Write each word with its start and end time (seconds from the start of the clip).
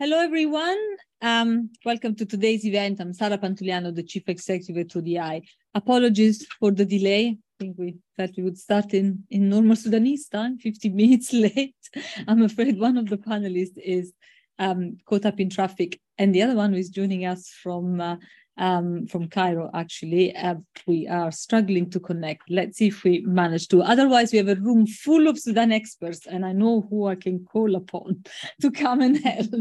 Hello, 0.00 0.18
everyone. 0.18 0.76
Um, 1.22 1.70
welcome 1.84 2.16
to 2.16 2.26
today's 2.26 2.66
event. 2.66 2.98
I'm 2.98 3.12
Sara 3.12 3.38
Pantuliano, 3.38 3.94
the 3.94 4.02
Chief 4.02 4.24
Executive 4.28 4.76
at 4.76 4.96
ODI. 4.96 5.48
Apologies 5.72 6.44
for 6.58 6.72
the 6.72 6.84
delay. 6.84 7.28
I 7.28 7.54
think 7.60 7.76
we 7.78 7.98
thought 8.16 8.30
we 8.36 8.42
would 8.42 8.58
start 8.58 8.92
in, 8.92 9.22
in 9.30 9.48
normal 9.48 9.76
Sudanese 9.76 10.26
time, 10.26 10.58
50 10.58 10.88
minutes 11.00 11.32
late. 11.32 11.76
I'm 12.26 12.42
afraid 12.42 12.80
one 12.80 12.98
of 12.98 13.08
the 13.08 13.18
panelists 13.18 13.78
is 13.78 14.12
um, 14.58 14.96
caught 15.08 15.26
up 15.26 15.38
in 15.38 15.48
traffic, 15.48 16.00
and 16.18 16.34
the 16.34 16.42
other 16.42 16.56
one 16.56 16.74
is 16.74 16.88
joining 16.88 17.24
us 17.24 17.48
from 17.62 18.00
uh, 18.00 18.16
um, 18.56 19.06
from 19.06 19.28
Cairo, 19.28 19.70
actually. 19.74 20.34
Uh, 20.34 20.56
we 20.86 21.08
are 21.08 21.32
struggling 21.32 21.90
to 21.90 22.00
connect. 22.00 22.42
Let's 22.48 22.78
see 22.78 22.88
if 22.88 23.04
we 23.04 23.20
manage 23.22 23.68
to. 23.68 23.82
Otherwise, 23.82 24.32
we 24.32 24.38
have 24.38 24.48
a 24.48 24.56
room 24.56 24.86
full 24.86 25.26
of 25.28 25.38
Sudan 25.38 25.72
experts, 25.72 26.26
and 26.26 26.44
I 26.44 26.52
know 26.52 26.86
who 26.88 27.06
I 27.06 27.16
can 27.16 27.44
call 27.44 27.74
upon 27.74 28.24
to 28.60 28.70
come 28.70 29.00
and 29.00 29.16
help. 29.18 29.52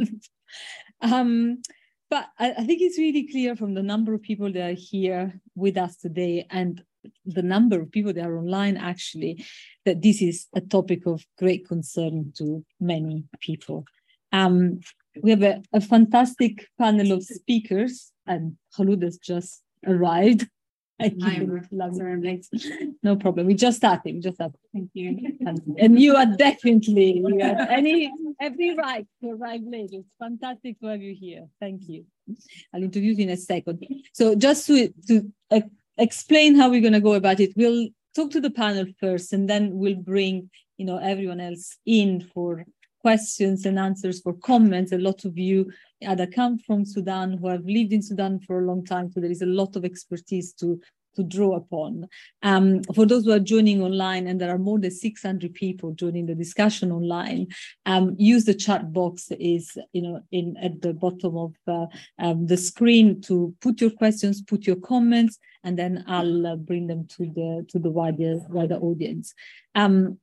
Um, 1.02 1.62
but 2.09 2.27
I, 2.38 2.52
I 2.52 2.64
think 2.64 2.81
it's 2.81 3.00
really 3.00 3.27
clear 3.27 3.55
from 3.55 3.73
the 3.73 3.84
number 3.84 4.14
of 4.14 4.22
people 4.22 4.52
that 4.53 4.70
are 4.70 4.77
here 4.77 5.39
with 5.55 5.78
us 5.78 5.98
today 5.98 6.45
and 6.50 6.84
the 7.25 7.41
number 7.41 7.81
of 7.81 7.91
people 7.91 8.14
that 8.14 8.25
are 8.25 8.38
online 8.38 8.78
actually 8.78 9.44
that 9.86 10.02
this 10.02 10.22
is 10.22 10.48
a 10.55 10.62
topic 10.62 11.05
of 11.05 11.25
great 11.38 11.67
concern 11.67 12.31
to 12.38 12.64
many 12.80 13.25
people. 13.39 13.86
Um, 14.31 14.80
we 15.22 15.31
have 15.31 15.44
a, 15.44 15.62
a, 15.73 15.81
fantastic 15.81 16.67
panel 16.80 17.12
of 17.12 17.23
speakers, 17.23 18.12
and 18.27 18.58
Khulud 18.76 19.04
has 19.04 19.18
just 19.18 19.62
arrived. 19.86 20.48
no 23.04 23.16
problem. 23.16 23.48
We 23.48 23.55
just 23.55 23.77
started. 23.77 24.14
We 24.14 24.22
just 24.22 24.36
started. 24.36 24.58
Thank 24.73 24.91
you. 24.94 25.38
And, 25.45 25.62
and 25.77 26.00
you 26.00 26.16
are 26.16 26.26
definitely 26.26 27.17
you 27.17 27.40
have 27.40 27.58
any 27.70 28.12
every 28.40 28.76
right 28.76 29.05
to 29.22 29.31
arrive 29.31 29.62
late. 29.66 29.90
It's 29.91 30.16
fantastic 30.17 30.80
to 30.80 30.88
have 30.88 31.02
you 31.02 31.16
here. 31.20 31.48
Thank 31.59 31.90
you. 31.90 32.05
I'll 32.73 32.84
introduce 32.84 33.17
you 33.17 33.23
in 33.25 33.31
a 33.31 33.38
second. 33.38 33.86
So 34.14 34.36
just 34.36 34.67
to 34.67 34.94
to 35.08 35.31
uh, 35.52 35.62
explain 35.97 36.56
how 36.56 36.69
we're 36.69 36.81
going 36.81 36.94
to 36.94 37.02
go 37.02 37.14
about 37.14 37.40
it, 37.40 37.53
we'll 37.56 37.90
talk 38.16 38.31
to 38.31 38.42
the 38.42 38.52
panel 38.52 38.86
first, 39.00 39.34
and 39.34 39.50
then 39.50 39.72
we'll 39.73 39.95
bring 39.95 40.50
you 40.78 40.86
know 40.86 40.97
everyone 40.97 41.40
else 41.40 41.78
in 41.86 42.22
for 42.34 42.66
questions 43.04 43.66
and 43.66 43.78
answers 43.78 44.22
for 44.22 44.34
comments. 44.34 44.94
A 44.94 44.98
lot 44.98 45.26
of 45.26 45.38
you 45.38 45.72
either 46.08 46.26
come 46.26 46.58
from 46.58 46.86
Sudan 46.86 47.38
who 47.38 47.50
have 47.50 47.66
lived 47.66 47.94
in 47.94 48.02
Sudan 48.02 48.40
for 48.40 48.59
a 48.59 48.66
long 48.66 48.84
time, 48.84 49.12
so 49.12 49.20
there 49.20 49.30
is 49.38 49.44
a 49.44 49.46
lot 49.62 49.76
of 49.76 49.86
expertise 49.86 50.54
to 50.54 50.80
to 51.16 51.24
draw 51.24 51.56
upon. 51.56 52.08
Um, 52.42 52.81
for 52.96 53.06
those 53.06 53.26
who 53.26 53.31
are 53.31 53.40
joining 53.54 53.84
online, 53.84 54.26
and 54.26 54.42
there 54.42 54.50
are 54.50 54.58
more 54.58 54.80
than 54.80 54.90
600 54.90 55.54
people 55.54 55.92
joining 55.92 56.26
the 56.26 56.34
discussion 56.34 56.92
online, 56.92 57.48
um, 57.86 58.16
use 58.18 58.46
the 58.46 58.54
chat 58.56 58.92
box 58.92 59.30
is 59.40 59.78
you 59.92 60.02
know 60.02 60.22
in 60.31 60.56
at 60.58 60.81
the 60.81 60.94
bottom 60.94 61.38
of 61.38 61.54
uh, 61.68 61.86
um, 62.20 62.48
the 62.48 62.58
screen 62.58 63.22
to 63.22 63.54
put 63.62 63.81
your 63.81 63.92
questions, 63.92 64.42
put 64.42 64.66
your 64.66 64.78
comments, 64.78 65.38
and 65.64 65.78
then 65.78 66.04
I'll 66.08 66.48
uh, 66.48 66.56
bring 66.56 66.88
them 66.88 67.08
to 67.18 67.26
the 67.26 67.66
to 67.70 67.80
the 67.80 67.92
wider 67.92 68.40
wider 68.50 68.76
audience. 68.76 69.34
Um, 69.76 70.20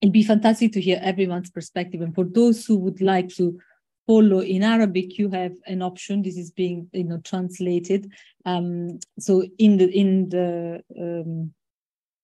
it'd 0.00 0.12
be 0.12 0.22
fantastic 0.22 0.72
to 0.72 0.80
hear 0.80 0.98
everyone's 1.02 1.50
perspective. 1.50 2.00
And 2.00 2.14
for 2.14 2.24
those 2.24 2.64
who 2.64 2.78
would 2.78 3.00
like 3.00 3.28
to 3.36 3.58
follow 4.06 4.40
in 4.40 4.62
Arabic, 4.62 5.18
you 5.18 5.30
have 5.30 5.52
an 5.66 5.82
option. 5.82 6.22
This 6.22 6.36
is 6.36 6.50
being 6.50 6.88
you 6.92 7.04
know 7.04 7.18
translated. 7.18 8.10
Um, 8.44 8.98
so 9.18 9.44
in 9.58 9.76
the 9.76 9.90
in 9.90 10.28
the 10.30 10.82
um, 10.98 11.54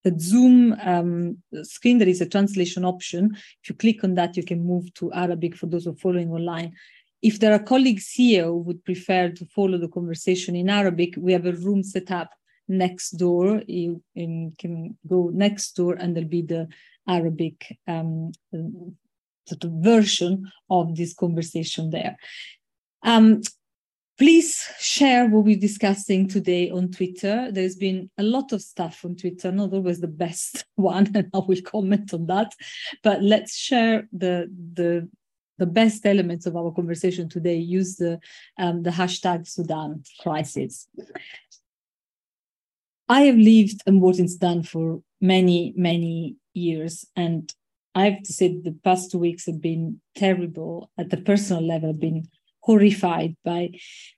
the 0.05 0.19
Zoom 0.19 0.77
um, 0.83 1.39
screen, 1.63 1.99
there 1.99 2.09
is 2.09 2.21
a 2.21 2.29
translation 2.29 2.85
option. 2.85 3.37
If 3.63 3.69
you 3.69 3.75
click 3.75 4.05
on 4.05 4.15
that, 4.15 4.37
you 4.37 4.45
can 4.45 4.65
move 4.65 4.93
to 4.95 5.13
Arabic 5.13 5.57
for 5.57 5.67
those 5.67 5.85
who 5.85 5.91
are 5.91 5.97
following 5.97 6.31
online. 6.31 6.75
If 7.23 7.41
there 7.41 7.53
are 7.53 7.59
colleagues 7.59 8.11
here 8.13 8.45
who 8.45 8.59
would 8.59 8.85
prefer 8.85 9.31
to 9.31 9.47
follow 9.47 9.79
the 9.79 9.89
conversation 9.89 10.55
in 10.55 10.71
Arabic, 10.71 11.15
we 11.19 11.33
have 11.33 11.47
a 11.47 11.53
room 11.53 11.83
set 11.83 12.13
up 12.13 12.31
next 12.69 13.13
door. 13.13 13.63
You 13.67 14.03
can 14.15 14.97
go 15.07 15.31
next 15.33 15.73
door, 15.73 15.95
and 15.95 16.15
there'll 16.15 16.29
be 16.29 16.43
the 16.43 16.69
Arabic 17.09 17.79
um, 17.87 18.33
sort 19.47 19.65
of 19.65 19.73
version 19.83 20.51
of 20.71 20.97
this 20.97 21.15
conversation 21.15 21.91
there. 21.91 22.17
Um, 23.03 23.43
please 24.19 24.67
share 24.79 25.27
what 25.27 25.45
we're 25.45 25.59
discussing 25.59 26.29
today 26.29 26.71
on 26.71 26.91
Twitter. 26.91 27.51
There's 27.53 27.77
been 27.77 28.11
a 28.19 28.23
lot 28.23 28.53
of 28.53 28.63
stuff 28.63 29.05
on 29.05 29.17
Twitter, 29.17 29.53
not 29.53 29.73
always 29.73 30.01
the 30.01 30.09
best 30.09 30.65
one, 30.75 31.11
and 31.15 31.31
I 31.35 31.39
will 31.39 31.63
comment 31.63 32.13
on 32.15 32.27
that. 32.27 32.53
But 33.03 33.23
let's 33.23 33.57
share 33.57 34.09
the 34.13 34.51
the 34.75 35.09
the 35.59 35.67
best 35.67 36.05
elements 36.05 36.45
of 36.45 36.55
our 36.55 36.71
conversation 36.71 37.29
today. 37.29 37.57
Use 37.57 37.97
the 37.97 38.19
um, 38.59 38.83
the 38.83 38.91
hashtag 38.91 39.47
Sudan 39.49 40.03
crisis. 40.21 40.89
I 43.09 43.23
have 43.23 43.37
lived 43.37 43.83
and 43.87 44.01
worked 44.01 44.19
in 44.19 44.29
Sudan 44.29 44.63
for 44.63 45.01
many, 45.21 45.73
many 45.77 46.37
years. 46.55 47.05
And 47.15 47.53
I 47.95 48.11
have 48.11 48.23
to 48.25 48.33
say, 48.33 48.49
the 48.49 48.77
past 48.85 49.11
two 49.11 49.19
weeks 49.19 49.47
have 49.47 49.61
been 49.61 50.01
terrible 50.15 50.91
at 50.99 51.11
the 51.11 51.17
personal 51.17 51.67
level, 51.67 51.91
I've 51.91 52.01
been 52.01 52.29
horrified 52.61 53.37
by 53.45 53.71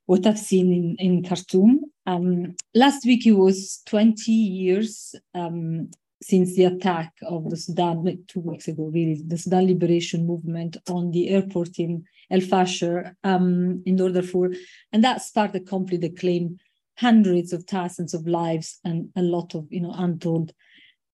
what 0.07 0.27
I've 0.27 0.39
seen 0.39 0.73
in, 0.73 0.97
in 0.99 1.23
Khartoum. 1.23 1.85
Um, 2.07 2.57
last 2.75 3.05
week, 3.05 3.27
it 3.27 3.33
was 3.33 3.83
20 3.87 4.33
years 4.33 5.15
um, 5.35 5.91
since 6.23 6.57
the 6.57 6.65
attack 6.65 7.13
of 7.23 7.51
the 7.51 7.57
Sudan, 7.57 8.25
two 8.27 8.41
weeks 8.41 8.67
ago, 8.67 8.91
really, 8.93 9.23
the 9.25 9.37
Sudan 9.37 9.67
Liberation 9.67 10.27
Movement 10.27 10.79
on 10.89 11.11
the 11.11 11.29
airport 11.29 11.79
in 11.79 12.05
El 12.31 12.41
Fasher 12.41 13.15
um, 13.23 13.83
in 13.87 13.97
Darfur. 13.97 14.55
And 14.93 15.05
that 15.05 15.23
a 15.37 15.61
conflict 15.61 16.03
that 16.03 16.19
claimed 16.19 16.59
hundreds 16.99 17.53
of 17.53 17.65
thousands 17.65 18.13
of 18.13 18.27
lives 18.27 18.81
and 18.85 19.09
a 19.17 19.23
lot 19.23 19.55
of 19.55 19.67
you 19.71 19.81
know 19.81 19.95
untold 19.97 20.53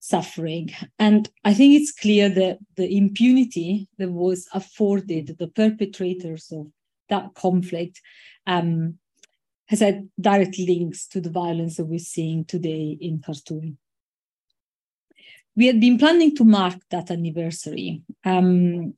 suffering. 0.00 0.70
And 0.98 1.30
i 1.44 1.54
think 1.54 1.74
it's 1.74 1.92
clear 1.92 2.28
that 2.28 2.58
the 2.76 2.96
impunity 2.96 3.88
that 3.98 4.10
was 4.10 4.48
afforded 4.52 5.36
the 5.38 5.48
perpetrators 5.48 6.52
of 6.52 6.66
that 7.08 7.34
conflict 7.34 8.00
um, 8.46 8.98
has 9.66 9.80
had 9.80 10.08
direct 10.20 10.58
links 10.58 11.06
to 11.08 11.20
the 11.20 11.30
violence 11.30 11.76
that 11.76 11.86
we're 11.86 11.98
seeing 11.98 12.44
today 12.44 12.96
in 13.00 13.20
khartoum. 13.20 13.78
We 15.56 15.66
had 15.66 15.80
been 15.80 15.98
planning 15.98 16.34
to 16.36 16.44
mark 16.44 16.74
that 16.90 17.10
anniversary. 17.10 18.02
Um, 18.24 18.94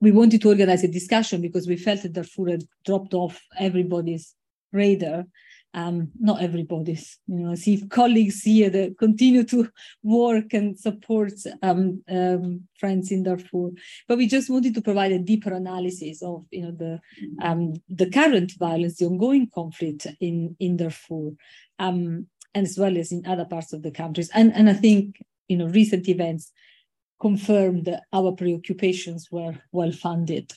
we 0.00 0.10
wanted 0.10 0.42
to 0.42 0.48
organize 0.48 0.82
a 0.82 0.88
discussion 0.88 1.42
because 1.42 1.68
we 1.68 1.76
felt 1.76 2.02
that 2.02 2.14
Darfur 2.14 2.50
had 2.50 2.64
dropped 2.84 3.14
off 3.14 3.40
everybody's 3.58 4.34
radar 4.72 5.26
um, 5.74 6.10
not 6.18 6.42
everybody's, 6.42 7.18
you 7.26 7.40
know, 7.40 7.54
see 7.54 7.86
colleagues 7.88 8.42
here 8.42 8.68
that 8.70 8.98
continue 8.98 9.44
to 9.44 9.68
work 10.02 10.52
and 10.52 10.78
support 10.78 11.32
um, 11.62 12.02
um, 12.08 12.68
friends 12.78 13.10
in 13.10 13.22
Darfur. 13.22 13.70
But 14.06 14.18
we 14.18 14.26
just 14.26 14.50
wanted 14.50 14.74
to 14.74 14.82
provide 14.82 15.12
a 15.12 15.18
deeper 15.18 15.52
analysis 15.52 16.22
of, 16.22 16.44
you 16.50 16.62
know, 16.62 16.72
the 16.72 17.00
um, 17.40 17.74
the 17.88 18.10
current 18.10 18.52
violence, 18.58 18.96
the 18.96 19.06
ongoing 19.06 19.48
conflict 19.54 20.06
in 20.20 20.56
in 20.60 20.76
Darfur, 20.76 21.30
um, 21.78 22.26
and 22.54 22.66
as 22.66 22.76
well 22.78 22.96
as 22.98 23.12
in 23.12 23.26
other 23.26 23.46
parts 23.46 23.72
of 23.72 23.82
the 23.82 23.90
countries. 23.90 24.30
And 24.34 24.52
and 24.54 24.68
I 24.68 24.74
think 24.74 25.22
you 25.48 25.56
know 25.56 25.68
recent 25.68 26.08
events 26.08 26.52
confirmed 27.20 27.88
our 28.12 28.32
preoccupations 28.32 29.28
were 29.30 29.54
well 29.70 29.92
funded. 29.92 30.52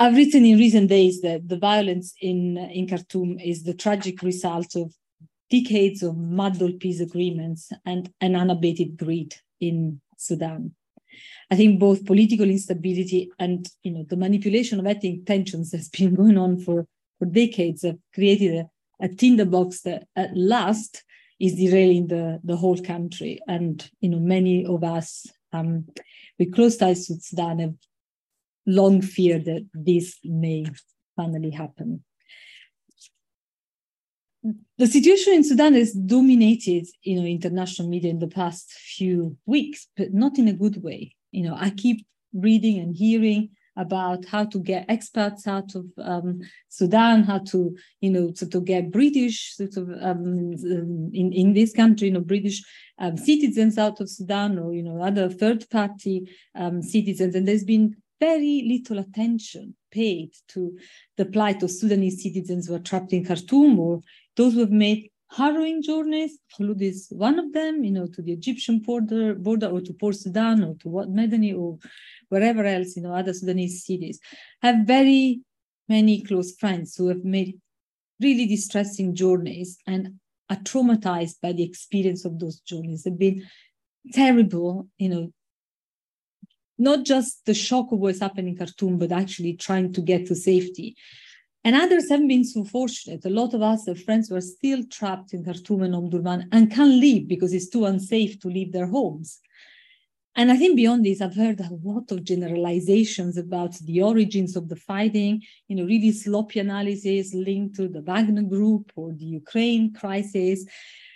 I've 0.00 0.16
written 0.16 0.46
in 0.46 0.58
recent 0.58 0.88
days 0.88 1.20
that 1.20 1.46
the 1.46 1.58
violence 1.58 2.14
in, 2.22 2.56
in 2.56 2.88
Khartoum 2.88 3.38
is 3.38 3.64
the 3.64 3.74
tragic 3.74 4.22
result 4.22 4.74
of 4.74 4.94
decades 5.50 6.02
of 6.02 6.16
muddled 6.16 6.80
peace 6.80 7.00
agreements 7.00 7.70
and 7.84 8.10
an 8.22 8.34
unabated 8.34 8.96
greed 8.96 9.34
in 9.60 10.00
Sudan. 10.16 10.74
I 11.50 11.56
think 11.56 11.78
both 11.78 12.06
political 12.06 12.48
instability 12.48 13.30
and 13.38 13.68
you 13.82 13.92
know 13.92 14.06
the 14.08 14.16
manipulation 14.16 14.80
of 14.80 14.86
ethnic 14.86 15.26
tensions 15.26 15.70
that's 15.70 15.88
been 15.98 16.14
going 16.14 16.38
on 16.38 16.58
for, 16.60 16.86
for 17.18 17.26
decades 17.26 17.82
have 17.82 17.98
created 18.14 18.54
a, 18.54 19.04
a 19.04 19.08
tinderbox 19.08 19.82
that 19.82 20.06
at 20.16 20.34
last 20.34 21.04
is 21.38 21.56
derailing 21.56 22.06
the, 22.06 22.40
the 22.42 22.56
whole 22.56 22.78
country. 22.78 23.38
And 23.46 23.86
you 24.00 24.08
know, 24.08 24.18
many 24.18 24.64
of 24.64 24.82
us 24.82 25.26
um, 25.52 25.88
with 26.38 26.54
close 26.54 26.78
ties 26.78 27.06
to 27.08 27.20
Sudan 27.20 27.58
have 27.58 27.74
long 28.70 29.02
fear 29.02 29.38
that 29.38 29.66
this 29.74 30.18
may 30.24 30.66
finally 31.16 31.50
happen. 31.50 32.04
The 34.78 34.86
situation 34.86 35.34
in 35.34 35.44
Sudan 35.44 35.74
has 35.74 35.92
dominated, 35.92 36.86
you 37.02 37.16
know, 37.16 37.26
international 37.26 37.88
media 37.88 38.10
in 38.10 38.20
the 38.20 38.34
past 38.40 38.72
few 38.72 39.36
weeks, 39.44 39.88
but 39.96 40.14
not 40.14 40.38
in 40.38 40.48
a 40.48 40.54
good 40.54 40.82
way. 40.82 41.14
You 41.30 41.44
know, 41.44 41.56
I 41.66 41.70
keep 41.70 42.06
reading 42.32 42.78
and 42.78 42.96
hearing 42.96 43.50
about 43.76 44.24
how 44.24 44.44
to 44.44 44.58
get 44.58 44.88
expats 44.88 45.46
out 45.46 45.74
of 45.74 45.84
um, 45.98 46.40
Sudan, 46.68 47.22
how 47.22 47.38
to, 47.38 47.76
you 48.00 48.10
know, 48.10 48.30
to, 48.32 48.46
to 48.48 48.60
get 48.60 48.90
British 48.90 49.56
sort 49.56 49.76
of 49.76 49.90
um, 50.00 50.54
in, 51.12 51.32
in 51.32 51.54
this 51.54 51.72
country, 51.72 52.08
you 52.08 52.14
know, 52.14 52.20
British 52.20 52.62
um, 52.98 53.16
citizens 53.16 53.78
out 53.78 54.00
of 54.00 54.08
Sudan 54.10 54.58
or, 54.58 54.74
you 54.74 54.82
know, 54.82 55.02
other 55.02 55.28
third 55.28 55.68
party 55.70 56.30
um, 56.54 56.82
citizens. 56.82 57.34
And 57.34 57.46
there's 57.46 57.64
been 57.64 57.96
very 58.20 58.62
little 58.66 58.98
attention 58.98 59.74
paid 59.90 60.30
to 60.48 60.78
the 61.16 61.24
plight 61.24 61.62
of 61.62 61.70
Sudanese 61.70 62.22
citizens 62.22 62.66
who 62.66 62.74
are 62.74 62.80
trapped 62.80 63.12
in 63.12 63.24
Khartoum 63.24 63.78
or 63.80 64.00
those 64.36 64.54
who 64.54 64.60
have 64.60 64.70
made 64.70 65.10
harrowing 65.30 65.82
journeys. 65.82 66.38
Khulud 66.54 66.82
is 66.82 67.08
one 67.10 67.38
of 67.38 67.52
them, 67.52 67.82
you 67.84 67.90
know, 67.90 68.06
to 68.06 68.22
the 68.22 68.32
Egyptian 68.32 68.80
border, 68.80 69.34
border 69.34 69.66
or 69.66 69.80
to 69.80 69.92
Port 69.94 70.16
Sudan 70.16 70.62
or 70.62 70.74
to 70.76 70.88
Wad 70.88 71.08
Medani 71.08 71.56
or 71.56 71.78
wherever 72.28 72.64
else, 72.64 72.96
you 72.96 73.02
know, 73.02 73.14
other 73.14 73.32
Sudanese 73.32 73.84
cities. 73.84 74.20
have 74.62 74.86
very 74.86 75.40
many 75.88 76.22
close 76.22 76.54
friends 76.54 76.94
who 76.96 77.08
have 77.08 77.24
made 77.24 77.58
really 78.20 78.46
distressing 78.46 79.14
journeys 79.14 79.78
and 79.86 80.14
are 80.48 80.56
traumatized 80.56 81.40
by 81.40 81.52
the 81.52 81.62
experience 81.62 82.24
of 82.24 82.38
those 82.38 82.60
journeys. 82.60 83.02
They've 83.02 83.18
been 83.18 83.46
terrible, 84.12 84.88
you 84.98 85.08
know, 85.08 85.32
not 86.80 87.04
just 87.04 87.44
the 87.44 87.54
shock 87.54 87.92
of 87.92 87.98
what's 87.98 88.20
happening 88.20 88.54
in 88.54 88.56
Khartoum, 88.56 88.98
but 88.98 89.12
actually 89.12 89.52
trying 89.54 89.92
to 89.92 90.00
get 90.00 90.26
to 90.26 90.34
safety. 90.34 90.96
And 91.62 91.76
others 91.76 92.08
haven't 92.08 92.28
been 92.28 92.44
so 92.44 92.64
fortunate. 92.64 93.24
A 93.26 93.30
lot 93.30 93.52
of 93.52 93.60
us 93.60 93.86
have 93.86 94.02
friends 94.02 94.28
who 94.28 94.36
are 94.36 94.40
still 94.40 94.82
trapped 94.84 95.34
in 95.34 95.44
Khartoum 95.44 95.82
and 95.82 95.94
Omdurman 95.94 96.48
and 96.52 96.72
can't 96.72 96.94
leave 96.94 97.28
because 97.28 97.52
it's 97.52 97.68
too 97.68 97.84
unsafe 97.84 98.40
to 98.40 98.48
leave 98.48 98.72
their 98.72 98.86
homes. 98.86 99.40
And 100.36 100.50
I 100.50 100.56
think 100.56 100.76
beyond 100.76 101.04
this, 101.04 101.20
I've 101.20 101.34
heard 101.34 101.60
a 101.60 101.68
lot 101.82 102.10
of 102.12 102.24
generalizations 102.24 103.36
about 103.36 103.74
the 103.80 104.00
origins 104.00 104.56
of 104.56 104.70
the 104.70 104.76
fighting, 104.76 105.42
you 105.68 105.76
know, 105.76 105.84
really 105.84 106.12
sloppy 106.12 106.60
analysis 106.60 107.34
linked 107.34 107.76
to 107.76 107.88
the 107.88 108.00
Wagner 108.00 108.42
group 108.42 108.90
or 108.96 109.12
the 109.12 109.26
Ukraine 109.26 109.92
crisis. 109.92 110.64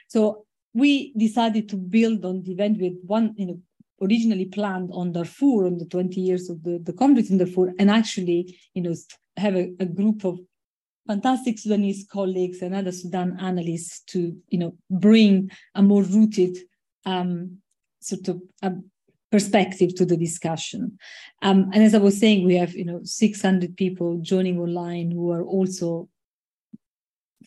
So 0.09 0.45
we 0.75 1.15
decided 1.15 1.71
to 1.71 1.77
build 1.77 2.25
on 2.25 2.43
the 2.43 2.53
event 2.53 2.81
with 2.81 2.95
one, 3.07 3.35
you 3.39 3.47
know, 3.47 3.61
originally 4.05 4.47
planned 4.47 4.91
on 4.93 5.12
Darfur 5.12 5.67
on 5.67 5.79
the 5.79 5.87
20 5.87 6.21
years 6.21 6.51
of 6.51 6.62
the, 6.62 6.79
the 6.83 6.93
conflict 6.93 7.31
in 7.31 7.39
Darfur 7.39 7.73
and 7.79 7.91
actually, 7.91 8.59
you 8.75 8.83
know, 8.83 8.95
have 9.37 9.56
a, 9.56 9.73
a 9.81 9.87
group 9.87 10.25
of 10.25 10.39
fantastic 11.06 11.59
Sudanese 11.59 12.06
colleagues 12.11 12.62
and 12.62 12.75
other 12.75 12.93
Sudan 12.93 13.37
analysts 13.41 14.01
to, 14.06 14.37
you 14.49 14.59
know, 14.59 14.77
bring 14.91 15.51
a 15.75 15.83
more 15.83 16.03
rooted 16.03 16.56
um, 17.05 17.59
sort 18.01 18.29
of 18.29 18.41
um, 18.62 18.85
perspective 19.31 19.95
to 19.97 20.05
the 20.05 20.17
discussion. 20.17 20.99
Um, 21.43 21.71
and 21.73 21.83
as 21.83 21.95
I 21.95 21.99
was 21.99 22.19
saying, 22.19 22.47
we 22.47 22.55
have, 22.56 22.75
you 22.75 22.85
know, 22.85 23.01
600 23.03 23.77
people 23.77 24.19
joining 24.19 24.59
online 24.59 25.11
who 25.11 25.33
are 25.33 25.43
also 25.43 26.09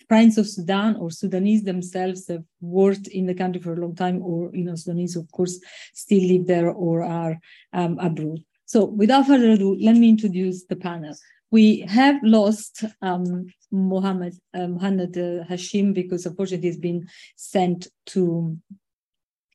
friends 0.07 0.37
of 0.37 0.47
Sudan 0.47 0.95
or 0.95 1.11
Sudanese 1.11 1.63
themselves 1.63 2.27
have 2.27 2.43
worked 2.61 3.07
in 3.07 3.25
the 3.25 3.33
country 3.33 3.61
for 3.61 3.73
a 3.73 3.79
long 3.79 3.95
time, 3.95 4.21
or 4.21 4.49
you 4.53 4.63
know, 4.63 4.75
Sudanese, 4.75 5.15
of 5.15 5.29
course, 5.31 5.59
still 5.93 6.23
live 6.23 6.47
there 6.47 6.69
or 6.69 7.03
are 7.03 7.37
um, 7.73 7.97
abroad. 7.99 8.43
So, 8.65 8.85
without 8.85 9.27
further 9.27 9.51
ado, 9.51 9.77
let 9.79 9.95
me 9.95 10.09
introduce 10.09 10.65
the 10.65 10.75
panel. 10.75 11.15
We 11.51 11.81
have 11.81 12.17
lost 12.23 12.83
um, 13.01 13.47
Mohammed 13.71 14.35
uh, 14.53 14.67
Mohammed 14.67 15.17
uh, 15.17 15.45
Hashim 15.45 15.93
because 15.93 16.25
unfortunately 16.25 16.67
he's 16.67 16.77
been 16.77 17.07
sent 17.35 17.87
to 18.07 18.57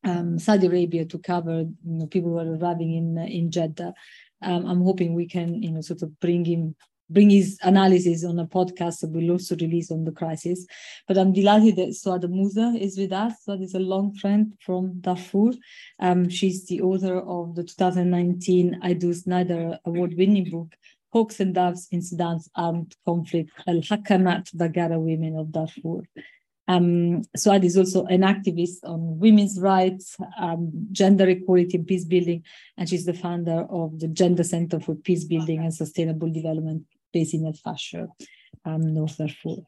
um, 0.04 0.38
Saudi 0.38 0.66
Arabia 0.66 1.04
to 1.04 1.18
cover 1.18 1.60
you 1.60 1.74
know, 1.84 2.06
people 2.06 2.30
who 2.30 2.38
are 2.38 2.56
arriving 2.56 2.94
in 2.94 3.18
in 3.18 3.50
Jeddah. 3.50 3.94
Um, 4.40 4.66
I'm 4.66 4.82
hoping 4.82 5.14
we 5.14 5.28
can 5.28 5.62
you 5.62 5.70
know 5.70 5.82
sort 5.82 6.02
of 6.02 6.18
bring 6.18 6.44
him 6.44 6.74
bring 7.12 7.30
his 7.30 7.58
analysis 7.62 8.24
on 8.24 8.38
a 8.38 8.46
podcast 8.46 9.00
that 9.00 9.10
we'll 9.10 9.32
also 9.32 9.56
release 9.56 9.90
on 9.90 10.04
the 10.04 10.12
crisis. 10.12 10.66
But 11.06 11.18
I'm 11.18 11.32
delighted 11.32 11.76
that 11.76 11.90
Suad 11.90 12.28
Musa 12.28 12.74
is 12.78 12.98
with 12.98 13.12
us. 13.12 13.34
Suad 13.46 13.62
is 13.62 13.74
a 13.74 13.78
long 13.78 14.14
friend 14.14 14.52
from 14.64 15.00
Darfur. 15.00 15.52
Um, 16.00 16.28
she's 16.28 16.66
the 16.66 16.80
author 16.80 17.18
of 17.18 17.54
the 17.54 17.64
2019 17.64 18.80
Aidoo 18.82 19.14
Snyder 19.14 19.78
award-winning 19.84 20.50
book, 20.50 20.74
Hawks 21.12 21.40
and 21.40 21.54
Doves 21.54 21.88
in 21.90 22.00
Sudan's 22.00 22.48
Armed 22.54 22.94
Conflict, 23.04 23.50
Al-Hakamat 23.66 24.54
Baggara 24.56 24.98
Women 24.98 25.36
of 25.36 25.48
Darfur. 25.48 26.02
Um, 26.68 27.22
Suad 27.36 27.64
is 27.64 27.76
also 27.76 28.06
an 28.06 28.22
activist 28.22 28.78
on 28.84 29.18
women's 29.18 29.60
rights, 29.60 30.16
um, 30.38 30.70
gender 30.92 31.28
equality, 31.28 31.76
and 31.76 31.86
peace 31.86 32.04
building, 32.04 32.44
and 32.78 32.88
she's 32.88 33.04
the 33.04 33.12
founder 33.12 33.66
of 33.68 33.98
the 33.98 34.08
Gender 34.08 34.44
Center 34.44 34.78
for 34.78 34.94
Peace 34.94 35.24
Building 35.24 35.58
and 35.58 35.74
Sustainable 35.74 36.30
Development 36.30 36.86
based 37.12 37.34
in 37.34 37.46
El 37.46 37.52
Fasher, 37.52 38.08
um, 38.64 38.94
North 38.94 39.18
Darfur. 39.18 39.62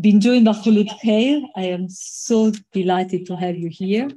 Been 0.00 0.20
joined 0.20 0.44
by 0.44 0.52
Khulud 0.52 0.88
Khair. 1.02 1.42
I 1.56 1.64
am 1.64 1.88
so 1.88 2.52
delighted 2.72 3.26
to 3.26 3.36
have 3.36 3.56
you 3.56 3.68
here. 3.68 4.08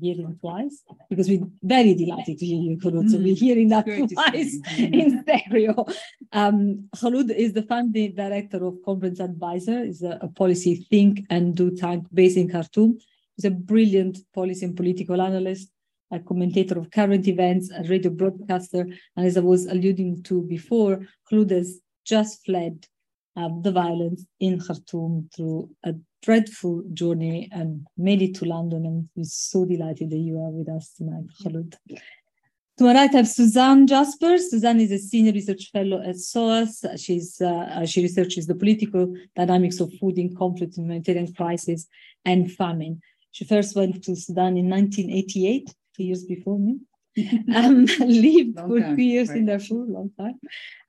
Hearing 0.00 0.38
twice 0.40 0.82
because 1.10 1.28
we're 1.28 1.46
very 1.62 1.94
delighted 1.94 2.38
to 2.38 2.46
hear 2.46 2.62
you, 2.62 2.78
Khulud. 2.78 3.10
So 3.10 3.18
we're 3.18 3.34
mm. 3.34 3.38
hearing 3.38 3.68
that 3.68 3.84
twice 3.84 4.58
in 4.78 5.22
stereo. 5.22 5.84
Um, 6.32 6.88
Khulud 6.96 7.30
is 7.34 7.52
the 7.52 7.62
founding 7.64 8.14
director 8.14 8.64
of 8.64 8.78
Confluence 8.86 9.20
Advisor, 9.20 9.84
is 9.84 10.02
a, 10.02 10.18
a 10.22 10.28
policy 10.28 10.86
think 10.88 11.26
and 11.28 11.54
do 11.54 11.76
tank 11.76 12.06
based 12.14 12.38
in 12.38 12.48
Khartoum. 12.48 12.98
He's 13.36 13.44
a 13.44 13.50
brilliant 13.50 14.18
policy 14.32 14.64
and 14.64 14.74
political 14.74 15.20
analyst, 15.20 15.68
a 16.12 16.20
commentator 16.20 16.78
of 16.78 16.90
current 16.90 17.26
events, 17.26 17.70
a 17.70 17.82
radio 17.84 18.10
broadcaster, 18.10 18.86
and 19.16 19.26
as 19.26 19.36
I 19.36 19.40
was 19.40 19.66
alluding 19.66 20.22
to 20.24 20.42
before, 20.42 21.00
Khulud 21.30 21.50
has 21.50 21.80
just 22.04 22.44
fled 22.44 22.86
um, 23.36 23.62
the 23.62 23.72
violence 23.72 24.24
in 24.40 24.60
Khartoum 24.60 25.30
through 25.34 25.70
a 25.84 25.94
dreadful 26.22 26.84
journey 26.92 27.48
and 27.50 27.86
made 27.96 28.22
it 28.22 28.34
to 28.36 28.44
London. 28.44 28.84
And 28.86 29.08
we're 29.16 29.24
so 29.24 29.64
delighted 29.64 30.10
that 30.10 30.18
you 30.18 30.38
are 30.38 30.50
with 30.50 30.68
us 30.68 30.92
tonight, 30.96 31.24
Khulud. 31.42 31.74
To 32.78 32.84
my 32.84 32.94
right, 32.94 33.12
I 33.12 33.18
have 33.18 33.28
Susanne 33.28 33.86
Jaspars. 33.86 34.48
Susanne 34.48 34.80
is 34.80 34.92
a 34.92 34.98
senior 34.98 35.32
research 35.32 35.70
fellow 35.72 36.02
at 36.02 36.16
SOAS. 36.16 36.84
She's, 36.96 37.40
uh, 37.40 37.84
she 37.86 38.02
researches 38.02 38.46
the 38.46 38.54
political 38.54 39.14
dynamics 39.36 39.80
of 39.80 39.92
food 40.00 40.18
in 40.18 40.34
conflict, 40.34 40.76
humanitarian 40.76 41.32
crisis, 41.32 41.86
and 42.24 42.50
famine. 42.52 43.00
She 43.30 43.44
first 43.44 43.76
went 43.76 44.02
to 44.04 44.16
Sudan 44.16 44.56
in 44.56 44.68
1988 44.68 45.74
two 45.96 46.04
years 46.04 46.24
before 46.24 46.58
me. 46.58 46.78
um, 47.54 47.84
lived 48.00 48.56
long 48.56 48.68
for 48.68 48.80
time, 48.80 48.94
three 48.94 49.04
years 49.04 49.28
right. 49.28 49.38
in 49.38 49.46
Darfur, 49.46 49.74
long 49.74 50.10
time, 50.18 50.40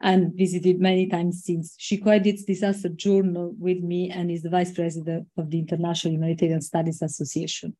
and 0.02 0.34
visited 0.34 0.80
many 0.80 1.08
times 1.08 1.44
since. 1.44 1.76
She 1.78 1.98
co-edits 1.98 2.46
Disaster 2.46 2.90
Journal 2.90 3.54
with 3.60 3.80
me 3.80 4.10
and 4.10 4.32
is 4.32 4.44
the 4.44 4.50
vice 4.50 4.72
president 4.72 5.28
of 5.38 5.50
the 5.50 5.60
International 5.60 6.14
Humanitarian 6.14 6.62
Studies 6.62 7.02
Association. 7.02 7.76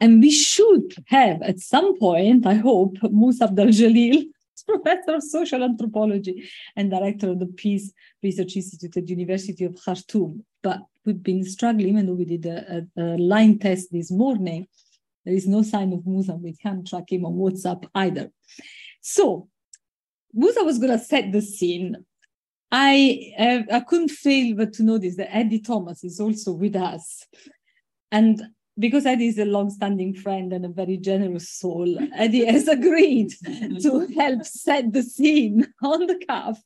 And 0.00 0.22
we 0.22 0.30
should 0.30 0.94
have, 1.08 1.42
at 1.42 1.60
some 1.60 1.98
point, 1.98 2.46
I 2.46 2.54
hope, 2.54 2.96
Musa 3.02 3.44
Abdel 3.44 3.66
Jalil, 3.66 4.24
professor 4.66 5.14
of 5.14 5.22
social 5.22 5.62
anthropology 5.62 6.48
and 6.76 6.90
director 6.90 7.30
of 7.30 7.38
the 7.38 7.46
Peace 7.46 7.92
Research 8.22 8.56
Institute 8.56 8.96
at 8.96 9.06
the 9.06 9.12
University 9.12 9.64
of 9.64 9.78
Khartoum. 9.84 10.44
But 10.62 10.80
we've 11.04 11.22
been 11.22 11.44
struggling, 11.44 11.88
even 11.88 12.06
though 12.06 12.14
we 12.14 12.24
did 12.24 12.46
a, 12.46 12.86
a, 12.96 13.02
a 13.02 13.16
line 13.18 13.58
test 13.58 13.92
this 13.92 14.10
morning, 14.10 14.66
there 15.26 15.34
is 15.34 15.46
no 15.46 15.62
sign 15.62 15.92
of 15.92 16.06
Musa. 16.06 16.34
We 16.34 16.54
can't 16.54 16.86
track 16.86 17.10
him 17.10 17.26
on 17.26 17.34
WhatsApp 17.34 17.84
either. 17.94 18.30
So 19.02 19.48
Musa 20.32 20.62
was 20.62 20.78
going 20.78 20.96
to 20.96 21.04
set 21.04 21.32
the 21.32 21.42
scene. 21.42 21.96
I 22.70 23.32
uh, 23.38 23.74
I 23.74 23.80
couldn't 23.80 24.10
fail 24.10 24.56
but 24.56 24.72
to 24.74 24.82
notice 24.82 25.16
that 25.16 25.34
Eddie 25.34 25.60
Thomas 25.60 26.04
is 26.04 26.20
also 26.20 26.52
with 26.52 26.76
us, 26.76 27.26
and 28.10 28.42
because 28.78 29.06
Eddie 29.06 29.28
is 29.28 29.38
a 29.38 29.44
long-standing 29.44 30.14
friend 30.14 30.52
and 30.52 30.64
a 30.64 30.68
very 30.68 30.96
generous 30.96 31.48
soul, 31.50 31.96
Eddie 32.14 32.44
has 32.44 32.68
agreed 32.78 33.32
to 33.82 34.06
help 34.16 34.44
set 34.44 34.92
the 34.92 35.02
scene 35.02 35.66
on 35.82 36.06
the 36.06 36.20
cuff 36.28 36.60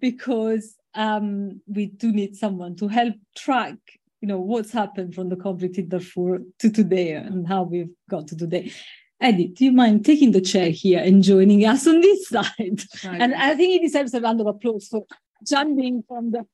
because 0.00 0.76
um, 0.94 1.60
we 1.66 1.86
do 1.86 2.12
need 2.12 2.36
someone 2.36 2.76
to 2.76 2.88
help 2.88 3.14
track 3.36 3.76
you 4.22 4.28
know 4.28 4.38
what's 4.38 4.72
happened 4.72 5.14
from 5.14 5.28
the 5.28 5.36
conflict 5.36 5.76
in 5.76 5.88
Darfur 5.88 6.38
to 6.60 6.70
today 6.70 7.12
and 7.12 7.46
how 7.46 7.64
we've 7.64 7.90
got 8.08 8.28
to 8.28 8.36
today. 8.36 8.72
Eddie, 9.20 9.48
do 9.48 9.64
you 9.64 9.72
mind 9.72 10.04
taking 10.04 10.30
the 10.30 10.40
chair 10.40 10.70
here 10.70 11.00
and 11.00 11.22
joining 11.22 11.66
us 11.66 11.86
on 11.88 12.00
this 12.00 12.28
side? 12.28 12.82
Right. 13.04 13.20
And 13.20 13.34
I 13.34 13.56
think 13.56 13.72
he 13.72 13.78
deserves 13.80 14.14
a 14.14 14.20
round 14.20 14.40
of 14.40 14.46
applause 14.46 14.86
for 14.88 15.04
jumping 15.44 16.04
from 16.06 16.30
the 16.30 16.46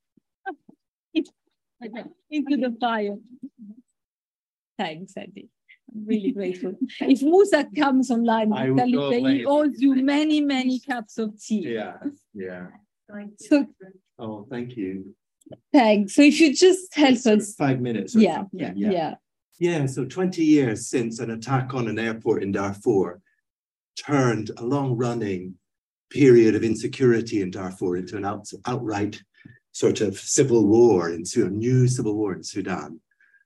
into 2.31 2.57
the 2.57 2.77
fire. 2.81 3.17
Thanks, 4.79 5.13
Eddie. 5.17 5.51
I'm 5.95 6.07
really 6.07 6.33
grateful. 6.33 6.75
If 7.01 7.23
Musa 7.23 7.67
comes 7.77 8.11
online, 8.11 8.53
I 8.53 8.67
tell 8.67 8.89
you 8.89 9.11
that 9.11 9.31
he 9.31 9.45
owes 9.45 9.79
you 9.79 9.95
many, 9.95 10.41
many 10.41 10.81
cups 10.81 11.19
of 11.19 11.41
tea. 11.41 11.75
Yeah, 11.75 11.97
yeah. 12.35 12.67
So, 13.39 13.67
oh, 14.19 14.47
thank 14.51 14.77
you. 14.77 15.15
Thanks. 15.73 16.14
So 16.14 16.23
if 16.23 16.40
you 16.40 16.55
just 16.55 16.95
help 16.95 17.26
us. 17.26 17.55
Five 17.55 17.81
minutes. 17.81 18.14
Yeah, 18.14 18.45
yeah, 18.52 18.73
yeah, 18.75 18.90
yeah. 18.90 19.14
Yeah, 19.61 19.87
so 19.87 20.05
20 20.05 20.45
years 20.45 20.88
since 20.88 21.19
an 21.19 21.33
attack 21.33 21.75
on 21.75 21.88
an 21.88 21.99
airport 21.99 22.45
in 22.45 22.52
Darfur 22.52 23.21
turned 23.99 24.52
a 24.57 24.64
long 24.64 24.97
running 24.97 25.55
period 26.11 26.55
of 26.55 26.62
insecurity 26.62 27.43
in 27.43 27.50
Darfur 27.50 27.97
into 27.97 28.17
an 28.17 28.25
out, 28.25 28.49
outright 28.67 29.21
sort 29.73 30.00
of 30.00 30.19
civil 30.19 30.67
war, 30.67 31.11
into 31.11 31.45
a 31.45 31.50
new 31.50 31.88
civil 31.88 32.14
war 32.14 32.35
in 32.35 32.43
Sudan, 32.43 33.00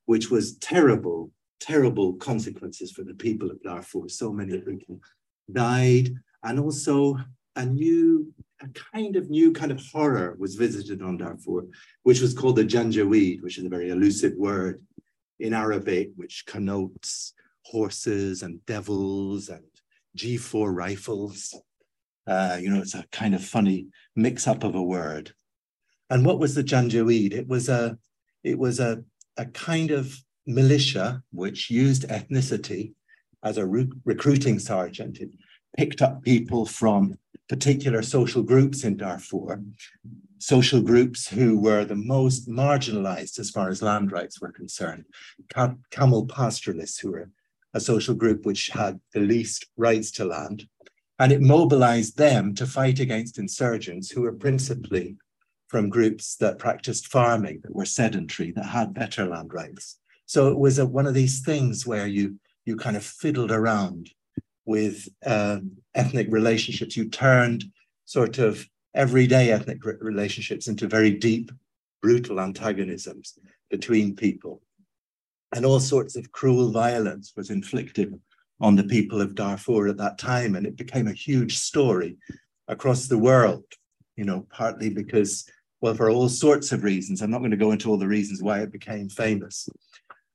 which 0.06 0.30
was 0.30 0.56
terrible, 0.58 1.30
terrible 1.60 2.14
consequences 2.14 2.92
for 2.92 3.04
the 3.04 3.14
people 3.14 3.50
of 3.50 3.62
Darfur. 3.62 4.08
So 4.08 4.32
many 4.32 4.58
people 4.60 5.00
died, 5.50 6.14
and 6.42 6.60
also 6.60 7.16
a 7.56 7.64
new, 7.64 8.32
a 8.60 8.68
kind 8.92 9.16
of 9.16 9.30
new 9.30 9.52
kind 9.52 9.72
of 9.72 9.80
horror 9.92 10.36
was 10.38 10.54
visited 10.54 11.02
on 11.02 11.18
Darfur, 11.18 11.66
which 12.02 12.20
was 12.20 12.34
called 12.34 12.56
the 12.56 12.64
Janjaweed, 12.64 13.42
which 13.42 13.58
is 13.58 13.64
a 13.64 13.68
very 13.68 13.90
elusive 13.90 14.34
word 14.36 14.82
in 15.40 15.52
Arabic, 15.52 16.10
which 16.16 16.44
connotes 16.46 17.34
horses 17.64 18.42
and 18.42 18.64
devils 18.66 19.48
and 19.48 19.64
G4 20.16 20.74
rifles. 20.74 21.54
Uh, 22.26 22.58
you 22.60 22.70
know, 22.70 22.80
it's 22.80 22.94
a 22.94 23.04
kind 23.10 23.34
of 23.34 23.44
funny 23.44 23.86
mix 24.14 24.46
up 24.46 24.64
of 24.64 24.74
a 24.74 24.82
word. 24.82 25.32
And 26.10 26.24
what 26.24 26.38
was 26.38 26.54
the 26.54 26.64
Janjaweed? 26.64 27.32
It 27.32 27.48
was 27.48 27.68
a, 27.68 27.98
it 28.44 28.58
was 28.58 28.80
a, 28.80 29.02
a 29.36 29.46
kind 29.46 29.90
of 29.90 30.14
militia 30.46 31.22
which 31.32 31.70
used 31.70 32.08
ethnicity 32.08 32.94
as 33.42 33.56
a 33.56 33.66
re 33.66 33.90
recruiting 34.04 34.58
sergeant. 34.58 35.18
It 35.18 35.30
picked 35.76 36.02
up 36.02 36.22
people 36.22 36.66
from 36.66 37.16
particular 37.52 38.00
social 38.00 38.42
groups 38.42 38.82
in 38.82 38.96
Darfur, 38.96 39.62
social 40.38 40.80
groups 40.80 41.28
who 41.28 41.58
were 41.58 41.84
the 41.84 41.94
most 41.94 42.48
marginalized 42.48 43.38
as 43.38 43.50
far 43.50 43.68
as 43.68 43.82
land 43.82 44.10
rights 44.10 44.40
were 44.40 44.50
concerned. 44.52 45.04
camel 45.90 46.24
pastoralists, 46.24 46.98
who 46.98 47.10
were 47.10 47.28
a 47.74 47.80
social 47.80 48.14
group 48.14 48.46
which 48.46 48.68
had 48.68 48.98
the 49.12 49.20
least 49.20 49.66
rights 49.76 50.10
to 50.12 50.24
land. 50.24 50.66
And 51.18 51.30
it 51.30 51.42
mobilized 51.42 52.16
them 52.16 52.54
to 52.54 52.66
fight 52.66 52.98
against 53.00 53.38
insurgents 53.38 54.10
who 54.10 54.22
were 54.22 54.32
principally 54.32 55.18
from 55.68 55.90
groups 55.90 56.36
that 56.36 56.58
practiced 56.58 57.08
farming, 57.08 57.60
that 57.64 57.76
were 57.76 57.84
sedentary, 57.84 58.50
that 58.52 58.64
had 58.64 58.94
better 58.94 59.26
land 59.26 59.52
rights. 59.52 59.98
So 60.24 60.48
it 60.48 60.58
was 60.58 60.78
a, 60.78 60.86
one 60.86 61.06
of 61.06 61.12
these 61.12 61.40
things 61.40 61.86
where 61.86 62.06
you 62.06 62.40
you 62.64 62.76
kind 62.76 62.96
of 62.96 63.04
fiddled 63.04 63.50
around 63.50 64.10
with 64.64 65.08
um, 65.26 65.72
ethnic 65.94 66.28
relationships. 66.30 66.96
You 66.96 67.08
turned 67.08 67.64
sort 68.04 68.38
of 68.38 68.66
everyday 68.94 69.50
ethnic 69.50 69.84
re 69.84 69.94
relationships 70.00 70.68
into 70.68 70.86
very 70.86 71.10
deep, 71.10 71.50
brutal 72.00 72.40
antagonisms 72.40 73.38
between 73.70 74.16
people. 74.16 74.62
And 75.54 75.64
all 75.66 75.80
sorts 75.80 76.16
of 76.16 76.32
cruel 76.32 76.70
violence 76.70 77.32
was 77.36 77.50
inflicted 77.50 78.18
on 78.60 78.76
the 78.76 78.84
people 78.84 79.20
of 79.20 79.34
Darfur 79.34 79.88
at 79.88 79.98
that 79.98 80.18
time. 80.18 80.54
And 80.54 80.66
it 80.66 80.76
became 80.76 81.08
a 81.08 81.12
huge 81.12 81.58
story 81.58 82.16
across 82.68 83.06
the 83.06 83.18
world, 83.18 83.64
you 84.16 84.24
know, 84.24 84.46
partly 84.50 84.88
because, 84.88 85.44
well, 85.80 85.94
for 85.94 86.10
all 86.10 86.28
sorts 86.28 86.72
of 86.72 86.84
reasons. 86.84 87.20
I'm 87.20 87.30
not 87.30 87.40
going 87.40 87.50
to 87.50 87.56
go 87.56 87.72
into 87.72 87.90
all 87.90 87.98
the 87.98 88.06
reasons 88.06 88.42
why 88.42 88.60
it 88.60 88.72
became 88.72 89.08
famous. 89.08 89.68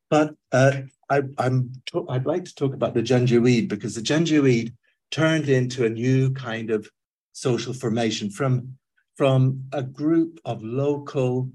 But 0.09 0.35
uh, 0.51 0.71
I, 1.09 1.21
am 1.37 1.71
I'd 2.09 2.25
like 2.25 2.45
to 2.45 2.55
talk 2.55 2.73
about 2.73 2.93
the 2.93 3.01
Janjaweed 3.01 3.67
because 3.67 3.95
the 3.95 4.01
Janjaweed 4.01 4.73
turned 5.11 5.49
into 5.49 5.85
a 5.85 5.89
new 5.89 6.31
kind 6.31 6.69
of 6.69 6.89
social 7.33 7.73
formation 7.73 8.29
from, 8.29 8.77
from 9.15 9.63
a 9.73 9.83
group 9.83 10.39
of 10.45 10.63
local, 10.63 11.49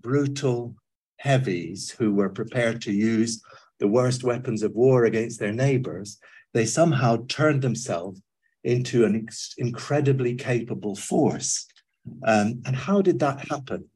brutal 0.00 0.74
heavies 1.18 1.90
who 1.90 2.14
were 2.14 2.28
prepared 2.28 2.80
to 2.82 2.92
use 2.92 3.42
the 3.78 3.88
worst 3.88 4.24
weapons 4.24 4.62
of 4.62 4.72
war 4.72 5.04
against 5.04 5.38
their 5.38 5.52
neighbors. 5.52 6.18
They 6.54 6.66
somehow 6.66 7.26
turned 7.28 7.62
themselves 7.62 8.22
into 8.64 9.04
an 9.04 9.28
incredibly 9.58 10.34
capable 10.34 10.96
force. 10.96 11.66
Um, 12.24 12.62
and 12.64 12.74
how 12.74 13.02
did 13.02 13.18
that 13.20 13.48
happen? 13.48 13.88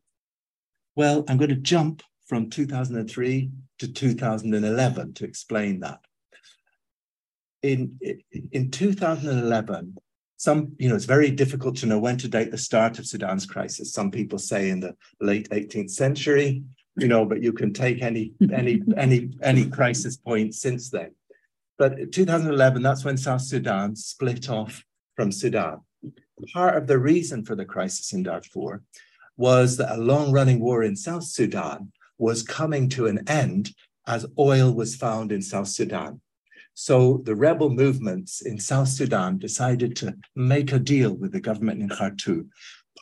Well, 0.97 1.25
I'm 1.29 1.39
going 1.39 1.51
to 1.51 1.57
jump 1.57 2.03
from 2.31 2.49
2003 2.49 3.51
to 3.81 3.93
2011 3.93 5.15
to 5.15 5.25
explain 5.25 5.81
that. 5.81 5.99
In, 7.61 7.99
in 8.53 8.71
2011, 8.71 9.97
some, 10.37 10.73
you 10.79 10.89
know, 10.89 10.95
it's 10.95 11.07
very 11.07 11.33
difficult 11.33 11.77
to 11.79 11.87
know 11.87 11.99
when 11.99 12.17
to 12.19 12.29
date 12.29 12.53
the 12.53 12.57
start 12.57 13.01
of 13.01 13.07
Sudan's 13.07 13.47
crisis. 13.47 13.93
Some 13.93 14.13
people 14.13 14.39
say 14.39 14.71
in 14.71 14.79
the 14.79 14.95
late 15.21 15.51
18th 15.51 15.91
century, 15.91 16.63
you 16.97 17.09
know, 17.09 17.25
but 17.25 17.43
you 17.43 17.53
can 17.53 17.73
take 17.73 18.01
any 18.01 18.33
any 18.53 18.81
any 18.97 19.31
any 19.43 19.69
crisis 19.69 20.17
point 20.17 20.55
since 20.55 20.89
then. 20.89 21.11
But 21.79 22.13
2011, 22.13 22.81
that's 22.81 23.05
when 23.05 23.17
South 23.17 23.43
Sudan 23.43 23.97
split 23.97 24.49
off 24.49 24.85
from 25.17 25.33
Sudan. 25.33 25.81
Part 26.55 26.77
of 26.77 26.87
the 26.87 26.99
reason 26.99 27.45
for 27.45 27.57
the 27.57 27.65
crisis 27.65 28.13
in 28.13 28.23
Darfur 28.23 28.83
was 29.37 29.79
that 29.79 29.97
a 29.97 30.01
long-running 30.01 30.61
war 30.61 30.85
in 30.85 30.95
South 30.95 31.25
Sudan 31.25 31.91
was 32.21 32.43
coming 32.43 32.89
to 32.91 33.07
an 33.07 33.27
end 33.29 33.75
as 34.07 34.27
oil 34.39 34.73
was 34.73 34.95
found 34.95 35.33
in 35.33 35.41
South 35.43 35.69
Sudan. 35.69 36.21
So 36.75 37.23
the 37.25 37.35
rebel 37.35 37.71
movements 37.71 38.43
in 38.43 38.59
South 38.59 38.89
Sudan 38.89 39.39
decided 39.39 39.97
to 39.97 40.15
make 40.37 40.73
a 40.73 40.79
deal 40.79 41.17
with 41.17 41.33
the 41.33 41.41
government 41.41 41.83
in 41.83 41.89
Khartoum, 41.89 42.51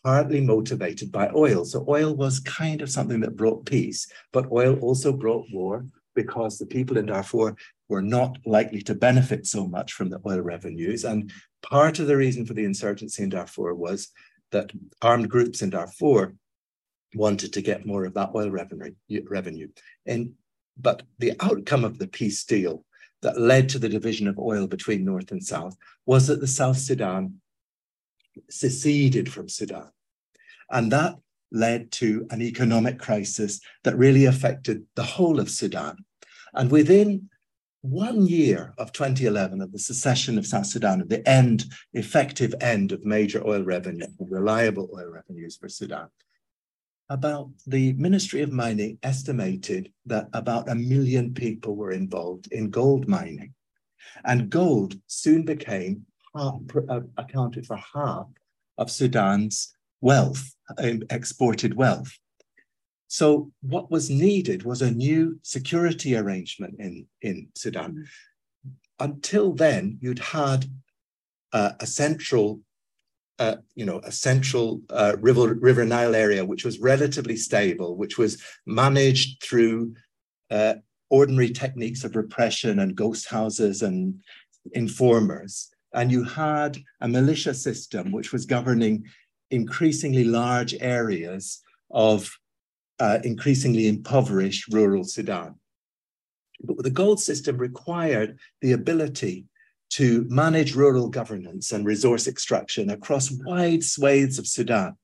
partly 0.02 0.40
motivated 0.40 1.10
by 1.12 1.30
oil. 1.34 1.64
So 1.64 1.84
oil 1.88 2.14
was 2.14 2.40
kind 2.40 2.80
of 2.80 2.90
something 2.90 3.20
that 3.20 3.36
brought 3.36 3.66
peace, 3.66 4.10
but 4.32 4.50
oil 4.52 4.78
also 4.80 5.12
brought 5.12 5.46
war 5.52 5.84
because 6.14 6.58
the 6.58 6.66
people 6.66 6.96
in 6.96 7.06
Darfur 7.06 7.56
were 7.88 8.02
not 8.02 8.38
likely 8.44 8.82
to 8.82 8.94
benefit 8.94 9.46
so 9.46 9.66
much 9.66 9.92
from 9.92 10.10
the 10.10 10.20
oil 10.26 10.40
revenues. 10.40 11.04
And 11.04 11.32
part 11.62 11.98
of 11.98 12.06
the 12.06 12.16
reason 12.16 12.46
for 12.46 12.54
the 12.54 12.64
insurgency 12.64 13.22
in 13.22 13.30
Darfur 13.30 13.74
was 13.74 14.08
that 14.50 14.72
armed 15.02 15.28
groups 15.28 15.62
in 15.62 15.70
Darfur 15.70 16.34
wanted 17.14 17.52
to 17.52 17.62
get 17.62 17.86
more 17.86 18.04
of 18.04 18.14
that 18.14 18.30
oil 18.34 18.50
revenue. 18.50 18.92
revenue. 19.28 19.68
And, 20.06 20.32
but 20.76 21.02
the 21.18 21.32
outcome 21.40 21.84
of 21.84 21.98
the 21.98 22.06
peace 22.06 22.44
deal 22.44 22.84
that 23.22 23.40
led 23.40 23.68
to 23.70 23.78
the 23.78 23.88
division 23.88 24.28
of 24.28 24.38
oil 24.38 24.66
between 24.66 25.04
North 25.04 25.32
and 25.32 25.42
South 25.42 25.76
was 26.06 26.26
that 26.26 26.40
the 26.40 26.46
South 26.46 26.78
Sudan 26.78 27.40
seceded 28.48 29.32
from 29.32 29.48
Sudan. 29.48 29.90
And 30.70 30.92
that 30.92 31.16
led 31.50 31.90
to 31.92 32.26
an 32.30 32.42
economic 32.42 32.98
crisis 32.98 33.60
that 33.84 33.96
really 33.96 34.26
affected 34.26 34.84
the 34.94 35.02
whole 35.02 35.40
of 35.40 35.50
Sudan. 35.50 35.96
And 36.54 36.70
within 36.70 37.30
one 37.80 38.26
year 38.26 38.74
of 38.76 38.92
2011, 38.92 39.60
of 39.60 39.72
the 39.72 39.78
secession 39.78 40.36
of 40.36 40.46
South 40.46 40.66
Sudan, 40.66 41.00
of 41.00 41.08
the 41.08 41.26
end, 41.28 41.64
effective 41.94 42.54
end 42.60 42.92
of 42.92 43.04
major 43.04 43.46
oil 43.46 43.62
revenue, 43.62 44.06
reliable 44.18 44.90
oil 44.94 45.10
revenues 45.10 45.56
for 45.56 45.68
Sudan, 45.68 46.08
about 47.10 47.50
the 47.66 47.92
Ministry 47.94 48.42
of 48.42 48.52
Mining 48.52 48.98
estimated 49.02 49.92
that 50.06 50.28
about 50.32 50.68
a 50.68 50.74
million 50.74 51.32
people 51.32 51.74
were 51.74 51.92
involved 51.92 52.52
in 52.52 52.70
gold 52.70 53.08
mining. 53.08 53.54
And 54.24 54.50
gold 54.50 54.94
soon 55.06 55.44
became 55.44 56.06
half, 56.34 56.60
uh, 56.88 57.00
accounted 57.16 57.66
for 57.66 57.76
half 57.94 58.26
of 58.76 58.90
Sudan's 58.90 59.74
wealth, 60.00 60.54
uh, 60.76 60.94
exported 61.10 61.74
wealth. 61.74 62.12
So 63.08 63.52
what 63.62 63.90
was 63.90 64.10
needed 64.10 64.64
was 64.64 64.82
a 64.82 64.90
new 64.90 65.40
security 65.42 66.14
arrangement 66.14 66.76
in, 66.78 67.06
in 67.22 67.48
Sudan. 67.54 67.92
Mm 67.92 67.96
-hmm. 67.96 68.72
Until 69.00 69.54
then, 69.54 69.98
you'd 70.02 70.18
had 70.18 70.66
uh, 71.52 71.72
a 71.80 71.86
central 71.86 72.60
uh, 73.38 73.56
you 73.74 73.84
know, 73.84 74.00
a 74.04 74.10
central 74.10 74.82
uh, 74.90 75.16
river, 75.20 75.54
river 75.54 75.84
Nile 75.84 76.14
area, 76.14 76.44
which 76.44 76.64
was 76.64 76.80
relatively 76.80 77.36
stable, 77.36 77.96
which 77.96 78.18
was 78.18 78.42
managed 78.66 79.42
through 79.42 79.94
uh, 80.50 80.74
ordinary 81.10 81.50
techniques 81.50 82.04
of 82.04 82.16
repression 82.16 82.80
and 82.80 82.96
ghost 82.96 83.28
houses 83.28 83.82
and 83.82 84.20
informers. 84.72 85.70
And 85.94 86.10
you 86.10 86.24
had 86.24 86.78
a 87.00 87.08
militia 87.08 87.54
system 87.54 88.12
which 88.12 88.32
was 88.32 88.44
governing 88.44 89.04
increasingly 89.50 90.24
large 90.24 90.74
areas 90.80 91.62
of 91.90 92.30
uh, 92.98 93.18
increasingly 93.24 93.88
impoverished 93.88 94.72
rural 94.72 95.04
Sudan. 95.04 95.54
But 96.60 96.82
the 96.82 96.90
gold 96.90 97.20
system 97.20 97.56
required 97.56 98.38
the 98.60 98.72
ability 98.72 99.46
to 99.90 100.26
manage 100.28 100.74
rural 100.74 101.08
governance 101.08 101.72
and 101.72 101.86
resource 101.86 102.26
extraction 102.26 102.90
across 102.90 103.30
wide 103.30 103.82
swathes 103.82 104.38
of 104.38 104.46
Sudan. 104.46 104.96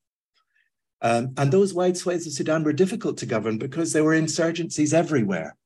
Um, 1.00 1.34
and 1.36 1.52
those 1.52 1.74
wide 1.74 1.96
swathes 1.96 2.26
of 2.26 2.32
Sudan 2.32 2.64
were 2.64 2.72
difficult 2.72 3.18
to 3.18 3.26
govern 3.26 3.58
because 3.58 3.92
there 3.92 4.04
were 4.04 4.18
insurgencies 4.18 4.94
everywhere. 4.94 5.56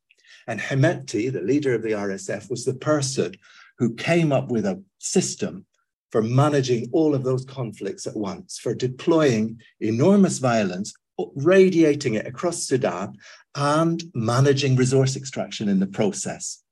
And 0.47 0.61
Hemeti, 0.61 1.33
the 1.33 1.43
leader 1.43 1.75
of 1.75 1.83
the 1.83 1.93
RSF, 1.93 2.51
was 2.51 2.65
the 2.65 2.75
person 2.75 3.35
who 3.79 3.95
came 3.95 4.33
up 4.33 4.49
with 4.49 4.67
a 4.67 4.83
system 4.99 5.67
for 6.11 6.23
managing 6.23 6.89
all 6.93 7.15
of 7.15 7.23
those 7.23 7.45
conflicts 7.45 8.07
at 8.07 8.17
once, 8.17 8.59
for 8.59 8.75
deploying 8.75 9.61
enormous 9.81 10.39
violence, 10.39 10.95
radiating 11.37 12.15
it 12.15 12.27
across 12.27 12.63
Sudan, 12.63 13.17
and 13.55 14.03
managing 14.15 14.77
resource 14.77 15.17
extraction 15.17 15.69
in 15.69 15.81
the 15.81 15.87
process. 15.87 16.63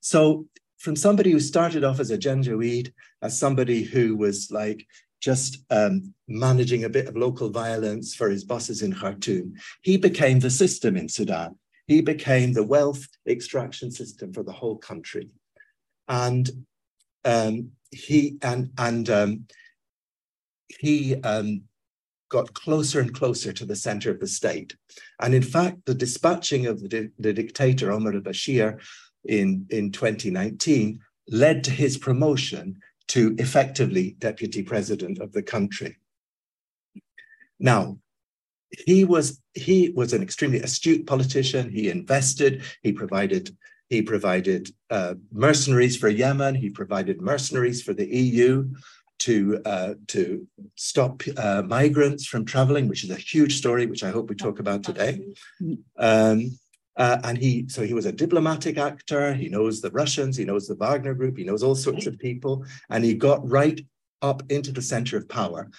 So 0.00 0.46
from 0.78 0.96
somebody 0.96 1.30
who 1.30 1.40
started 1.40 1.84
off 1.84 2.00
as 2.00 2.10
a 2.10 2.18
Janjaweed, 2.18 2.92
as 3.22 3.38
somebody 3.38 3.82
who 3.82 4.16
was 4.16 4.50
like 4.50 4.86
just 5.20 5.64
um, 5.70 6.14
managing 6.28 6.84
a 6.84 6.88
bit 6.88 7.08
of 7.08 7.16
local 7.16 7.50
violence 7.50 8.14
for 8.14 8.30
his 8.30 8.44
bosses 8.44 8.82
in 8.82 8.94
Khartoum, 8.94 9.54
he 9.82 9.96
became 9.96 10.38
the 10.38 10.50
system 10.50 10.96
in 10.96 11.08
Sudan. 11.08 11.56
He 11.86 12.00
became 12.00 12.52
the 12.52 12.62
wealth 12.62 13.06
extraction 13.26 13.90
system 13.90 14.32
for 14.32 14.42
the 14.42 14.52
whole 14.52 14.76
country. 14.76 15.30
And 16.06 16.48
um, 17.24 17.72
he 17.90 18.38
and 18.42 18.70
and 18.78 19.10
um, 19.10 19.46
he 20.68 21.16
um, 21.22 21.62
got 22.28 22.52
closer 22.54 23.00
and 23.00 23.14
closer 23.14 23.52
to 23.52 23.64
the 23.64 23.76
center 23.76 24.10
of 24.10 24.20
the 24.20 24.26
state. 24.26 24.76
And 25.20 25.34
in 25.34 25.42
fact, 25.42 25.86
the 25.86 25.94
dispatching 25.94 26.66
of 26.66 26.80
the, 26.80 27.10
the 27.18 27.32
dictator 27.32 27.90
Omar 27.90 28.14
al-Bashir 28.14 28.80
in, 29.28 29.66
in 29.70 29.92
2019 29.92 31.00
led 31.28 31.64
to 31.64 31.70
his 31.70 31.98
promotion 31.98 32.80
to 33.08 33.34
effectively 33.38 34.16
deputy 34.18 34.62
president 34.62 35.18
of 35.18 35.32
the 35.32 35.42
country. 35.42 35.96
Now, 37.58 37.98
he 38.70 39.04
was 39.04 39.40
he 39.54 39.90
was 39.90 40.12
an 40.12 40.22
extremely 40.22 40.60
astute 40.60 41.06
politician. 41.06 41.70
He 41.70 41.88
invested. 41.88 42.62
He 42.82 42.92
provided 42.92 43.56
he 43.88 44.02
provided 44.02 44.70
uh, 44.90 45.14
mercenaries 45.32 45.96
for 45.96 46.08
Yemen. 46.08 46.54
He 46.54 46.68
provided 46.68 47.22
mercenaries 47.22 47.82
for 47.82 47.94
the 47.94 48.06
EU 48.06 48.68
to 49.20 49.60
uh, 49.64 49.94
to 50.08 50.46
stop 50.76 51.22
uh, 51.36 51.62
migrants 51.62 52.26
from 52.26 52.44
traveling, 52.44 52.88
which 52.88 53.04
is 53.04 53.10
a 53.10 53.16
huge 53.16 53.56
story, 53.56 53.86
which 53.86 54.04
I 54.04 54.10
hope 54.10 54.28
we 54.28 54.36
talk 54.36 54.58
about 54.58 54.84
today. 54.84 55.20
Um, 55.98 56.58
uh, 56.98 57.18
and 57.24 57.38
he 57.38 57.66
so 57.68 57.82
he 57.82 57.94
was 57.94 58.06
a 58.06 58.12
diplomatic 58.12 58.76
actor. 58.76 59.32
He 59.32 59.48
knows 59.48 59.80
the 59.80 59.90
Russians. 59.90 60.36
He 60.36 60.44
knows 60.44 60.68
the 60.68 60.74
Wagner 60.74 61.14
Group. 61.14 61.38
He 61.38 61.44
knows 61.44 61.62
all 61.62 61.74
sorts 61.74 62.06
of 62.06 62.18
people, 62.18 62.64
and 62.90 63.04
he 63.04 63.14
got 63.14 63.48
right 63.48 63.80
up 64.20 64.42
into 64.50 64.72
the 64.72 64.82
center 64.82 65.16
of 65.16 65.28
power 65.28 65.70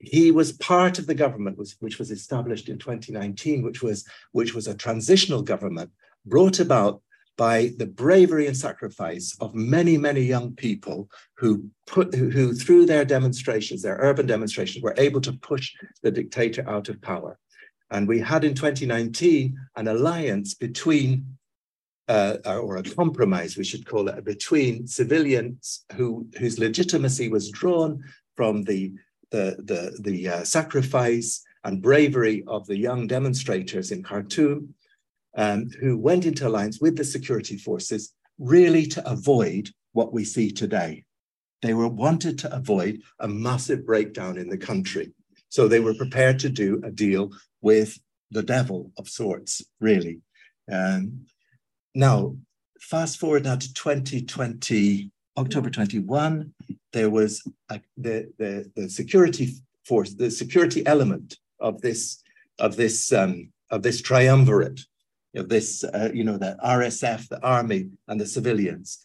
he 0.00 0.30
was 0.30 0.52
part 0.52 0.98
of 0.98 1.06
the 1.06 1.14
government 1.14 1.58
which 1.78 1.98
was 1.98 2.10
established 2.10 2.68
in 2.68 2.78
2019, 2.78 3.62
which 3.62 3.82
was, 3.82 4.06
which 4.32 4.54
was 4.54 4.66
a 4.66 4.74
transitional 4.74 5.42
government 5.42 5.90
brought 6.24 6.58
about 6.58 7.02
by 7.36 7.70
the 7.78 7.86
bravery 7.86 8.46
and 8.46 8.56
sacrifice 8.56 9.36
of 9.40 9.54
many, 9.54 9.96
many 9.96 10.20
young 10.20 10.54
people 10.54 11.08
who 11.36 11.64
put 11.86 12.14
who, 12.14 12.28
who 12.28 12.52
through 12.54 12.84
their 12.86 13.04
demonstrations, 13.04 13.82
their 13.82 13.96
urban 14.00 14.26
demonstrations, 14.26 14.82
were 14.82 14.94
able 14.98 15.20
to 15.20 15.32
push 15.34 15.72
the 16.02 16.10
dictator 16.10 16.68
out 16.68 16.88
of 16.88 17.00
power. 17.00 17.38
And 17.90 18.06
we 18.06 18.20
had 18.20 18.44
in 18.44 18.54
2019 18.54 19.58
an 19.76 19.88
alliance 19.88 20.54
between 20.54 21.36
uh, 22.08 22.38
or 22.44 22.76
a 22.76 22.82
compromise, 22.82 23.56
we 23.56 23.62
should 23.62 23.86
call 23.86 24.08
it, 24.08 24.24
between 24.24 24.84
civilians 24.84 25.84
who, 25.94 26.26
whose 26.38 26.58
legitimacy 26.58 27.28
was 27.28 27.50
drawn 27.50 28.02
from 28.36 28.64
the 28.64 28.92
the, 29.30 29.56
the, 29.62 29.96
the 30.00 30.28
uh, 30.28 30.44
sacrifice 30.44 31.44
and 31.64 31.82
bravery 31.82 32.42
of 32.46 32.66
the 32.66 32.76
young 32.76 33.06
demonstrators 33.06 33.90
in 33.92 34.02
Khartoum, 34.02 34.74
um, 35.36 35.70
who 35.80 35.96
went 35.96 36.26
into 36.26 36.48
alliance 36.48 36.80
with 36.80 36.96
the 36.96 37.04
security 37.04 37.56
forces 37.56 38.12
really 38.38 38.86
to 38.86 39.08
avoid 39.08 39.70
what 39.92 40.12
we 40.12 40.24
see 40.24 40.50
today. 40.50 41.04
They 41.62 41.74
were 41.74 41.88
wanted 41.88 42.38
to 42.40 42.54
avoid 42.54 43.02
a 43.18 43.28
massive 43.28 43.84
breakdown 43.84 44.38
in 44.38 44.48
the 44.48 44.56
country. 44.56 45.12
So 45.48 45.68
they 45.68 45.80
were 45.80 45.94
prepared 45.94 46.38
to 46.40 46.48
do 46.48 46.80
a 46.84 46.90
deal 46.90 47.30
with 47.62 47.98
the 48.30 48.42
devil 48.42 48.92
of 48.98 49.08
sorts, 49.08 49.62
really. 49.80 50.20
Um, 50.70 51.26
now, 51.94 52.36
fast 52.80 53.18
forward 53.18 53.44
now 53.44 53.56
to 53.56 53.74
2020, 53.74 55.10
October 55.36 55.70
21, 55.70 56.52
there 56.92 57.10
was 57.10 57.42
a, 57.70 57.80
the, 57.96 58.30
the, 58.38 58.70
the 58.76 58.88
security 58.88 59.54
force, 59.84 60.14
the 60.14 60.30
security 60.30 60.86
element 60.86 61.38
of 61.58 61.80
this, 61.80 62.22
of 62.58 62.76
this, 62.76 63.12
um, 63.12 63.50
of 63.70 63.82
this 63.82 64.00
triumvirate, 64.00 64.80
of 65.36 65.48
this, 65.48 65.84
uh, 65.84 66.10
you 66.12 66.24
know, 66.24 66.36
the 66.36 66.56
RSF, 66.64 67.28
the 67.28 67.42
army, 67.42 67.90
and 68.08 68.20
the 68.20 68.26
civilians. 68.26 69.04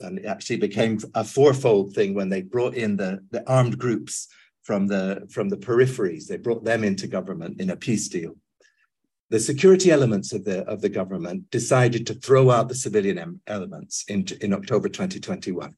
And 0.00 0.18
it 0.18 0.24
actually 0.24 0.56
became 0.56 0.98
a 1.14 1.24
fourfold 1.24 1.94
thing 1.94 2.14
when 2.14 2.30
they 2.30 2.42
brought 2.42 2.74
in 2.74 2.96
the, 2.96 3.20
the 3.30 3.46
armed 3.48 3.78
groups 3.78 4.28
from 4.70 4.86
the, 4.86 5.26
from 5.30 5.48
the 5.48 5.56
peripheries. 5.56 6.26
They 6.26 6.36
brought 6.36 6.64
them 6.64 6.84
into 6.84 7.06
government 7.08 7.60
in 7.60 7.70
a 7.70 7.76
peace 7.76 8.08
deal 8.08 8.36
the 9.30 9.38
security 9.38 9.92
elements 9.92 10.32
of 10.32 10.44
the, 10.44 10.62
of 10.68 10.80
the 10.80 10.88
government 10.88 11.50
decided 11.50 12.06
to 12.06 12.14
throw 12.14 12.50
out 12.50 12.68
the 12.68 12.74
civilian 12.74 13.40
elements 13.46 14.04
in, 14.08 14.26
in 14.40 14.52
October 14.52 14.88
2021. 14.88 15.76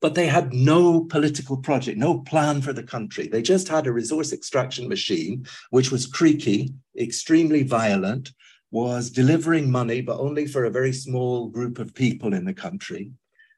But 0.00 0.14
they 0.14 0.26
had 0.26 0.52
no 0.52 1.04
political 1.04 1.58
project, 1.58 1.98
no 1.98 2.20
plan 2.20 2.62
for 2.62 2.72
the 2.72 2.82
country. 2.82 3.28
They 3.28 3.42
just 3.42 3.68
had 3.68 3.86
a 3.86 3.92
resource 3.92 4.32
extraction 4.32 4.88
machine, 4.88 5.46
which 5.70 5.92
was 5.92 6.06
creaky, 6.06 6.72
extremely 6.98 7.62
violent, 7.62 8.32
was 8.70 9.10
delivering 9.10 9.70
money, 9.70 10.00
but 10.00 10.18
only 10.18 10.46
for 10.46 10.64
a 10.64 10.70
very 10.70 10.94
small 10.94 11.48
group 11.48 11.78
of 11.78 11.94
people 11.94 12.32
in 12.32 12.46
the 12.46 12.54
country. 12.54 13.12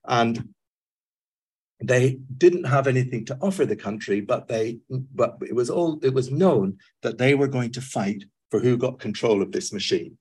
And 0.04 0.52
they 1.80 2.18
didn't 2.36 2.64
have 2.64 2.86
anything 2.86 3.24
to 3.26 3.38
offer 3.40 3.64
the 3.64 3.76
country, 3.76 4.20
but 4.20 4.48
they 4.48 4.78
but 4.90 5.38
it 5.42 5.54
was 5.54 5.70
all 5.70 6.00
it 6.02 6.12
was 6.12 6.30
known 6.30 6.78
that 7.02 7.18
they 7.18 7.34
were 7.34 7.48
going 7.48 7.72
to 7.72 7.80
fight 7.80 8.24
for 8.50 8.60
who 8.60 8.76
got 8.76 8.98
control 8.98 9.42
of 9.42 9.52
this 9.52 9.72
machine. 9.72 10.18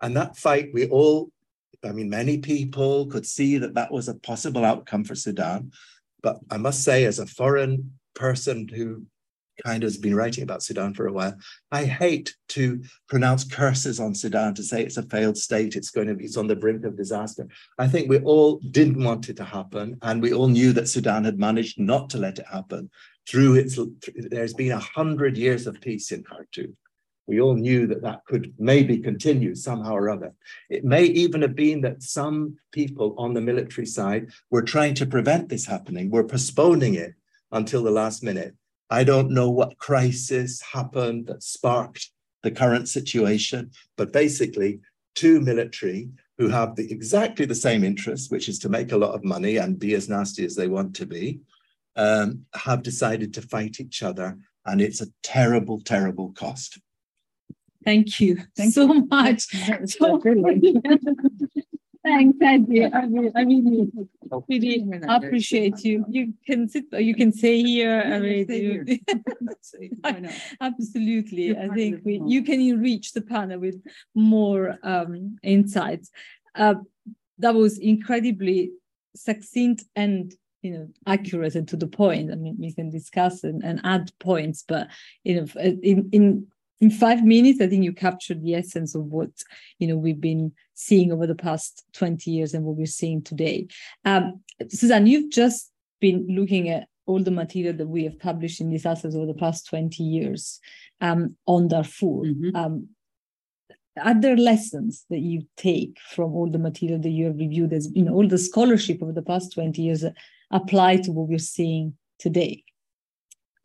And 0.00 0.16
that 0.16 0.36
fight, 0.36 0.70
we 0.72 0.88
all, 0.88 1.30
I 1.84 1.92
mean, 1.92 2.08
many 2.08 2.38
people 2.38 3.06
could 3.06 3.26
see 3.26 3.58
that 3.58 3.74
that 3.74 3.92
was 3.92 4.08
a 4.08 4.14
possible 4.14 4.64
outcome 4.64 5.04
for 5.04 5.14
Sudan. 5.14 5.72
But 6.22 6.38
I 6.50 6.56
must 6.56 6.84
say, 6.84 7.04
as 7.04 7.18
a 7.18 7.26
foreign 7.26 7.98
person 8.14 8.68
who 8.68 9.04
kind 9.64 9.82
of 9.82 9.88
has 9.88 9.96
been 9.96 10.14
writing 10.14 10.42
about 10.42 10.62
Sudan 10.62 10.94
for 10.94 11.06
a 11.06 11.12
while, 11.12 11.34
I 11.72 11.84
hate 11.84 12.34
to 12.48 12.82
pronounce 13.08 13.44
curses 13.44 14.00
on 14.00 14.14
Sudan 14.14 14.54
to 14.54 14.62
say 14.62 14.82
it's 14.82 14.96
a 14.96 15.02
failed 15.02 15.36
state, 15.36 15.76
it's 15.76 15.90
going 15.90 16.08
to 16.08 16.14
be, 16.14 16.24
it's 16.24 16.36
on 16.36 16.46
the 16.46 16.56
brink 16.56 16.84
of 16.84 16.96
disaster. 16.96 17.46
I 17.78 17.88
think 17.88 18.08
we 18.08 18.18
all 18.18 18.58
didn't 18.70 19.02
want 19.02 19.28
it 19.28 19.36
to 19.36 19.44
happen, 19.44 19.98
and 20.02 20.22
we 20.22 20.32
all 20.32 20.48
knew 20.48 20.72
that 20.72 20.88
Sudan 20.88 21.24
had 21.24 21.38
managed 21.38 21.78
not 21.78 22.10
to 22.10 22.18
let 22.18 22.38
it 22.38 22.46
happen 22.50 22.90
through 23.28 23.54
its, 23.54 23.78
there's 24.14 24.54
been 24.54 24.72
a 24.72 24.78
hundred 24.78 25.36
years 25.36 25.66
of 25.66 25.80
peace 25.80 26.12
in 26.12 26.22
Khartoum. 26.22 26.76
We 27.26 27.40
all 27.40 27.54
knew 27.54 27.88
that 27.88 28.02
that 28.02 28.24
could 28.24 28.54
maybe 28.58 28.98
continue 28.98 29.54
somehow 29.56 29.94
or 29.94 30.08
other. 30.08 30.32
It 30.70 30.84
may 30.84 31.04
even 31.04 31.42
have 31.42 31.56
been 31.56 31.80
that 31.80 32.02
some 32.02 32.56
people 32.70 33.16
on 33.18 33.34
the 33.34 33.40
military 33.40 33.86
side 33.86 34.28
were 34.50 34.62
trying 34.62 34.94
to 34.94 35.06
prevent 35.06 35.48
this 35.48 35.66
happening, 35.66 36.10
were 36.10 36.24
postponing 36.24 36.94
it 36.94 37.14
until 37.50 37.82
the 37.82 37.90
last 37.90 38.22
minute. 38.22 38.54
I 38.90 39.04
don't 39.04 39.30
know 39.30 39.50
what 39.50 39.78
crisis 39.78 40.60
happened 40.60 41.26
that 41.26 41.42
sparked 41.42 42.10
the 42.42 42.50
current 42.50 42.88
situation, 42.88 43.70
but 43.96 44.12
basically, 44.12 44.80
two 45.14 45.40
military 45.40 46.10
who 46.38 46.48
have 46.48 46.76
the, 46.76 46.90
exactly 46.92 47.46
the 47.46 47.54
same 47.54 47.82
interests, 47.82 48.30
which 48.30 48.48
is 48.48 48.58
to 48.60 48.68
make 48.68 48.92
a 48.92 48.96
lot 48.96 49.14
of 49.14 49.24
money 49.24 49.56
and 49.56 49.78
be 49.78 49.94
as 49.94 50.08
nasty 50.08 50.44
as 50.44 50.54
they 50.54 50.68
want 50.68 50.94
to 50.96 51.06
be, 51.06 51.40
um, 51.96 52.44
have 52.54 52.82
decided 52.82 53.32
to 53.34 53.42
fight 53.42 53.80
each 53.80 54.02
other. 54.02 54.38
And 54.66 54.80
it's 54.80 55.00
a 55.00 55.06
terrible, 55.22 55.80
terrible 55.80 56.32
cost. 56.32 56.78
Thank 57.84 58.20
you 58.20 58.38
Thank 58.56 58.74
so 58.74 58.92
you. 58.92 59.06
much. 59.06 59.46
So, 59.86 60.20
Thanks, 62.06 62.38
Andy. 62.40 62.84
I 62.84 63.06
mean, 63.06 63.32
I 63.34 63.42
really 63.42 63.90
appreciate 65.08 65.82
you. 65.84 66.04
You 66.08 66.34
can 66.46 66.68
sit, 66.68 66.84
you 66.92 67.16
can 67.16 67.32
say 67.32 67.60
here. 67.60 68.00
I 68.06 68.20
mean, 68.20 68.46
you, 68.48 68.98
absolutely. 70.60 71.58
I 71.58 71.66
think 71.68 72.02
we, 72.04 72.22
you 72.24 72.44
can 72.44 72.60
enrich 72.60 73.12
the 73.16 73.22
panel 73.22 73.58
with 73.58 73.82
more 74.14 74.78
um, 74.84 75.36
insights. 75.42 76.12
Uh, 76.54 76.74
that 77.38 77.56
was 77.56 77.76
incredibly 77.78 78.70
succinct 79.16 79.82
and 79.96 80.32
you 80.62 80.70
know 80.70 80.88
accurate 81.06 81.54
and 81.54 81.68
to 81.68 81.76
the 81.76 81.86
point 81.86 82.30
i 82.30 82.34
mean 82.34 82.56
we 82.58 82.72
can 82.72 82.90
discuss 82.90 83.44
and, 83.44 83.62
and 83.64 83.80
add 83.84 84.10
points 84.20 84.64
but 84.66 84.88
you 85.24 85.34
know 85.34 85.46
in 85.60 86.08
in 86.12 86.46
in 86.80 86.90
five 86.90 87.24
minutes 87.24 87.60
i 87.60 87.66
think 87.66 87.84
you 87.84 87.92
captured 87.92 88.42
the 88.42 88.54
essence 88.54 88.94
of 88.94 89.04
what 89.04 89.30
you 89.78 89.86
know 89.86 89.96
we've 89.96 90.20
been 90.20 90.52
seeing 90.76 91.10
over 91.10 91.26
the 91.26 91.34
past 91.34 91.84
20 91.94 92.30
years 92.30 92.54
and 92.54 92.64
what 92.64 92.76
we're 92.76 92.86
seeing 92.86 93.22
today 93.22 93.66
um, 94.04 94.40
susanne 94.68 95.06
you've 95.06 95.30
just 95.30 95.72
been 96.00 96.26
looking 96.28 96.68
at 96.68 96.86
all 97.06 97.22
the 97.22 97.30
material 97.30 97.76
that 97.76 97.86
we 97.86 98.04
have 98.04 98.18
published 98.18 98.60
in 98.60 98.70
disasters 98.70 99.16
over 99.16 99.26
the 99.26 99.34
past 99.34 99.66
20 99.68 100.02
years 100.02 100.60
um, 101.00 101.36
on 101.46 101.66
darfur 101.68 102.24
mm-hmm. 102.24 102.54
um, 102.54 102.88
are 104.02 104.20
there 104.20 104.36
lessons 104.36 105.06
that 105.10 105.20
you 105.20 105.42
take 105.56 105.98
from 106.10 106.34
all 106.34 106.50
the 106.50 106.58
material 106.58 107.00
that 107.00 107.10
you 107.10 107.26
have 107.26 107.38
reviewed 107.38 107.72
as 107.72 107.90
you 107.94 108.02
know 108.02 108.12
all 108.12 108.28
the 108.28 108.38
scholarship 108.38 109.02
over 109.02 109.12
the 109.12 109.22
past 109.22 109.54
20 109.54 109.80
years 109.80 110.04
apply 110.50 110.96
to 110.96 111.12
what 111.12 111.28
we're 111.28 111.38
seeing 111.38 111.94
today? 112.18 112.62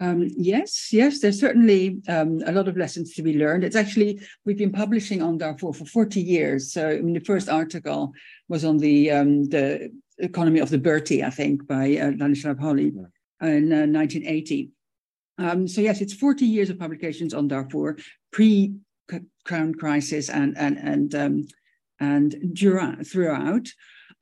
Um, 0.01 0.27
yes, 0.35 0.91
yes, 0.91 1.19
there's 1.19 1.39
certainly 1.39 2.01
um, 2.07 2.41
a 2.47 2.51
lot 2.51 2.67
of 2.67 2.75
lessons 2.75 3.13
to 3.13 3.21
be 3.21 3.37
learned. 3.37 3.63
It's 3.63 3.75
actually, 3.75 4.19
we've 4.45 4.57
been 4.57 4.71
publishing 4.71 5.21
on 5.21 5.37
Darfur 5.37 5.73
for 5.73 5.85
40 5.85 6.19
years. 6.19 6.73
So 6.73 6.89
I 6.89 7.01
mean, 7.01 7.13
the 7.13 7.19
first 7.19 7.47
article 7.47 8.11
was 8.49 8.65
on 8.65 8.79
the 8.79 9.11
um, 9.11 9.43
the 9.49 9.91
economy 10.17 10.59
of 10.59 10.71
the 10.71 10.79
Berti, 10.79 11.23
I 11.23 11.29
think, 11.29 11.67
by 11.67 11.97
uh, 11.97 12.11
Ladislav 12.11 12.59
Holy 12.59 12.87
in 12.87 13.71
uh, 13.71 13.85
1980. 13.85 14.71
Um, 15.37 15.67
so 15.67 15.81
yes, 15.81 16.01
it's 16.01 16.13
40 16.13 16.45
years 16.45 16.71
of 16.71 16.79
publications 16.79 17.35
on 17.35 17.47
Darfur, 17.47 17.97
pre-crown 18.31 19.75
crisis 19.75 20.29
and 20.29 20.57
and 20.57 20.79
and 20.79 21.15
um, 21.15 21.47
and 21.99 22.57
throughout. 22.57 23.67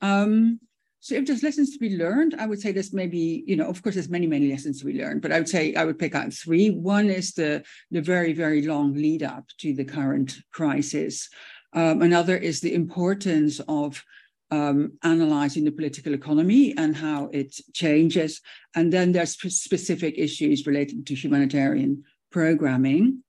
Um, 0.02 0.60
so 1.00 1.14
if 1.14 1.26
there's 1.26 1.42
lessons 1.42 1.72
to 1.72 1.78
be 1.78 1.96
learned, 1.96 2.34
I 2.38 2.46
would 2.46 2.60
say 2.60 2.72
there's 2.72 2.92
maybe, 2.92 3.42
you 3.46 3.56
know, 3.56 3.66
of 3.66 3.82
course, 3.82 3.94
there's 3.94 4.10
many, 4.10 4.26
many 4.26 4.50
lessons 4.50 4.80
to 4.80 4.84
be 4.84 4.98
learned, 4.98 5.22
but 5.22 5.32
I 5.32 5.38
would 5.38 5.48
say 5.48 5.74
I 5.74 5.84
would 5.84 5.98
pick 5.98 6.14
out 6.14 6.32
three. 6.32 6.70
One 6.70 7.08
is 7.08 7.32
the, 7.32 7.64
the 7.90 8.02
very, 8.02 8.34
very 8.34 8.62
long 8.62 8.92
lead 8.92 9.22
up 9.22 9.46
to 9.60 9.74
the 9.74 9.84
current 9.84 10.36
crisis. 10.52 11.30
Um, 11.72 12.02
another 12.02 12.36
is 12.36 12.60
the 12.60 12.74
importance 12.74 13.60
of 13.66 14.04
um, 14.50 14.98
analyzing 15.02 15.64
the 15.64 15.72
political 15.72 16.12
economy 16.12 16.76
and 16.76 16.94
how 16.94 17.30
it 17.32 17.56
changes. 17.72 18.42
And 18.74 18.92
then 18.92 19.12
there's 19.12 19.38
specific 19.38 20.18
issues 20.18 20.66
related 20.66 21.06
to 21.06 21.14
humanitarian 21.14 22.04
programming. 22.30 23.22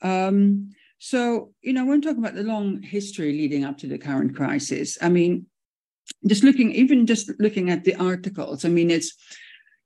Um, 0.00 0.70
so, 0.98 1.52
you 1.60 1.74
know, 1.74 1.84
when 1.84 2.00
we 2.00 2.06
talk 2.06 2.16
about 2.16 2.34
the 2.34 2.44
long 2.44 2.82
history 2.82 3.32
leading 3.32 3.64
up 3.64 3.76
to 3.78 3.86
the 3.86 3.98
current 3.98 4.36
crisis, 4.36 4.96
I 5.02 5.08
mean, 5.08 5.46
just 6.26 6.44
looking, 6.44 6.72
even 6.72 7.06
just 7.06 7.30
looking 7.38 7.70
at 7.70 7.84
the 7.84 7.94
articles, 7.96 8.64
I 8.64 8.68
mean, 8.68 8.90
it's, 8.90 9.14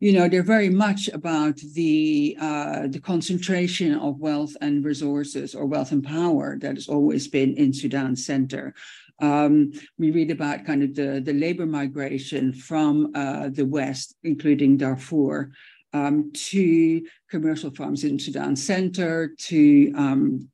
you 0.00 0.12
know, 0.12 0.28
they're 0.28 0.42
very 0.42 0.68
much 0.68 1.08
about 1.08 1.56
the 1.74 2.36
uh, 2.40 2.88
the 2.88 3.00
concentration 3.00 3.94
of 3.94 4.18
wealth 4.18 4.54
and 4.60 4.84
resources 4.84 5.54
or 5.54 5.66
wealth 5.66 5.92
and 5.92 6.04
power 6.04 6.58
that 6.58 6.74
has 6.74 6.88
always 6.88 7.28
been 7.28 7.54
in 7.54 7.72
Sudan's 7.72 8.26
center. 8.26 8.74
Um, 9.20 9.72
we 9.96 10.10
read 10.10 10.30
about 10.30 10.66
kind 10.66 10.82
of 10.82 10.94
the, 10.94 11.22
the 11.24 11.32
labor 11.32 11.66
migration 11.66 12.52
from 12.52 13.12
uh, 13.14 13.48
the 13.50 13.64
West, 13.64 14.16
including 14.24 14.76
Darfur, 14.76 15.52
um, 15.92 16.32
to 16.32 17.06
commercial 17.30 17.70
farms 17.70 18.02
in 18.02 18.18
Sudan 18.18 18.56
center, 18.56 19.34
to 19.38 19.92
um, 19.96 20.48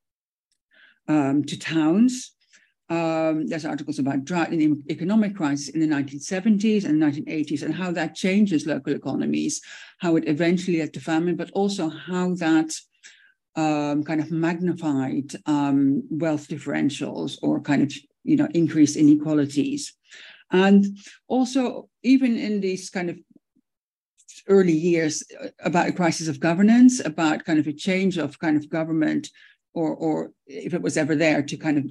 um 1.09 1.43
to 1.45 1.59
towns. 1.59 2.33
Um, 2.91 3.47
there's 3.47 3.65
articles 3.65 4.01
about 4.01 4.25
drought 4.25 4.51
and 4.51 4.83
economic 4.91 5.37
crisis 5.37 5.69
in 5.69 5.81
the 5.81 5.87
1970s 5.87 6.85
and 6.85 7.01
1980s 7.01 7.63
and 7.63 7.73
how 7.73 7.93
that 7.93 8.17
changes 8.17 8.67
local 8.67 8.93
economies, 8.93 9.61
how 9.99 10.17
it 10.17 10.27
eventually 10.27 10.81
led 10.81 10.93
to 10.95 11.01
famine, 11.01 11.37
but 11.37 11.53
also 11.53 11.89
how 11.89 12.35
that 12.35 12.73
um, 13.55 14.03
kind 14.03 14.21
of 14.21 14.33
magnified 14.33 15.33
um, 15.47 16.03
wealth 16.11 16.49
differentials 16.49 17.39
or 17.43 17.61
kind 17.61 17.83
of 17.83 17.93
you 18.25 18.37
know 18.37 18.49
increased 18.55 18.97
inequalities, 18.97 19.95
and 20.51 20.85
also 21.29 21.89
even 22.03 22.37
in 22.37 22.61
these 22.61 22.91
kind 22.91 23.09
of 23.09 23.19
early 24.49 24.73
years 24.73 25.23
uh, 25.41 25.49
about 25.61 25.89
a 25.89 25.93
crisis 25.93 26.29
of 26.29 26.41
governance, 26.41 27.05
about 27.05 27.45
kind 27.45 27.59
of 27.59 27.67
a 27.67 27.73
change 27.73 28.19
of 28.19 28.39
kind 28.39 28.57
of 28.57 28.69
government 28.69 29.31
or 29.75 29.95
or 29.95 30.33
if 30.47 30.75
it 30.75 30.83
was 30.83 30.97
ever 30.97 31.15
there 31.15 31.43
to 31.43 31.57
kind 31.57 31.79
of 31.79 31.85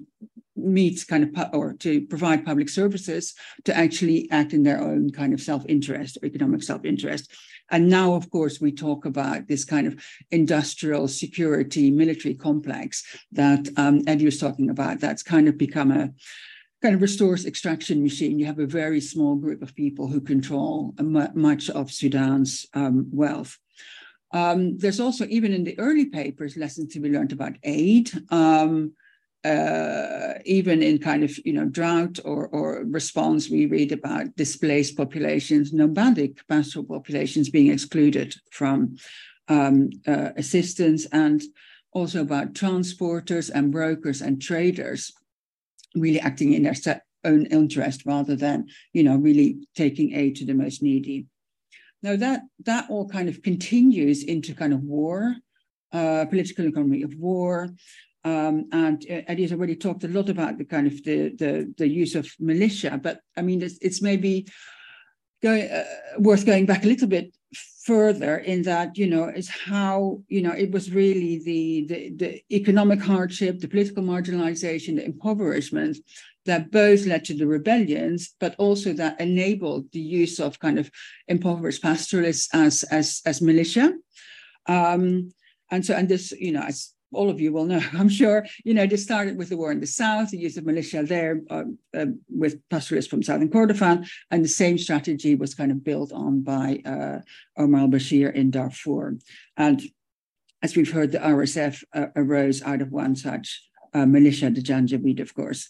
meet 0.64 1.06
kind 1.08 1.24
of 1.24 1.50
or 1.54 1.74
to 1.74 2.02
provide 2.08 2.46
public 2.46 2.70
services 2.70 3.34
to 3.64 3.76
actually 3.76 4.30
act 4.32 4.54
in 4.54 4.64
their 4.64 4.82
own 4.82 5.12
kind 5.12 5.34
of 5.34 5.42
self-interest 5.42 6.18
or 6.22 6.26
economic 6.26 6.64
self-interest. 6.64 7.32
And 7.72 7.90
now 7.90 8.14
of 8.14 8.30
course 8.30 8.60
we 8.60 8.72
talk 8.72 9.06
about 9.06 9.48
this 9.48 9.64
kind 9.64 9.88
of 9.88 10.04
industrial 10.32 11.08
security 11.08 11.92
military 11.92 12.36
complex 12.36 13.04
that 13.32 13.70
um, 13.78 14.02
eddie 14.08 14.26
was 14.26 14.40
talking 14.40 14.70
about. 14.70 15.00
That's 15.00 15.24
kind 15.24 15.48
of 15.48 15.58
become 15.58 15.92
a 15.92 16.12
kind 16.82 16.96
of 16.96 17.02
resource 17.02 17.46
extraction 17.46 18.02
machine. 18.02 18.40
You 18.40 18.46
have 18.46 18.60
a 18.60 18.66
very 18.66 19.02
small 19.02 19.36
group 19.36 19.62
of 19.62 19.76
people 19.76 20.08
who 20.08 20.22
control 20.22 20.94
much 21.00 21.70
of 21.70 21.92
sudan's 21.92 22.66
um, 22.74 23.08
wealth. 23.12 23.58
Um, 24.32 24.78
there's 24.78 25.00
also 25.00 25.26
even 25.28 25.54
in 25.54 25.64
the 25.64 25.78
early 25.80 26.06
papers 26.06 26.56
lessons 26.56 26.94
to 26.94 27.00
be 27.00 27.10
learned 27.10 27.32
about 27.32 27.58
aid. 27.64 28.12
Um, 28.30 28.94
uh, 29.46 30.34
even 30.46 30.84
in 30.84 30.98
kind 30.98 31.24
of 31.24 31.38
you 31.46 31.54
know 31.54 31.66
drought 31.66 32.20
or 32.26 32.48
or 32.48 32.84
response, 32.86 33.50
we 33.50 33.66
read 33.66 33.92
about 33.92 34.36
displaced 34.36 34.98
populations, 34.98 35.72
nomadic 35.72 36.46
pastoral 36.48 36.86
populations 36.86 37.50
being 37.50 37.72
excluded 37.72 38.36
from 38.52 38.98
um, 39.48 39.90
uh, 40.08 40.32
assistance, 40.36 41.06
and 41.12 41.42
also 41.94 42.22
about 42.22 42.54
transporters 42.54 43.50
and 43.54 43.72
brokers 43.72 44.22
and 44.22 44.42
traders 44.42 45.14
really 45.96 46.20
acting 46.20 46.54
in 46.54 46.64
their 46.64 47.02
own 47.24 47.46
interest 47.48 48.06
rather 48.06 48.36
than 48.36 48.68
you 48.94 49.04
know 49.04 49.16
really 49.16 49.58
taking 49.76 50.14
aid 50.14 50.36
to 50.36 50.46
the 50.46 50.54
most 50.54 50.84
needy. 50.84 51.28
Now 52.04 52.18
that 52.18 52.42
that 52.66 52.90
all 52.90 53.08
kind 53.08 53.30
of 53.30 53.42
continues 53.42 54.24
into 54.24 54.54
kind 54.54 54.74
of 54.74 54.84
war, 54.84 55.36
uh, 55.94 56.26
political 56.26 56.68
economy 56.68 57.04
of 57.04 57.16
war, 57.16 57.70
um, 58.24 58.68
and 58.72 59.06
uh, 59.10 59.22
Eddie's 59.28 59.52
already 59.52 59.76
talked 59.76 60.04
a 60.04 60.08
lot 60.08 60.30
about 60.30 60.58
the 60.58 60.66
kind 60.66 60.88
of 60.88 61.04
the 61.04 61.30
the, 61.38 61.74
the 61.78 61.88
use 61.88 62.16
of 62.16 62.28
militia, 62.40 63.00
but 63.02 63.22
I 63.38 63.42
mean 63.42 63.62
it's, 63.62 63.78
it's 63.82 64.02
maybe 64.02 64.48
going 65.42 65.70
uh, 65.72 65.86
worth 66.18 66.46
going 66.46 66.66
back 66.66 66.84
a 66.84 66.88
little 66.88 67.08
bit 67.08 67.36
further 67.84 68.38
in 68.38 68.62
that 68.64 68.98
you 68.98 69.08
know 69.08 69.30
is 69.30 69.50
how 69.50 70.22
you 70.28 70.42
know 70.42 70.52
it 70.52 70.72
was 70.72 70.92
really 70.92 71.40
the, 71.40 71.86
the 71.88 72.10
the 72.16 72.44
economic 72.52 73.02
hardship, 73.02 73.60
the 73.60 73.68
political 73.68 74.04
marginalization, 74.04 74.96
the 74.96 75.06
impoverishment 75.06 75.98
that 76.46 76.72
both 76.72 77.06
led 77.06 77.24
to 77.26 77.34
the 77.34 77.48
rebellions, 77.48 78.36
but 78.40 78.56
also 78.58 78.92
that 78.94 79.20
enabled 79.22 79.92
the 79.92 80.00
use 80.00 80.40
of 80.40 80.60
kind 80.60 80.80
of 80.80 80.90
impoverished 81.28 81.82
pastoralists 81.82 82.50
as 82.54 82.84
as 82.92 83.22
as 83.26 83.42
militia. 83.42 83.94
Um, 84.66 85.32
and 85.72 85.86
so, 85.86 85.94
and 85.94 86.10
this, 86.10 86.32
you 86.32 86.52
know, 86.52 86.62
as 86.64 86.94
all 87.12 87.30
of 87.30 87.40
you 87.40 87.52
will 87.52 87.66
know, 87.66 87.82
I'm 87.94 88.10
sure, 88.10 88.46
you 88.64 88.74
know, 88.74 88.86
this 88.86 89.04
started 89.04 89.38
with 89.38 89.50
the 89.50 89.58
war 89.58 89.72
in 89.72 89.80
the 89.80 89.88
south, 89.88 90.32
the 90.32 90.38
use 90.38 90.58
of 90.58 90.66
militia 90.66 91.04
there 91.04 91.42
uh, 91.50 91.64
uh, 91.98 92.06
with 92.30 92.62
pastoralists 92.70 93.10
from 93.10 93.24
southern 93.24 93.50
Kordofan, 93.50 94.08
and 94.32 94.44
the 94.44 94.50
same 94.50 94.78
strategy 94.78 95.36
was 95.36 95.56
kind 95.56 95.72
of 95.72 95.84
built 95.84 96.12
on 96.12 96.42
by 96.42 96.82
uh, 96.86 97.20
Omar 97.58 97.82
al-Bashir 97.82 98.34
in 98.34 98.52
Darfur. 98.52 99.18
And 99.58 99.82
as 100.62 100.76
we've 100.76 100.92
heard, 100.92 101.12
the 101.12 101.20
RSF 101.20 101.84
uh, 101.94 102.08
arose 102.16 102.62
out 102.62 102.82
of 102.82 102.92
one 102.92 103.16
such 103.16 103.64
uh, 103.94 104.06
militia, 104.06 104.50
the 104.50 104.62
Janjaweed, 104.62 105.20
of 105.20 105.34
course. 105.34 105.70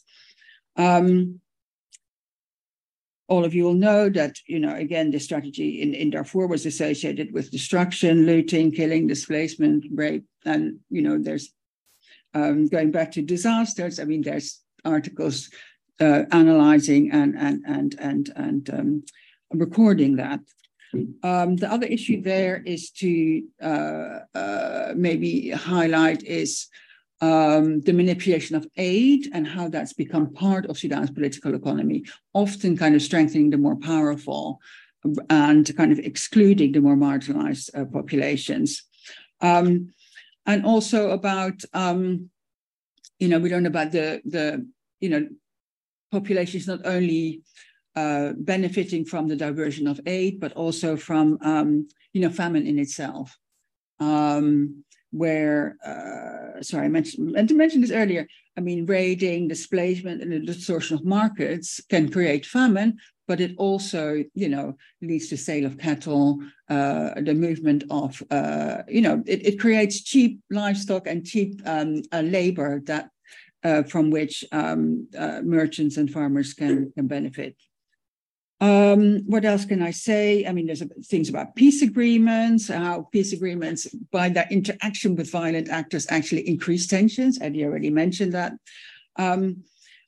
Um, 0.76 1.42
all 3.30 3.46
of 3.46 3.54
you 3.54 3.64
will 3.64 3.76
know 3.76 4.10
that, 4.10 4.36
you 4.48 4.60
know, 4.60 4.76
again, 4.76 5.12
this 5.12 5.24
strategy 5.24 5.82
in, 5.82 5.94
in 5.94 6.10
Darfur 6.10 6.48
was 6.48 6.66
associated 6.66 7.32
with 7.32 7.52
destruction, 7.52 8.26
looting, 8.26 8.72
killing, 8.72 9.08
displacement, 9.08 9.86
rape. 9.94 10.26
And, 10.46 10.80
you 10.90 11.04
know, 11.04 11.18
there's 11.20 11.54
um, 12.34 12.68
going 12.68 12.92
back 12.92 13.12
to 13.14 13.22
disasters. 13.22 14.00
I 14.00 14.06
mean, 14.06 14.24
there's 14.24 14.62
articles 14.84 15.50
uh, 16.00 16.24
analyzing 16.32 17.12
and, 17.12 17.38
and, 17.38 17.64
and, 17.68 17.96
and, 18.00 18.32
and 18.36 18.70
um, 18.72 19.04
recording 19.52 20.16
that. 20.16 20.40
Um, 21.22 21.56
the 21.56 21.72
other 21.72 21.86
issue 21.86 22.22
there 22.24 22.64
is 22.66 22.90
to 22.92 23.44
uh, 23.62 24.20
uh, 24.34 24.94
maybe 24.96 25.52
highlight 25.52 26.24
is 26.24 26.68
um, 27.22 27.82
the 27.82 27.94
manipulation 27.94 28.56
of 28.56 28.68
aid 28.78 29.30
and 29.34 29.48
how 29.48 29.68
that's 29.68 29.94
become 29.94 30.34
part 30.34 30.66
of 30.68 30.78
Sudan's 30.78 31.12
political 31.12 31.54
economy, 31.54 32.06
often 32.34 32.78
kind 32.78 32.96
of 32.96 33.02
strengthening 33.02 33.50
the 33.50 33.58
more 33.58 33.76
powerful 33.76 34.60
and 35.30 35.76
kind 35.76 35.92
of 35.92 36.00
excluding 36.00 36.72
the 36.72 36.82
more 36.82 36.96
marginalized 36.96 37.70
uh, 37.76 37.86
populations. 37.86 38.84
Um, 39.42 39.94
and 40.46 40.66
also 40.66 41.12
about, 41.12 41.62
um, 41.74 42.30
you 43.20 43.28
know, 43.28 43.40
we 43.40 43.52
learn 43.52 43.66
about 43.66 43.92
the, 43.92 44.22
the 44.26 44.66
you 45.00 45.10
know, 45.10 45.28
populations 46.12 46.68
not 46.68 46.86
only 46.86 47.42
uh, 47.96 48.34
benefiting 48.38 49.06
from 49.06 49.28
the 49.28 49.36
diversion 49.36 49.88
of 49.88 50.00
aid, 50.06 50.40
but 50.40 50.54
also 50.54 50.96
from, 50.96 51.38
um, 51.42 51.88
you 52.14 52.22
know, 52.22 52.30
famine 52.30 52.66
in 52.66 52.80
itself. 52.80 53.38
Um, 54.00 54.84
where, 55.12 55.78
uh, 55.86 56.62
sorry, 56.62 56.86
I 56.86 56.90
mentioned, 56.90 57.36
and 57.36 57.48
to 57.50 57.56
mention 57.56 57.82
this 57.82 57.92
earlier, 57.92 58.28
I 58.58 58.62
mean, 58.62 58.86
raiding, 58.86 59.48
displacement, 59.48 60.22
and 60.22 60.32
the 60.32 60.40
distortion 60.40 60.98
of 60.98 61.06
markets 61.06 61.82
can 61.90 62.12
create 62.12 62.46
famine, 62.46 62.98
but 63.28 63.40
it 63.40 63.54
also, 63.58 64.24
you 64.34 64.50
know, 64.50 64.76
leads 65.02 65.30
to 65.30 65.38
sale 65.38 65.66
of 65.66 65.78
cattle, 65.78 66.40
uh, 66.70 67.14
the 67.22 67.34
movement 67.34 67.84
of, 67.90 68.22
uh, 68.32 68.84
you 68.88 69.02
know, 69.02 69.24
it, 69.26 69.46
it 69.46 69.60
creates 69.60 70.04
cheap 70.04 70.40
livestock 70.50 71.08
and 71.08 71.26
cheap 71.26 71.62
um, 71.66 72.02
uh, 72.12 72.22
labor 72.22 72.82
that 72.86 73.10
uh, 73.64 73.84
from 73.84 74.10
which 74.10 74.44
um, 74.52 75.08
uh, 75.18 75.42
merchants 75.44 75.98
and 75.98 76.12
farmers 76.12 76.54
can, 76.54 76.92
can 76.96 77.08
benefit. 77.08 77.56
Um, 78.62 79.24
what 79.26 79.46
else 79.46 79.64
can 79.64 79.82
I 79.82 79.92
say? 79.92 80.46
I 80.46 80.52
mean, 80.52 80.68
there's 80.68 80.84
things 81.06 81.30
about 81.30 81.56
peace 81.56 81.82
agreements, 81.82 82.68
how 82.68 83.08
peace 83.12 83.32
agreements, 83.32 83.88
by 84.12 84.28
their 84.30 84.48
interaction 84.52 85.16
with 85.16 85.32
violent 85.32 85.70
actors, 85.70 86.08
actually 86.10 86.48
increase 86.48 86.86
tensions. 86.86 87.40
Eddie 87.42 87.64
already 87.64 87.90
mentioned 87.90 88.34
that. 88.34 88.54
Um, 89.16 89.64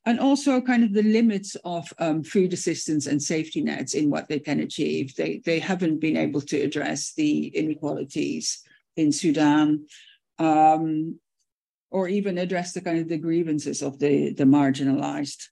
and 0.06 0.20
also 0.20 0.60
kind 0.60 0.84
of 0.84 0.94
the 0.94 1.04
limits 1.04 1.56
of 1.64 1.94
um, 2.00 2.24
food 2.24 2.54
assistance 2.54 3.06
and 3.06 3.22
safety 3.22 3.62
nets 3.62 3.94
in 3.94 4.10
what 4.10 4.28
they 4.28 4.40
can 4.40 4.60
achieve. 4.60 5.16
They, 5.16 5.42
they 5.46 5.60
haven't 5.60 6.00
been 6.00 6.18
able 6.18 6.42
to 6.42 6.60
address 6.60 7.14
the 7.14 7.48
inequalities 7.48 8.64
in 8.98 9.12
Sudan 9.12 9.86
um, 10.40 11.20
or 11.92 12.08
even 12.08 12.38
address 12.38 12.74
the 12.74 12.82
kind 12.82 13.00
of 13.00 13.10
the 13.10 13.18
grievances 13.18 13.82
of 13.82 14.00
the, 14.00 14.34
the 14.34 14.44
marginalized. 14.44 15.50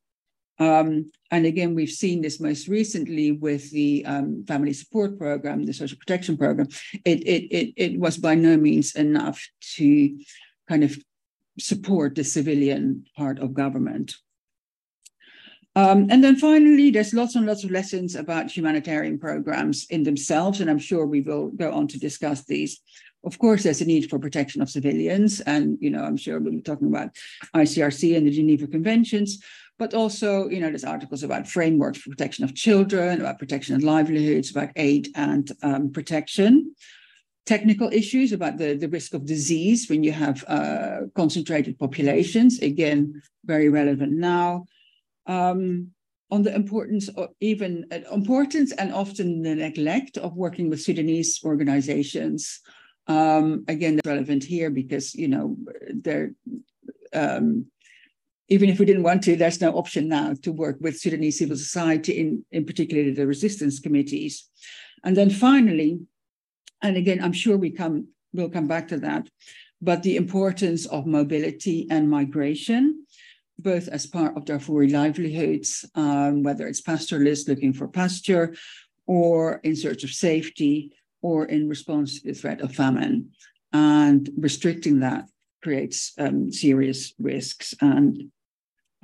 Um, 0.59 1.11
and 1.31 1.45
again, 1.45 1.73
we've 1.73 1.89
seen 1.89 2.21
this 2.21 2.39
most 2.39 2.67
recently 2.67 3.31
with 3.31 3.71
the 3.71 4.05
um, 4.05 4.43
family 4.47 4.73
support 4.73 5.17
program, 5.17 5.65
the 5.65 5.73
social 5.73 5.97
protection 5.97 6.37
program. 6.37 6.67
It, 7.05 7.21
it, 7.25 7.43
it, 7.55 7.73
it 7.77 7.99
was 7.99 8.17
by 8.17 8.35
no 8.35 8.57
means 8.57 8.95
enough 8.95 9.41
to 9.75 10.19
kind 10.67 10.83
of 10.83 10.97
support 11.59 12.15
the 12.15 12.23
civilian 12.23 13.05
part 13.15 13.39
of 13.39 13.53
government. 13.53 14.15
Um, 15.75 16.07
and 16.09 16.23
then 16.23 16.35
finally, 16.35 16.89
there's 16.89 17.13
lots 17.13 17.35
and 17.35 17.45
lots 17.45 17.63
of 17.63 17.71
lessons 17.71 18.15
about 18.15 18.51
humanitarian 18.51 19.19
programs 19.19 19.85
in 19.89 20.03
themselves, 20.03 20.59
and 20.59 20.69
I'm 20.69 20.79
sure 20.79 21.05
we 21.05 21.21
will 21.21 21.49
go 21.49 21.71
on 21.71 21.87
to 21.89 21.99
discuss 21.99 22.43
these. 22.43 22.81
Of 23.23 23.37
course, 23.37 23.63
there's 23.63 23.81
a 23.81 23.85
need 23.85 24.09
for 24.09 24.17
protection 24.17 24.61
of 24.61 24.69
civilians, 24.69 25.41
and 25.41 25.77
you 25.79 25.89
know, 25.89 26.03
I'm 26.03 26.17
sure 26.17 26.39
we'll 26.39 26.53
be 26.53 26.61
talking 26.61 26.87
about 26.87 27.15
ICRC 27.55 28.17
and 28.17 28.25
the 28.25 28.31
Geneva 28.31 28.67
Conventions, 28.67 29.43
but 29.79 29.93
also, 29.93 30.49
you 30.49 30.59
know, 30.59 30.69
there's 30.69 30.83
articles 30.83 31.23
about 31.23 31.47
frameworks 31.47 31.99
for 31.99 32.09
protection 32.11 32.43
of 32.43 32.53
children, 32.53 33.21
about 33.21 33.39
protection 33.39 33.75
of 33.75 33.83
livelihoods, 33.83 34.51
about 34.51 34.69
aid 34.75 35.07
and 35.15 35.51
um, 35.63 35.91
protection 35.91 36.75
technical 37.49 37.89
issues 37.91 38.31
about 38.31 38.59
the, 38.59 38.75
the 38.75 38.87
risk 38.89 39.15
of 39.15 39.25
disease 39.25 39.89
when 39.89 40.03
you 40.03 40.11
have 40.11 40.43
uh, 40.47 40.99
concentrated 41.15 41.79
populations, 41.79 42.59
again, 42.59 43.19
very 43.43 43.69
relevant 43.69 44.11
now 44.11 44.65
um, 45.25 45.89
on 46.29 46.43
the 46.43 46.53
importance 46.53 47.07
of 47.07 47.29
even 47.39 47.85
uh, 47.91 48.01
importance 48.13 48.71
and 48.73 48.93
often 48.93 49.41
the 49.41 49.55
neglect 49.55 50.15
of 50.17 50.35
working 50.35 50.69
with 50.69 50.79
Sudanese 50.79 51.39
organizations. 51.43 52.59
Um, 53.07 53.65
again, 53.67 53.99
relevant 54.05 54.43
here 54.43 54.69
because 54.69 55.15
you 55.15 55.27
know 55.27 55.57
they're 56.05 56.31
um, 57.13 57.65
even 58.49 58.69
if 58.69 58.79
we 58.79 58.85
didn't 58.85 59.03
want 59.03 59.23
to, 59.23 59.35
there's 59.35 59.61
no 59.61 59.71
option 59.71 60.07
now 60.07 60.33
to 60.41 60.51
work 60.51 60.77
with 60.79 60.99
Sudanese 60.99 61.39
civil 61.39 61.57
society, 61.57 62.19
in, 62.19 62.45
in 62.51 62.65
particular 62.65 63.11
the 63.11 63.27
resistance 63.27 63.79
committees. 63.79 64.49
And 65.03 65.15
then 65.15 65.29
finally, 65.29 66.01
and 66.81 66.97
again, 66.97 67.23
I'm 67.23 67.33
sure 67.33 67.57
we 67.57 67.71
come 67.71 68.07
we'll 68.33 68.49
come 68.49 68.67
back 68.67 68.87
to 68.89 68.97
that, 68.97 69.27
but 69.81 70.03
the 70.03 70.15
importance 70.15 70.85
of 70.85 71.07
mobility 71.07 71.87
and 71.89 72.09
migration 72.09 73.05
both 73.59 73.89
as 73.89 74.07
part 74.07 74.35
of 74.37 74.45
Darfuri 74.45 74.91
livelihoods, 74.91 75.85
um, 75.95 76.43
whether 76.43 76.65
it's 76.67 76.81
pastoralists 76.81 77.47
looking 77.47 77.73
for 77.73 77.87
pasture 77.87 78.55
or 79.05 79.59
in 79.63 79.75
search 79.75 80.03
of 80.03 80.11
safety 80.11 80.93
or 81.21 81.45
in 81.45 81.67
response 81.67 82.21
to 82.21 82.27
the 82.27 82.33
threat 82.33 82.61
of 82.61 82.73
famine. 82.73 83.31
And 83.73 84.29
restricting 84.37 85.01
that 85.01 85.25
creates 85.61 86.13
um, 86.17 86.51
serious 86.51 87.13
risks. 87.19 87.73
And 87.81 88.31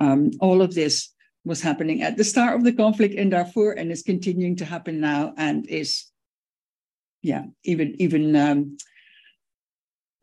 um, 0.00 0.30
all 0.40 0.62
of 0.62 0.74
this 0.74 1.12
was 1.44 1.62
happening 1.62 2.02
at 2.02 2.16
the 2.16 2.24
start 2.24 2.56
of 2.56 2.64
the 2.64 2.72
conflict 2.72 3.14
in 3.14 3.30
Darfur 3.30 3.72
and 3.72 3.92
is 3.92 4.02
continuing 4.02 4.56
to 4.56 4.64
happen 4.64 5.00
now 5.00 5.32
and 5.36 5.66
is, 5.68 6.06
yeah, 7.22 7.44
even, 7.64 7.94
even 8.00 8.34
um, 8.34 8.76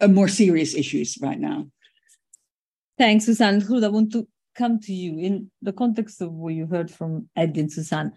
more 0.09 0.27
serious 0.27 0.75
issues 0.75 1.17
right 1.21 1.39
now. 1.39 1.67
Thanks, 2.97 3.25
Susan. 3.25 3.63
I 3.83 3.87
want 3.87 4.11
to 4.11 4.27
come 4.55 4.79
to 4.81 4.93
you 4.93 5.17
in 5.17 5.49
the 5.61 5.73
context 5.73 6.21
of 6.21 6.31
what 6.31 6.53
you 6.53 6.67
heard 6.67 6.91
from 6.91 7.29
Eddie 7.35 7.61
and 7.61 7.71
Susan. 7.71 8.13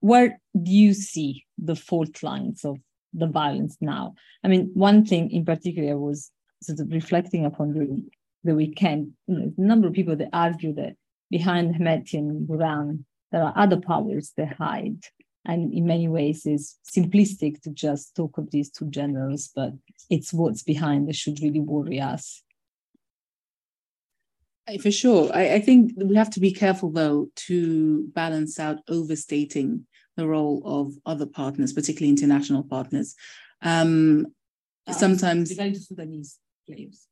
Where 0.00 0.40
do 0.60 0.70
you 0.70 0.94
see 0.94 1.44
the 1.58 1.76
fault 1.76 2.22
lines 2.22 2.64
of 2.64 2.78
the 3.12 3.26
violence 3.26 3.76
now? 3.80 4.14
I 4.42 4.48
mean, 4.48 4.70
one 4.74 5.04
thing 5.04 5.30
in 5.30 5.44
particular 5.44 5.96
was 5.96 6.30
sort 6.62 6.80
of 6.80 6.90
reflecting 6.90 7.44
upon 7.44 7.72
the, 7.72 8.02
the 8.46 8.54
weekend. 8.54 9.12
You 9.26 9.38
know, 9.38 9.52
a 9.56 9.60
number 9.60 9.88
of 9.88 9.94
people 9.94 10.16
that 10.16 10.30
argue 10.32 10.74
that 10.74 10.96
behind 11.30 11.74
Hemeti 11.74 12.14
and 12.14 12.48
Burhan, 12.48 13.04
there 13.32 13.42
are 13.42 13.52
other 13.56 13.80
powers 13.80 14.32
that 14.36 14.54
hide. 14.54 15.04
And 15.44 15.72
in 15.72 15.86
many 15.86 16.08
ways, 16.08 16.44
is 16.44 16.76
simplistic 16.84 17.60
to 17.62 17.70
just 17.70 18.16
talk 18.16 18.36
of 18.38 18.50
these 18.50 18.70
two 18.70 18.86
generals, 18.86 19.50
but 19.54 19.72
it's 20.10 20.32
what's 20.32 20.62
behind 20.62 21.08
that 21.08 21.14
should 21.14 21.40
really 21.40 21.60
worry 21.60 22.00
us 22.00 22.42
for 24.80 24.90
sure. 24.90 25.30
I, 25.32 25.54
I, 25.54 25.60
think 25.60 25.92
we 25.96 26.16
have 26.16 26.30
to 26.30 26.40
be 26.40 26.52
careful, 26.52 26.90
though, 26.90 27.28
to 27.46 28.08
balance 28.08 28.58
out 28.58 28.78
overstating 28.88 29.86
the 30.16 30.26
role 30.26 30.62
of 30.64 30.94
other 31.06 31.26
partners, 31.26 31.72
particularly 31.72 32.10
international 32.10 32.64
partners. 32.64 33.14
Um, 33.62 34.26
uh, 34.86 34.92
sometimes 34.92 35.50
Sudanese 35.50 36.38
players. 36.66 37.06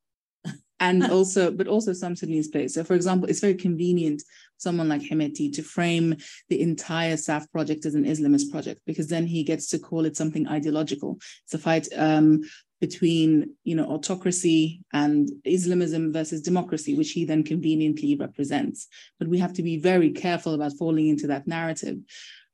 And 0.80 1.04
also, 1.10 1.50
but 1.50 1.68
also 1.68 1.92
some 1.92 2.16
Sudanese 2.16 2.48
players. 2.48 2.74
So, 2.74 2.84
for 2.84 2.94
example, 2.94 3.28
it's 3.28 3.40
very 3.40 3.54
convenient 3.54 4.22
someone 4.56 4.88
like 4.88 5.02
Hemeti 5.02 5.52
to 5.54 5.62
frame 5.62 6.16
the 6.48 6.60
entire 6.60 7.14
SAF 7.14 7.50
project 7.50 7.86
as 7.86 7.94
an 7.94 8.04
Islamist 8.04 8.50
project 8.50 8.80
because 8.86 9.08
then 9.08 9.26
he 9.26 9.44
gets 9.44 9.68
to 9.68 9.78
call 9.78 10.04
it 10.04 10.16
something 10.16 10.48
ideological. 10.48 11.18
It's 11.44 11.54
a 11.54 11.58
fight 11.58 11.88
um, 11.96 12.42
between 12.80 13.54
you 13.64 13.74
know 13.74 13.86
autocracy 13.86 14.82
and 14.92 15.30
Islamism 15.44 16.12
versus 16.12 16.42
democracy, 16.42 16.94
which 16.94 17.12
he 17.12 17.24
then 17.24 17.42
conveniently 17.42 18.16
represents. 18.16 18.88
But 19.18 19.28
we 19.28 19.38
have 19.38 19.52
to 19.54 19.62
be 19.62 19.78
very 19.78 20.10
careful 20.10 20.54
about 20.54 20.76
falling 20.78 21.08
into 21.08 21.26
that 21.28 21.46
narrative. 21.46 21.98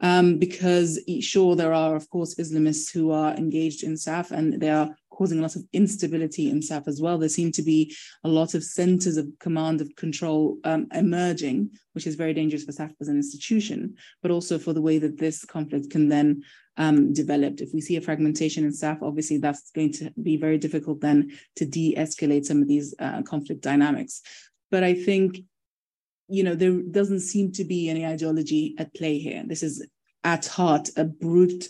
Um, 0.00 0.38
because 0.38 0.98
sure, 1.20 1.56
there 1.56 1.74
are, 1.74 1.94
of 1.94 2.08
course, 2.08 2.36
Islamists 2.36 2.92
who 2.92 3.10
are 3.10 3.34
engaged 3.34 3.82
in 3.82 3.94
SAF 3.94 4.30
and 4.30 4.60
they 4.60 4.70
are 4.70 4.94
causing 5.20 5.38
a 5.38 5.42
lot 5.42 5.54
of 5.54 5.64
instability 5.74 6.48
in 6.48 6.60
SAF 6.60 6.88
as 6.88 6.98
well. 6.98 7.18
There 7.18 7.28
seem 7.28 7.52
to 7.52 7.62
be 7.62 7.94
a 8.24 8.28
lot 8.28 8.54
of 8.54 8.64
centers 8.64 9.18
of 9.18 9.28
command 9.38 9.82
of 9.82 9.94
control 9.94 10.56
um, 10.64 10.86
emerging, 10.94 11.72
which 11.92 12.06
is 12.06 12.14
very 12.14 12.32
dangerous 12.32 12.64
for 12.64 12.72
SAF 12.72 12.94
as 13.02 13.08
an 13.08 13.16
institution, 13.16 13.96
but 14.22 14.30
also 14.30 14.58
for 14.58 14.72
the 14.72 14.80
way 14.80 14.96
that 14.96 15.18
this 15.18 15.44
conflict 15.44 15.90
can 15.90 16.08
then 16.08 16.42
um, 16.78 17.12
develop. 17.12 17.60
If 17.60 17.74
we 17.74 17.82
see 17.82 17.96
a 17.96 18.00
fragmentation 18.00 18.64
in 18.64 18.70
SAF, 18.70 19.02
obviously 19.02 19.36
that's 19.36 19.70
going 19.72 19.92
to 19.94 20.10
be 20.22 20.38
very 20.38 20.56
difficult 20.56 21.02
then 21.02 21.32
to 21.56 21.66
de-escalate 21.66 22.46
some 22.46 22.62
of 22.62 22.68
these 22.68 22.94
uh, 22.98 23.20
conflict 23.20 23.60
dynamics. 23.60 24.22
But 24.70 24.84
I 24.84 24.94
think 24.94 25.40
you 26.30 26.44
know, 26.44 26.54
there 26.54 26.80
doesn't 26.82 27.20
seem 27.20 27.52
to 27.52 27.64
be 27.64 27.88
any 27.88 28.06
ideology 28.06 28.74
at 28.78 28.94
play 28.94 29.18
here. 29.18 29.42
This 29.46 29.62
is 29.62 29.86
at 30.24 30.46
heart 30.46 30.90
a 30.96 31.04
brute 31.04 31.68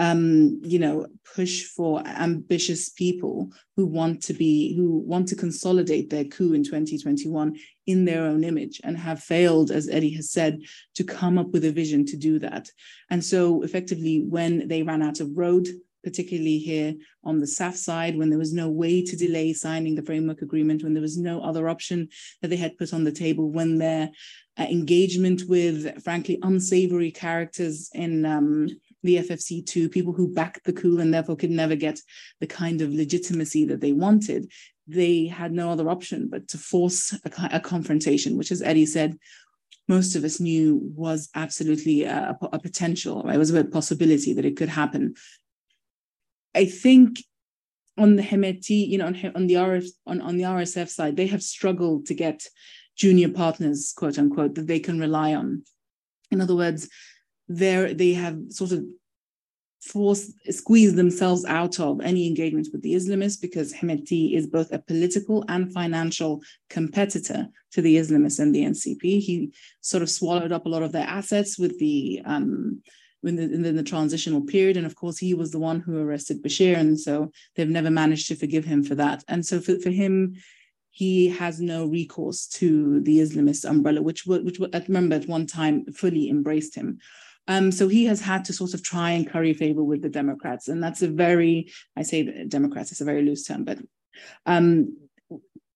um, 0.00 0.62
you 0.64 0.78
know, 0.78 1.06
push 1.34 1.64
for 1.64 2.02
ambitious 2.06 2.88
people 2.88 3.50
who 3.76 3.84
want 3.84 4.22
to 4.22 4.32
be, 4.32 4.74
who 4.74 4.96
want 4.96 5.28
to 5.28 5.36
consolidate 5.36 6.08
their 6.08 6.24
coup 6.24 6.54
in 6.54 6.64
2021 6.64 7.54
in 7.86 8.06
their 8.06 8.24
own 8.24 8.42
image 8.42 8.80
and 8.82 8.96
have 8.96 9.22
failed, 9.22 9.70
as 9.70 9.90
Eddie 9.90 10.14
has 10.14 10.32
said, 10.32 10.60
to 10.94 11.04
come 11.04 11.36
up 11.36 11.50
with 11.50 11.66
a 11.66 11.70
vision 11.70 12.06
to 12.06 12.16
do 12.16 12.38
that. 12.38 12.70
And 13.10 13.22
so 13.22 13.60
effectively, 13.60 14.24
when 14.26 14.68
they 14.68 14.82
ran 14.82 15.02
out 15.02 15.20
of 15.20 15.36
road, 15.36 15.68
particularly 16.02 16.58
here 16.58 16.94
on 17.24 17.38
the 17.38 17.46
SAF 17.46 17.74
side, 17.74 18.16
when 18.16 18.30
there 18.30 18.38
was 18.38 18.52
no 18.52 18.68
way 18.68 19.02
to 19.02 19.16
delay 19.16 19.52
signing 19.52 19.94
the 19.94 20.02
framework 20.02 20.42
agreement, 20.42 20.82
when 20.82 20.94
there 20.94 21.02
was 21.02 21.18
no 21.18 21.42
other 21.42 21.68
option 21.68 22.08
that 22.40 22.48
they 22.48 22.56
had 22.56 22.76
put 22.78 22.92
on 22.92 23.04
the 23.04 23.12
table, 23.12 23.50
when 23.50 23.78
their 23.78 24.10
uh, 24.58 24.64
engagement 24.64 25.42
with, 25.48 26.02
frankly, 26.02 26.38
unsavory 26.42 27.10
characters 27.10 27.90
in 27.94 28.24
um, 28.26 28.68
the 29.02 29.16
FFC2, 29.16 29.90
people 29.90 30.12
who 30.12 30.32
backed 30.32 30.64
the 30.64 30.72
coup 30.72 30.98
and 30.98 31.12
therefore 31.12 31.36
could 31.36 31.50
never 31.50 31.76
get 31.76 32.00
the 32.40 32.46
kind 32.46 32.82
of 32.82 32.92
legitimacy 32.92 33.64
that 33.64 33.80
they 33.80 33.92
wanted, 33.92 34.50
they 34.86 35.26
had 35.26 35.52
no 35.52 35.70
other 35.70 35.88
option 35.88 36.28
but 36.28 36.48
to 36.48 36.58
force 36.58 37.12
a, 37.24 37.30
a 37.52 37.60
confrontation, 37.60 38.36
which, 38.36 38.50
as 38.50 38.62
Eddie 38.62 38.86
said, 38.86 39.16
most 39.88 40.14
of 40.14 40.24
us 40.24 40.38
knew 40.40 40.80
was 40.94 41.28
absolutely 41.34 42.04
a, 42.04 42.38
a 42.52 42.58
potential. 42.58 43.22
Right? 43.24 43.34
It 43.34 43.38
was 43.38 43.52
a 43.52 43.64
possibility 43.64 44.32
that 44.34 44.44
it 44.44 44.56
could 44.56 44.68
happen. 44.68 45.14
I 46.54 46.64
think 46.64 47.18
on 47.96 48.16
the 48.16 48.22
Hemeti, 48.22 48.88
you 48.88 48.98
know, 48.98 49.06
on, 49.06 49.32
on 49.34 49.46
the 49.46 49.54
RF, 49.54 49.86
on, 50.06 50.20
on 50.20 50.36
the 50.36 50.44
RSF 50.44 50.88
side, 50.88 51.16
they 51.16 51.26
have 51.26 51.42
struggled 51.42 52.06
to 52.06 52.14
get 52.14 52.46
junior 52.96 53.28
partners, 53.28 53.92
quote 53.96 54.18
unquote, 54.18 54.54
that 54.54 54.66
they 54.66 54.80
can 54.80 54.98
rely 54.98 55.34
on. 55.34 55.62
In 56.30 56.40
other 56.40 56.56
words, 56.56 56.88
there 57.48 57.92
they 57.92 58.12
have 58.12 58.38
sort 58.50 58.72
of 58.72 58.84
forced 59.82 60.32
squeezed 60.50 60.96
themselves 60.96 61.44
out 61.46 61.80
of 61.80 62.00
any 62.00 62.26
engagement 62.26 62.68
with 62.72 62.82
the 62.82 62.94
Islamists 62.94 63.40
because 63.40 63.72
Hemeti 63.72 64.36
is 64.36 64.46
both 64.46 64.72
a 64.72 64.78
political 64.78 65.44
and 65.48 65.72
financial 65.72 66.42
competitor 66.68 67.48
to 67.72 67.82
the 67.82 67.96
Islamists 67.96 68.38
and 68.38 68.54
the 68.54 68.64
NCP. 68.64 69.20
He 69.20 69.52
sort 69.80 70.02
of 70.02 70.10
swallowed 70.10 70.52
up 70.52 70.66
a 70.66 70.68
lot 70.68 70.82
of 70.82 70.92
their 70.92 71.06
assets 71.06 71.58
with 71.58 71.78
the 71.78 72.20
um, 72.24 72.82
in 73.22 73.36
the, 73.36 73.42
in 73.42 73.76
the 73.76 73.82
transitional 73.82 74.42
period. 74.42 74.76
And 74.76 74.86
of 74.86 74.96
course, 74.96 75.18
he 75.18 75.34
was 75.34 75.50
the 75.50 75.58
one 75.58 75.80
who 75.80 75.98
arrested 75.98 76.42
Bashir. 76.42 76.76
And 76.76 76.98
so 76.98 77.30
they've 77.54 77.68
never 77.68 77.90
managed 77.90 78.28
to 78.28 78.36
forgive 78.36 78.64
him 78.64 78.82
for 78.82 78.94
that. 78.96 79.24
And 79.28 79.44
so 79.44 79.60
for, 79.60 79.78
for 79.78 79.90
him, 79.90 80.36
he 80.90 81.28
has 81.28 81.60
no 81.60 81.86
recourse 81.86 82.46
to 82.46 83.00
the 83.02 83.18
Islamist 83.18 83.68
umbrella, 83.68 84.02
which, 84.02 84.26
which 84.26 84.58
I 84.74 84.84
remember 84.88 85.16
at 85.16 85.28
one 85.28 85.46
time 85.46 85.84
fully 85.92 86.28
embraced 86.28 86.74
him. 86.74 86.98
Um, 87.48 87.72
so 87.72 87.88
he 87.88 88.04
has 88.04 88.20
had 88.20 88.44
to 88.46 88.52
sort 88.52 88.74
of 88.74 88.82
try 88.82 89.10
and 89.10 89.28
curry 89.28 89.54
favor 89.54 89.82
with 89.82 90.02
the 90.02 90.08
Democrats. 90.08 90.68
And 90.68 90.82
that's 90.82 91.02
a 91.02 91.08
very, 91.08 91.70
I 91.96 92.02
say 92.02 92.44
Democrats, 92.46 92.92
it's 92.92 93.00
a 93.00 93.04
very 93.04 93.22
loose 93.22 93.44
term, 93.44 93.64
but 93.64 93.78
um, 94.46 94.96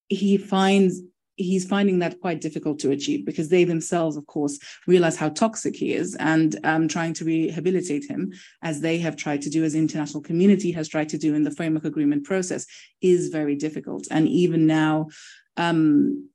he 0.08 0.36
finds 0.36 1.00
he's 1.36 1.66
finding 1.66 1.98
that 1.98 2.20
quite 2.20 2.40
difficult 2.40 2.78
to 2.80 2.90
achieve 2.90 3.24
because 3.24 3.48
they 3.48 3.64
themselves, 3.64 4.16
of 4.16 4.26
course, 4.26 4.58
realize 4.86 5.16
how 5.16 5.28
toxic 5.28 5.74
he 5.74 5.92
is 5.92 6.14
and 6.16 6.58
um, 6.64 6.88
trying 6.88 7.12
to 7.14 7.24
rehabilitate 7.24 8.04
him, 8.08 8.32
as 8.62 8.80
they 8.80 8.98
have 8.98 9.16
tried 9.16 9.42
to 9.42 9.50
do, 9.50 9.64
as 9.64 9.72
the 9.72 9.78
international 9.78 10.22
community 10.22 10.70
has 10.72 10.88
tried 10.88 11.08
to 11.08 11.18
do 11.18 11.34
in 11.34 11.42
the 11.42 11.50
framework 11.50 11.84
agreement 11.84 12.24
process, 12.24 12.66
is 13.00 13.28
very 13.28 13.56
difficult. 13.56 14.06
And 14.10 14.28
even 14.28 14.66
now, 14.66 15.08
um, 15.56 16.28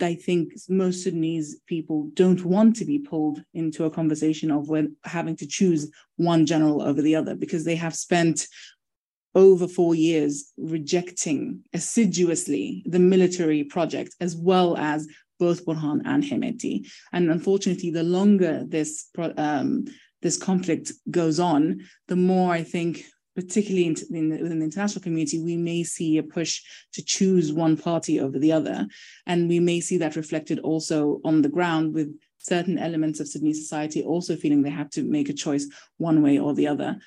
I 0.00 0.14
think 0.14 0.52
most 0.68 1.04
Sudanese 1.04 1.60
people 1.66 2.10
don't 2.14 2.44
want 2.44 2.76
to 2.76 2.84
be 2.84 2.98
pulled 2.98 3.42
into 3.54 3.84
a 3.84 3.90
conversation 3.90 4.50
of 4.50 4.68
when 4.68 4.96
having 5.04 5.36
to 5.36 5.46
choose 5.46 5.90
one 6.16 6.46
general 6.46 6.82
over 6.82 7.00
the 7.00 7.14
other 7.14 7.34
because 7.34 7.64
they 7.64 7.76
have 7.76 7.94
spent 7.94 8.48
over 9.34 9.66
four 9.66 9.94
years 9.94 10.52
rejecting 10.58 11.60
assiduously 11.72 12.82
the 12.86 12.98
military 12.98 13.64
project 13.64 14.14
as 14.20 14.36
well 14.36 14.76
as 14.76 15.06
both 15.38 15.64
Burhan 15.64 16.02
and 16.04 16.22
Hemeti. 16.22 16.86
And 17.12 17.30
unfortunately, 17.30 17.90
the 17.90 18.04
longer 18.04 18.64
this 18.68 19.08
um, 19.36 19.86
this 20.20 20.36
conflict 20.36 20.92
goes 21.10 21.40
on, 21.40 21.80
the 22.06 22.16
more 22.16 22.52
I 22.52 22.62
think 22.62 23.04
particularly 23.34 23.86
in, 23.86 23.96
in 24.10 24.28
the, 24.28 24.42
within 24.42 24.58
the 24.58 24.64
international 24.66 25.02
community, 25.02 25.42
we 25.42 25.56
may 25.56 25.82
see 25.82 26.18
a 26.18 26.22
push 26.22 26.62
to 26.92 27.02
choose 27.02 27.52
one 27.52 27.76
party 27.76 28.20
over 28.20 28.38
the 28.38 28.52
other. 28.52 28.86
And 29.26 29.48
we 29.48 29.58
may 29.58 29.80
see 29.80 29.98
that 29.98 30.16
reflected 30.16 30.58
also 30.60 31.20
on 31.24 31.42
the 31.42 31.48
ground 31.48 31.94
with 31.94 32.14
certain 32.38 32.78
elements 32.78 33.20
of 33.20 33.28
Sudanese 33.28 33.60
society 33.60 34.02
also 34.02 34.36
feeling 34.36 34.62
they 34.62 34.70
have 34.70 34.90
to 34.90 35.02
make 35.02 35.28
a 35.28 35.34
choice 35.34 35.66
one 35.96 36.22
way 36.22 36.38
or 36.38 36.54
the 36.54 36.66
other. 36.66 36.98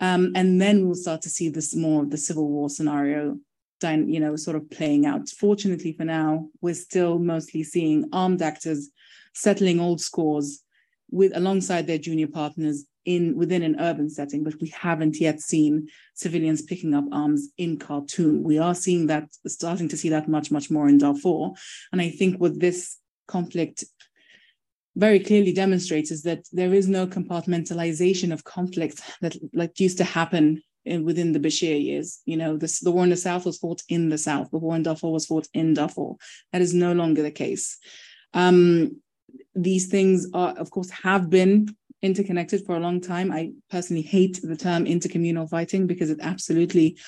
Um, 0.00 0.32
and 0.34 0.60
then 0.60 0.86
we'll 0.86 0.94
start 0.94 1.22
to 1.22 1.30
see 1.30 1.48
this 1.48 1.74
more 1.74 2.02
of 2.02 2.10
the 2.10 2.16
civil 2.16 2.48
war 2.48 2.70
scenario, 2.70 3.38
you 3.82 4.20
know, 4.20 4.36
sort 4.36 4.56
of 4.56 4.70
playing 4.70 5.06
out. 5.06 5.28
Fortunately 5.28 5.92
for 5.92 6.04
now, 6.04 6.48
we're 6.60 6.74
still 6.74 7.18
mostly 7.18 7.62
seeing 7.62 8.08
armed 8.12 8.42
actors 8.42 8.90
settling 9.34 9.80
old 9.80 10.00
scores 10.00 10.62
with 11.10 11.36
alongside 11.36 11.86
their 11.86 11.98
junior 11.98 12.26
partners 12.26 12.84
in 13.04 13.34
within 13.36 13.62
an 13.62 13.80
urban 13.80 14.10
setting, 14.10 14.44
but 14.44 14.60
we 14.60 14.68
haven't 14.68 15.18
yet 15.18 15.40
seen 15.40 15.88
civilians 16.14 16.60
picking 16.60 16.92
up 16.92 17.04
arms 17.10 17.48
in 17.56 17.78
Khartoum. 17.78 18.42
We 18.42 18.58
are 18.58 18.74
seeing 18.74 19.06
that, 19.06 19.30
starting 19.46 19.88
to 19.88 19.96
see 19.96 20.10
that 20.10 20.28
much, 20.28 20.50
much 20.50 20.70
more 20.70 20.88
in 20.88 20.98
Darfur. 20.98 21.50
And 21.90 22.02
I 22.02 22.10
think 22.10 22.36
what 22.36 22.60
this 22.60 22.98
conflict 23.26 23.84
very 24.98 25.20
clearly 25.20 25.52
demonstrates 25.52 26.10
is 26.10 26.22
that 26.22 26.44
there 26.52 26.74
is 26.74 26.88
no 26.88 27.06
compartmentalization 27.06 28.32
of 28.32 28.42
conflict 28.42 29.00
that 29.20 29.36
like 29.54 29.78
used 29.78 29.98
to 29.98 30.04
happen 30.04 30.60
in, 30.84 31.04
within 31.04 31.30
the 31.30 31.38
Bashir 31.38 31.80
years. 31.82 32.20
You 32.26 32.36
know, 32.36 32.56
this, 32.56 32.80
the 32.80 32.90
war 32.90 33.04
in 33.04 33.10
the 33.10 33.16
South 33.16 33.46
was 33.46 33.58
fought 33.58 33.80
in 33.88 34.08
the 34.08 34.18
South. 34.18 34.50
The 34.50 34.58
war 34.58 34.74
in 34.74 34.82
Darfur 34.82 35.08
was 35.10 35.26
fought 35.26 35.46
in 35.54 35.74
Darfur. 35.74 36.14
That 36.52 36.62
is 36.62 36.74
no 36.74 36.92
longer 36.92 37.22
the 37.22 37.30
case. 37.30 37.78
Um, 38.34 39.00
these 39.54 39.86
things 39.86 40.26
are, 40.34 40.50
of 40.58 40.70
course, 40.72 40.90
have 40.90 41.30
been 41.30 41.68
interconnected 42.02 42.66
for 42.66 42.76
a 42.76 42.80
long 42.80 43.00
time. 43.00 43.30
I 43.30 43.52
personally 43.70 44.02
hate 44.02 44.40
the 44.42 44.56
term 44.56 44.84
intercommunal 44.84 45.48
fighting 45.48 45.86
because 45.86 46.10
it 46.10 46.18
absolutely 46.22 46.98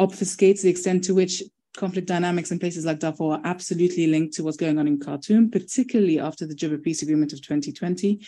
obfuscates 0.00 0.62
the 0.62 0.70
extent 0.70 1.04
to 1.04 1.14
which 1.14 1.42
conflict 1.76 2.08
dynamics 2.08 2.50
in 2.50 2.58
places 2.58 2.84
like 2.84 3.00
Darfur 3.00 3.32
are 3.32 3.40
absolutely 3.44 4.06
linked 4.06 4.34
to 4.34 4.44
what's 4.44 4.56
going 4.56 4.78
on 4.78 4.86
in 4.86 5.00
Khartoum, 5.00 5.50
particularly 5.50 6.18
after 6.18 6.46
the 6.46 6.54
Juba 6.54 6.78
Peace 6.78 7.02
Agreement 7.02 7.32
of 7.32 7.42
2020. 7.42 8.24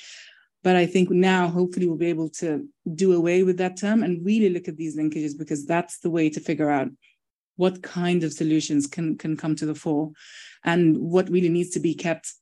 But 0.64 0.76
I 0.76 0.86
think 0.86 1.10
now, 1.10 1.48
hopefully, 1.48 1.86
we'll 1.86 1.96
be 1.96 2.06
able 2.06 2.30
to 2.30 2.66
do 2.94 3.12
away 3.12 3.42
with 3.42 3.58
that 3.58 3.76
term 3.76 4.02
and 4.02 4.24
really 4.24 4.48
look 4.48 4.68
at 4.68 4.76
these 4.76 4.96
linkages 4.96 5.38
because 5.38 5.64
that's 5.64 6.00
the 6.00 6.10
way 6.10 6.28
to 6.30 6.40
figure 6.40 6.70
out 6.70 6.88
what 7.56 7.82
kind 7.82 8.24
of 8.24 8.32
solutions 8.32 8.86
can, 8.86 9.16
can 9.16 9.36
come 9.36 9.54
to 9.56 9.66
the 9.66 9.74
fore 9.74 10.10
and 10.64 10.98
what 10.98 11.30
really 11.30 11.48
needs 11.48 11.70
to 11.70 11.80
be 11.80 11.94
kept 11.94 12.32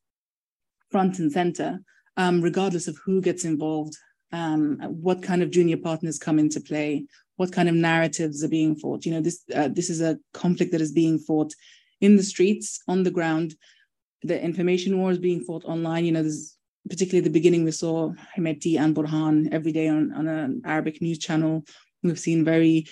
front 0.91 1.19
and 1.19 1.31
center 1.31 1.81
um, 2.17 2.41
regardless 2.41 2.89
of 2.89 2.99
who 3.05 3.21
gets 3.21 3.45
involved, 3.45 3.97
um, 4.33 4.79
what 4.83 5.23
kind 5.23 5.43
of 5.43 5.51
junior 5.51 5.77
partners 5.77 6.19
come 6.19 6.39
into 6.39 6.61
play, 6.61 7.07
what 7.37 7.53
kind 7.53 7.69
of 7.69 7.75
narratives 7.75 8.45
are 8.45 8.49
being 8.49 8.77
fought. 8.77 9.05
You 9.05 9.13
know, 9.13 9.21
this 9.21 9.43
uh, 9.55 9.69
this 9.69 9.91
is 9.91 10.01
a 10.01 10.19
conflict 10.33 10.73
that 10.73 10.81
is 10.81 10.93
being 10.93 11.19
fought 11.19 11.53
in 12.01 12.17
the 12.17 12.23
streets, 12.23 12.81
on 12.89 13.03
the 13.03 13.11
ground. 13.11 13.55
The 14.23 14.41
information 14.41 14.99
war 14.99 15.11
is 15.11 15.19
being 15.19 15.41
fought 15.41 15.65
online. 15.65 16.05
You 16.05 16.13
know, 16.13 16.23
there's 16.23 16.57
particularly 16.89 17.19
at 17.19 17.25
the 17.25 17.39
beginning 17.39 17.65
we 17.65 17.71
saw 17.71 18.13
Hemeti 18.37 18.79
and 18.79 18.95
Burhan 18.95 19.53
every 19.53 19.73
day 19.73 19.89
on, 19.89 20.13
on 20.13 20.29
an 20.29 20.63
Arabic 20.65 21.01
news 21.01 21.19
channel. 21.19 21.65
We've 22.03 22.19
seen 22.19 22.45
very 22.45 22.87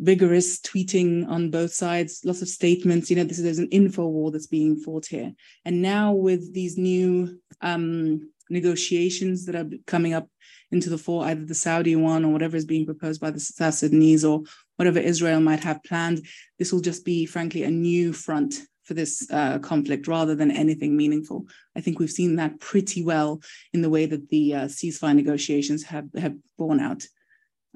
vigorous 0.00 0.58
tweeting 0.60 1.28
on 1.28 1.50
both 1.50 1.72
sides, 1.72 2.22
lots 2.24 2.42
of 2.42 2.48
statements. 2.48 3.10
You 3.10 3.16
know, 3.16 3.24
this 3.24 3.38
is, 3.38 3.44
there's 3.44 3.58
an 3.58 3.68
info 3.68 4.06
war 4.06 4.30
that's 4.30 4.46
being 4.46 4.76
fought 4.76 5.06
here. 5.06 5.32
And 5.64 5.82
now 5.82 6.12
with 6.12 6.52
these 6.54 6.78
new 6.78 7.38
um, 7.60 8.30
negotiations 8.48 9.46
that 9.46 9.54
are 9.54 9.68
coming 9.86 10.14
up 10.14 10.28
into 10.72 10.90
the 10.90 10.98
fore, 10.98 11.24
either 11.24 11.44
the 11.44 11.54
Saudi 11.54 11.96
one 11.96 12.24
or 12.24 12.32
whatever 12.32 12.56
is 12.56 12.64
being 12.64 12.86
proposed 12.86 13.20
by 13.20 13.30
the 13.30 13.40
South 13.40 13.74
Sudanese 13.74 14.24
or 14.24 14.42
whatever 14.76 14.98
Israel 14.98 15.40
might 15.40 15.60
have 15.60 15.82
planned. 15.82 16.24
This 16.58 16.72
will 16.72 16.80
just 16.80 17.04
be, 17.04 17.26
frankly, 17.26 17.64
a 17.64 17.70
new 17.70 18.12
front 18.12 18.60
for 18.84 18.94
this 18.94 19.26
uh, 19.30 19.58
conflict 19.60 20.08
rather 20.08 20.34
than 20.34 20.50
anything 20.50 20.96
meaningful. 20.96 21.46
I 21.76 21.80
think 21.80 21.98
we've 21.98 22.10
seen 22.10 22.36
that 22.36 22.58
pretty 22.58 23.04
well 23.04 23.40
in 23.72 23.82
the 23.82 23.90
way 23.90 24.06
that 24.06 24.28
the 24.30 24.54
uh, 24.54 24.64
ceasefire 24.64 25.14
negotiations 25.14 25.84
have, 25.84 26.08
have 26.16 26.34
borne 26.58 26.80
out. 26.80 27.04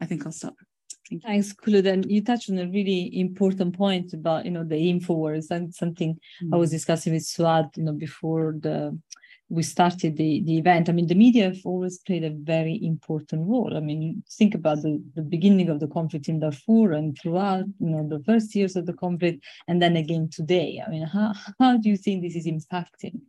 I 0.01 0.07
think 0.07 0.27
I'll 0.27 0.33
stop. 0.33 0.57
Thank 1.09 1.23
you. 1.23 1.29
Thanks, 1.29 1.53
Khulud. 1.53 1.87
And 1.87 2.11
you 2.11 2.23
touched 2.23 2.51
on 2.51 2.59
a 2.59 2.67
really 2.67 3.21
important 3.21 3.77
point 3.77 4.13
about, 4.13 4.45
you 4.45 4.51
know, 4.51 4.65
the 4.65 4.77
info 4.77 5.15
wars 5.15 5.51
and 5.51 5.73
something 5.73 6.15
mm-hmm. 6.15 6.55
I 6.55 6.57
was 6.57 6.71
discussing 6.71 7.13
with 7.13 7.23
Suad, 7.23 7.77
you 7.77 7.85
know, 7.85 7.93
before 7.93 8.57
the 8.59 8.99
we 9.49 9.63
started 9.63 10.17
the, 10.17 10.43
the 10.45 10.59
event, 10.59 10.89
I 10.89 10.93
mean, 10.93 11.07
the 11.07 11.15
media 11.15 11.45
have 11.45 11.61
always 11.65 11.99
played 11.99 12.25
a 12.25 12.31
very 12.31 12.83
important 12.83 13.47
role. 13.47 13.77
I 13.77 13.81
mean, 13.81 14.23
think 14.31 14.55
about 14.55 14.83
the, 14.83 15.03
the 15.15 15.23
beginning 15.23 15.69
of 15.69 15.81
the 15.81 15.89
conflict 15.89 16.29
in 16.29 16.41
Darfur 16.41 16.93
and 16.93 17.17
throughout, 17.19 17.67
you 17.79 17.91
know, 17.91 18.09
the 18.09 18.25
first 18.25 18.55
years 18.55 18.75
of 18.75 18.87
the 18.87 18.95
conflict, 18.95 19.45
and 19.69 19.83
then 19.83 19.97
again 19.97 20.31
today. 20.31 20.83
I 20.85 20.91
mean, 20.91 21.07
how, 21.07 21.35
how 21.61 21.77
do 21.77 21.89
you 21.89 21.97
think 21.97 22.23
this 22.23 22.37
is 22.37 22.47
impacting 22.47 23.21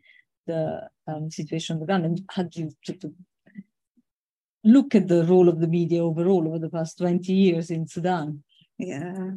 the 0.47 0.89
um, 1.07 1.29
situation 1.29 1.75
on 1.75 1.79
the 1.81 1.85
ground? 1.85 2.05
And 2.05 2.21
how 2.29 2.43
do 2.43 2.61
you 2.61 2.71
to, 2.85 2.93
to 2.93 3.13
look 4.63 4.95
at 4.95 5.07
the 5.07 5.25
role 5.25 5.49
of 5.49 5.59
the 5.59 5.67
media 5.67 6.03
overall 6.03 6.47
over 6.47 6.59
the 6.59 6.69
past 6.69 6.97
20 6.97 7.31
years 7.31 7.69
in 7.69 7.87
Sudan? 7.87 8.43
Yeah. 8.77 9.31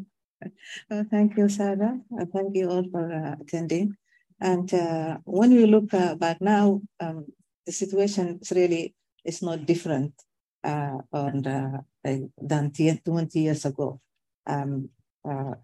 Uh, 0.90 1.02
thank 1.10 1.36
you, 1.36 1.48
Sarah. 1.48 1.98
Uh, 2.18 2.24
thank 2.32 2.56
you 2.56 2.70
all 2.70 2.84
for 2.90 3.12
uh, 3.12 3.34
attending. 3.40 3.96
And 4.40 4.72
uh, 4.72 5.18
when 5.24 5.55
we 5.55 5.66
look 5.66 5.92
uh, 5.92 6.14
back 6.14 6.40
now, 6.40 6.81
um, 7.01 7.27
the 7.66 7.72
situation 7.72 8.38
is 8.40 8.53
really 8.53 8.94
is 9.24 9.42
not 9.42 9.66
different 9.66 10.14
uh, 10.64 10.98
on 11.12 11.42
the, 11.42 11.85
than 12.40 12.72
20 12.72 13.40
years 13.40 13.64
ago. 13.64 14.01
Um, 14.46 14.88
uh, 15.29 15.55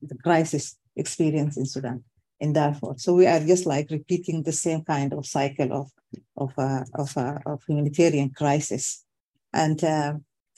the 0.00 0.16
crisis 0.22 0.78
experienced 0.94 1.58
in 1.58 1.66
Sudan, 1.66 2.04
in 2.40 2.52
Darfur. 2.52 2.94
So 2.96 3.14
we 3.14 3.26
are 3.26 3.40
just 3.40 3.66
like 3.66 3.90
repeating 3.90 4.42
the 4.42 4.52
same 4.52 4.82
kind 4.82 5.12
of 5.12 5.26
cycle 5.26 5.72
of 5.72 5.90
of 6.36 6.52
uh, 6.56 6.84
of, 6.94 7.16
uh, 7.16 7.38
of 7.44 7.62
humanitarian 7.66 8.30
crisis. 8.30 9.04
And 9.52 9.82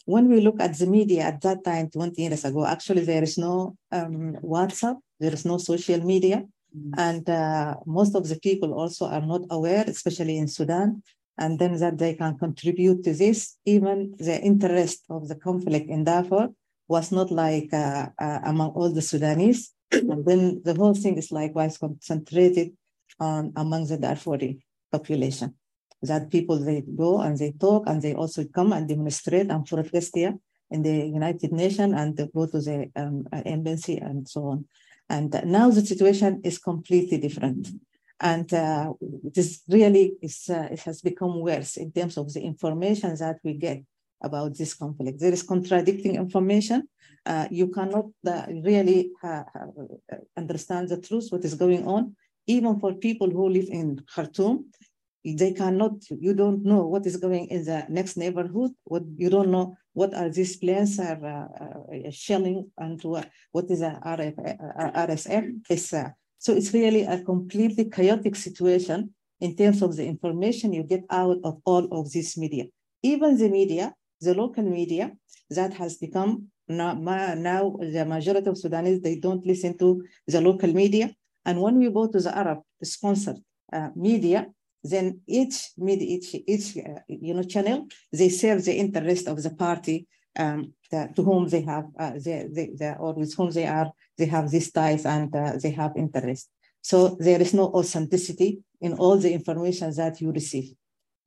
when 0.08 0.28
we 0.28 0.40
look 0.40 0.58
at 0.58 0.78
the 0.78 0.86
media 0.86 1.24
at 1.24 1.42
that 1.42 1.62
time, 1.62 1.90
20 1.90 2.22
years 2.22 2.44
ago, 2.44 2.64
actually 2.64 3.04
there 3.04 3.22
is 3.22 3.36
no 3.36 3.76
um, 3.92 4.36
WhatsApp, 4.42 4.96
there 5.20 5.34
is 5.34 5.44
no 5.44 5.58
social 5.58 6.00
media. 6.02 6.44
Mm. 6.76 6.92
And 6.96 7.30
uh, 7.30 7.76
most 7.86 8.14
of 8.14 8.28
the 8.28 8.38
people 8.38 8.74
also 8.74 9.06
are 9.06 9.24
not 9.24 9.42
aware, 9.50 9.84
especially 9.86 10.38
in 10.38 10.48
Sudan, 10.48 11.02
and 11.38 11.58
then 11.58 11.78
that 11.78 11.98
they 11.98 12.14
can 12.14 12.36
contribute 12.38 13.04
to 13.04 13.14
this. 13.14 13.56
Even 13.64 14.14
the 14.18 14.40
interest 14.40 15.04
of 15.08 15.28
the 15.28 15.36
conflict 15.36 15.88
in 15.88 16.04
Darfur 16.04 16.48
was 16.88 17.12
not 17.12 17.30
like 17.30 17.72
uh, 17.72 18.08
uh, 18.18 18.40
among 18.44 18.70
all 18.70 18.90
the 18.92 19.02
Sudanese. 19.02 19.72
and 19.92 20.24
then 20.24 20.60
the 20.64 20.74
whole 20.74 20.94
thing 20.94 21.16
is 21.16 21.30
likewise 21.30 21.78
concentrated 21.78 22.72
on 23.20 23.52
among 23.56 23.86
the 23.86 23.98
Darfuri 23.98 24.60
population. 24.90 25.54
That 26.02 26.30
people 26.30 26.58
they 26.58 26.82
go 26.82 27.20
and 27.20 27.36
they 27.36 27.52
talk 27.52 27.84
and 27.86 28.00
they 28.00 28.14
also 28.14 28.44
come 28.44 28.72
and 28.72 28.88
demonstrate 28.88 29.50
and 29.50 29.66
protest 29.66 30.12
here 30.14 30.34
in 30.70 30.82
the 30.82 31.06
United 31.06 31.52
Nations 31.52 31.94
and 31.96 32.16
go 32.32 32.46
to 32.46 32.60
the 32.60 32.90
um, 32.94 33.26
embassy 33.32 33.96
and 33.96 34.28
so 34.28 34.44
on. 34.46 34.64
And 35.08 35.40
now 35.44 35.70
the 35.70 35.84
situation 35.84 36.40
is 36.44 36.58
completely 36.58 37.18
different. 37.18 37.68
And 38.20 38.52
uh, 38.52 38.92
this 39.34 39.62
really 39.68 40.14
is, 40.20 40.50
uh, 40.50 40.68
it 40.70 40.80
has 40.80 41.00
become 41.00 41.40
worse 41.40 41.76
in 41.76 41.92
terms 41.92 42.16
of 42.16 42.32
the 42.32 42.40
information 42.40 43.14
that 43.16 43.38
we 43.44 43.54
get 43.54 43.82
about 44.22 44.56
this 44.56 44.74
conflict. 44.74 45.20
There 45.20 45.32
is 45.32 45.42
contradicting 45.42 46.16
information. 46.16 46.88
Uh, 47.24 47.46
you 47.50 47.68
cannot 47.68 48.06
uh, 48.26 48.46
really 48.64 49.12
uh, 49.22 49.44
uh, 49.54 50.16
understand 50.36 50.88
the 50.88 51.00
truth, 51.00 51.28
what 51.30 51.44
is 51.44 51.54
going 51.54 51.86
on. 51.86 52.16
Even 52.46 52.80
for 52.80 52.94
people 52.94 53.30
who 53.30 53.48
live 53.48 53.68
in 53.70 54.00
Khartoum, 54.12 54.64
they 55.24 55.52
cannot, 55.52 55.92
you 56.10 56.34
don't 56.34 56.64
know 56.64 56.86
what 56.86 57.06
is 57.06 57.16
going 57.16 57.46
in 57.48 57.64
the 57.64 57.84
next 57.88 58.16
neighborhood, 58.16 58.72
what 58.84 59.02
you 59.16 59.28
don't 59.28 59.50
know 59.50 59.76
what 59.98 60.14
are 60.14 60.30
these 60.30 60.56
planes 60.62 60.98
are 61.00 61.20
uh, 61.36 61.48
uh, 61.64 62.10
shelling 62.10 62.70
and 62.78 63.00
what 63.54 63.66
is 63.74 63.82
a 63.82 63.92
RSF 64.04 65.44
is 65.76 65.84
So 66.44 66.50
it's 66.58 66.72
really 66.72 67.02
a 67.02 67.18
completely 67.30 67.84
chaotic 67.96 68.36
situation 68.36 68.98
in 69.40 69.56
terms 69.56 69.82
of 69.82 69.96
the 69.96 70.06
information 70.14 70.72
you 70.72 70.84
get 70.94 71.04
out 71.10 71.38
of 71.48 71.54
all 71.64 71.84
of 71.98 72.04
this 72.12 72.38
media. 72.38 72.64
Even 73.02 73.30
the 73.42 73.48
media, 73.48 73.92
the 74.20 74.34
local 74.34 74.62
media, 74.62 75.04
that 75.50 75.72
has 75.74 75.96
become 75.96 76.30
now, 76.68 76.92
now 77.50 77.62
the 77.80 78.04
majority 78.04 78.48
of 78.50 78.58
Sudanese, 78.58 79.00
they 79.00 79.16
don't 79.16 79.44
listen 79.44 79.76
to 79.78 80.04
the 80.26 80.40
local 80.40 80.72
media. 80.72 81.06
And 81.44 81.60
when 81.60 81.76
we 81.78 81.90
go 81.90 82.06
to 82.06 82.20
the 82.20 82.36
Arab 82.36 82.58
sponsored 82.84 83.38
uh, 83.72 83.88
media, 83.96 84.46
then 84.90 85.20
each 85.26 85.70
media, 85.76 86.08
each, 86.16 86.34
each 86.46 86.76
uh, 86.78 87.00
you 87.08 87.34
know, 87.34 87.42
channel, 87.42 87.86
they 88.12 88.28
serve 88.28 88.64
the 88.64 88.74
interest 88.74 89.26
of 89.26 89.42
the 89.42 89.50
party 89.50 90.06
um, 90.38 90.72
to 90.90 91.22
whom 91.22 91.48
they 91.48 91.62
have, 91.62 91.86
uh, 91.98 92.12
they, 92.24 92.46
they, 92.50 92.70
they, 92.78 92.94
or 92.98 93.14
with 93.14 93.34
whom 93.34 93.50
they 93.50 93.66
are, 93.66 93.90
they 94.16 94.26
have 94.26 94.50
these 94.50 94.70
ties 94.70 95.04
and 95.04 95.34
uh, 95.34 95.52
they 95.62 95.70
have 95.70 95.92
interest. 95.96 96.48
So 96.80 97.16
there 97.18 97.40
is 97.40 97.52
no 97.54 97.66
authenticity 97.66 98.60
in 98.80 98.94
all 98.94 99.18
the 99.18 99.32
information 99.32 99.94
that 99.96 100.20
you 100.20 100.32
receive. 100.32 100.72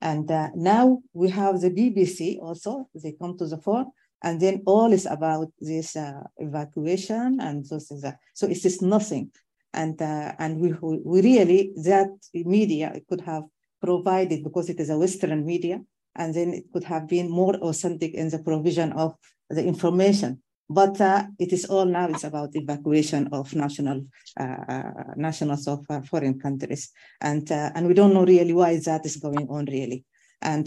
And 0.01 0.29
uh, 0.31 0.49
now 0.55 1.01
we 1.13 1.29
have 1.29 1.61
the 1.61 1.69
BBC 1.69 2.39
also, 2.39 2.89
they 2.95 3.11
come 3.11 3.37
to 3.37 3.45
the 3.45 3.57
fore, 3.57 3.85
and 4.23 4.39
then 4.39 4.63
all 4.65 4.91
is 4.91 5.05
about 5.05 5.51
this 5.59 5.95
uh, 5.95 6.23
evacuation 6.37 7.39
and 7.39 7.65
so, 7.65 7.79
things. 7.79 8.05
so 8.33 8.47
it 8.47 8.65
is 8.65 8.81
nothing. 8.81 9.31
And, 9.73 10.01
uh, 10.01 10.33
and 10.37 10.59
we, 10.59 10.73
we 10.81 11.21
really, 11.21 11.73
that 11.83 12.09
media 12.33 12.99
could 13.07 13.21
have 13.21 13.43
provided, 13.81 14.43
because 14.43 14.69
it 14.69 14.79
is 14.79 14.89
a 14.89 14.97
Western 14.97 15.45
media, 15.45 15.81
and 16.15 16.33
then 16.33 16.53
it 16.53 16.65
could 16.71 16.83
have 16.83 17.07
been 17.07 17.29
more 17.29 17.55
authentic 17.55 18.13
in 18.13 18.29
the 18.29 18.39
provision 18.39 18.91
of 18.93 19.15
the 19.49 19.63
information. 19.63 20.41
But 20.69 21.01
uh, 21.01 21.25
it 21.37 21.51
is 21.51 21.65
all 21.65 21.85
now 21.85 22.07
is 22.07 22.23
about 22.23 22.55
evacuation 22.55 23.27
of 23.33 23.53
national 23.53 24.05
uh, 24.39 24.43
uh 24.69 24.93
nationals 25.17 25.67
of 25.67 25.85
uh, 25.89 26.01
foreign 26.01 26.39
countries, 26.39 26.91
and 27.19 27.51
uh, 27.51 27.71
and 27.75 27.87
we 27.87 27.93
don't 27.93 28.13
know 28.13 28.23
really 28.23 28.53
why 28.53 28.79
that 28.79 29.05
is 29.05 29.17
going 29.17 29.47
on 29.49 29.65
really. 29.65 30.05
And 30.41 30.65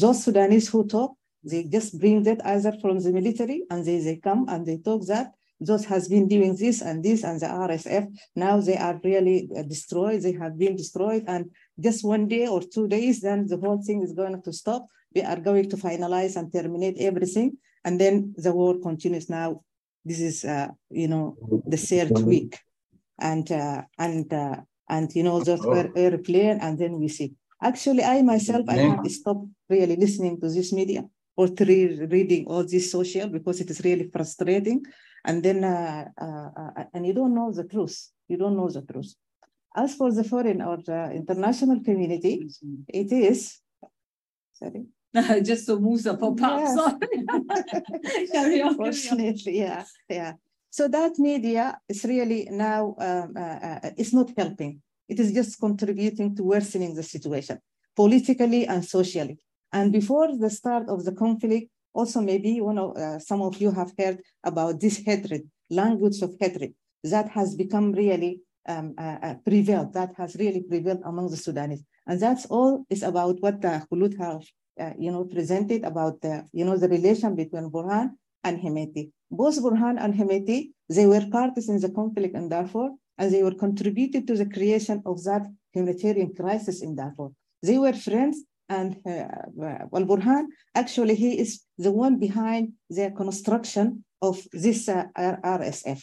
those 0.00 0.22
Sudanese 0.24 0.68
who 0.68 0.86
talk, 0.86 1.16
they 1.42 1.64
just 1.64 1.98
bring 1.98 2.22
that 2.22 2.40
either 2.46 2.72
from 2.80 3.00
the 3.00 3.10
military, 3.10 3.64
and 3.68 3.84
they 3.84 3.98
they 3.98 4.16
come 4.16 4.46
and 4.48 4.64
they 4.64 4.78
talk 4.78 5.04
that 5.06 5.32
those 5.60 5.84
has 5.84 6.08
been 6.08 6.26
doing 6.26 6.56
this 6.56 6.80
and 6.80 7.04
this 7.04 7.22
and 7.22 7.38
the 7.40 7.46
RSF. 7.46 8.06
Now 8.34 8.60
they 8.60 8.76
are 8.76 8.98
really 9.04 9.48
destroyed. 9.68 10.22
They 10.22 10.32
have 10.32 10.58
been 10.58 10.76
destroyed. 10.76 11.24
And 11.26 11.50
just 11.78 12.04
one 12.04 12.28
day 12.28 12.46
or 12.46 12.62
two 12.62 12.88
days, 12.88 13.20
then 13.20 13.46
the 13.46 13.58
whole 13.58 13.82
thing 13.82 14.02
is 14.02 14.12
going 14.12 14.42
to 14.42 14.52
stop. 14.52 14.86
We 15.14 15.22
are 15.22 15.38
going 15.38 15.68
to 15.70 15.76
finalize 15.76 16.36
and 16.36 16.52
terminate 16.52 16.96
everything. 16.98 17.58
And 17.84 18.00
then 18.00 18.34
the 18.36 18.52
war 18.52 18.78
continues 18.80 19.28
now. 19.28 19.62
This 20.04 20.20
is, 20.20 20.44
uh, 20.44 20.68
you 20.90 21.08
know, 21.08 21.36
the 21.66 21.76
third 21.76 22.18
week. 22.20 22.58
And, 23.18 23.50
uh, 23.52 23.82
and, 23.98 24.32
uh, 24.32 24.56
and, 24.88 25.14
you 25.14 25.22
know, 25.22 25.44
just 25.44 25.62
oh. 25.64 25.92
airplane. 25.94 26.58
And 26.62 26.78
then 26.78 26.98
we 26.98 27.08
see. 27.08 27.34
Actually, 27.62 28.02
I 28.02 28.22
myself, 28.22 28.64
I 28.68 28.76
have 28.76 29.02
to 29.02 29.10
stop 29.10 29.44
really 29.68 29.96
listening 29.96 30.40
to 30.40 30.48
this 30.48 30.72
media 30.72 31.04
or 31.36 31.48
to 31.48 31.64
re 31.64 32.06
reading 32.06 32.46
all 32.46 32.64
this 32.64 32.90
social 32.90 33.28
because 33.28 33.60
it 33.60 33.68
is 33.68 33.82
really 33.84 34.08
frustrating 34.10 34.82
and 35.24 35.42
then 35.42 35.64
uh, 35.64 36.04
uh, 36.20 36.50
uh, 36.56 36.84
and 36.94 37.06
you 37.06 37.12
don't 37.12 37.34
know 37.34 37.52
the 37.52 37.64
truth. 37.64 38.10
You 38.28 38.36
don't 38.36 38.56
know 38.56 38.68
the 38.68 38.82
truth. 38.82 39.14
As 39.76 39.94
for 39.94 40.12
the 40.12 40.24
foreign 40.24 40.62
or 40.62 40.78
the 40.78 41.12
international 41.12 41.80
community 41.82 42.46
it 42.88 43.12
is 43.12 43.60
sorry. 44.52 44.86
Just 45.42 45.66
so 45.66 45.78
Musa 45.78 46.16
pop 46.16 46.40
up 46.42 46.60
yeah. 46.60 48.26
carry 48.32 48.62
on 48.62 48.76
Fortunately, 48.76 49.58
yeah 49.58 49.84
yeah. 50.08 50.32
So 50.70 50.86
that 50.88 51.18
media 51.18 51.78
is 51.88 52.04
really 52.04 52.48
now 52.50 52.94
um, 52.98 53.34
uh, 53.36 53.40
uh, 53.40 53.90
it's 53.96 54.12
not 54.12 54.30
helping. 54.36 54.82
It 55.08 55.18
is 55.18 55.32
just 55.32 55.58
contributing 55.58 56.36
to 56.36 56.44
worsening 56.44 56.94
the 56.94 57.02
situation 57.02 57.58
politically 57.96 58.66
and 58.66 58.84
socially. 58.84 59.38
And 59.72 59.92
before 59.92 60.36
the 60.36 60.50
start 60.50 60.88
of 60.88 61.04
the 61.04 61.12
conflict 61.12 61.70
also, 61.92 62.20
maybe 62.20 62.60
one 62.60 62.78
of, 62.78 62.96
uh, 62.96 63.18
some 63.18 63.42
of 63.42 63.60
you 63.60 63.70
have 63.72 63.92
heard 63.98 64.20
about 64.44 64.80
this 64.80 64.98
hatred, 64.98 65.42
language 65.70 66.22
of 66.22 66.34
hatred, 66.40 66.74
that 67.04 67.28
has 67.30 67.54
become 67.54 67.92
really 67.92 68.40
um, 68.68 68.94
uh, 68.98 69.18
uh, 69.22 69.34
prevailed, 69.44 69.92
that 69.94 70.12
has 70.16 70.36
really 70.36 70.62
prevailed 70.62 71.00
among 71.04 71.30
the 71.30 71.36
Sudanese. 71.36 71.82
And 72.06 72.20
that's 72.20 72.46
all 72.46 72.84
is 72.90 73.02
about 73.02 73.40
what 73.40 73.60
the 73.60 73.84
Khulud 73.90 74.18
have, 74.18 74.42
uh, 74.80 74.94
you 74.98 75.10
know, 75.10 75.24
presented 75.24 75.84
about 75.84 76.20
the, 76.20 76.46
you 76.52 76.64
know, 76.64 76.76
the 76.76 76.88
relation 76.88 77.34
between 77.34 77.70
Burhan 77.70 78.10
and 78.44 78.58
Hemeti. 78.58 79.10
Both 79.30 79.62
Burhan 79.62 79.96
and 80.02 80.14
Hemeti, 80.14 80.70
they 80.88 81.06
were 81.06 81.26
parties 81.30 81.68
in 81.68 81.80
the 81.80 81.90
conflict 81.90 82.34
in 82.34 82.48
Darfur, 82.48 82.90
and 83.18 83.32
they 83.32 83.42
were 83.42 83.54
contributed 83.54 84.26
to 84.26 84.34
the 84.34 84.46
creation 84.46 85.02
of 85.06 85.22
that 85.24 85.46
humanitarian 85.72 86.34
crisis 86.34 86.82
in 86.82 86.96
Darfur. 86.96 87.28
They 87.62 87.78
were 87.78 87.92
friends 87.92 88.44
and 88.70 88.96
uh, 89.04 89.90
Al 89.92 90.06
Burhan, 90.06 90.46
actually, 90.74 91.16
he 91.16 91.38
is 91.38 91.64
the 91.76 91.90
one 91.90 92.18
behind 92.18 92.72
the 92.88 93.10
construction 93.10 94.04
of 94.22 94.36
this 94.52 94.88
uh, 94.88 95.06
RSF. 95.16 96.02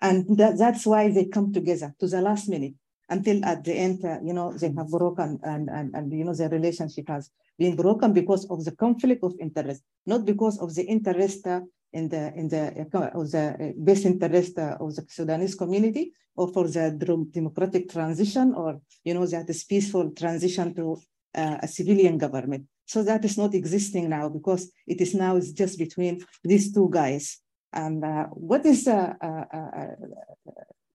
And 0.00 0.36
that, 0.36 0.58
that's 0.58 0.84
why 0.84 1.10
they 1.10 1.26
come 1.26 1.52
together 1.52 1.94
to 2.00 2.06
the 2.06 2.20
last 2.20 2.48
minute 2.48 2.74
until 3.08 3.44
at 3.44 3.64
the 3.64 3.74
end, 3.74 4.04
uh, 4.04 4.18
you 4.22 4.34
know, 4.34 4.52
they 4.52 4.72
have 4.76 4.88
broken 4.88 5.38
and, 5.42 5.68
and, 5.70 5.94
and, 5.94 6.12
you 6.12 6.24
know, 6.24 6.34
their 6.34 6.48
relationship 6.48 7.08
has 7.08 7.30
been 7.58 7.76
broken 7.76 8.12
because 8.12 8.44
of 8.50 8.64
the 8.64 8.72
conflict 8.72 9.22
of 9.24 9.34
interest, 9.40 9.82
not 10.06 10.24
because 10.24 10.58
of 10.58 10.74
the 10.74 10.84
interest 10.84 11.46
uh, 11.46 11.60
in 11.92 12.08
the, 12.08 12.32
in 12.34 12.48
the, 12.48 12.86
uh, 12.94 13.20
of 13.20 13.30
the 13.30 13.44
uh, 13.48 13.72
best 13.76 14.04
interest 14.04 14.58
uh, 14.58 14.76
of 14.80 14.94
the 14.96 15.04
Sudanese 15.08 15.54
community 15.54 16.12
or 16.36 16.48
for 16.48 16.66
the 16.68 16.84
democratic 17.30 17.90
transition 17.90 18.54
or, 18.54 18.80
you 19.04 19.14
know, 19.14 19.26
that 19.26 19.48
is 19.48 19.64
peaceful 19.64 20.10
transition 20.10 20.74
to 20.74 20.98
uh, 21.34 21.58
a 21.62 21.68
civilian 21.68 22.18
government. 22.18 22.66
So 22.86 23.02
that 23.04 23.24
is 23.24 23.38
not 23.38 23.54
existing 23.54 24.10
now 24.10 24.28
because 24.28 24.70
it 24.86 25.00
is 25.00 25.14
now 25.14 25.36
it's 25.36 25.52
just 25.52 25.78
between 25.78 26.24
these 26.44 26.72
two 26.72 26.90
guys. 26.90 27.38
And 27.72 28.04
uh, 28.04 28.26
what 28.26 28.66
is 28.66 28.86
uh, 28.86 29.14
uh, 29.22 29.44
uh 29.52 29.86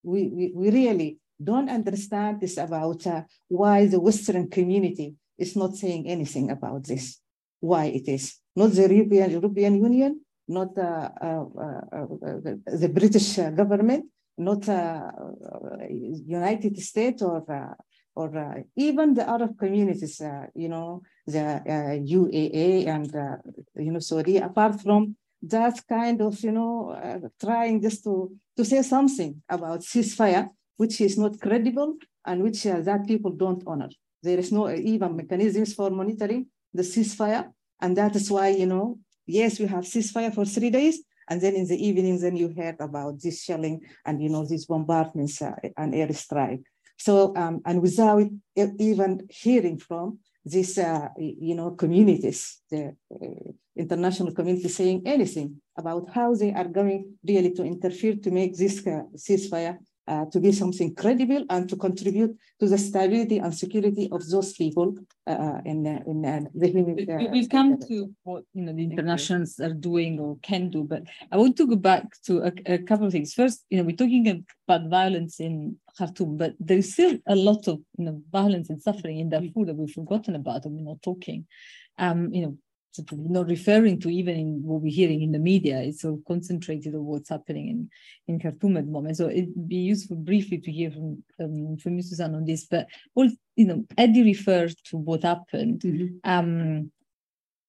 we, 0.03 0.27
we, 0.27 0.51
we 0.55 0.69
really 0.69 1.17
don't 1.43 1.69
understand 1.69 2.39
this 2.39 2.57
about 2.57 3.05
uh, 3.07 3.23
why 3.47 3.87
the 3.87 3.99
Western 3.99 4.49
community 4.49 5.15
is 5.37 5.55
not 5.55 5.75
saying 5.75 6.07
anything 6.07 6.49
about 6.51 6.83
this, 6.85 7.19
why 7.59 7.85
it 7.85 8.07
is. 8.07 8.37
Not 8.55 8.71
the 8.71 8.93
European, 8.93 9.31
European 9.31 9.83
Union, 9.83 10.21
not 10.47 10.73
the, 10.75 11.11
British 12.93 13.35
government, 13.35 14.05
not 14.37 14.65
United 15.89 16.79
States 16.79 17.21
or 17.21 17.75
or 18.17 18.29
uh, 18.35 18.61
even 18.75 19.13
the 19.13 19.25
Arab 19.35 19.51
communities, 19.63 20.19
uh, 20.21 20.47
you 20.55 20.69
know, 20.73 21.03
the 21.27 21.45
uh, 21.75 22.93
and, 22.95 23.09
uh, 23.15 23.37
you 23.75 23.91
know, 23.91 23.99
Saudi, 23.99 24.37
apart 24.37 24.81
from 24.81 25.15
that 25.43 25.75
kind 25.87 26.19
of, 26.21 26.33
you 26.47 26.51
know, 26.51 26.73
uh, 26.89 27.27
trying 27.39 27.81
just 27.81 28.03
to, 28.05 28.31
to 28.57 28.65
say 28.65 28.81
something 28.81 29.41
about 29.47 29.81
ceasefire, 29.81 30.49
which 30.77 30.99
is 30.99 31.15
not 31.17 31.39
credible 31.39 31.95
and 32.25 32.41
which 32.41 32.63
that 32.63 33.05
people 33.05 33.31
don't 33.31 33.63
honor. 33.67 33.89
There 34.23 34.39
is 34.39 34.51
no 34.51 34.67
even 34.69 35.15
mechanisms 35.15 35.75
for 35.75 35.89
monitoring 35.91 36.47
the 36.73 36.83
ceasefire. 36.83 37.51
And 37.81 37.95
that 37.97 38.15
is 38.15 38.31
why, 38.31 38.47
you 38.49 38.65
know, 38.65 38.97
yes, 39.27 39.59
we 39.59 39.67
have 39.67 39.83
ceasefire 39.83 40.33
for 40.33 40.45
three 40.45 40.71
days, 40.71 41.03
and 41.29 41.39
then 41.41 41.55
in 41.55 41.67
the 41.67 41.79
evenings, 41.87 42.21
then 42.21 42.35
you 42.35 42.53
heard 42.57 42.77
about 42.79 43.21
this 43.21 43.43
shelling 43.43 43.81
and 44.05 44.23
you 44.23 44.29
know 44.29 44.45
these 44.45 44.65
bombardments 44.65 45.41
uh, 45.41 45.53
and 45.75 45.93
airstrike. 45.93 46.63
So, 46.97 47.35
um, 47.35 47.61
and 47.65 47.81
without 47.81 48.23
even 48.55 49.27
hearing 49.29 49.77
from 49.77 50.19
these, 50.43 50.77
uh, 50.77 51.09
you 51.17 51.55
know, 51.55 51.71
communities, 51.71 52.61
the 52.71 52.95
uh, 53.13 53.51
international 53.75 54.33
community 54.33 54.69
saying 54.69 55.03
anything 55.05 55.61
about 55.77 56.09
how 56.09 56.33
they 56.33 56.53
are 56.53 56.67
going 56.67 57.13
really 57.27 57.53
to 57.53 57.63
interfere 57.63 58.15
to 58.15 58.31
make 58.31 58.57
this 58.57 58.85
uh, 58.87 59.03
ceasefire 59.15 59.77
uh, 60.07 60.25
to 60.31 60.39
be 60.39 60.51
something 60.51 60.95
credible 60.95 61.45
and 61.49 61.67
to 61.69 61.75
contribute 61.75 62.35
to 62.59 62.67
the 62.67 62.77
stability 62.77 63.39
and 63.39 63.53
security 63.53 64.07
of 64.11 64.27
those 64.29 64.53
people 64.53 64.95
uh, 65.27 65.59
in, 65.65 65.85
uh, 65.85 65.99
in 66.07 66.25
uh, 66.25 66.41
the 66.55 67.27
We'll 67.31 67.47
come 67.47 67.77
to 67.87 68.13
what 68.23 68.43
you 68.53 68.63
know 68.63 68.73
the 68.73 68.83
internationals 68.83 69.59
are 69.59 69.73
doing 69.73 70.19
or 70.19 70.37
can 70.41 70.69
do, 70.69 70.83
but 70.83 71.03
I 71.31 71.37
want 71.37 71.57
to 71.57 71.67
go 71.67 71.75
back 71.75 72.05
to 72.25 72.43
a, 72.43 72.51
a 72.65 72.77
couple 72.79 73.07
of 73.07 73.11
things. 73.11 73.33
First, 73.33 73.65
you 73.69 73.77
know, 73.77 73.83
we're 73.83 73.95
talking 73.95 74.45
about 74.67 74.89
violence 74.89 75.39
in 75.39 75.77
Khartoum, 75.97 76.37
but 76.37 76.53
there's 76.59 76.93
still 76.93 77.17
a 77.27 77.35
lot 77.35 77.67
of 77.67 77.79
you 77.97 78.05
know 78.05 78.21
violence 78.31 78.69
and 78.69 78.81
suffering 78.81 79.19
in 79.19 79.29
Darfur 79.29 79.65
that 79.65 79.75
we've 79.75 79.91
forgotten 79.91 80.35
about 80.35 80.65
and 80.65 80.75
we're 80.75 80.89
not 80.89 81.01
talking. 81.01 81.45
Um, 81.99 82.31
you 82.33 82.43
know, 82.43 82.57
not 83.11 83.47
referring 83.47 83.99
to 84.01 84.09
even 84.09 84.35
in 84.35 84.63
what 84.63 84.81
we're 84.81 84.91
hearing 84.91 85.21
in 85.21 85.31
the 85.31 85.39
media. 85.39 85.79
It's 85.81 86.01
so 86.01 86.21
concentrated 86.27 86.95
on 86.95 87.05
what's 87.05 87.29
happening 87.29 87.67
in, 87.67 87.89
in 88.27 88.39
Khartoum 88.39 88.77
at 88.77 88.85
the 88.85 88.91
moment. 88.91 89.17
So 89.17 89.29
it'd 89.29 89.67
be 89.67 89.77
useful 89.77 90.17
briefly 90.17 90.57
to 90.59 90.71
hear 90.71 90.91
from 90.91 91.23
um, 91.39 91.77
from 91.77 91.97
you, 91.97 92.01
Susanne, 92.01 92.35
on 92.35 92.45
this. 92.45 92.65
But 92.65 92.87
all 93.15 93.29
you 93.55 93.65
know, 93.65 93.85
Eddie 93.97 94.23
referred 94.23 94.75
to 94.85 94.97
what 94.97 95.23
happened. 95.23 95.81
Mm-hmm. 95.81 96.29
Um, 96.29 96.91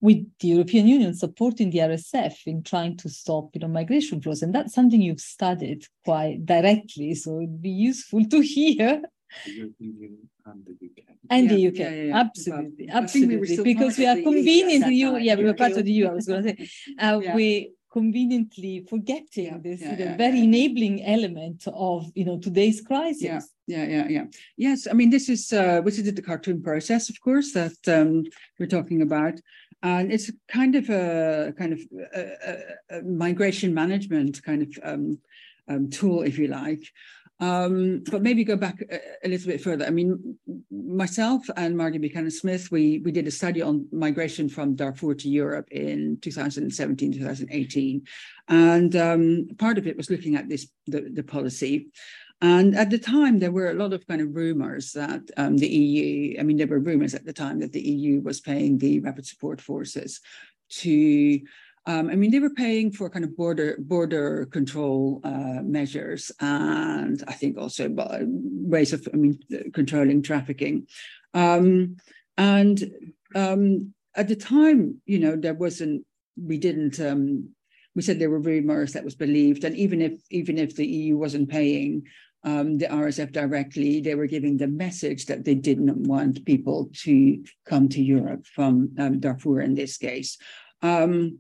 with 0.01 0.25
the 0.39 0.49
European 0.49 0.87
Union 0.87 1.15
supporting 1.15 1.71
the 1.71 1.79
RSF 1.79 2.47
in 2.47 2.63
trying 2.63 2.97
to 2.99 3.09
stop 3.09 3.51
you 3.55 3.61
know, 3.61 3.69
migration 3.69 4.23
flows. 4.23 4.43
And 4.43 4.55
that's 4.55 4.75
something 4.75 5.03
you've 5.03 5.21
studied 5.21 5.85
quite 6.05 6.47
directly. 6.47 7.15
So 7.15 7.39
it'd 7.39 7.61
be 7.61 7.71
useful 7.71 8.25
to 8.27 8.41
hear. 8.43 9.03
The 9.45 9.53
European 9.53 9.93
Union 10.01 10.29
and 10.47 10.65
the 10.65 10.73
UK. 10.73 11.05
And 11.31 11.45
Yeah, 11.51 11.57
the 11.57 11.67
UK, 11.69 11.75
yeah, 11.79 11.91
yeah, 11.91 12.03
yeah. 12.05 12.17
absolutely, 12.19 12.87
Well, 12.89 13.03
I 13.03 13.07
think 13.07 13.29
we 13.29 13.37
were 13.37 13.43
absolutely, 13.43 13.75
because 13.75 13.99
we 13.99 14.07
are 14.07 14.15
the 14.15 14.21
EU 14.21 14.31
convenient 14.33 14.83
at 14.85 14.89
to 14.89 14.91
that 14.91 14.95
you. 14.95 15.17
Yeah, 15.19 15.35
we 15.37 15.45
were 15.45 15.55
part 15.55 15.73
of 15.73 15.85
the 15.85 15.93
EU. 15.93 16.07
I 16.07 16.15
was 16.15 16.27
going 16.27 16.43
to 16.45 16.49
say, 16.49 16.71
uh, 16.99 17.21
Yeah. 17.23 17.35
we 17.35 17.73
conveniently 17.91 18.85
forgetting 18.89 19.47
Yeah, 19.47 19.59
this 19.59 19.81
yeah, 19.81 19.95
the 19.95 20.17
very 20.17 20.39
yeah. 20.39 20.45
enabling 20.45 21.05
element 21.05 21.65
of 21.73 22.07
you 22.15 22.25
know 22.25 22.39
today's 22.39 22.81
crisis. 22.81 23.23
Yeah, 23.23 23.41
yeah, 23.67 23.87
yeah, 23.95 24.09
yeah. 24.09 24.25
Yes, 24.57 24.87
I 24.91 24.93
mean 24.93 25.11
this 25.11 25.29
is 25.29 25.53
uh, 25.53 25.81
which 25.83 25.99
is 25.99 26.13
the 26.13 26.23
Khartoum 26.23 26.63
process, 26.63 27.09
of 27.09 27.21
course, 27.21 27.53
that 27.53 27.79
um, 27.89 28.25
we're 28.59 28.67
talking 28.79 29.03
about, 29.03 29.35
and 29.83 30.13
it's 30.13 30.31
kind 30.49 30.75
of 30.75 30.89
a 30.91 31.55
kind 31.59 31.73
of 31.73 31.81
a, 32.15 32.23
a, 32.51 32.99
a 32.99 33.03
migration 33.03 33.73
management 33.73 34.43
kind 34.43 34.63
of 34.63 34.71
um, 34.83 35.19
um, 35.69 35.91
tool, 35.91 36.23
if 36.23 36.39
you 36.39 36.49
like. 36.49 36.83
Um, 37.41 38.03
but 38.11 38.23
maybe 38.23 38.43
go 38.43 38.57
back 38.57 38.83
a, 38.91 38.99
a 39.25 39.29
little 39.29 39.47
bit 39.47 39.61
further. 39.61 39.87
I 39.87 39.91
mean, 39.91 40.39
myself 40.71 41.49
and 41.57 41.77
Margie 41.77 41.99
Buchanan 41.99 42.33
Smith, 42.33 42.71
we 42.73 42.99
we 43.05 43.13
did 43.13 43.29
a 43.29 43.31
study 43.31 43.63
on 43.63 43.87
migration 43.93 44.49
from 44.49 44.75
Darfur 44.75 45.15
to 45.15 45.29
Europe 45.29 45.69
in 45.71 46.19
2017, 46.21 47.13
2018, 47.13 48.03
and 48.49 48.97
um, 48.97 49.49
part 49.59 49.79
of 49.79 49.87
it 49.87 49.97
was 49.97 50.11
looking 50.11 50.35
at 50.35 50.49
this 50.49 50.69
the, 50.87 51.11
the 51.13 51.23
policy. 51.23 51.91
And 52.41 52.77
at 52.77 52.91
the 52.91 52.99
time, 52.99 53.41
there 53.41 53.51
were 53.51 53.71
a 53.71 53.75
lot 53.75 53.93
of 53.93 54.07
kind 54.07 54.21
of 54.21 54.35
rumors 54.35 54.93
that 54.93 55.23
um, 55.37 55.57
the 55.57 55.67
EU, 55.67 56.39
I 56.39 56.45
mean, 56.45 56.57
there 56.57 56.69
were 56.69 56.79
rumors 56.79 57.15
at 57.15 57.25
the 57.25 57.33
time 57.33 57.59
that 57.61 57.73
the 57.73 57.81
EU 57.81 58.21
was 58.21 58.41
paying 58.41 58.79
the 58.79 59.01
rapid 59.01 59.27
support 59.27 59.61
forces 59.61 60.21
to, 60.71 61.41
um, 61.89 62.11
I 62.11 62.17
mean, 62.17 62.31
they 62.31 62.39
were 62.39 62.51
paying 62.51 62.93
for 62.93 63.09
kind 63.09 63.25
of 63.25 63.35
border 63.35 63.77
border 63.79 64.45
control 64.53 65.23
uh, 65.25 65.63
measures 65.63 66.31
and 66.39 67.25
I 67.27 67.33
think 67.33 67.57
also 67.57 67.89
ways 67.89 68.93
of, 68.93 69.09
I 69.11 69.17
mean, 69.17 69.39
controlling 69.73 70.23
trafficking. 70.23 70.87
Um, 71.33 71.97
and 72.37 72.93
um, 73.35 73.95
at 74.15 74.29
the 74.29 74.37
time, 74.37 75.01
you 75.07 75.19
know, 75.19 75.35
there 75.35 75.55
wasn't, 75.55 76.05
we 76.37 76.59
didn't, 76.59 77.01
um, 77.01 77.49
we 77.95 78.03
said 78.03 78.19
there 78.19 78.29
were 78.29 78.39
rumors 78.39 78.93
that 78.93 79.05
was 79.05 79.15
believed, 79.15 79.65
and 79.65 79.75
even 79.75 80.03
if 80.03 80.21
even 80.31 80.59
if 80.59 80.77
the 80.77 80.87
EU 80.87 81.17
wasn't 81.17 81.49
paying 81.49 82.07
um, 82.45 82.77
the 82.77 82.87
RSF 82.87 83.33
directly, 83.33 84.03
they 84.03 84.15
were 84.15 84.27
giving 84.27 84.59
the 84.59 84.69
message 84.69 85.25
that 85.27 85.45
they 85.47 85.55
didn't 85.55 86.07
want 86.07 86.45
people 86.45 86.91
to 87.05 87.43
come 87.65 87.89
to 87.89 88.03
Europe 88.03 88.47
from 88.47 88.91
um, 88.99 89.21
Darfur 89.21 89.63
in 89.63 89.75
this 89.75 89.97
case. 89.97 90.37
Um, 90.83 91.39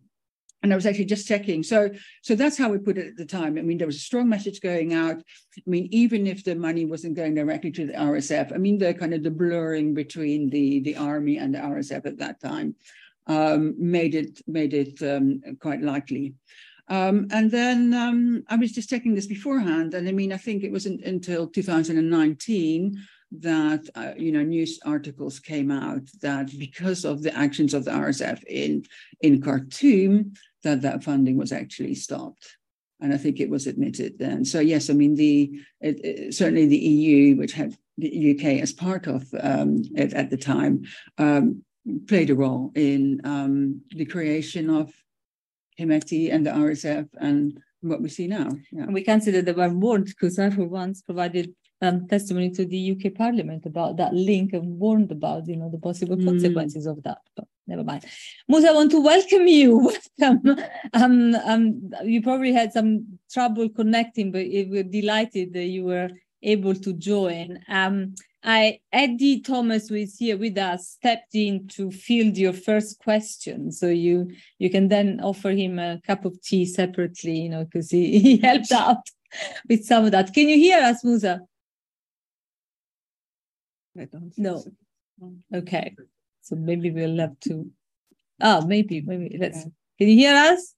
and 0.63 0.73
I 0.73 0.77
was 0.77 0.87
actually 0.87 1.05
just 1.05 1.29
checking. 1.29 1.63
So, 1.63 1.91
so 2.23 2.35
that's 2.35 2.59
how 2.59 2.69
we 2.69 2.79
put 2.79 2.99
it 2.99 3.07
at 3.09 3.17
the 3.17 3.25
time. 3.25 3.59
I 3.59 3.63
mean, 3.63 3.79
there 3.79 3.87
was 3.87 3.97
a 3.97 4.01
strong 4.01 4.29
message 4.29 4.61
going 4.61 4.93
out. 4.93 5.17
I 5.57 5.63
mean, 5.67 5.89
even 5.93 6.27
if 6.27 6.43
the 6.43 6.57
money 6.57 6.85
wasn't 6.85 7.15
going 7.15 7.35
directly 7.35 7.71
to 7.73 7.87
the 7.87 7.93
RSF, 7.93 8.53
I 8.53 8.59
mean, 8.59 8.79
the 8.79 8.93
kind 8.95 9.15
of 9.15 9.23
the 9.23 9.31
blurring 9.31 9.95
between 9.95 10.51
the 10.51 10.81
the 10.81 10.97
army 10.97 11.39
and 11.39 11.55
the 11.55 11.59
RSF 11.59 12.07
at 12.07 12.19
that 12.19 12.41
time 12.41 12.75
um, 13.29 13.75
made 13.79 14.15
it 14.15 14.41
made 14.47 14.75
it 14.75 15.01
um, 15.03 15.41
quite 15.61 15.83
likely. 15.83 16.35
Um, 16.89 17.29
and 17.31 17.51
then 17.51 17.93
um, 17.93 18.45
I 18.49 18.57
was 18.57 18.73
just 18.73 18.89
checking 18.89 19.15
this 19.15 19.27
beforehand, 19.27 19.95
and 19.95 20.09
I 20.09 20.13
mean, 20.13 20.33
I 20.33 20.39
think 20.39 20.65
it 20.65 20.73
wasn't 20.73 21.05
until 21.05 21.47
2019 21.47 22.99
that 23.31 23.87
uh, 23.95 24.13
you 24.17 24.33
know 24.33 24.43
news 24.43 24.81
articles 24.87 25.39
came 25.39 25.71
out 25.71 26.01
that 26.23 26.51
because 26.59 27.05
of 27.05 27.23
the 27.23 27.37
actions 27.37 27.75
of 27.75 27.85
the 27.85 27.91
RSF 27.91 28.43
in 28.45 28.85
in 29.21 29.43
Khartoum, 29.43 30.33
that 30.65 30.83
that 30.83 31.05
funding 31.05 31.37
was 31.37 31.53
actually 31.53 31.95
stopped. 31.95 32.57
And 33.01 33.15
I 33.15 33.17
think 33.17 33.39
it 33.39 33.49
was 33.51 33.67
admitted 33.67 34.19
then. 34.19 34.45
So 34.45 34.59
yes, 34.61 34.91
I 34.91 34.93
mean 34.95 35.15
the 35.15 35.61
it, 35.81 36.05
it- 36.05 36.35
certainly 36.35 36.67
the 36.67 36.77
EU, 36.79 37.37
which 37.37 37.53
had 37.53 37.77
the 37.97 38.31
UK 38.33 38.45
as 38.63 38.73
part 38.73 39.07
of 39.07 39.25
um, 39.41 39.83
it 39.95 40.13
at 40.15 40.31
the 40.31 40.37
time, 40.37 40.85
um, 41.19 41.63
played 42.07 42.31
a 42.31 42.35
role 42.35 42.73
in 42.75 43.21
um, 43.25 43.81
the 43.91 44.05
creation 44.05 44.69
of 44.71 44.93
Hemeti 45.79 46.33
and 46.33 46.45
the 46.45 46.51
RSF 46.51 47.09
and 47.21 47.61
what 47.81 48.03
we 48.03 48.09
see 48.09 48.27
now. 48.27 48.51
Yeah. 48.73 48.83
And 48.85 48.95
we 48.95 49.03
can 49.03 49.21
say 49.21 49.31
that 49.33 49.45
they 49.47 49.53
were 49.53 49.69
warned 49.69 50.07
because 50.07 50.39
I, 50.39 50.51
for 50.51 50.65
once, 50.65 51.03
provided 51.03 51.55
um, 51.81 52.09
testimony 52.09 52.51
to 52.51 52.65
the 52.65 52.93
UK 52.93 53.15
Parliament 53.15 53.65
about 53.65 53.97
that 53.99 54.13
link 54.13 54.53
and 54.53 54.79
warned 54.81 55.13
about, 55.13 55.47
you 55.47 55.57
know, 55.57 55.71
the 55.71 55.79
possible 55.79 56.17
Mm. 56.17 56.25
consequences 56.25 56.87
of 56.87 57.03
that. 57.05 57.19
But 57.37 57.47
never 57.69 57.85
mind. 57.85 58.05
Musa, 58.49 58.71
I 58.71 58.73
want 58.73 58.91
to 58.91 59.01
welcome 59.01 59.47
you. 59.47 59.93
Welcome. 60.19 60.59
Um, 60.95 61.35
um, 61.35 61.91
you 62.03 62.23
probably 62.23 62.53
had 62.53 62.73
some 62.73 63.19
trouble 63.31 63.69
connecting, 63.69 64.33
but 64.33 64.47
we're 64.49 64.83
delighted 64.83 65.53
that 65.53 65.66
you 65.66 65.85
were 65.85 66.11
able 66.43 66.75
to 66.75 66.93
join. 66.95 67.61
Um, 67.69 68.14
I 68.43 68.81
Eddie 68.93 69.41
Thomas, 69.41 69.89
who 69.89 69.97
is 69.97 70.16
here 70.16 70.37
with 70.37 70.57
us, 70.59 70.89
stepped 70.89 71.35
in 71.35 71.69
to 71.69 71.91
field 71.91 72.39
your 72.39 72.53
first 72.53 72.99
question. 73.01 73.71
So 73.73 73.89
you 73.89 74.31
you 74.59 74.71
can 74.71 74.89
then 74.89 75.21
offer 75.23 75.51
him 75.51 75.79
a 75.79 76.01
cup 76.07 76.25
of 76.25 76.41
tea 76.43 76.64
separately, 76.64 77.39
you 77.41 77.49
know, 77.49 77.64
because 77.64 77.91
he, 77.91 78.19
he 78.21 78.37
helped 78.39 78.73
out 78.73 79.09
with 79.69 79.85
some 79.85 80.05
of 80.07 80.12
that. 80.12 80.33
Can 80.33 80.49
you 80.49 80.57
hear 80.57 80.79
us, 80.79 81.05
Musa? 81.05 81.41
I 83.99 84.05
don't 84.05 84.33
No. 84.39 84.59
so. 84.59 84.71
Okay. 85.53 85.95
So 86.49 86.57
maybe 86.57 86.90
we'll 86.90 87.18
have 87.18 87.38
to. 87.40 87.70
Oh, 88.40 88.64
maybe, 88.66 89.03
maybe 89.03 89.36
let's. 89.38 89.64
Can 89.99 90.09
you 90.09 90.16
hear 90.16 90.34
us? 90.34 90.74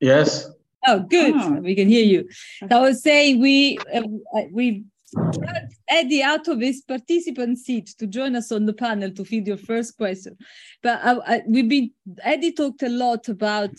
Yes. 0.00 0.48
Oh, 0.86 1.00
good. 1.00 1.34
Ah. 1.36 1.58
We 1.60 1.74
can 1.74 1.88
hear 1.88 2.04
you. 2.04 2.28
So 2.60 2.78
I 2.78 2.80
was 2.80 3.02
saying 3.02 3.40
we 3.40 3.78
uh, 3.94 4.02
we 4.50 4.84
dragged 5.32 5.74
Eddie 5.88 6.22
out 6.22 6.48
of 6.48 6.60
his 6.60 6.80
participant 6.80 7.58
seat 7.58 7.88
to 7.98 8.06
join 8.06 8.34
us 8.36 8.50
on 8.50 8.64
the 8.64 8.72
panel 8.72 9.10
to 9.10 9.24
feed 9.24 9.46
your 9.46 9.58
first 9.58 9.98
question. 9.98 10.38
But 10.82 11.00
I, 11.02 11.18
I, 11.26 11.42
we've 11.46 11.68
been 11.68 11.90
Eddie 12.22 12.52
talked 12.52 12.82
a 12.82 12.88
lot 12.88 13.28
about 13.28 13.72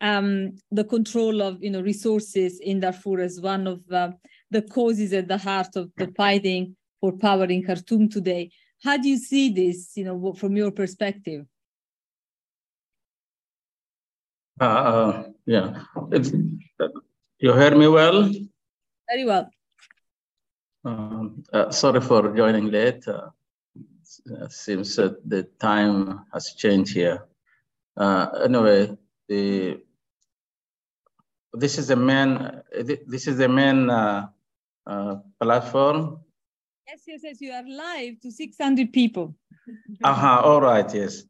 um, 0.00 0.54
the 0.70 0.84
control 0.84 1.42
of 1.42 1.60
you 1.64 1.70
know 1.70 1.80
resources 1.80 2.60
in 2.60 2.78
Darfur 2.78 3.18
as 3.18 3.40
one 3.40 3.66
of 3.66 3.80
uh, 3.90 4.12
the 4.52 4.62
causes 4.62 5.12
at 5.12 5.26
the 5.26 5.38
heart 5.38 5.74
of 5.74 5.90
the 5.96 6.12
fighting 6.16 6.76
for 7.00 7.10
power 7.10 7.46
in 7.46 7.64
Khartoum 7.64 8.08
today. 8.08 8.52
How 8.84 8.98
do 8.98 9.08
you 9.08 9.16
see 9.16 9.48
this? 9.50 9.96
You 9.96 10.04
know, 10.04 10.32
from 10.34 10.56
your 10.56 10.70
perspective. 10.70 11.46
Uh, 14.60 14.64
uh, 14.64 15.22
yeah. 15.46 15.82
It's, 16.12 16.30
you 17.38 17.52
hear 17.54 17.74
me 17.74 17.88
well? 17.88 18.30
Very 19.08 19.24
well. 19.24 19.48
Um, 20.84 21.42
uh, 21.50 21.70
sorry 21.70 22.02
for 22.02 22.36
joining 22.36 22.70
late. 22.70 23.08
Uh, 23.08 23.30
it 24.26 24.52
seems 24.52 24.94
that 24.96 25.16
the 25.28 25.44
time 25.58 26.20
has 26.32 26.52
changed 26.54 26.94
here. 26.94 27.26
Uh, 27.96 28.26
anyway, 28.44 28.96
the 29.28 29.80
this 31.54 31.78
is 31.78 31.88
the 31.88 31.96
main 31.96 32.60
this 33.06 33.26
is 33.28 33.38
the 33.38 33.48
main 33.48 33.88
uh, 33.88 34.26
uh, 34.86 35.16
platform. 35.40 36.23
Yes, 36.86 37.02
yes, 37.06 37.20
yes. 37.24 37.40
You 37.40 37.52
are 37.52 37.64
live 37.66 38.20
to 38.20 38.30
600 38.30 38.92
people. 38.92 39.34
Uh-huh, 40.04 40.40
all 40.44 40.60
right, 40.60 40.92
yes. 40.94 41.24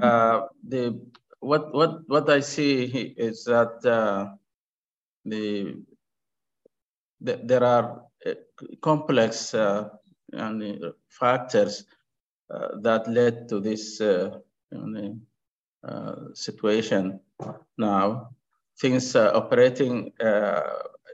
Uh, 0.00 0.46
the 0.68 1.00
what 1.40 1.74
what 1.74 2.08
what 2.08 2.30
I 2.30 2.40
see 2.40 2.84
is 3.16 3.44
that 3.44 3.84
uh, 3.84 4.36
the, 5.24 5.82
the 7.20 7.40
there 7.44 7.64
are 7.64 8.02
uh, 8.26 8.34
complex 8.80 9.54
uh, 9.54 9.88
and 10.32 10.62
uh, 10.62 10.92
factors 11.08 11.84
uh, 12.54 12.68
that 12.82 13.08
led 13.08 13.48
to 13.48 13.60
this 13.60 14.00
uh, 14.00 14.38
uh, 15.82 16.14
situation 16.34 17.18
now. 17.76 18.30
Things 18.80 19.16
uh, 19.16 19.32
operating 19.34 20.12
uh, 20.20 20.62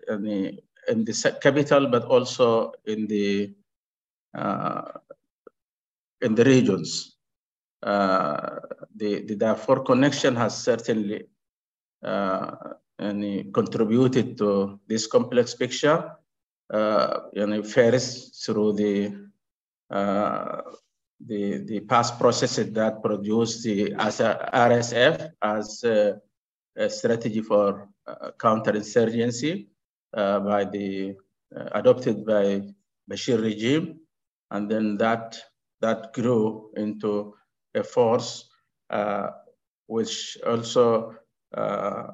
in 0.09 0.22
the 0.22 0.59
in 0.89 1.05
the 1.05 1.39
capital, 1.41 1.89
but 1.89 2.05
also 2.05 2.72
in 2.84 3.07
the 3.07 3.55
uh, 4.37 4.93
in 6.20 6.34
the 6.34 6.45
regions. 6.45 7.16
Uh, 7.82 8.59
the, 8.95 9.22
the 9.22 9.37
Darfur 9.37 9.80
connection 9.80 10.34
has 10.37 10.57
certainly 10.57 11.26
uh, 12.03 12.51
and 12.99 13.53
contributed 13.53 14.39
to 14.39 14.80
this 14.87 15.07
complex 15.07 15.55
picture. 15.55 16.12
Uh, 16.72 17.20
know, 17.47 17.62
first 17.62 18.45
through 18.45 18.72
the, 18.72 19.14
uh, 19.91 20.62
the, 21.24 21.59
the 21.59 21.80
past 21.80 22.18
processes 22.18 22.72
that 22.72 23.03
produced 23.03 23.62
the 23.62 23.95
as 23.99 24.18
RSF 24.18 25.30
as 25.41 25.84
a, 25.84 26.20
a 26.76 26.91
strategy 26.91 27.41
for 27.41 27.89
uh, 28.07 28.30
counterinsurgency 28.39 29.66
by 30.40 30.64
the 30.64 31.14
uh, 31.54 31.68
adopted 31.72 32.24
by 32.26 32.62
Bashir 33.08 33.40
regime, 33.40 34.00
and 34.50 34.70
then 34.70 34.96
that 34.96 35.38
that 35.80 36.12
grew 36.12 36.72
into 36.76 37.34
a 37.74 37.82
force 37.84 38.48
uh, 38.90 39.28
which 39.86 40.38
also 40.44 41.14
uh, 41.54 42.08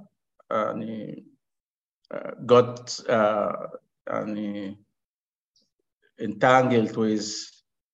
got 2.44 3.00
entangled 6.20 6.96
with 6.96 7.52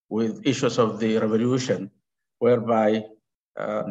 with 0.08 0.46
issues 0.46 0.78
of 0.78 0.98
the 0.98 1.18
revolution, 1.18 1.90
whereby 2.38 3.04
uh, 3.56 3.82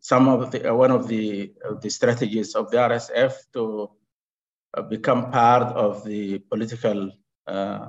some 0.00 0.28
of 0.28 0.50
the 0.50 0.70
uh, 0.70 0.74
one 0.74 0.90
of 0.90 1.08
the 1.08 1.52
of 1.64 1.80
the 1.80 1.90
strategies 1.90 2.54
of 2.54 2.70
the 2.70 2.76
RSF 2.76 3.32
to 3.52 3.62
uh, 3.82 3.86
become 4.82 5.30
part 5.30 5.74
of 5.76 6.04
the 6.04 6.38
political 6.38 7.10
uh, 7.46 7.88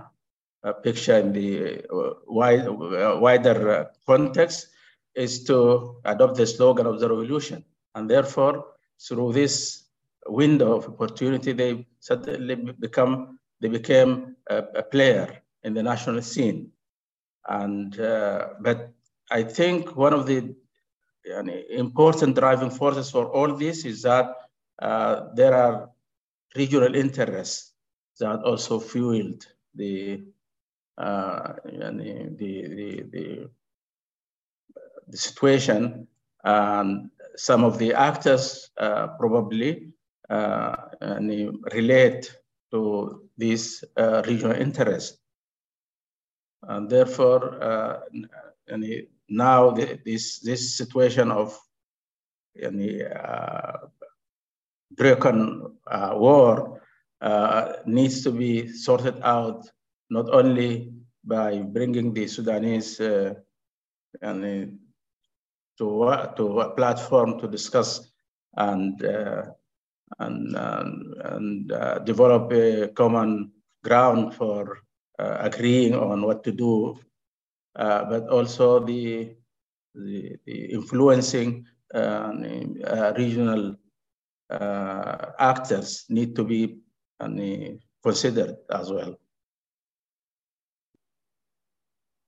uh, 0.63 0.73
picture 0.83 1.17
in 1.17 1.31
the 1.31 1.83
uh, 1.93 2.13
wide, 2.27 2.67
wider 2.67 3.89
context 4.05 4.67
is 5.15 5.43
to 5.43 5.97
adopt 6.05 6.35
the 6.35 6.45
slogan 6.45 6.85
of 6.85 6.99
the 6.99 7.07
revolution, 7.07 7.63
and 7.93 8.09
therefore 8.09 8.65
through 9.07 9.31
this 9.33 9.85
window 10.27 10.75
of 10.75 10.87
opportunity, 10.87 11.53
they 11.53 11.85
suddenly 11.99 12.55
become 12.55 13.39
they 13.61 13.69
became 13.69 14.35
a, 14.49 14.57
a 14.75 14.83
player 14.83 15.41
in 15.63 15.73
the 15.73 15.83
national 15.83 16.21
scene. 16.21 16.71
And 17.47 17.99
uh, 17.99 18.49
but 18.59 18.91
I 19.31 19.43
think 19.43 19.95
one 19.95 20.13
of 20.13 20.25
the 20.25 20.55
important 21.69 22.35
driving 22.35 22.69
forces 22.69 23.09
for 23.09 23.27
all 23.27 23.55
this 23.55 23.85
is 23.85 24.01
that 24.03 24.33
uh, 24.79 25.27
there 25.35 25.53
are 25.55 25.89
regional 26.55 26.95
interests 26.95 27.73
that 28.19 28.43
also 28.43 28.79
fueled 28.79 29.45
the 29.73 30.23
uh, 30.97 31.53
the, 31.65 32.35
the, 32.37 33.03
the, 33.11 33.49
the, 35.07 35.17
situation 35.17 36.07
and 36.45 37.09
some 37.35 37.63
of 37.63 37.77
the 37.77 37.93
actors 37.93 38.69
uh, 38.77 39.07
probably 39.19 39.89
uh, 40.29 40.75
relate 41.73 42.35
to 42.71 43.29
these 43.37 43.83
uh, 43.97 44.23
regional 44.25 44.55
interests. 44.55 45.17
And 46.63 46.89
therefore, 46.89 47.61
uh, 47.61 47.99
now 49.29 49.71
the, 49.71 49.99
this, 50.05 50.39
this 50.39 50.77
situation 50.77 51.29
of 51.31 51.59
uh, 52.63 53.77
broken 54.91 55.77
uh, 55.87 56.13
war 56.15 56.81
uh, 57.21 57.73
needs 57.85 58.23
to 58.23 58.31
be 58.31 58.67
sorted 58.67 59.15
out 59.23 59.67
not 60.09 60.29
only 60.29 60.93
by 61.23 61.59
bringing 61.59 62.13
the 62.13 62.27
Sudanese 62.27 62.99
uh, 62.99 63.33
and, 64.21 64.77
to, 65.77 66.33
to 66.37 66.59
a 66.59 66.69
platform 66.75 67.39
to 67.39 67.47
discuss 67.47 68.11
and 68.55 69.03
uh, 69.03 69.43
and, 70.19 70.55
and 70.55 71.71
uh, 71.71 71.99
develop 71.99 72.51
a 72.53 72.87
common 72.89 73.51
ground 73.83 74.33
for 74.33 74.79
uh, 75.19 75.37
agreeing 75.39 75.95
on 75.95 76.21
what 76.21 76.43
to 76.43 76.51
do, 76.51 76.97
uh, 77.75 78.05
but 78.05 78.27
also 78.29 78.79
the, 78.79 79.35
the, 79.93 80.35
the 80.45 80.65
influencing 80.73 81.65
uh, 81.93 82.33
regional 83.17 83.75
actors 84.49 86.05
need 86.09 86.35
to 86.35 86.43
be 86.43 86.77
considered 88.03 88.55
as 88.71 88.91
well. 88.91 89.15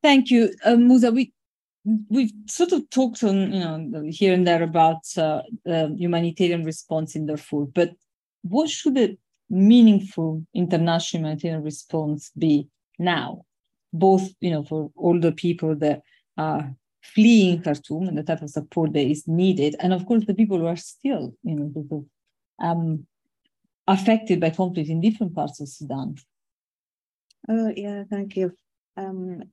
Thank 0.03 0.29
you, 0.31 0.53
uh, 0.63 0.75
Musa. 0.75 1.11
We 1.11 1.33
we've 2.09 2.31
sort 2.47 2.71
of 2.71 2.89
talked 2.89 3.23
on 3.23 3.53
you 3.53 3.59
know 3.59 4.03
here 4.09 4.33
and 4.33 4.47
there 4.47 4.63
about 4.63 5.01
uh, 5.17 5.41
uh, 5.69 5.87
humanitarian 5.95 6.63
response 6.63 7.15
in 7.15 7.25
Darfur, 7.25 7.65
but 7.65 7.91
what 8.43 8.69
should 8.69 8.97
a 8.97 9.17
meaningful 9.49 10.45
international 10.53 11.21
humanitarian 11.21 11.63
response 11.63 12.31
be 12.37 12.67
now, 12.99 13.45
both 13.93 14.29
you 14.39 14.51
know 14.51 14.63
for 14.63 14.91
all 14.95 15.19
the 15.19 15.31
people 15.31 15.75
that 15.75 16.01
are 16.37 16.73
fleeing 17.13 17.61
Khartoum 17.61 18.07
and 18.07 18.17
the 18.17 18.23
type 18.23 18.41
of 18.41 18.49
support 18.49 18.93
that 18.93 19.07
is 19.07 19.27
needed, 19.27 19.75
and 19.79 19.93
of 19.93 20.05
course 20.05 20.25
the 20.25 20.33
people 20.33 20.57
who 20.59 20.67
are 20.67 20.77
still 20.77 21.33
you 21.43 21.55
know 21.55 22.05
um, 22.59 23.05
affected 23.87 24.39
by 24.39 24.49
conflict 24.49 24.89
in 24.89 25.01
different 25.01 25.33
parts 25.35 25.59
of 25.59 25.69
Sudan. 25.69 26.15
Oh 27.49 27.71
yeah, 27.75 28.03
thank 28.09 28.35
you. 28.35 28.53
Um, 28.95 29.43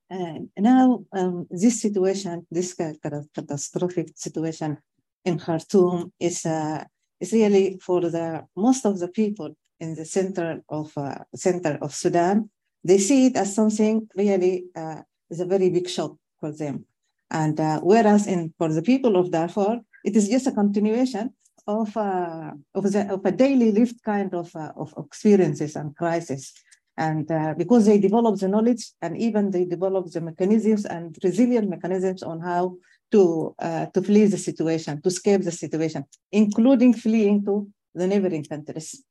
now 0.57 1.05
um, 1.13 1.47
this 1.51 1.81
situation, 1.81 2.47
this 2.51 2.75
catastrophic 2.75 4.09
situation 4.15 4.79
in 5.25 5.39
Khartoum 5.39 6.13
is 6.19 6.47
uh, 6.47 6.85
is 7.21 7.33
really 7.33 7.79
for 7.81 8.01
the 8.01 8.45
most 8.57 8.85
of 8.85 8.99
the 8.99 9.09
people 9.09 9.57
in 9.81 9.95
the 9.95 10.05
center 10.05 10.63
of 10.69 10.93
uh, 10.97 11.19
center 11.35 11.79
of 11.83 11.95
Sudan 11.95 12.51
they 12.85 12.99
see 12.99 13.27
it 13.27 13.37
as 13.37 13.55
something 13.55 14.09
really 14.15 14.67
uh, 14.77 15.01
is 15.31 15.41
a 15.41 15.47
very 15.47 15.71
big 15.71 15.89
shock 15.89 16.17
for 16.39 16.53
them. 16.53 16.85
And 17.31 17.59
uh, 17.59 17.81
whereas 17.81 18.27
in 18.27 18.53
for 18.59 18.73
the 18.73 18.83
people 18.83 19.17
of 19.17 19.31
Darfur, 19.31 19.81
it 20.05 20.17
is 20.17 20.29
just 20.29 20.47
a 20.47 20.53
continuation 20.53 21.31
of, 21.67 21.97
uh, 21.97 22.53
of, 22.75 22.93
the, 22.93 23.11
of 23.11 23.25
a 23.25 23.33
daily 23.33 23.73
lived 23.73 24.03
kind 24.05 24.35
of, 24.35 24.55
uh, 24.55 24.73
of 24.77 24.93
experiences 24.99 25.77
and 25.77 25.97
crisis. 25.97 26.53
And 26.97 27.29
uh, 27.31 27.55
because 27.57 27.87
they 27.87 27.99
develop 27.99 28.39
the 28.39 28.49
knowledge 28.49 28.93
and 29.03 29.17
even 29.19 29.51
they 29.51 29.65
develop 29.65 30.11
the 30.11 30.21
mechanisms 30.21 30.85
and 30.85 31.17
resilient 31.25 31.69
mechanisms 31.69 32.23
on 32.23 32.41
how 32.41 32.77
to, 33.11 33.55
uh, 33.59 33.87
to 33.87 34.03
flee 34.03 34.27
the 34.27 34.39
situation, 34.39 35.03
to 35.03 35.09
escape 35.09 35.43
the 35.43 35.51
situation, 35.51 36.05
including 36.31 36.93
fleeing 36.95 37.45
to 37.47 37.69
the 37.95 38.07
neighboring 38.07 38.45
countries 38.45 39.03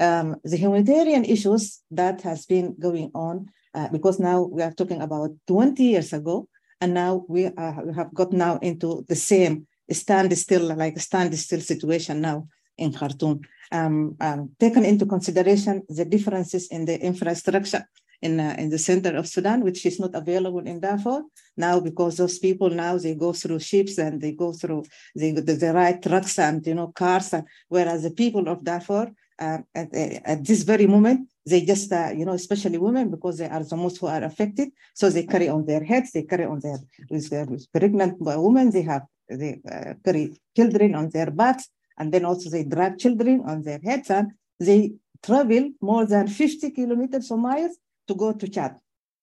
um, 0.00 0.36
the 0.44 0.56
humanitarian 0.56 1.24
issues 1.24 1.82
that 1.90 2.20
has 2.22 2.46
been 2.46 2.74
going 2.78 3.10
on, 3.14 3.46
uh, 3.74 3.88
because 3.88 4.18
now 4.18 4.42
we 4.42 4.62
are 4.62 4.72
talking 4.72 5.02
about 5.02 5.30
20 5.46 5.82
years 5.82 6.12
ago, 6.12 6.48
and 6.80 6.94
now 6.94 7.24
we, 7.28 7.46
uh, 7.46 7.72
we 7.84 7.94
have 7.94 8.12
got 8.14 8.32
now 8.32 8.58
into 8.58 9.04
the 9.08 9.16
same 9.16 9.66
standstill, 9.90 10.74
like 10.76 10.98
standstill 10.98 11.60
situation 11.60 12.20
now 12.20 12.46
in 12.76 12.92
Khartoum. 12.92 13.40
Um, 13.70 14.16
um, 14.20 14.50
taken 14.58 14.84
into 14.84 15.04
consideration 15.04 15.82
the 15.88 16.04
differences 16.04 16.68
in 16.68 16.86
the 16.86 16.98
infrastructure 17.00 17.84
in, 18.22 18.40
uh, 18.40 18.54
in 18.58 18.70
the 18.70 18.78
center 18.78 19.16
of 19.16 19.26
Sudan, 19.26 19.62
which 19.62 19.84
is 19.86 20.00
not 20.00 20.14
available 20.14 20.66
in 20.66 20.80
Darfur 20.80 21.22
now 21.56 21.80
because 21.80 22.16
those 22.16 22.38
people 22.38 22.70
now 22.70 22.96
they 22.96 23.14
go 23.14 23.32
through 23.32 23.58
ships 23.58 23.98
and 23.98 24.20
they 24.20 24.32
go 24.32 24.52
through 24.52 24.84
the, 25.14 25.32
the, 25.32 25.54
the 25.54 25.72
right 25.72 26.00
trucks 26.02 26.38
and 26.38 26.66
you 26.66 26.74
know 26.74 26.88
cars, 26.88 27.32
and, 27.32 27.44
whereas 27.68 28.02
the 28.02 28.10
people 28.10 28.48
of 28.48 28.64
Darfur 28.64 29.12
uh, 29.38 29.58
at, 29.74 29.94
at, 29.94 30.44
this 30.44 30.62
very 30.62 30.86
moment, 30.86 31.28
they 31.48 31.60
just, 31.62 31.92
uh, 31.92 32.10
you 32.18 32.24
know, 32.24 32.32
especially 32.32 32.78
women, 32.78 33.10
because 33.10 33.38
they 33.38 33.48
are 33.48 33.64
the 33.64 33.76
most 33.76 33.98
who 33.98 34.06
are 34.06 34.24
affected. 34.24 34.68
So 34.94 35.10
they 35.10 35.24
carry 35.24 35.48
on 35.48 35.64
their 35.64 35.84
heads, 35.84 36.12
they 36.12 36.24
carry 36.24 36.44
on 36.44 36.60
their, 36.60 36.78
with, 37.10 37.30
their, 37.30 37.44
with 37.44 37.70
pregnant 37.72 38.16
women, 38.20 38.70
they 38.70 38.82
have, 38.82 39.02
they 39.28 39.60
uh, 39.70 39.94
carry 40.04 40.24
children 40.56 40.94
on 40.94 41.10
their 41.10 41.30
backs, 41.30 41.68
and 41.98 42.12
then 42.12 42.24
also 42.24 42.50
they 42.50 42.64
drag 42.64 42.98
children 42.98 43.42
on 43.46 43.62
their 43.62 43.80
heads, 43.82 44.10
and 44.10 44.32
they 44.58 44.92
travel 45.22 45.70
more 45.80 46.06
than 46.06 46.28
50 46.28 46.70
kilometers 46.70 47.30
or 47.30 47.38
miles 47.38 47.76
to 48.06 48.14
go 48.14 48.32
to 48.32 48.48
Chad. 48.48 48.76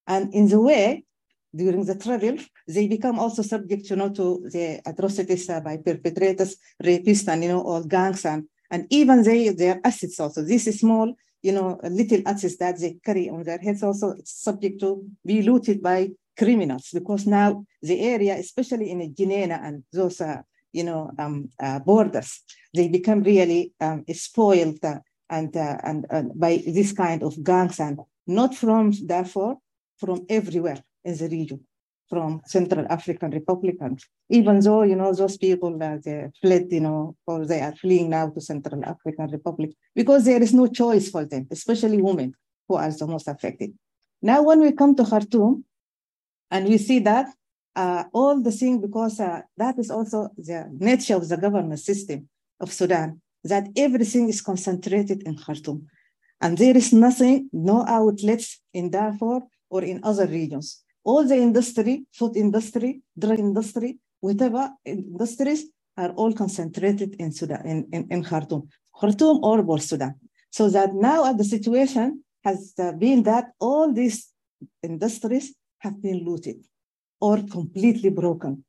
And 0.07 0.33
in 0.33 0.47
the 0.47 0.61
way, 0.61 1.03
during 1.55 1.85
the 1.85 1.95
travel, 1.95 2.37
they 2.67 2.87
become 2.87 3.17
also 3.17 3.41
subject, 3.41 3.89
you 3.89 3.95
know, 3.95 4.09
to 4.09 4.47
the 4.51 4.81
atrocities 4.85 5.49
uh, 5.49 5.61
by 5.61 5.77
perpetrators, 5.77 6.57
rapists, 6.83 7.27
and 7.27 7.43
you 7.43 7.49
know, 7.49 7.61
all 7.61 7.83
gangs 7.83 8.25
and 8.25 8.47
and 8.71 8.87
even 8.89 9.23
they, 9.23 9.49
their 9.49 9.79
assets 9.83 10.19
also, 10.19 10.41
this 10.41 10.67
is 10.67 10.79
small, 10.79 11.13
you 11.45 11.51
know, 11.51 11.79
little 11.83 12.21
assets 12.25 12.57
that 12.57 12.79
they 12.79 12.97
carry 13.05 13.29
on 13.29 13.43
their 13.43 13.59
heads 13.59 13.83
also 13.83 14.15
subject 14.23 14.79
to 14.79 15.05
be 15.23 15.43
looted 15.43 15.79
by 15.81 16.09
criminals 16.35 16.89
because 16.91 17.27
now 17.27 17.63
the 17.83 17.99
area, 18.01 18.35
especially 18.35 18.89
in 18.89 19.13
Geneina 19.15 19.59
and 19.63 19.83
those, 19.93 20.21
uh, 20.21 20.41
you 20.73 20.83
know, 20.83 21.11
um, 21.19 21.49
uh, 21.59 21.77
borders, 21.79 22.41
they 22.73 22.87
become 22.87 23.21
really 23.21 23.73
um, 23.79 24.03
spoiled 24.11 24.83
uh, 24.83 24.97
and, 25.29 25.55
uh, 25.55 25.77
and 25.83 26.31
by 26.33 26.63
this 26.65 26.93
kind 26.93 27.21
of 27.21 27.41
gangs 27.43 27.79
and 27.79 27.99
not 28.25 28.55
from 28.55 28.91
Darfur, 28.91 29.55
from 29.99 30.25
everywhere 30.27 30.83
in 31.03 31.15
the 31.15 31.29
region 31.29 31.59
from 32.09 32.41
Central 32.45 32.85
African 32.89 33.31
Republicans, 33.31 34.05
even 34.29 34.59
though, 34.59 34.83
you 34.83 34.95
know, 34.95 35.13
those 35.13 35.37
people 35.37 35.81
uh, 35.81 35.97
they 36.03 36.29
fled, 36.41 36.67
you 36.71 36.81
know, 36.81 37.15
or 37.25 37.45
they 37.45 37.61
are 37.61 37.75
fleeing 37.75 38.09
now 38.09 38.29
to 38.29 38.41
Central 38.41 38.83
African 38.85 39.27
Republic 39.27 39.71
because 39.95 40.25
there 40.25 40.41
is 40.41 40.53
no 40.53 40.67
choice 40.67 41.09
for 41.09 41.25
them, 41.25 41.47
especially 41.51 42.01
women 42.01 42.33
who 42.67 42.75
are 42.75 42.91
the 42.91 43.07
most 43.07 43.27
affected. 43.27 43.73
Now, 44.21 44.43
when 44.43 44.61
we 44.61 44.71
come 44.71 44.95
to 44.95 45.05
Khartoum 45.05 45.65
and 46.51 46.67
we 46.67 46.77
see 46.77 46.99
that 46.99 47.27
uh, 47.75 48.05
all 48.13 48.41
the 48.41 48.51
thing, 48.51 48.81
because 48.81 49.19
uh, 49.19 49.41
that 49.57 49.77
is 49.77 49.91
also 49.91 50.29
the 50.37 50.69
nature 50.79 51.15
of 51.15 51.27
the 51.27 51.37
governance 51.37 51.85
system 51.85 52.29
of 52.59 52.71
Sudan, 52.71 53.21
that 53.43 53.67
everything 53.75 54.29
is 54.29 54.41
concentrated 54.41 55.23
in 55.23 55.37
Khartoum. 55.37 55.87
And 56.41 56.57
there 56.57 56.75
is 56.75 56.93
nothing, 56.93 57.49
no 57.51 57.85
outlets 57.87 58.61
in 58.73 58.91
Darfur 58.91 59.41
or 59.69 59.83
in 59.83 59.99
other 60.03 60.27
regions 60.27 60.84
all 61.05 61.23
the 61.23 61.37
industry, 61.37 62.03
food 62.11 62.35
industry, 62.35 63.01
drug 63.17 63.39
industry, 63.39 63.99
whatever 64.19 64.71
industries 64.83 65.65
are 65.97 66.09
all 66.11 66.33
concentrated 66.33 67.15
in 67.19 67.31
Sudan, 67.31 67.65
in, 67.65 67.87
in, 67.93 68.07
in 68.09 68.23
Khartoum, 68.23 68.67
Khartoum 68.99 69.39
or 69.43 69.63
Port 69.63 69.83
Sudan. 69.83 70.15
So 70.49 70.69
that 70.69 70.93
now 70.93 71.31
the 71.33 71.43
situation 71.43 72.23
has 72.43 72.73
uh, 72.79 72.91
been 72.93 73.23
that 73.23 73.45
all 73.59 73.93
these 73.93 74.29
industries 74.83 75.53
have 75.79 76.01
been 76.01 76.25
looted 76.25 76.57
or 77.21 77.37
completely 77.43 78.09
broken, 78.09 78.65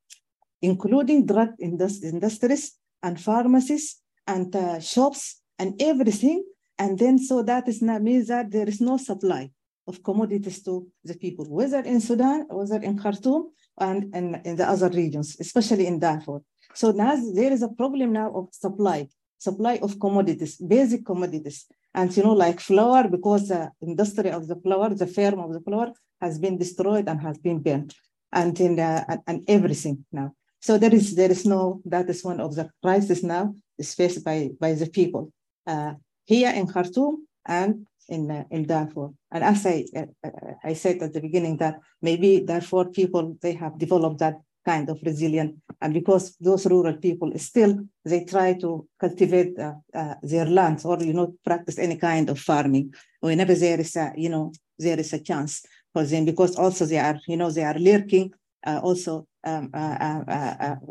including 0.60 1.26
drug 1.26 1.50
industries 1.58 2.74
and 3.02 3.20
pharmacies 3.20 3.96
and 4.26 4.54
uh, 4.54 4.78
shops 4.80 5.40
and 5.58 5.80
everything. 5.80 6.44
And 6.78 6.98
then 6.98 7.18
so 7.18 7.42
that 7.42 7.66
is 7.68 7.80
not 7.80 8.02
means 8.02 8.28
that 8.28 8.50
there 8.50 8.68
is 8.68 8.80
no 8.80 8.98
supply 8.98 9.50
of 9.86 10.02
commodities 10.02 10.62
to 10.64 10.86
the 11.04 11.14
people, 11.14 11.44
whether 11.48 11.80
in 11.80 12.00
Sudan, 12.00 12.46
whether 12.50 12.80
in 12.82 12.98
Khartoum, 12.98 13.50
and, 13.78 14.14
in 14.14 14.56
the 14.56 14.68
other 14.68 14.88
regions, 14.88 15.36
especially 15.40 15.86
in 15.86 15.98
Darfur. 15.98 16.40
So 16.74 16.92
now 16.92 17.14
there 17.34 17.52
is 17.52 17.62
a 17.62 17.68
problem 17.68 18.12
now 18.12 18.32
of 18.32 18.48
supply, 18.52 19.08
supply 19.38 19.78
of 19.82 20.00
commodities, 20.00 20.56
basic 20.56 21.04
commodities. 21.04 21.66
And 21.94 22.14
you 22.16 22.22
know, 22.22 22.32
like 22.32 22.60
flour, 22.60 23.08
because 23.08 23.48
the 23.48 23.70
industry 23.80 24.30
of 24.30 24.48
the 24.48 24.56
flour, 24.56 24.94
the 24.94 25.06
firm 25.06 25.38
of 25.40 25.52
the 25.52 25.60
flour 25.60 25.92
has 26.20 26.38
been 26.38 26.58
destroyed 26.58 27.08
and 27.08 27.20
has 27.20 27.38
been 27.38 27.60
burnt, 27.60 27.94
and 28.32 28.58
in 28.60 28.78
and, 28.78 29.20
and 29.26 29.44
everything 29.48 30.04
now. 30.12 30.34
So 30.60 30.78
there 30.78 30.94
is 30.94 31.14
there 31.14 31.30
is 31.30 31.46
no 31.46 31.80
that 31.86 32.10
is 32.10 32.24
one 32.24 32.40
of 32.40 32.54
the 32.54 32.70
crises 32.82 33.22
now 33.22 33.54
is 33.78 33.94
faced 33.94 34.24
by 34.24 34.50
by 34.60 34.74
the 34.74 34.88
people 34.90 35.32
uh, 35.66 35.94
here 36.24 36.50
in 36.50 36.66
Khartoum 36.66 37.26
and 37.46 37.86
in 38.08 38.30
uh, 38.30 38.44
in 38.50 38.66
Darfur. 38.66 39.10
And 39.30 39.44
as 39.44 39.66
I 39.66 39.84
uh, 39.96 40.06
I 40.64 40.74
said 40.74 41.02
at 41.02 41.12
the 41.12 41.20
beginning 41.20 41.56
that 41.58 41.80
maybe 42.02 42.40
Darfur 42.40 42.86
people 42.86 43.36
they 43.42 43.52
have 43.54 43.78
developed 43.78 44.18
that 44.18 44.36
kind 44.64 44.88
of 44.90 44.98
resilience, 45.04 45.54
and 45.80 45.94
because 45.94 46.36
those 46.40 46.66
rural 46.66 46.96
people 46.96 47.30
still 47.36 47.78
they 48.04 48.24
try 48.24 48.54
to 48.54 48.86
cultivate 48.98 49.58
uh, 49.58 49.74
uh, 49.94 50.14
their 50.22 50.46
lands 50.46 50.84
or 50.84 51.02
you 51.02 51.12
know 51.12 51.34
practice 51.44 51.78
any 51.78 51.96
kind 51.96 52.28
of 52.30 52.38
farming 52.38 52.92
whenever 53.20 53.54
there 53.54 53.80
is 53.80 53.94
a 53.96 54.12
you 54.16 54.28
know 54.28 54.52
there 54.78 54.98
is 54.98 55.12
a 55.12 55.20
chance 55.20 55.64
for 55.92 56.04
them 56.04 56.24
because 56.24 56.56
also 56.56 56.84
they 56.84 56.98
are 56.98 57.18
you 57.28 57.36
know 57.36 57.50
they 57.50 57.64
are 57.64 57.78
lurking 57.78 58.32
uh, 58.66 58.80
also 58.82 59.26
um, 59.44 59.70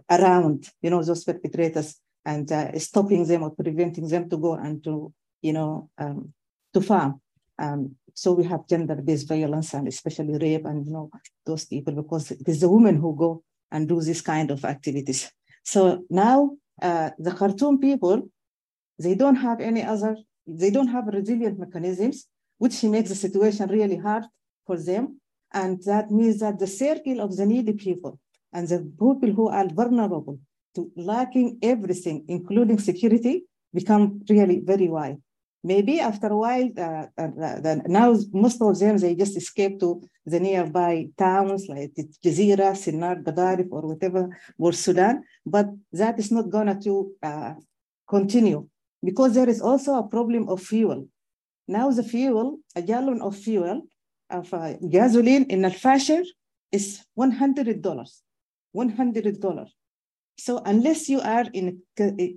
around 0.09 0.70
you 0.82 0.89
know 0.89 1.03
those 1.03 1.24
perpetrators 1.26 1.99
and 2.26 2.49
stopping 2.82 3.28
them 3.28 3.43
or 3.43 3.51
preventing 3.51 4.07
them 4.07 4.30
to 4.30 4.38
go 4.38 4.53
and 4.53 4.84
to 4.84 5.13
you 5.41 5.53
know 5.53 5.89
um, 5.97 6.34
to 6.76 6.82
farm. 6.82 7.12
Um, 7.64 7.82
so 8.22 8.28
we 8.40 8.44
have 8.52 8.68
gender-based 8.72 9.28
violence 9.28 9.74
and 9.74 9.88
especially 9.88 10.38
rape 10.46 10.66
and 10.66 10.86
you 10.86 10.94
know 10.96 11.10
those 11.50 11.66
people 11.74 11.94
because 12.02 12.26
it 12.32 12.48
is 12.54 12.60
the 12.62 12.70
women 12.76 12.96
who 13.02 13.12
go 13.26 13.32
and 13.74 13.88
do 13.88 13.98
this 14.02 14.22
kind 14.22 14.50
of 14.52 14.60
activities. 14.76 15.20
So 15.74 15.82
now 16.10 16.38
uh, 16.82 17.10
the 17.26 17.34
Khartoum 17.40 17.80
people, 17.80 18.18
they 19.06 19.16
don't 19.22 19.40
have 19.48 19.60
any 19.60 19.84
other, 19.94 20.14
they 20.62 20.72
don't 20.76 20.94
have 20.96 21.06
resilient 21.08 21.58
mechanisms, 21.66 22.18
which 22.58 22.84
makes 22.84 23.10
the 23.10 23.20
situation 23.26 23.66
really 23.70 24.00
hard 24.08 24.24
for 24.68 24.78
them. 24.90 25.04
And 25.54 25.82
that 25.84 26.12
means 26.12 26.40
that 26.44 26.60
the 26.60 26.72
circle 26.84 27.20
of 27.26 27.36
the 27.38 27.46
needy 27.46 27.74
people 27.74 28.20
and 28.54 28.68
the 28.68 28.80
people 29.04 29.32
who 29.38 29.48
are 29.50 29.68
vulnerable 29.82 30.38
to 30.76 30.92
lacking 30.96 31.48
everything, 31.62 32.26
including 32.28 32.80
security, 32.80 33.46
become 33.74 34.22
really 34.30 34.60
very 34.60 34.90
wide. 34.90 35.20
Maybe 35.66 35.99
after 35.99 36.28
a 36.28 36.38
while, 36.38 36.70
uh, 36.78 37.07
uh, 37.18 37.82
now 37.88 38.16
most 38.32 38.61
of 38.61 38.78
them, 38.78 38.97
they 38.99 39.16
just 39.16 39.36
escape 39.36 39.80
to 39.80 39.99
the 40.24 40.39
nearby 40.39 41.09
towns 41.18 41.66
like 41.68 41.91
Jazeera, 42.24 42.70
Sinnar, 42.84 43.24
Gadarif, 43.24 43.70
or 43.72 43.82
whatever, 43.82 44.30
or 44.59 44.74
Sudan. 44.74 45.24
But 45.43 45.70
that 45.91 46.20
is 46.20 46.32
not 46.32 46.51
going 46.51 46.80
to 46.82 47.11
uh, 47.24 47.53
continue 48.07 48.68
because 49.03 49.34
there 49.34 49.49
is 49.49 49.59
also 49.59 49.95
a 49.95 50.07
problem 50.07 50.49
of 50.49 50.61
fuel. 50.61 51.07
Now 51.68 51.89
the 51.89 52.03
fuel, 52.03 52.59
a 52.76 52.84
gallon 52.84 53.24
of 53.24 53.36
fuel, 53.36 53.88
of 54.30 54.53
uh, 54.53 54.74
gasoline 54.88 55.45
in 55.45 55.66
Al-Fashir 55.66 56.24
is 56.72 57.03
$100, 57.18 57.82
$100. 58.76 59.68
So 60.38 60.61
unless 60.63 61.09
you 61.09 61.22
are 61.22 61.45
in 61.53 61.82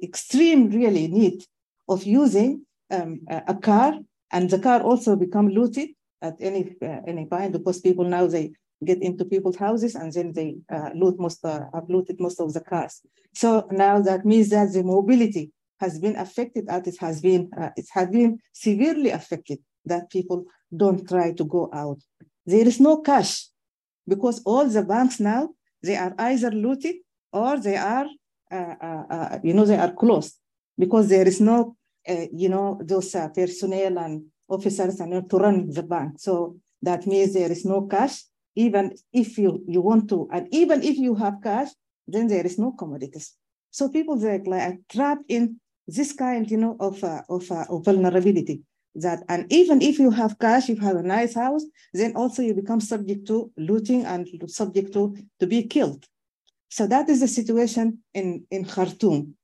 extreme 0.02 0.70
really 0.70 1.08
need 1.08 1.44
of 1.90 2.04
using 2.04 2.64
um, 2.90 3.20
a 3.28 3.54
car, 3.54 3.98
and 4.32 4.50
the 4.50 4.58
car 4.58 4.82
also 4.82 5.16
become 5.16 5.48
looted 5.48 5.90
at 6.22 6.36
any 6.40 6.76
uh, 6.82 7.00
any 7.06 7.26
point 7.26 7.52
because 7.52 7.80
people 7.80 8.04
now 8.04 8.26
they 8.26 8.52
get 8.84 9.02
into 9.02 9.24
people's 9.24 9.56
houses 9.56 9.94
and 9.94 10.12
then 10.12 10.32
they 10.32 10.56
uh, 10.72 10.90
loot 10.94 11.18
most 11.18 11.44
uh, 11.44 11.64
have 11.74 11.88
looted 11.88 12.20
most 12.20 12.40
of 12.40 12.52
the 12.52 12.60
cars. 12.60 13.00
So 13.34 13.66
now 13.70 14.00
that 14.02 14.24
means 14.24 14.50
that 14.50 14.72
the 14.72 14.82
mobility 14.82 15.52
has 15.80 15.98
been 15.98 16.16
affected, 16.16 16.64
it 16.68 16.96
has 17.00 17.20
been 17.20 17.50
uh, 17.60 17.70
it 17.76 17.86
has 17.92 18.08
been 18.08 18.38
severely 18.52 19.10
affected. 19.10 19.58
That 19.84 20.10
people 20.10 20.44
don't 20.76 21.08
try 21.08 21.32
to 21.32 21.44
go 21.44 21.70
out. 21.72 21.98
There 22.44 22.66
is 22.66 22.78
no 22.78 23.00
cash 23.00 23.46
because 24.06 24.42
all 24.44 24.66
the 24.66 24.82
banks 24.82 25.18
now 25.18 25.50
they 25.82 25.96
are 25.96 26.14
either 26.18 26.50
looted 26.50 26.96
or 27.32 27.58
they 27.58 27.76
are 27.76 28.06
uh, 28.50 28.74
uh, 28.84 29.38
you 29.42 29.54
know 29.54 29.64
they 29.64 29.76
are 29.76 29.92
closed 29.92 30.34
because 30.76 31.08
there 31.08 31.26
is 31.26 31.40
no 31.40 31.76
uh, 32.08 32.26
you 32.32 32.48
know, 32.48 32.80
those 32.82 33.14
uh, 33.14 33.28
personnel 33.28 33.98
and 33.98 34.24
officers 34.48 35.00
and 35.00 35.28
to 35.30 35.36
run 35.36 35.70
the 35.70 35.82
bank. 35.82 36.18
So 36.18 36.56
that 36.82 37.06
means 37.06 37.34
there 37.34 37.52
is 37.52 37.64
no 37.64 37.86
cash, 37.86 38.24
even 38.54 38.94
if 39.12 39.38
you, 39.38 39.62
you 39.66 39.80
want 39.80 40.08
to, 40.08 40.28
and 40.32 40.48
even 40.52 40.82
if 40.82 40.96
you 40.96 41.14
have 41.16 41.42
cash, 41.42 41.68
then 42.06 42.28
there 42.28 42.46
is 42.46 42.58
no 42.58 42.72
commodities. 42.72 43.34
So 43.70 43.88
people 43.88 44.16
they 44.16 44.38
like 44.38 44.62
are 44.62 44.76
trapped 44.88 45.24
in 45.28 45.60
this 45.86 46.12
kind, 46.12 46.50
you 46.50 46.56
know, 46.56 46.76
of, 46.80 47.02
uh, 47.04 47.22
of, 47.28 47.50
uh, 47.50 47.66
of 47.68 47.84
vulnerability. 47.84 48.62
That 48.94 49.22
and 49.28 49.52
even 49.52 49.80
if 49.80 49.98
you 49.98 50.10
have 50.10 50.38
cash, 50.38 50.68
you 50.68 50.76
have 50.76 50.96
a 50.96 51.02
nice 51.02 51.34
house, 51.34 51.62
then 51.92 52.16
also 52.16 52.42
you 52.42 52.54
become 52.54 52.80
subject 52.80 53.26
to 53.28 53.52
looting 53.56 54.04
and 54.04 54.26
subject 54.48 54.92
to 54.94 55.16
to 55.38 55.46
be 55.46 55.62
killed. 55.64 56.04
So 56.68 56.86
that 56.88 57.08
is 57.08 57.20
the 57.20 57.28
situation 57.28 57.98
in 58.14 58.44
in 58.50 58.64
Khartoum, 58.64 59.36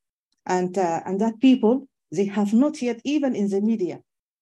and 0.45 0.77
uh, 0.77 1.01
and 1.05 1.21
that 1.21 1.39
people 1.39 1.87
they 2.11 2.25
have 2.25 2.53
not 2.53 2.81
yet, 2.81 2.99
even 3.03 3.35
in 3.35 3.49
the 3.49 3.61
media, 3.61 3.99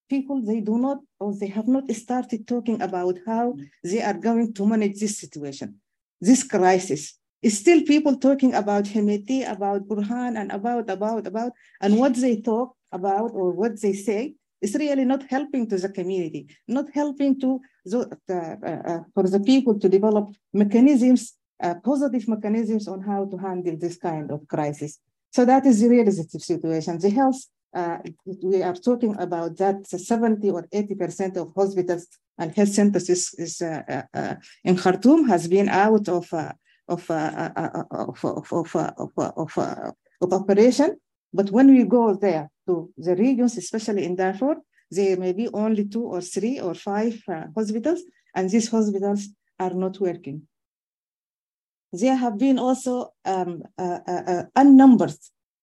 people, 0.09 0.41
they 0.41 0.61
do 0.61 0.77
not, 0.77 0.99
or 1.19 1.33
they 1.35 1.47
have 1.47 1.67
not 1.67 1.89
started 1.91 2.47
talking 2.47 2.81
about 2.81 3.17
how 3.25 3.55
they 3.83 4.01
are 4.01 4.13
going 4.13 4.53
to 4.53 4.65
manage 4.65 4.99
this 4.99 5.17
situation, 5.19 5.75
this 6.21 6.43
crisis. 6.43 7.17
It's 7.41 7.57
still 7.57 7.81
people 7.83 8.17
talking 8.17 8.53
about 8.53 8.85
Hemeti, 8.85 9.39
about 9.49 9.87
Burhan, 9.87 10.37
and 10.39 10.51
about, 10.51 10.89
about, 10.89 11.27
about, 11.27 11.51
and 11.81 11.97
what 11.97 12.15
they 12.15 12.41
talk 12.41 12.75
about 12.91 13.31
or 13.33 13.51
what 13.51 13.81
they 13.81 13.93
say 13.93 14.35
is 14.61 14.75
really 14.75 15.03
not 15.03 15.23
helping 15.29 15.67
to 15.67 15.77
the 15.77 15.89
community, 15.89 16.47
not 16.67 16.87
helping 16.93 17.39
to 17.41 17.59
the, 17.83 18.17
uh, 18.29 18.91
uh, 18.91 18.99
for 19.13 19.23
the 19.23 19.41
people 19.41 19.77
to 19.77 19.89
develop 19.89 20.33
mechanisms, 20.53 21.33
uh, 21.61 21.75
positive 21.83 22.27
mechanisms 22.29 22.87
on 22.87 23.01
how 23.01 23.25
to 23.25 23.37
handle 23.37 23.75
this 23.77 23.97
kind 23.97 24.31
of 24.31 24.47
crisis. 24.47 24.99
So 25.33 25.45
that 25.45 25.65
is 25.65 25.81
the 25.81 25.89
realistic 25.89 26.29
situation. 26.41 26.99
The 26.99 27.09
health, 27.09 27.41
uh, 27.73 27.97
we 28.43 28.61
are 28.61 28.75
talking 28.75 29.17
about 29.19 29.57
that 29.57 29.87
70 29.87 30.47
or 30.51 30.67
80% 30.71 31.37
of 31.37 31.53
hospitals 31.55 32.05
and 32.37 32.55
health 32.55 32.69
centers 32.69 33.09
is, 33.09 33.33
is 33.39 33.61
uh, 33.61 33.81
uh, 33.89 34.03
uh 34.13 34.35
in 34.63 34.75
Khartoum 34.77 35.27
has 35.27 35.47
been 35.47 35.69
out 35.69 36.07
of, 36.07 36.31
uh, 36.33 36.51
uh, 36.87 36.97
of, 37.91 38.23
of, 38.23 38.53
of, 38.53 38.75
of, 38.75 39.57
of, 40.21 40.33
operation. 40.33 40.97
But 41.33 41.49
when 41.49 41.67
we 41.73 41.83
go 41.85 42.13
there 42.13 42.51
to 42.67 42.91
the 42.95 43.15
regions, 43.15 43.57
especially 43.57 44.05
in 44.05 44.15
Darfur, 44.15 44.57
there 44.91 45.17
may 45.17 45.33
be 45.33 45.49
only 45.51 45.85
two 45.85 46.03
or 46.03 46.21
three 46.21 46.59
or 46.59 46.75
five 46.75 47.19
hospitals, 47.55 48.03
and 48.35 48.51
these 48.51 48.69
hospitals 48.69 49.29
are 49.59 49.73
not 49.73 49.99
working 49.99 50.47
there 51.93 52.15
have 52.15 52.37
been 52.37 52.57
also 52.57 53.13
um, 53.23 53.63
uh, 53.77 53.99
uh, 54.07 54.23
uh, 54.27 54.43
unnumbered 54.55 55.15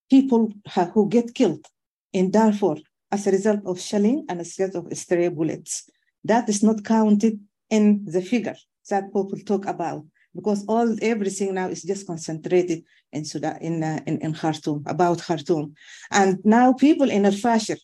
people 0.09 0.53
who 0.95 1.09
get 1.09 1.35
killed 1.35 1.67
in 2.13 2.31
Darfur 2.31 2.77
as 3.11 3.27
a 3.27 3.33
result 3.33 3.61
of 3.67 3.81
shelling 3.81 4.27
and 4.29 4.41
a 4.41 4.45
result 4.45 4.75
of 4.77 4.97
stray 4.97 5.29
bullets. 5.29 5.91
That 6.25 6.49
is 6.49 6.63
not 6.63 6.85
counted 6.85 7.41
in 7.69 8.05
the 8.05 8.23
figure 8.23 8.57
that 8.89 9.13
people 9.13 9.39
talk 9.45 9.67
about 9.67 10.05
because 10.35 10.65
all 10.67 10.97
everything 11.03 11.55
now 11.55 11.69
is 11.69 11.83
just 11.83 12.07
concentrated 12.07 12.85
in 13.13 13.25
Sudan, 13.25 13.59
in, 13.61 13.83
uh, 13.83 13.99
in, 14.07 14.19
in 14.21 14.33
Khartoum, 14.33 14.85
about 14.87 15.21
Khartoum. 15.21 15.75
And 16.13 16.39
now 16.45 16.73
people 16.73 17.11
in 17.11 17.27
Al-Fashir, 17.27 17.79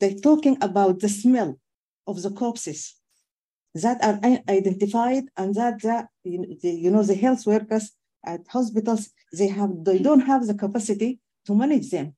they're 0.00 0.14
talking 0.14 0.58
about 0.60 0.98
the 0.98 1.08
smell 1.08 1.58
of 2.08 2.22
the 2.22 2.30
corpses 2.30 2.96
that 3.82 4.02
are 4.02 4.18
identified 4.48 5.24
and 5.36 5.54
that 5.54 5.80
the, 5.80 6.08
you 6.62 6.90
know 6.90 7.02
the 7.02 7.14
health 7.14 7.46
workers 7.46 7.92
at 8.24 8.40
hospitals 8.48 9.10
they 9.32 9.48
have 9.48 9.70
they 9.84 9.98
don't 9.98 10.20
have 10.20 10.46
the 10.46 10.54
capacity 10.54 11.20
to 11.44 11.54
manage 11.54 11.90
them 11.90 12.14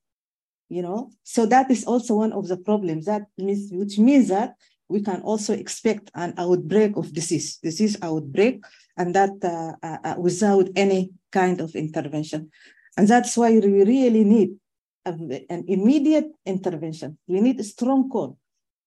you 0.68 0.82
know 0.82 1.11
so 1.22 1.46
that 1.46 1.70
is 1.70 1.84
also 1.84 2.14
one 2.14 2.32
of 2.32 2.48
the 2.48 2.56
problems 2.56 3.04
that 3.06 3.22
means 3.36 3.70
which 3.72 3.98
means 3.98 4.28
that 4.28 4.54
we 4.88 5.02
can 5.02 5.20
also 5.20 5.52
expect 5.52 6.11
an 6.14 6.34
outbreak 6.38 6.96
of 6.96 7.12
disease, 7.12 7.59
disease 7.59 7.96
outbreak, 8.02 8.64
and 8.96 9.14
that 9.14 9.36
uh, 9.44 9.76
uh, 9.86 9.98
uh 10.04 10.14
without 10.18 10.68
any 10.76 11.11
kind 11.30 11.61
of 11.61 11.74
intervention. 11.74 12.50
And 12.96 13.06
that's 13.06 13.36
why 13.36 13.52
we 13.52 13.84
really 13.84 14.24
need 14.24 14.56
an 15.04 15.64
immediate 15.68 16.30
intervention. 16.44 17.18
We 17.26 17.40
need 17.40 17.61
a 17.61 17.64
strong 17.64 18.09
call 18.09 18.38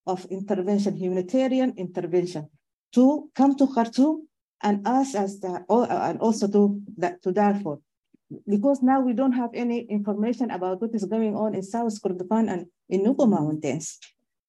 of 0.05 0.25
intervention, 0.25 0.97
humanitarian 0.97 1.73
intervention, 1.77 2.49
to 2.93 3.29
come 3.35 3.55
to 3.55 3.67
Khartoum 3.67 4.27
and 4.63 4.87
us 4.87 5.15
as 5.15 5.39
the, 5.39 5.63
and 5.69 6.19
also 6.19 6.47
to, 6.47 6.81
to 7.23 7.31
Darfur. 7.31 7.77
Because 8.47 8.81
now 8.81 9.01
we 9.01 9.13
don't 9.13 9.33
have 9.33 9.49
any 9.53 9.81
information 9.81 10.51
about 10.51 10.81
what 10.81 10.93
is 10.93 11.05
going 11.05 11.35
on 11.35 11.53
in 11.53 11.63
South 11.63 12.01
Kordofan 12.01 12.49
and 12.51 12.65
in 12.89 13.03
Nuba 13.03 13.27
Mountains. 13.27 13.99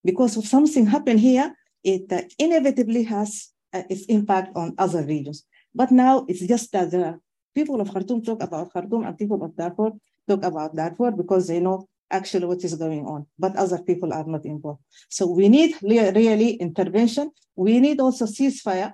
Because 0.04 0.36
if 0.36 0.46
something 0.46 0.86
happened 0.86 1.20
here, 1.20 1.54
it 1.82 2.12
uh, 2.12 2.22
inevitably 2.38 3.02
has 3.04 3.50
uh, 3.72 3.82
its 3.90 4.04
impact 4.06 4.56
on 4.56 4.74
other 4.78 5.02
regions. 5.02 5.44
But 5.74 5.90
now 5.90 6.26
it's 6.28 6.46
just 6.46 6.70
that 6.72 6.90
the 6.90 7.18
people 7.54 7.80
of 7.80 7.90
Khartoum 7.90 8.22
talk 8.22 8.42
about 8.42 8.72
Khartoum 8.72 9.04
and 9.04 9.18
people 9.18 9.42
of 9.42 9.56
Darfur 9.56 9.90
talk 10.28 10.44
about 10.44 10.76
Darfur 10.76 11.10
because 11.10 11.48
they 11.48 11.60
know 11.60 11.88
actually 12.10 12.46
what 12.46 12.62
is 12.64 12.74
going 12.74 13.06
on, 13.06 13.26
but 13.38 13.56
other 13.56 13.82
people 13.82 14.12
are 14.12 14.24
not 14.24 14.44
involved. 14.44 14.80
So 15.08 15.26
we 15.26 15.48
need 15.48 15.76
really 15.82 16.54
intervention. 16.54 17.30
We 17.56 17.80
need 17.80 18.00
also 18.00 18.26
ceasefire. 18.26 18.92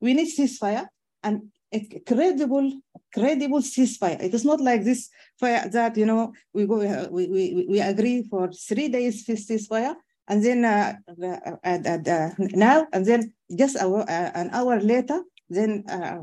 We 0.00 0.14
need 0.14 0.28
ceasefire 0.36 0.86
and 1.22 1.50
a 1.72 2.00
credible, 2.06 2.72
credible 3.12 3.60
ceasefire. 3.60 4.22
It 4.22 4.34
is 4.34 4.44
not 4.44 4.60
like 4.60 4.84
this 4.84 5.08
fire 5.38 5.68
that 5.68 5.96
you 5.96 6.06
know 6.06 6.32
we 6.52 6.66
go 6.66 6.78
we 7.10 7.26
we, 7.26 7.66
we 7.68 7.80
agree 7.80 8.22
for 8.30 8.52
three 8.52 8.88
days 8.88 9.26
ceasefire 9.26 9.94
and 10.28 10.44
then 10.44 10.64
uh, 10.64 10.94
uh, 11.22 11.38
uh, 11.64 11.98
uh, 12.08 12.30
now 12.38 12.86
and 12.92 13.06
then 13.06 13.32
just 13.56 13.76
uh, 13.76 14.04
an 14.08 14.50
hour 14.52 14.80
later 14.80 15.22
then 15.48 15.84
uh, 15.88 16.18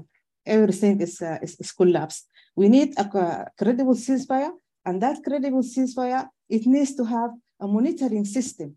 everything 0.45 0.99
is, 1.01 1.21
is, 1.41 1.55
is 1.59 1.71
collapsed. 1.71 2.27
We 2.55 2.69
need 2.69 2.93
a 2.97 3.05
credible 3.57 3.95
ceasefire, 3.95 4.51
and 4.85 5.01
that 5.01 5.23
credible 5.23 5.63
ceasefire, 5.63 6.27
it 6.49 6.65
needs 6.65 6.95
to 6.95 7.03
have 7.05 7.31
a 7.59 7.67
monitoring 7.67 8.25
system 8.25 8.75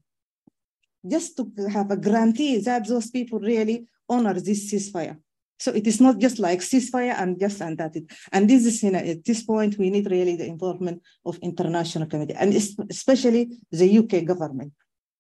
just 1.08 1.36
to 1.36 1.50
have 1.68 1.90
a 1.90 1.96
guarantee 1.96 2.58
that 2.60 2.86
those 2.88 3.10
people 3.10 3.38
really 3.38 3.86
honor 4.08 4.34
this 4.34 4.72
ceasefire. 4.72 5.16
So 5.58 5.72
it 5.72 5.86
is 5.86 6.00
not 6.00 6.18
just 6.18 6.38
like 6.38 6.60
ceasefire 6.60 7.14
and 7.18 7.38
just 7.40 7.60
and 7.62 7.78
that 7.78 7.96
it. 7.96 8.04
And 8.32 8.48
this 8.48 8.66
is 8.66 8.82
you 8.82 8.90
know, 8.90 8.98
at 8.98 9.24
this 9.24 9.42
point 9.42 9.78
we 9.78 9.90
need 9.90 10.10
really 10.10 10.36
the 10.36 10.46
involvement 10.46 11.02
of 11.24 11.38
international 11.38 12.06
community 12.06 12.34
and 12.38 12.54
especially 12.90 13.58
the 13.70 13.98
UK 13.98 14.24
government. 14.24 14.72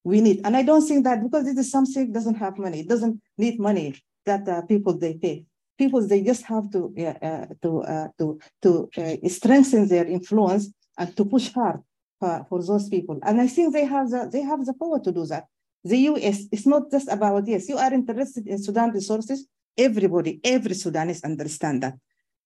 We 0.04 0.20
need, 0.20 0.42
and 0.44 0.56
I 0.56 0.62
don't 0.62 0.86
think 0.86 1.04
that 1.04 1.22
because 1.22 1.44
this 1.44 1.58
is 1.58 1.70
something 1.70 2.12
doesn't 2.12 2.36
have 2.36 2.58
money, 2.58 2.80
it 2.80 2.88
doesn't 2.88 3.20
need 3.38 3.58
money 3.58 4.00
that 4.24 4.46
uh, 4.48 4.62
people 4.62 4.96
they 4.96 5.14
pay 5.14 5.46
people 5.78 6.06
they 6.06 6.22
just 6.22 6.42
have 6.44 6.70
to 6.72 6.80
uh, 6.98 7.46
to 7.62 7.82
uh, 7.82 8.08
to 8.18 8.38
to 8.62 8.90
uh, 8.98 9.28
strengthen 9.28 9.88
their 9.88 10.06
influence 10.06 10.72
and 10.98 11.16
to 11.16 11.24
push 11.24 11.52
hard 11.52 11.80
for, 12.18 12.46
for 12.48 12.62
those 12.62 12.88
people. 12.88 13.18
And 13.22 13.40
I 13.40 13.46
think 13.46 13.72
they 13.72 13.84
have 13.84 14.10
the 14.10 14.28
they 14.32 14.42
have 14.42 14.64
the 14.64 14.74
power 14.74 15.00
to 15.00 15.12
do 15.12 15.26
that. 15.26 15.44
The 15.84 15.98
U.S. 16.10 16.46
is 16.50 16.66
not 16.66 16.90
just 16.90 17.08
about 17.08 17.46
yes, 17.46 17.68
you 17.68 17.76
are 17.76 17.92
interested 17.92 18.46
in 18.46 18.62
Sudan 18.62 18.90
resources. 18.90 19.46
Everybody, 19.78 20.40
every 20.42 20.74
Sudanese 20.74 21.22
understand 21.22 21.82
that. 21.82 21.94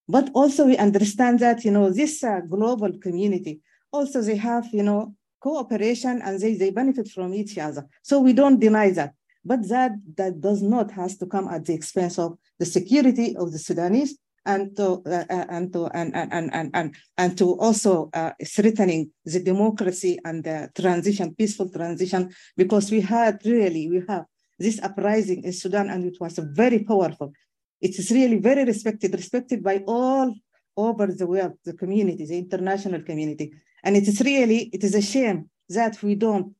But 0.09 0.31
also 0.35 0.66
we 0.66 0.76
understand 0.76 1.39
that 1.39 1.64
you 1.64 1.70
know 1.70 1.91
this 1.91 2.24
uh, 2.24 2.41
global 2.41 2.93
community 2.99 3.61
also 3.93 4.20
they 4.20 4.37
have 4.37 4.66
you 4.72 4.83
know 4.83 5.14
cooperation 5.41 6.20
and 6.22 6.39
they, 6.39 6.55
they 6.55 6.70
benefit 6.70 7.09
from 7.09 7.33
each 7.33 7.57
other. 7.59 7.87
So 8.03 8.20
we 8.20 8.33
don't 8.35 8.61
deny 8.61 8.91
that. 8.91 9.14
But 9.45 9.68
that, 9.68 9.93
that 10.16 10.41
does 10.41 10.62
not 10.62 10.91
has 10.93 11.16
to 11.18 11.26
come 11.26 11.49
at 11.49 11.64
the 11.64 11.74
expense 11.74 12.18
of 12.18 12.38
the 12.59 12.66
security 12.66 13.36
of 13.36 13.53
the 13.53 13.59
Sudanese 13.59 14.18
and 14.47 14.74
to 14.76 15.03
uh, 15.07 15.24
uh 15.28 15.47
and 15.51 15.72
to 15.72 15.86
and 15.88 16.14
and 16.14 16.53
and 16.53 16.70
and, 16.72 16.95
and 17.18 17.38
to 17.38 17.59
also 17.59 18.11
uh, 18.14 18.32
strengthening 18.43 19.11
the 19.24 19.41
democracy 19.41 20.18
and 20.24 20.45
the 20.45 20.70
transition, 20.74 21.34
peaceful 21.34 21.68
transition, 21.68 22.30
because 22.57 22.91
we 22.91 23.01
had 23.01 23.38
really 23.45 23.88
we 23.88 24.03
have 24.09 24.24
this 24.59 24.80
uprising 24.82 25.45
in 25.45 25.53
Sudan 25.53 25.88
and 25.91 26.05
it 26.05 26.16
was 26.20 26.38
very 26.38 26.84
powerful. 26.84 27.32
It 27.80 27.99
is 27.99 28.11
really 28.11 28.38
very 28.38 28.64
respected, 28.64 29.12
respected 29.14 29.62
by 29.62 29.82
all 29.86 30.34
over 30.76 31.07
the 31.07 31.26
world, 31.26 31.55
the 31.64 31.74
community, 31.74 32.24
the 32.26 32.38
international 32.38 33.03
community, 33.03 33.53
and 33.84 33.97
it 33.97 34.07
is 34.09 34.20
really 34.20 34.70
it 34.72 34.84
is 34.84 34.95
a 34.95 35.03
shame 35.03 35.51
that 35.68 36.03
we 36.03 36.14
don't 36.14 36.55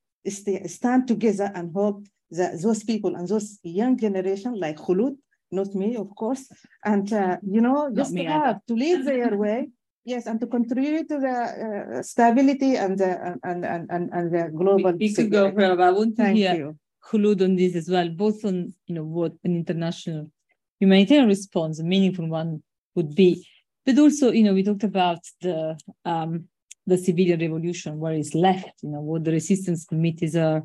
stand 0.67 1.09
together 1.09 1.51
and 1.55 1.73
hope 1.73 2.05
those 2.31 2.85
people 2.85 3.17
and 3.17 3.27
those 3.29 3.59
young 3.63 3.99
generation 3.99 4.59
like 4.59 4.77
Khulud, 4.77 5.17
not 5.51 5.75
me, 5.75 5.97
of 5.97 6.15
course, 6.15 6.47
and 6.85 7.13
uh, 7.13 7.37
you 7.43 7.61
know, 7.61 7.91
just 7.95 8.15
to 8.15 8.25
have 8.25 8.65
to 8.67 8.75
lead 8.75 9.05
their 9.05 9.37
way, 9.45 9.69
yes, 10.05 10.27
and 10.27 10.39
to 10.41 10.47
contribute 10.47 11.09
to 11.09 11.19
the 11.19 11.99
uh, 11.99 12.03
stability 12.03 12.77
and 12.77 12.99
the 12.99 13.39
and 13.43 13.65
and 13.65 13.91
and, 13.91 14.11
and 14.13 14.33
the 14.33 14.51
global. 14.55 14.93
We, 14.93 15.09
we 15.09 15.15
could 15.15 15.31
go 15.31 15.51
forever. 15.51 15.83
I 15.83 15.91
want 15.91 16.17
to 16.17 16.23
Thank 16.23 16.37
hear 16.39 16.55
you. 16.55 16.79
Khulud 17.05 17.43
on 17.43 17.57
this 17.57 17.75
as 17.75 17.89
well, 17.89 18.09
both 18.11 18.45
on 18.45 18.75
you 18.87 18.95
know 18.95 19.05
what 19.05 19.33
an 19.43 19.57
international 19.57 20.31
humanitarian 20.79 21.29
response, 21.29 21.81
a 21.81 21.85
meaningful 21.85 22.29
one, 22.29 22.63
would 22.95 23.15
be, 23.15 23.45
but 23.85 23.99
also 23.99 24.31
you 24.31 24.45
know 24.45 24.55
we 24.55 24.63
talked 24.63 24.85
about 24.85 25.19
the 25.41 25.77
um, 26.05 26.45
the 26.87 26.97
civilian 26.97 27.41
revolution, 27.41 27.99
where 27.99 28.13
it's 28.13 28.35
left, 28.35 28.83
you 28.83 28.91
know 28.91 29.01
what 29.01 29.25
the 29.25 29.33
resistance 29.33 29.85
committees 29.85 30.37
are 30.37 30.63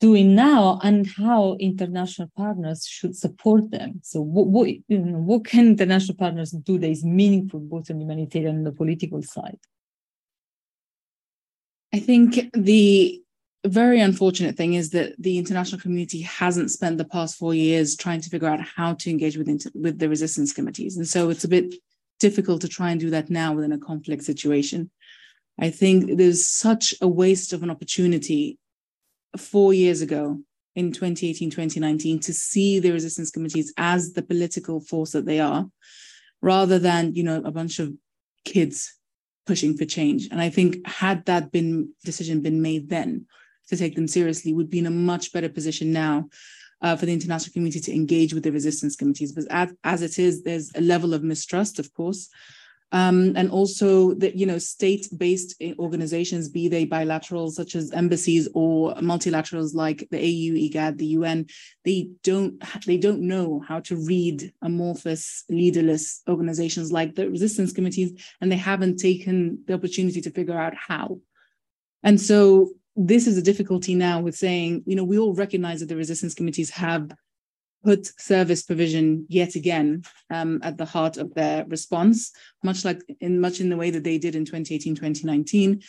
doing 0.00 0.34
now 0.34 0.78
and 0.82 1.06
how 1.06 1.56
international 1.58 2.30
partners 2.36 2.86
should 2.86 3.16
support 3.16 3.70
them. 3.70 4.00
So 4.02 4.20
what, 4.20 4.46
what, 4.46 4.68
you 4.68 4.98
know, 4.98 5.18
what 5.18 5.44
can 5.44 5.66
international 5.66 6.16
partners 6.16 6.52
do 6.52 6.78
that 6.78 6.88
is 6.88 7.04
meaningful 7.04 7.60
both 7.60 7.90
on 7.90 7.98
the 7.98 8.04
humanitarian 8.04 8.56
and 8.56 8.66
the 8.66 8.72
political 8.72 9.22
side? 9.22 9.58
I 11.92 11.98
think 11.98 12.50
the 12.52 13.20
very 13.66 14.00
unfortunate 14.00 14.56
thing 14.56 14.74
is 14.74 14.90
that 14.90 15.14
the 15.18 15.36
international 15.36 15.80
community 15.80 16.20
hasn't 16.22 16.70
spent 16.70 16.98
the 16.98 17.04
past 17.04 17.36
four 17.36 17.54
years 17.54 17.96
trying 17.96 18.20
to 18.20 18.30
figure 18.30 18.48
out 18.48 18.60
how 18.60 18.94
to 18.94 19.10
engage 19.10 19.36
with, 19.36 19.48
inter- 19.48 19.70
with 19.74 19.98
the 19.98 20.08
resistance 20.08 20.52
committees. 20.52 20.96
And 20.96 21.08
so 21.08 21.30
it's 21.30 21.44
a 21.44 21.48
bit 21.48 21.74
difficult 22.20 22.60
to 22.60 22.68
try 22.68 22.90
and 22.90 23.00
do 23.00 23.10
that 23.10 23.30
now 23.30 23.52
within 23.52 23.72
a 23.72 23.78
conflict 23.78 24.22
situation. 24.22 24.90
I 25.58 25.70
think 25.70 26.18
there's 26.18 26.46
such 26.46 26.94
a 27.00 27.08
waste 27.08 27.52
of 27.52 27.64
an 27.64 27.70
opportunity 27.70 28.58
four 29.36 29.74
years 29.74 30.00
ago 30.00 30.38
in 30.74 30.92
2018, 30.92 31.50
2019 31.50 32.20
to 32.20 32.32
see 32.32 32.78
the 32.78 32.92
resistance 32.92 33.30
committees 33.30 33.72
as 33.76 34.12
the 34.12 34.22
political 34.22 34.80
force 34.80 35.12
that 35.12 35.26
they 35.26 35.40
are, 35.40 35.66
rather 36.40 36.78
than, 36.78 37.14
you 37.14 37.22
know, 37.22 37.42
a 37.44 37.50
bunch 37.50 37.78
of 37.78 37.92
kids 38.44 38.94
pushing 39.46 39.76
for 39.76 39.84
change. 39.84 40.28
And 40.30 40.40
I 40.40 40.50
think 40.50 40.86
had 40.86 41.24
that 41.26 41.50
been 41.50 41.92
decision 42.04 42.42
been 42.42 42.62
made 42.62 42.88
then 42.88 43.26
to 43.68 43.76
take 43.76 43.94
them 43.94 44.08
seriously, 44.08 44.52
would 44.52 44.70
be 44.70 44.78
in 44.78 44.86
a 44.86 44.90
much 44.90 45.32
better 45.32 45.48
position 45.48 45.92
now 45.92 46.28
uh, 46.80 46.96
for 46.96 47.06
the 47.06 47.12
international 47.12 47.52
community 47.52 47.80
to 47.80 47.94
engage 47.94 48.32
with 48.32 48.42
the 48.42 48.52
resistance 48.52 48.96
committees. 48.96 49.32
But 49.32 49.44
as, 49.50 49.72
as 49.84 50.02
it 50.02 50.18
is, 50.18 50.42
there's 50.42 50.70
a 50.74 50.80
level 50.80 51.14
of 51.14 51.22
mistrust, 51.22 51.78
of 51.78 51.92
course, 51.92 52.28
um, 52.92 53.34
and 53.36 53.50
also 53.50 54.14
that 54.14 54.36
you 54.36 54.46
know 54.46 54.58
state-based 54.58 55.62
organizations, 55.78 56.48
be 56.48 56.68
they 56.68 56.84
bilateral 56.84 57.50
such 57.50 57.74
as 57.74 57.92
embassies 57.92 58.48
or 58.54 58.94
multilaterals 58.94 59.74
like 59.74 60.08
the 60.10 60.18
AU, 60.18 60.54
IGAD, 60.56 60.96
the 60.96 61.06
UN, 61.06 61.46
they 61.84 62.10
don't 62.22 62.62
they 62.86 62.96
don't 62.96 63.20
know 63.20 63.62
how 63.66 63.80
to 63.80 63.96
read 63.96 64.52
amorphous, 64.62 65.44
leaderless 65.50 66.22
organizations 66.28 66.90
like 66.90 67.14
the 67.14 67.28
resistance 67.28 67.72
committees, 67.72 68.12
and 68.40 68.50
they 68.50 68.56
haven't 68.56 68.96
taken 68.96 69.62
the 69.66 69.74
opportunity 69.74 70.22
to 70.22 70.30
figure 70.30 70.58
out 70.58 70.74
how. 70.74 71.20
And 72.02 72.18
so 72.18 72.70
this 72.96 73.26
is 73.26 73.36
a 73.36 73.42
difficulty 73.42 73.94
now 73.94 74.20
with 74.20 74.34
saying, 74.34 74.82
you 74.86 74.96
know, 74.96 75.04
we 75.04 75.18
all 75.18 75.34
recognize 75.34 75.80
that 75.80 75.86
the 75.86 75.96
resistance 75.96 76.34
committees 76.34 76.70
have 76.70 77.12
put 77.84 78.06
service 78.20 78.62
provision 78.62 79.26
yet 79.28 79.54
again 79.54 80.02
um, 80.30 80.60
at 80.62 80.76
the 80.76 80.84
heart 80.84 81.16
of 81.16 81.34
their 81.34 81.64
response, 81.66 82.32
much 82.62 82.84
like 82.84 83.02
in 83.20 83.40
much 83.40 83.60
in 83.60 83.68
the 83.68 83.76
way 83.76 83.90
that 83.90 84.04
they 84.04 84.18
did 84.18 84.34
in 84.34 84.44
2018, 84.44 84.94
2019. 84.94 85.82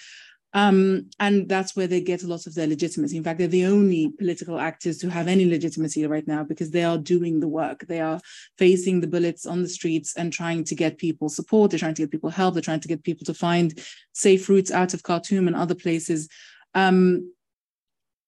Um, 0.54 1.10
and 1.20 1.48
that's 1.48 1.76
where 1.76 1.86
they 1.86 2.02
get 2.02 2.24
a 2.24 2.28
lot 2.28 2.48
of 2.48 2.56
their 2.56 2.66
legitimacy. 2.66 3.16
In 3.18 3.24
fact, 3.24 3.38
they're 3.38 3.48
the 3.48 3.66
only 3.66 4.10
political 4.18 4.60
actors 4.60 4.98
to 5.00 5.10
have 5.10 5.28
any 5.28 5.46
legitimacy 5.46 6.06
right 6.08 6.28
now 6.28 6.44
because 6.44 6.72
they 6.72 6.84
are 6.84 6.98
doing 6.98 7.40
the 7.40 7.48
work. 7.48 7.86
They 7.88 8.00
are 8.00 8.20
facing 8.58 9.00
the 9.00 9.08
bullets 9.08 9.46
on 9.46 9.62
the 9.62 9.70
streets 9.70 10.16
and 10.16 10.34
trying 10.34 10.64
to 10.66 10.76
get 10.76 10.98
people 10.98 11.30
support. 11.30 11.70
They're 11.70 11.80
trying 11.80 11.94
to 11.96 12.02
get 12.02 12.12
people 12.12 12.32
help. 12.32 12.56
They're 12.56 12.64
trying 12.64 12.80
to 12.80 12.88
get 12.88 13.04
people 13.04 13.26
to 13.26 13.34
find 13.34 13.80
safe 14.14 14.50
routes 14.50 14.72
out 14.72 14.96
of 14.96 15.04
Khartoum 15.04 15.48
and 15.48 15.56
other 15.56 15.76
places. 15.76 16.28
Um, 16.74 17.32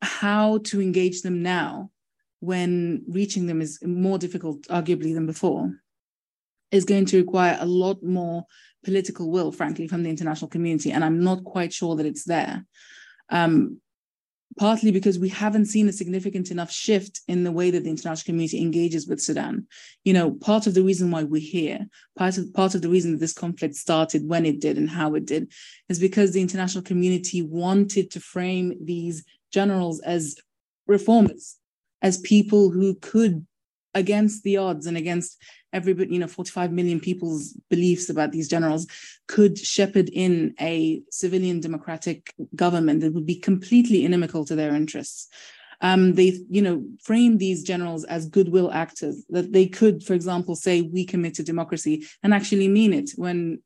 how 0.03 0.59
to 0.59 0.82
engage 0.82 1.22
them 1.22 1.41
now 1.41 1.89
when 2.42 3.04
reaching 3.08 3.46
them 3.46 3.62
is 3.62 3.80
more 3.84 4.18
difficult, 4.18 4.64
arguably, 4.64 5.14
than 5.14 5.26
before, 5.26 5.74
is 6.72 6.86
going 6.86 7.06
to 7.06 7.18
require 7.18 7.58
a 7.60 7.66
lot 7.66 8.04
more 8.04 8.46
political 8.84 9.32
will, 9.32 9.52
frankly, 9.52 9.88
from 9.88 10.04
the 10.04 10.10
international 10.10 10.50
community. 10.50 10.92
And 10.92 11.06
I'm 11.06 11.24
not 11.24 11.44
quite 11.44 11.72
sure 11.72 11.96
that 11.96 12.06
it's 12.06 12.26
there. 12.26 12.66
Um, 13.30 13.80
partly 14.58 14.92
because 14.92 15.18
we 15.18 15.30
haven't 15.30 15.68
seen 15.68 15.88
a 15.88 15.94
significant 15.94 16.52
enough 16.52 16.72
shift 16.72 17.22
in 17.28 17.44
the 17.44 17.52
way 17.52 17.72
that 17.72 17.84
the 17.84 17.89
international 17.89 18.26
community 18.26 18.60
engages 18.60 19.08
with 19.08 19.22
Sudan. 19.22 19.68
You 20.04 20.14
know, 20.14 20.32
part 20.32 20.68
of 20.68 20.74
the 20.74 20.84
reason 20.84 21.12
why 21.12 21.24
we're 21.24 21.42
here, 21.42 21.88
part 22.18 22.38
of, 22.38 22.54
part 22.54 22.76
of 22.76 22.82
the 22.82 22.89
reason 22.89 23.12
that 23.12 23.20
this 23.20 23.34
conflict 23.34 23.76
started 23.76 24.28
when 24.28 24.46
it 24.46 24.60
did 24.60 24.78
and 24.78 24.89
how 24.89 25.14
it 25.16 25.26
did, 25.26 25.52
is 25.89 26.00
because 26.00 26.32
the 26.32 26.42
international 26.42 26.84
community 26.84 27.42
wanted 27.42 28.12
to 28.12 28.20
frame 28.20 28.74
these 28.84 29.24
generals 29.54 30.02
as 30.02 30.36
reformers, 30.88 31.58
as 32.02 32.18
people 32.20 32.70
who 32.70 32.95
could, 32.95 33.45
against 33.93 34.43
the 34.43 34.58
odds 34.58 34.88
and 34.88 34.97
against 34.97 35.38
everybody, 35.74 36.14
you 36.14 36.20
know, 36.20 36.28
45 36.28 36.72
million 36.72 36.99
people's 36.99 37.54
beliefs 37.70 38.10
about 38.10 38.32
these 38.32 38.47
generals 38.47 38.88
could 39.28 39.58
shepherd 39.58 40.10
in 40.10 40.54
a 40.60 41.02
civilian 41.12 41.60
democratic 41.60 42.34
government 42.56 43.02
that 43.02 43.14
would 43.14 43.26
be 43.26 43.36
completely 43.36 44.06
inimical 44.06 44.45
to 44.45 44.56
their 44.56 44.76
interests. 44.76 45.28
Um, 45.82 46.14
they, 46.14 46.39
you 46.49 46.62
know, 46.62 46.86
frame 47.04 47.38
these 47.38 47.64
generals 47.64 48.04
as 48.04 48.28
goodwill 48.28 48.72
actors, 48.72 49.26
that 49.30 49.52
they 49.52 49.66
could, 49.66 50.04
for 50.04 50.14
example, 50.14 50.56
say, 50.56 50.82
we 50.82 51.06
commit 51.06 51.34
to 51.36 51.43
democracy 51.43 52.06
and 52.22 52.34
actually 52.34 52.68
mean 52.68 52.93
it 52.93 53.12
when 53.16 53.62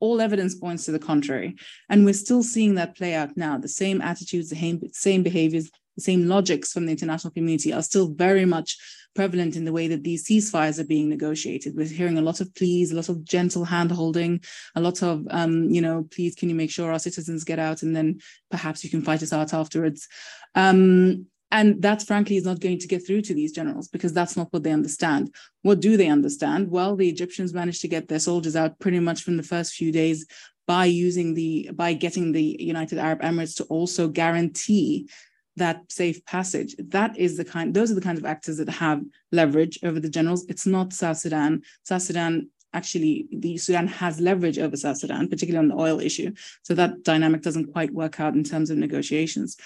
all 0.00 0.20
evidence 0.20 0.54
points 0.54 0.84
to 0.84 0.92
the 0.92 0.98
contrary. 0.98 1.54
And 1.88 2.04
we're 2.04 2.14
still 2.14 2.42
seeing 2.42 2.74
that 2.74 2.96
play 2.96 3.14
out 3.14 3.36
now. 3.36 3.58
The 3.58 3.68
same 3.68 4.02
attitudes, 4.02 4.50
the 4.50 4.90
same 4.92 5.22
behaviors, 5.22 5.70
the 5.96 6.02
same 6.02 6.28
logics 6.28 6.72
from 6.72 6.86
the 6.86 6.92
international 6.92 7.32
community 7.32 7.72
are 7.72 7.82
still 7.82 8.08
very 8.08 8.44
much 8.44 8.76
prevalent 9.14 9.56
in 9.56 9.64
the 9.64 9.72
way 9.72 9.88
that 9.88 10.04
these 10.04 10.24
ceasefires 10.24 10.78
are 10.78 10.84
being 10.84 11.08
negotiated. 11.08 11.74
We're 11.74 11.86
hearing 11.86 12.18
a 12.18 12.22
lot 12.22 12.40
of 12.40 12.54
pleas, 12.54 12.92
a 12.92 12.96
lot 12.96 13.08
of 13.08 13.24
gentle 13.24 13.66
handholding, 13.66 14.44
a 14.76 14.80
lot 14.80 15.02
of, 15.02 15.26
um, 15.30 15.70
you 15.70 15.80
know, 15.80 16.06
please, 16.10 16.36
can 16.36 16.48
you 16.48 16.54
make 16.54 16.70
sure 16.70 16.92
our 16.92 16.98
citizens 16.98 17.42
get 17.42 17.58
out 17.58 17.82
and 17.82 17.96
then 17.96 18.20
perhaps 18.50 18.84
you 18.84 18.90
can 18.90 19.02
fight 19.02 19.22
us 19.22 19.32
out 19.32 19.54
afterwards. 19.54 20.06
Um, 20.54 21.26
and 21.50 21.80
that, 21.82 22.02
frankly, 22.02 22.36
is 22.36 22.44
not 22.44 22.60
going 22.60 22.78
to 22.80 22.88
get 22.88 23.06
through 23.06 23.22
to 23.22 23.34
these 23.34 23.52
generals 23.52 23.88
because 23.88 24.12
that's 24.12 24.36
not 24.36 24.52
what 24.52 24.62
they 24.62 24.72
understand. 24.72 25.34
What 25.62 25.80
do 25.80 25.96
they 25.96 26.08
understand? 26.08 26.70
Well, 26.70 26.96
the 26.96 27.08
Egyptians 27.08 27.54
managed 27.54 27.80
to 27.82 27.88
get 27.88 28.08
their 28.08 28.18
soldiers 28.18 28.56
out 28.56 28.78
pretty 28.78 28.98
much 28.98 29.22
from 29.22 29.36
the 29.36 29.42
first 29.42 29.74
few 29.74 29.92
days 29.92 30.26
by 30.66 30.86
using 30.86 31.34
the 31.34 31.70
by 31.72 31.92
getting 31.92 32.32
the 32.32 32.56
United 32.58 32.98
Arab 32.98 33.22
Emirates 33.22 33.56
to 33.56 33.64
also 33.64 34.08
guarantee 34.08 35.08
that 35.56 35.90
safe 35.90 36.24
passage. 36.24 36.74
That 36.78 37.16
is 37.16 37.36
the 37.36 37.44
kind, 37.44 37.74
those 37.74 37.90
are 37.90 37.94
the 37.94 38.00
kinds 38.00 38.18
of 38.18 38.26
actors 38.26 38.58
that 38.58 38.68
have 38.68 39.02
leverage 39.32 39.78
over 39.82 40.00
the 40.00 40.08
generals. 40.08 40.44
It's 40.48 40.66
not 40.66 40.92
South 40.92 41.18
Sudan. 41.18 41.62
South 41.84 42.02
Sudan 42.02 42.48
actually 42.72 43.26
the 43.32 43.56
Sudan 43.56 43.86
has 43.88 44.20
leverage 44.20 44.58
over 44.58 44.76
South 44.76 44.98
Sudan, 44.98 45.28
particularly 45.28 45.64
on 45.64 45.74
the 45.74 45.82
oil 45.82 45.98
issue. 45.98 46.32
So 46.62 46.74
that 46.74 47.02
dynamic 47.02 47.42
doesn't 47.42 47.72
quite 47.72 47.92
work 47.92 48.20
out 48.20 48.34
in 48.34 48.44
terms 48.44 48.70
of 48.70 48.76
negotiations. 48.76 49.56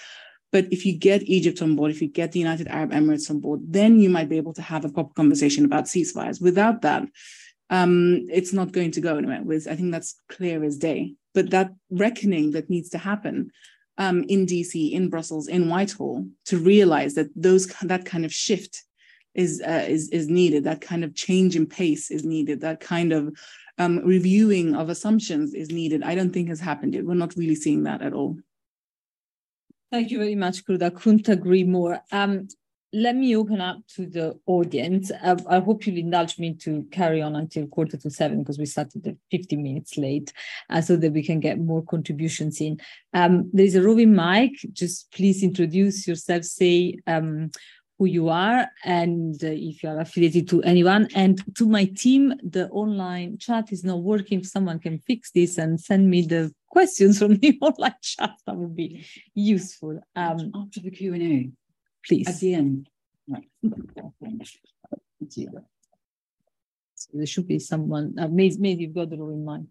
But 0.51 0.67
if 0.71 0.85
you 0.85 0.97
get 0.97 1.23
Egypt 1.23 1.61
on 1.61 1.75
board, 1.75 1.91
if 1.91 2.01
you 2.01 2.07
get 2.07 2.31
the 2.31 2.39
United 2.39 2.67
Arab 2.67 2.91
Emirates 2.91 3.29
on 3.29 3.39
board, 3.39 3.61
then 3.67 3.99
you 3.99 4.09
might 4.09 4.29
be 4.29 4.37
able 4.37 4.53
to 4.53 4.61
have 4.61 4.83
a 4.83 4.89
proper 4.89 5.13
conversation 5.13 5.65
about 5.65 5.85
ceasefires. 5.85 6.41
Without 6.41 6.81
that, 6.81 7.03
um, 7.69 8.27
it's 8.29 8.51
not 8.51 8.73
going 8.73 8.91
to 8.91 9.01
go 9.01 9.15
anywhere. 9.15 9.41
With 9.43 9.67
I 9.67 9.75
think 9.75 9.91
that's 9.91 10.19
clear 10.27 10.63
as 10.63 10.77
day. 10.77 11.15
But 11.33 11.51
that 11.51 11.71
reckoning 11.89 12.51
that 12.51 12.69
needs 12.69 12.89
to 12.89 12.97
happen 12.97 13.51
um, 13.97 14.23
in 14.23 14.45
DC, 14.45 14.91
in 14.91 15.09
Brussels, 15.09 15.47
in 15.47 15.69
Whitehall, 15.69 16.25
to 16.45 16.57
realize 16.57 17.15
that 17.15 17.29
those 17.35 17.67
that 17.83 18.05
kind 18.05 18.25
of 18.25 18.33
shift 18.33 18.83
is 19.33 19.61
uh, 19.65 19.85
is 19.87 20.09
is 20.09 20.27
needed. 20.27 20.63
That 20.63 20.81
kind 20.81 21.03
of 21.03 21.15
change 21.15 21.55
in 21.55 21.65
pace 21.65 22.11
is 22.11 22.23
needed. 22.23 22.61
That 22.61 22.79
kind 22.79 23.13
of 23.13 23.37
um, 23.77 23.99
reviewing 23.99 24.75
of 24.75 24.89
assumptions 24.89 25.53
is 25.53 25.69
needed. 25.69 26.03
I 26.03 26.15
don't 26.15 26.31
think 26.31 26.49
has 26.49 26.59
happened 26.59 26.93
yet. 26.93 27.05
We're 27.05 27.13
not 27.13 27.35
really 27.35 27.55
seeing 27.55 27.83
that 27.83 28.01
at 28.01 28.13
all. 28.13 28.37
Thank 29.91 30.11
you 30.11 30.19
very 30.19 30.35
much, 30.35 30.63
Khulud. 30.65 30.95
Couldn't 30.95 31.27
agree 31.27 31.63
more. 31.63 32.01
Um, 32.11 32.47
let 32.93 33.15
me 33.15 33.35
open 33.35 33.61
up 33.61 33.77
to 33.95 34.05
the 34.05 34.37
audience. 34.45 35.11
I, 35.23 35.37
I, 35.47 35.59
hope 35.59 35.85
you'll 35.85 35.97
indulge 35.97 36.37
me 36.37 36.53
to 36.55 36.85
carry 36.91 37.21
on 37.21 37.35
until 37.35 37.67
quarter 37.67 37.95
to 37.97 38.09
seven 38.09 38.39
because 38.39 38.59
we 38.59 38.65
started 38.65 39.17
50 39.31 39.55
minutes 39.55 39.97
late 39.97 40.33
uh, 40.69 40.81
so 40.81 40.97
that 40.97 41.13
we 41.13 41.23
can 41.23 41.39
get 41.39 41.59
more 41.59 41.83
contributions 41.83 42.59
in. 42.59 42.81
Um, 43.13 43.49
there 43.53 43.65
is 43.65 43.75
a 43.75 43.81
roving 43.81 44.13
mic. 44.13 44.53
Just 44.73 45.11
please 45.11 45.41
introduce 45.41 46.05
yourself, 46.05 46.43
say 46.43 46.97
um, 47.07 47.51
who 47.97 48.07
you 48.07 48.29
are 48.29 48.67
and 48.83 49.41
uh, 49.43 49.47
if 49.47 49.83
you 49.83 49.89
are 49.89 49.99
affiliated 49.99 50.49
to 50.49 50.61
anyone. 50.63 51.07
And 51.15 51.39
to 51.55 51.69
my 51.69 51.85
team, 51.85 52.33
the 52.43 52.67
online 52.69 53.37
chat 53.37 53.71
is 53.71 53.85
not 53.85 53.99
working. 53.99 54.39
If 54.39 54.47
someone 54.47 54.79
can 54.79 54.99
fix 54.99 55.31
this 55.31 55.57
and 55.57 55.79
send 55.79 56.09
me 56.09 56.23
the 56.23 56.51
questions 56.67 57.19
from 57.19 57.37
the 57.37 57.57
online 57.61 57.93
chat, 58.01 58.31
that 58.45 58.55
would 58.55 58.75
be 58.75 59.05
useful. 59.33 60.01
Um, 60.15 60.51
After 60.55 60.81
the 60.81 60.91
Q&A. 60.91 61.51
Please. 62.05 62.27
At 62.27 62.39
the 62.39 62.53
end. 62.53 62.89
Right. 63.27 63.47
So 66.95 67.09
there 67.13 67.25
should 67.25 67.47
be 67.47 67.59
someone, 67.59 68.15
uh, 68.19 68.27
maybe, 68.27 68.57
maybe 68.59 68.83
you've 68.83 68.93
got 68.93 69.09
the 69.09 69.17
role 69.17 69.31
in 69.31 69.43
mind. 69.43 69.67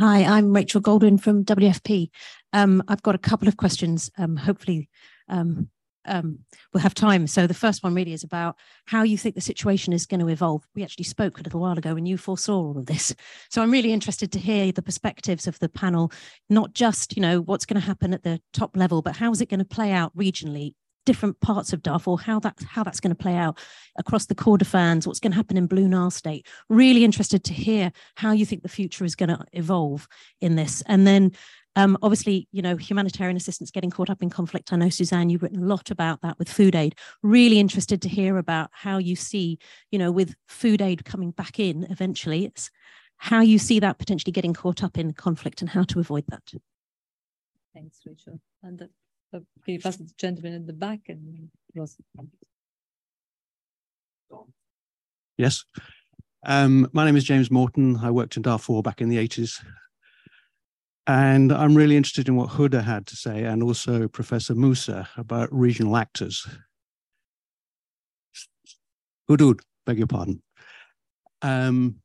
Hi, 0.00 0.22
I'm 0.22 0.52
Rachel 0.52 0.80
Goldwyn 0.80 1.20
from 1.20 1.44
WFP. 1.44 2.10
Um, 2.52 2.84
I've 2.86 3.02
got 3.02 3.16
a 3.16 3.18
couple 3.18 3.48
of 3.48 3.56
questions. 3.56 4.10
Um, 4.16 4.36
hopefully, 4.36 4.88
um, 5.28 5.70
um, 6.08 6.40
we'll 6.72 6.82
have 6.82 6.94
time. 6.94 7.26
So 7.26 7.46
the 7.46 7.54
first 7.54 7.82
one 7.82 7.94
really 7.94 8.12
is 8.12 8.24
about 8.24 8.56
how 8.86 9.02
you 9.02 9.18
think 9.18 9.34
the 9.34 9.40
situation 9.40 9.92
is 9.92 10.06
going 10.06 10.20
to 10.20 10.28
evolve. 10.28 10.66
We 10.74 10.82
actually 10.82 11.04
spoke 11.04 11.38
a 11.38 11.42
little 11.42 11.60
while 11.60 11.78
ago 11.78 11.96
and 11.96 12.08
you 12.08 12.16
foresaw 12.16 12.56
all 12.56 12.78
of 12.78 12.86
this. 12.86 13.14
So 13.50 13.62
I'm 13.62 13.70
really 13.70 13.92
interested 13.92 14.32
to 14.32 14.38
hear 14.38 14.72
the 14.72 14.82
perspectives 14.82 15.46
of 15.46 15.58
the 15.58 15.68
panel, 15.68 16.12
not 16.48 16.74
just, 16.74 17.16
you 17.16 17.22
know, 17.22 17.40
what's 17.40 17.66
going 17.66 17.80
to 17.80 17.86
happen 17.86 18.12
at 18.12 18.22
the 18.22 18.40
top 18.52 18.76
level, 18.76 19.02
but 19.02 19.16
how 19.16 19.30
is 19.30 19.40
it 19.40 19.48
going 19.48 19.58
to 19.58 19.64
play 19.64 19.92
out 19.92 20.16
regionally 20.16 20.74
different 21.08 21.40
parts 21.40 21.72
of 21.72 21.82
Darfur, 21.82 22.18
how 22.18 22.38
that 22.40 22.62
how 22.68 22.84
that's 22.84 23.00
going 23.00 23.16
to 23.16 23.22
play 23.22 23.34
out 23.34 23.58
across 23.96 24.26
the 24.26 24.34
Kordofans, 24.34 25.06
what's 25.06 25.20
going 25.20 25.32
to 25.32 25.36
happen 25.36 25.56
in 25.56 25.66
Blue 25.66 25.88
Nile 25.88 26.10
State. 26.10 26.46
Really 26.68 27.02
interested 27.02 27.44
to 27.44 27.54
hear 27.54 27.90
how 28.16 28.32
you 28.32 28.44
think 28.44 28.62
the 28.62 28.68
future 28.68 29.06
is 29.06 29.14
going 29.14 29.30
to 29.30 29.42
evolve 29.54 30.06
in 30.42 30.56
this. 30.56 30.82
And 30.84 31.06
then 31.06 31.32
um, 31.78 31.96
obviously, 32.02 32.48
you 32.50 32.60
know, 32.60 32.76
humanitarian 32.76 33.36
assistance 33.36 33.70
getting 33.70 33.88
caught 33.90 34.10
up 34.10 34.20
in 34.20 34.30
conflict. 34.30 34.72
I 34.72 34.76
know, 34.76 34.88
Susanne, 34.88 35.30
you've 35.30 35.44
written 35.44 35.62
a 35.62 35.66
lot 35.66 35.92
about 35.92 36.22
that 36.22 36.36
with 36.36 36.48
food 36.48 36.74
aid. 36.74 36.96
Really 37.22 37.60
interested 37.60 38.02
to 38.02 38.08
hear 38.08 38.36
about 38.36 38.70
how 38.72 38.98
you 38.98 39.14
see, 39.14 39.60
you 39.92 39.98
know, 39.98 40.10
with 40.10 40.34
food 40.48 40.82
aid 40.82 41.04
coming 41.04 41.30
back 41.30 41.60
in 41.60 41.84
eventually, 41.84 42.44
it's 42.46 42.72
how 43.18 43.42
you 43.42 43.60
see 43.60 43.78
that 43.78 43.96
potentially 43.96 44.32
getting 44.32 44.54
caught 44.54 44.82
up 44.82 44.98
in 44.98 45.12
conflict 45.12 45.60
and 45.60 45.70
how 45.70 45.84
to 45.84 46.00
avoid 46.00 46.24
that. 46.30 46.42
Thanks, 47.72 48.00
Rachel. 48.04 48.40
And 48.64 48.76
the, 48.80 48.90
the, 49.30 49.46
can 49.64 49.74
you 49.74 49.80
pass 49.80 49.98
the 49.98 50.10
gentleman 50.18 50.54
in 50.54 50.66
the 50.66 50.72
back 50.72 51.02
and 51.06 51.48
Roz? 51.76 51.96
Yes. 55.36 55.64
Um, 56.44 56.88
my 56.92 57.04
name 57.04 57.14
is 57.14 57.22
James 57.22 57.52
Morton. 57.52 57.98
I 57.98 58.10
worked 58.10 58.36
in 58.36 58.42
Darfur 58.42 58.82
back 58.82 59.00
in 59.00 59.08
the 59.08 59.18
80s 59.18 59.60
and 61.08 61.52
I'm 61.52 61.74
really 61.74 61.96
interested 61.96 62.28
in 62.28 62.36
what 62.36 62.50
Huda 62.50 62.84
had 62.84 63.06
to 63.06 63.16
say 63.16 63.44
and 63.44 63.62
also 63.62 64.08
Professor 64.08 64.54
Musa 64.54 65.08
about 65.16 65.48
regional 65.50 65.96
actors. 65.96 66.46
Hudud, 69.28 69.60
beg 69.86 69.96
your 69.96 70.06
pardon. 70.06 70.42
Um, 71.40 71.96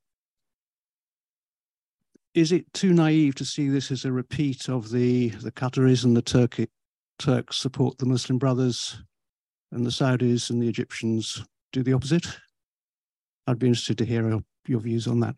is 2.33 2.53
it 2.53 2.71
too 2.73 2.93
naive 2.93 3.35
to 3.35 3.45
see 3.45 3.67
this 3.67 3.91
as 3.91 4.05
a 4.05 4.11
repeat 4.11 4.69
of 4.69 4.89
the, 4.89 5.29
the 5.29 5.51
Qataris 5.51 6.05
and 6.05 6.15
the 6.15 6.21
Turkey, 6.21 6.67
Turks 7.19 7.57
support 7.57 7.97
the 7.97 8.05
Muslim 8.05 8.39
Brothers 8.39 9.03
and 9.73 9.85
the 9.85 9.91
Saudis 9.91 10.49
and 10.49 10.61
the 10.61 10.69
Egyptians 10.69 11.43
do 11.73 11.83
the 11.83 11.93
opposite? 11.93 12.27
I'd 13.47 13.59
be 13.59 13.67
interested 13.67 13.97
to 13.97 14.05
hear 14.05 14.29
your, 14.29 14.39
your 14.65 14.79
views 14.79 15.07
on 15.07 15.19
that. 15.19 15.35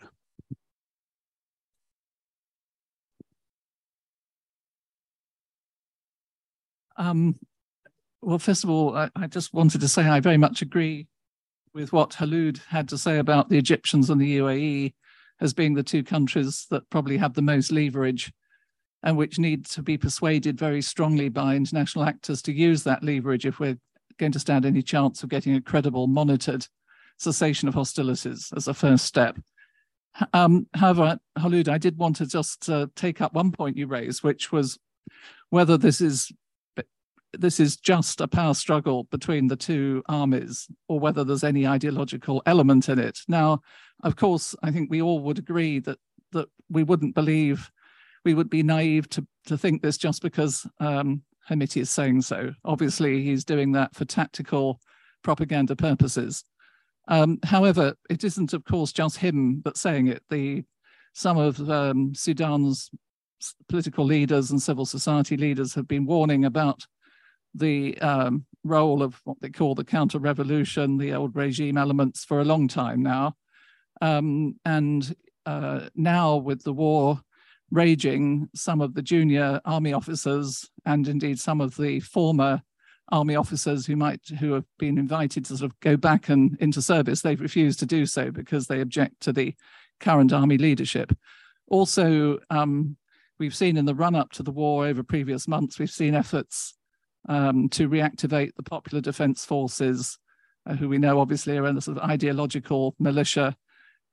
Um, 6.97 7.37
well, 8.21 8.39
first 8.39 8.63
of 8.63 8.69
all, 8.69 8.95
I, 8.95 9.09
I, 9.15 9.27
just 9.27 9.53
wanted 9.53 9.81
to 9.81 9.87
say 9.87 10.03
I 10.03 10.19
very 10.19 10.37
much 10.37 10.61
agree 10.61 11.07
with 11.73 11.91
what 11.91 12.11
Khulud 12.11 12.65
had 12.65 12.87
to 12.89 12.97
say 12.97 13.19
about 13.19 13.49
the 13.49 13.57
Egyptians 13.57 14.09
and 14.09 14.19
the 14.19 14.37
UAE 14.37 14.93
as 15.41 15.53
being 15.53 15.73
the 15.73 15.83
two 15.83 16.03
countries 16.03 16.65
that 16.71 16.89
probably 16.89 17.17
have 17.17 17.33
the 17.33 17.41
most 17.41 17.71
leverage 17.71 18.31
and 19.03 19.17
which 19.17 19.37
need 19.37 19.65
to 19.65 19.83
be 19.83 19.97
persuaded 19.97 20.57
very 20.57 20.81
strongly 20.81 21.29
by 21.29 21.55
international 21.55 22.05
actors 22.05 22.41
to 22.41 22.53
use 22.53 22.83
that 22.83 23.03
leverage 23.03 23.45
if 23.45 23.59
we're 23.59 23.77
going 24.17 24.31
to 24.31 24.39
stand 24.39 24.65
any 24.65 24.81
chance 24.81 25.21
of 25.21 25.29
getting 25.29 25.55
a 25.55 25.61
credible, 25.61 26.07
monitored 26.07 26.65
cessation 27.17 27.67
of 27.67 27.73
hostilities 27.73 28.51
as 28.55 28.67
a 28.67 28.73
first 28.73 29.05
step. 29.05 29.37
Um, 30.33 30.67
however, 30.73 31.19
Khulud, 31.37 31.67
I 31.67 31.77
did 31.77 31.97
want 31.97 32.15
to 32.17 32.25
just 32.25 32.69
uh, 32.69 32.87
take 32.95 33.21
up 33.21 33.33
one 33.33 33.51
point 33.51 33.77
you 33.77 33.85
raised, 33.85 34.23
which 34.23 34.51
was 34.51 34.79
whether 35.49 35.77
this 35.77 36.01
is 36.01 36.31
this 37.39 37.59
is 37.59 37.77
just 37.77 38.21
a 38.21 38.27
power 38.27 38.53
struggle 38.53 39.05
between 39.05 39.47
the 39.47 39.55
two 39.55 40.03
armies 40.07 40.67
or 40.87 40.99
whether 40.99 41.23
there's 41.23 41.43
any 41.43 41.67
ideological 41.67 42.41
element 42.45 42.89
in 42.89 42.99
it. 42.99 43.19
Now, 43.27 43.61
of 44.03 44.15
course, 44.15 44.55
I 44.63 44.71
think 44.71 44.89
we 44.89 45.01
all 45.01 45.19
would 45.19 45.39
agree 45.39 45.79
that 45.79 45.99
that 46.31 46.47
we 46.69 46.83
wouldn't 46.83 47.15
believe 47.15 47.71
we 48.25 48.33
would 48.33 48.49
be 48.49 48.63
naive 48.63 49.07
to, 49.09 49.25
to 49.45 49.57
think 49.57 49.81
this 49.81 49.97
just 49.97 50.21
because 50.21 50.67
um, 50.79 51.21
is 51.49 51.89
saying 51.89 52.21
so. 52.21 52.51
Obviously, 52.65 53.23
he's 53.23 53.45
doing 53.45 53.71
that 53.73 53.95
for 53.95 54.03
tactical 54.03 54.81
propaganda 55.23 55.75
purposes. 55.75 56.43
Um, 57.07 57.39
however, 57.43 57.93
it 58.09 58.23
isn't, 58.23 58.53
of 58.53 58.65
course, 58.65 58.91
just 58.91 59.17
him 59.17 59.61
that's 59.63 59.79
saying 59.79 60.07
it. 60.07 60.23
The 60.29 60.63
some 61.13 61.37
of 61.37 61.69
um, 61.69 62.13
Sudan's 62.13 62.89
political 63.69 64.03
leaders 64.03 64.51
and 64.51 64.61
civil 64.61 64.85
society 64.85 65.37
leaders 65.37 65.73
have 65.75 65.87
been 65.87 66.05
warning 66.05 66.45
about 66.45 66.85
the 67.55 67.97
um, 67.99 68.45
role 68.63 69.01
of 69.01 69.19
what 69.23 69.39
they 69.41 69.49
call 69.49 69.75
the 69.75 69.83
counter 69.83 70.19
revolution, 70.19 70.97
the 70.97 71.13
old 71.13 71.35
regime 71.35 71.77
elements, 71.77 72.23
for 72.23 72.39
a 72.39 72.45
long 72.45 72.67
time 72.67 73.01
now. 73.01 73.35
Um, 74.01 74.55
and 74.65 75.15
uh, 75.45 75.87
now, 75.95 76.37
with 76.37 76.63
the 76.63 76.73
war 76.73 77.21
raging, 77.71 78.49
some 78.53 78.81
of 78.81 78.93
the 78.93 79.01
junior 79.01 79.61
army 79.65 79.93
officers 79.93 80.69
and 80.85 81.07
indeed 81.07 81.39
some 81.39 81.61
of 81.61 81.75
the 81.77 81.99
former 81.99 82.61
army 83.11 83.35
officers 83.35 83.85
who 83.85 83.95
might 83.95 84.21
who 84.39 84.53
have 84.53 84.65
been 84.79 84.97
invited 84.97 85.45
to 85.45 85.57
sort 85.57 85.71
of 85.71 85.79
go 85.79 85.95
back 85.95 86.29
and 86.29 86.57
into 86.59 86.81
service, 86.81 87.21
they've 87.21 87.41
refused 87.41 87.79
to 87.79 87.85
do 87.85 88.05
so 88.05 88.31
because 88.31 88.67
they 88.67 88.81
object 88.81 89.19
to 89.21 89.31
the 89.31 89.53
current 89.99 90.33
army 90.33 90.57
leadership. 90.57 91.15
Also, 91.67 92.39
um, 92.49 92.97
we've 93.39 93.55
seen 93.55 93.77
in 93.77 93.85
the 93.85 93.95
run 93.95 94.15
up 94.15 94.31
to 94.31 94.43
the 94.43 94.51
war 94.51 94.85
over 94.85 95.03
previous 95.03 95.47
months, 95.47 95.79
we've 95.79 95.89
seen 95.89 96.15
efforts 96.15 96.75
um, 97.27 97.69
to 97.69 97.89
reactivate 97.89 98.55
the 98.55 98.63
Popular 98.63 99.01
Defense 99.01 99.45
Forces, 99.45 100.17
uh, 100.67 100.75
who 100.75 100.89
we 100.89 100.97
know 100.97 101.19
obviously 101.19 101.57
are 101.57 101.65
a 101.65 101.81
sort 101.81 101.97
of 101.97 102.03
ideological 102.03 102.95
militia. 102.99 103.55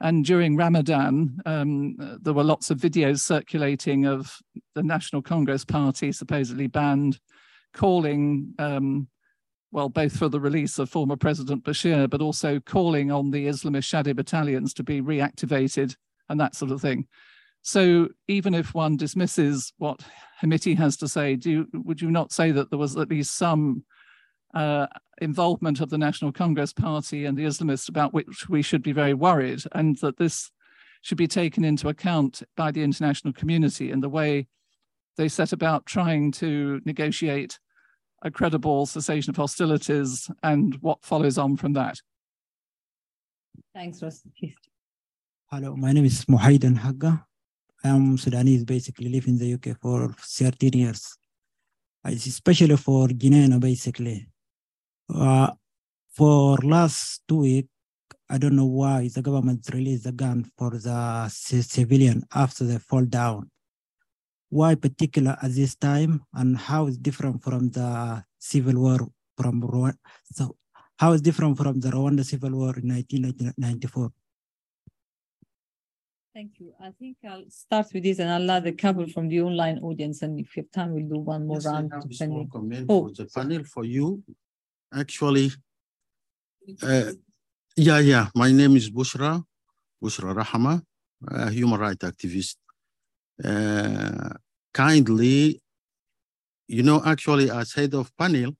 And 0.01 0.25
during 0.25 0.57
Ramadan, 0.57 1.39
um, 1.47 2.19
there 2.21 2.33
were 2.33 2.43
lots 2.43 2.71
of 2.71 2.79
videos 2.79 3.21
circulating 3.21 4.05
of 4.07 4.37
the 4.75 4.83
National 4.83 5.23
Congress 5.23 5.65
Party 5.65 6.11
supposedly 6.11 6.67
banned, 6.67 7.21
calling, 7.73 8.53
um, 8.59 9.07
well, 9.71 9.89
both 9.89 10.17
for 10.17 10.29
the 10.29 10.41
release 10.41 10.79
of 10.79 10.91
former 10.91 11.17
President 11.17 11.63
Bashir, 11.65 12.11
but 12.11 12.21
also 12.21 12.59
calling 12.59 13.13
on 13.13 13.31
the 13.31 13.47
Islamist 13.47 13.89
Shadi 13.89 14.15
battalions 14.15 14.75
to 14.75 14.83
be 14.83 15.01
reactivated 15.01 15.95
and 16.29 16.41
that 16.41 16.57
sort 16.57 16.73
of 16.73 16.81
thing. 16.81 17.07
So 17.63 18.09
even 18.27 18.55
if 18.55 18.75
one 18.75 18.97
dismisses 18.97 19.73
what 19.79 20.01
Hemeti 20.43 20.77
has 20.77 20.97
to 20.99 21.09
say, 21.09 21.37
do 21.37 21.51
you, 21.51 21.69
would 21.73 22.03
you 22.03 22.11
not 22.11 22.33
say 22.33 22.51
that 22.51 22.71
there 22.71 22.79
was 22.79 22.97
at 22.97 23.09
least 23.09 23.37
some 23.37 23.85
uh, 24.53 24.89
involvement 25.21 25.81
of 25.81 25.89
the 25.89 25.99
National 25.99 26.33
Congress 26.33 26.73
Party 26.73 27.25
and 27.25 27.39
the 27.39 27.45
Islamists 27.45 27.89
about 27.89 28.13
which 28.13 28.49
we 28.49 28.63
should 28.63 28.83
be 28.83 28.93
very 28.93 29.15
worried, 29.15 29.63
and 29.73 29.97
that 29.99 30.19
this 30.19 30.51
should 31.03 31.19
be 31.19 31.29
taken 31.29 31.65
into 31.65 31.89
account 31.89 32.43
by 32.57 32.73
the 32.73 32.83
international 32.83 33.33
community 33.33 33.91
in 33.91 34.01
the 34.01 34.09
way 34.09 34.49
they 35.17 35.29
set 35.29 35.53
about 35.53 35.87
trying 35.87 36.33
to 36.33 36.81
negotiate 36.85 37.59
a 38.23 38.31
credible 38.31 38.87
cessation 38.87 39.31
of 39.31 39.37
hostilities 39.37 40.31
and 40.43 40.77
what 40.81 41.05
follows 41.05 41.39
on 41.39 41.57
from 41.57 41.73
that. 41.75 42.01
Thanks, 43.75 44.03
Roz. 44.03 44.23
Hello, 45.51 45.77
my 45.77 45.93
name 45.93 46.05
is 46.05 46.25
Muhaidan 46.27 46.79
Hagga. 46.79 47.27
I 47.85 47.89
am 47.89 48.17
Sudanese, 48.17 48.65
basically 48.65 49.09
live 49.09 49.27
in 49.27 49.39
the 49.39 49.55
UK 49.55 49.77
for 49.81 50.15
13 50.19 50.73
years. 50.73 51.17
Especially 52.05 52.77
for 52.77 53.09
Guinea, 53.09 53.59
basically. 53.59 54.29
Uh, 55.13 55.51
for 56.13 56.57
last 56.59 57.23
two 57.29 57.39
weeks, 57.39 57.69
I 58.31 58.39
don't 58.39 58.57
know 58.57 58.67
why 58.67 59.09
the 59.09 59.21
government 59.21 59.69
released 59.73 60.05
the 60.05 60.13
gun 60.13 60.51
for 60.57 60.71
the 60.71 61.29
civilian 61.29 62.23
after 62.35 62.65
they 62.65 62.79
fall 62.79 63.05
down. 63.05 63.51
Why 64.49 64.75
particular 64.75 65.37
at 65.43 65.55
this 65.55 65.75
time 65.75 66.23
and 66.35 66.57
how 66.57 66.87
is 66.87 66.99
different 66.99 67.43
from 67.43 67.71
the 67.71 68.23
civil 68.39 68.81
war 68.81 68.99
from 69.37 69.63
Rwanda? 69.63 69.97
So 70.33 70.57
how 70.99 71.13
is 71.13 71.21
different 71.21 71.57
from 71.57 71.81
the 71.81 71.91
Rwanda 71.91 72.25
civil 72.25 72.53
war 72.53 72.77
in 72.77 72.89
1994? 72.89 74.13
Thank 76.35 76.61
you. 76.61 76.73
I 76.81 76.91
think 76.99 77.19
I'll 77.29 77.45
start 77.51 77.89
with 77.93 78.05
this 78.05 78.19
and 78.19 78.31
I'll 78.31 78.51
add 78.51 78.67
a 78.67 78.73
couple 78.73 79.07
from 79.07 79.29
the 79.29 79.43
online 79.43 79.79
audience. 79.81 80.23
And 80.23 80.41
if 80.41 80.57
you 80.57 80.63
have 80.63 80.71
time, 80.73 80.95
we'll 80.95 81.09
do 81.09 81.19
one 81.19 81.47
more 81.47 81.59
yes, 81.59 81.67
round. 81.67 81.93
I 81.93 81.97
have 81.97 82.15
small 82.15 82.47
comment 82.51 82.87
Oh. 82.89 83.09
for 83.09 83.15
the 83.15 83.27
panel 83.27 83.65
for 83.65 83.85
you. 83.85 84.23
Actually, 84.95 85.51
uh, 86.83 87.13
yeah, 87.77 87.99
yeah. 87.99 88.29
My 88.35 88.51
name 88.51 88.77
is 88.77 88.91
Bushra, 88.91 89.43
Bushra 90.03 90.35
Rahama, 90.35 90.83
a 91.29 91.51
human 91.51 91.79
rights 91.79 92.05
activist. 92.05 92.57
Uh, 93.43 94.31
kindly, 94.73 95.61
you 96.67 96.83
know, 96.83 97.03
actually, 97.05 97.51
as 97.51 97.75
head 97.75 97.95
of 97.95 98.15
panel, 98.17 98.57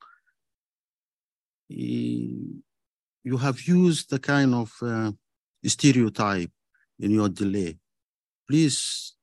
eh, 1.71 2.61
you 3.25 3.37
have 3.39 3.61
used 3.63 4.11
the 4.11 4.19
kind 4.19 4.55
of 4.55 4.73
uh, 4.83 5.13
stereotype 5.65 6.51
in 7.03 7.11
your 7.11 7.29
delay. 7.29 7.77
Please, 8.49 9.15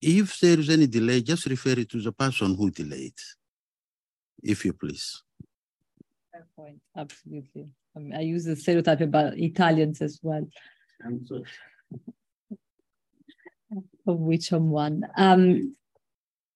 if 0.00 0.40
there 0.40 0.58
is 0.58 0.70
any 0.70 0.86
delay, 0.86 1.20
just 1.20 1.46
refer 1.46 1.78
it 1.78 1.90
to 1.90 2.00
the 2.00 2.12
person 2.12 2.54
who 2.54 2.70
delayed, 2.70 3.14
if 4.42 4.64
you 4.64 4.72
please. 4.72 5.22
Fair 6.32 6.46
point. 6.56 6.80
Absolutely. 6.96 7.68
I, 7.94 7.98
mean, 7.98 8.14
I 8.14 8.20
use 8.20 8.44
the 8.44 8.56
stereotype 8.56 9.02
about 9.02 9.38
Italians 9.38 10.00
as 10.00 10.18
well, 10.22 10.48
of 14.06 14.18
which 14.18 14.52
I'm 14.52 14.70
one. 14.70 15.06
Um, 15.16 15.76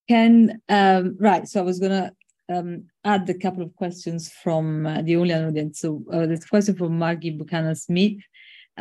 can 0.09 0.61
um, 0.69 1.17
right. 1.21 1.47
So 1.47 1.61
I 1.61 1.63
was 1.63 1.79
gonna 1.79 2.13
um, 2.49 2.85
add 3.05 3.29
a 3.31 3.35
couple 3.35 3.63
of 3.63 3.75
questions 3.77 4.31
from 4.43 4.87
uh, 4.87 5.03
the 5.03 5.17
online 5.17 5.47
audience. 5.47 5.81
So 5.81 6.03
uh, 6.13 6.27
there's 6.27 6.45
a 6.45 6.49
question 6.49 6.75
from 6.75 6.99
Margie 6.99 7.31
Buchanan 7.31 7.77
Smith. 7.77 8.19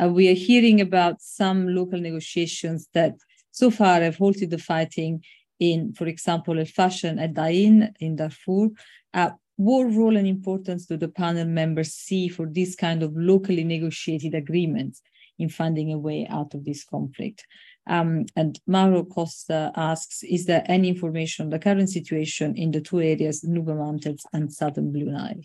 Uh, 0.00 0.08
we 0.08 0.28
are 0.28 0.34
hearing 0.34 0.80
about 0.80 1.20
some 1.20 1.68
local 1.74 2.00
negotiations 2.00 2.88
that 2.94 3.14
so 3.50 3.70
far 3.70 4.00
have 4.00 4.16
halted 4.16 4.50
the 4.50 4.58
fighting 4.58 5.22
in, 5.58 5.92
for 5.92 6.06
example, 6.06 6.58
El 6.58 6.64
Fasher 6.64 7.14
at 7.18 7.34
Dain 7.34 7.92
in 8.00 8.16
Darfur. 8.16 8.68
Uh, 9.12 9.30
what 9.56 9.84
role 9.94 10.16
and 10.16 10.26
importance 10.26 10.86
do 10.86 10.96
the 10.96 11.08
panel 11.08 11.44
members 11.44 11.92
see 11.92 12.28
for 12.28 12.46
this 12.46 12.74
kind 12.74 13.02
of 13.02 13.12
locally 13.14 13.64
negotiated 13.64 14.34
agreements 14.34 15.02
in 15.38 15.50
finding 15.50 15.92
a 15.92 15.98
way 15.98 16.26
out 16.30 16.54
of 16.54 16.64
this 16.64 16.82
conflict? 16.84 17.46
Um, 17.86 18.24
and 18.36 18.58
Mauro 18.66 19.04
Costa 19.04 19.72
asks, 19.76 20.22
is 20.22 20.46
there 20.46 20.64
any 20.66 20.88
information 20.88 21.44
on 21.44 21.50
the 21.50 21.58
current 21.58 21.90
situation 21.90 22.56
in 22.56 22.70
the 22.70 22.80
two 22.80 23.00
areas, 23.00 23.44
Nuba 23.44 23.76
Mountains 23.76 24.24
and 24.32 24.50
Southern 24.50 24.92
Blue 24.92 25.10
Nile? 25.10 25.42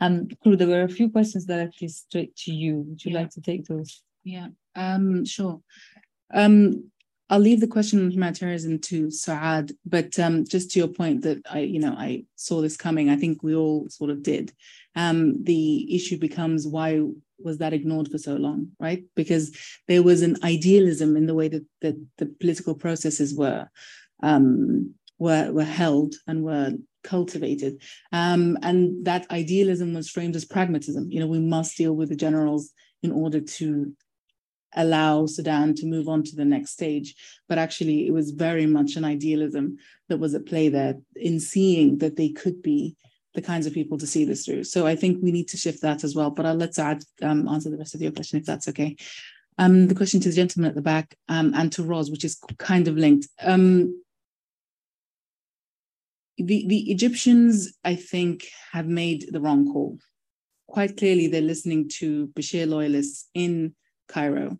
Um, 0.00 0.28
Kuru, 0.42 0.56
there 0.56 0.68
were 0.68 0.82
a 0.82 0.88
few 0.88 1.10
questions 1.10 1.46
directly 1.46 1.88
straight 1.88 2.36
to 2.36 2.52
you. 2.52 2.80
Would 2.80 3.04
you 3.04 3.12
Yeah. 3.12 3.18
like 3.20 3.30
to 3.30 3.40
take 3.40 3.64
those? 3.64 4.02
Yeah, 4.24 4.48
um, 4.74 5.24
sure. 5.24 5.62
Um, 6.32 6.90
I'll 7.28 7.40
leave 7.40 7.60
the 7.60 7.66
question 7.66 8.04
on 8.04 8.10
humanitarianism 8.10 8.78
to 8.80 9.06
Suad, 9.08 9.72
but 9.84 10.16
um, 10.18 10.44
just 10.44 10.70
to 10.70 10.78
your 10.78 10.88
point 10.88 11.22
that 11.22 11.38
I, 11.50 11.60
you 11.60 11.80
know, 11.80 11.92
I 11.92 12.24
saw 12.36 12.60
this 12.60 12.76
coming. 12.76 13.08
I 13.08 13.16
think 13.16 13.42
we 13.42 13.54
all 13.54 13.88
sort 13.88 14.10
of 14.10 14.22
did. 14.22 14.52
Um, 14.94 15.42
the 15.42 15.92
issue 15.94 16.18
becomes 16.18 16.66
why 16.68 17.02
was 17.38 17.58
that 17.58 17.72
ignored 17.72 18.08
for 18.10 18.18
so 18.18 18.36
long, 18.36 18.68
right? 18.78 19.04
Because 19.16 19.56
there 19.88 20.02
was 20.02 20.22
an 20.22 20.36
idealism 20.44 21.16
in 21.16 21.26
the 21.26 21.34
way 21.34 21.48
that, 21.48 21.64
that 21.82 21.96
the 22.18 22.26
political 22.26 22.74
processes 22.74 23.34
were 23.34 23.68
um, 24.22 24.94
were 25.18 25.50
were 25.52 25.64
held 25.64 26.14
and 26.26 26.44
were 26.44 26.72
cultivated, 27.06 27.80
um, 28.12 28.58
and 28.62 29.04
that 29.06 29.30
idealism 29.30 29.94
was 29.94 30.10
framed 30.10 30.36
as 30.36 30.44
pragmatism. 30.44 31.10
You 31.10 31.20
know, 31.20 31.26
we 31.26 31.38
must 31.38 31.76
deal 31.76 31.94
with 31.94 32.10
the 32.10 32.16
generals 32.16 32.72
in 33.02 33.12
order 33.12 33.40
to 33.40 33.92
allow 34.74 35.26
Sudan 35.26 35.74
to 35.76 35.86
move 35.86 36.08
on 36.08 36.22
to 36.24 36.36
the 36.36 36.44
next 36.44 36.72
stage. 36.72 37.14
But 37.48 37.58
actually, 37.58 38.06
it 38.06 38.12
was 38.12 38.30
very 38.30 38.66
much 38.66 38.96
an 38.96 39.04
idealism 39.04 39.78
that 40.08 40.18
was 40.18 40.34
at 40.34 40.46
play 40.46 40.68
there 40.68 40.96
in 41.14 41.40
seeing 41.40 41.98
that 41.98 42.16
they 42.16 42.28
could 42.28 42.62
be 42.62 42.96
the 43.34 43.42
kinds 43.42 43.66
of 43.66 43.74
people 43.74 43.98
to 43.98 44.06
see 44.06 44.24
this 44.24 44.44
through. 44.44 44.64
So 44.64 44.86
I 44.86 44.96
think 44.96 45.22
we 45.22 45.32
need 45.32 45.48
to 45.48 45.56
shift 45.56 45.82
that 45.82 46.04
as 46.04 46.14
well. 46.14 46.30
But 46.30 46.46
I'll 46.46 46.54
let 46.54 46.74
Suad 46.74 47.04
um, 47.22 47.48
answer 47.48 47.70
the 47.70 47.78
rest 47.78 47.94
of 47.94 48.02
your 48.02 48.12
question 48.12 48.38
if 48.38 48.46
that's 48.46 48.68
okay. 48.68 48.96
Um, 49.58 49.88
the 49.88 49.94
question 49.94 50.20
to 50.20 50.28
the 50.28 50.34
gentleman 50.34 50.68
at 50.68 50.74
the 50.74 50.82
back 50.82 51.16
um, 51.28 51.52
and 51.54 51.72
to 51.72 51.82
Roz, 51.82 52.10
which 52.10 52.24
is 52.24 52.38
kind 52.58 52.88
of 52.88 52.96
linked. 52.96 53.28
Um, 53.40 54.02
the, 56.38 56.66
the 56.66 56.90
Egyptians, 56.90 57.72
I 57.84 57.94
think, 57.94 58.46
have 58.72 58.86
made 58.86 59.26
the 59.30 59.40
wrong 59.40 59.72
call. 59.72 59.98
Quite 60.68 60.96
clearly, 60.96 61.28
they're 61.28 61.40
listening 61.40 61.88
to 61.98 62.28
Bashir 62.28 62.68
loyalists 62.68 63.28
in 63.34 63.74
Cairo, 64.08 64.58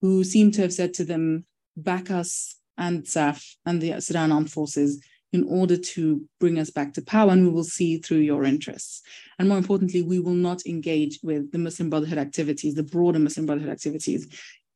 who 0.00 0.24
seem 0.24 0.50
to 0.52 0.62
have 0.62 0.72
said 0.72 0.94
to 0.94 1.04
them, 1.04 1.44
back 1.76 2.10
us 2.10 2.56
and 2.78 3.04
SAF 3.04 3.44
and 3.64 3.80
the 3.80 4.00
Sudan 4.00 4.32
armed 4.32 4.50
forces 4.50 5.02
in 5.32 5.44
order 5.44 5.76
to 5.76 6.24
bring 6.40 6.58
us 6.58 6.70
back 6.70 6.94
to 6.94 7.02
power, 7.02 7.30
and 7.30 7.42
we 7.44 7.50
will 7.50 7.64
see 7.64 7.98
through 7.98 8.18
your 8.18 8.44
interests. 8.44 9.02
And 9.38 9.48
more 9.48 9.58
importantly, 9.58 10.02
we 10.02 10.18
will 10.18 10.34
not 10.34 10.64
engage 10.66 11.18
with 11.22 11.52
the 11.52 11.58
Muslim 11.58 11.90
Brotherhood 11.90 12.18
activities, 12.18 12.74
the 12.74 12.82
broader 12.82 13.18
Muslim 13.18 13.44
Brotherhood 13.44 13.72
activities 13.72 14.26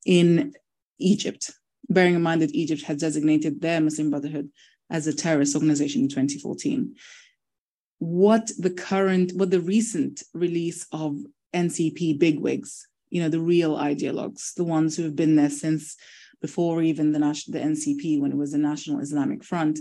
in 0.05 0.53
Egypt, 0.99 1.51
bearing 1.89 2.15
in 2.15 2.23
mind 2.23 2.43
that 2.43 2.55
Egypt 2.55 2.83
has 2.83 2.99
designated 2.99 3.61
their 3.61 3.81
Muslim 3.81 4.11
Brotherhood 4.11 4.51
as 4.91 5.07
a 5.07 5.15
terrorist 5.15 5.55
organization 5.55 6.03
in 6.03 6.09
2014. 6.09 6.95
What 7.99 8.51
the 8.59 8.71
current, 8.71 9.33
what 9.35 9.51
the 9.51 9.61
recent 9.61 10.23
release 10.33 10.87
of 10.93 11.19
NCP 11.55 12.19
bigwigs, 12.19 12.87
you 13.11 13.23
know, 13.23 13.29
the 13.29 13.41
real 13.41 13.77
ideologues, 13.77 14.55
the 14.55 14.65
ones 14.65 14.97
who 14.97 15.03
have 15.05 15.17
been 15.17 15.37
there 15.37 15.51
since 15.51 15.97
before 16.41 16.83
even 16.83 17.13
the, 17.13 17.19
the 17.19 17.59
NCP, 17.59 18.21
when 18.21 18.33
it 18.33 18.39
was 18.39 18.53
the 18.53 18.59
National 18.59 19.01
Islamic 19.01 19.45
Front, 19.45 19.79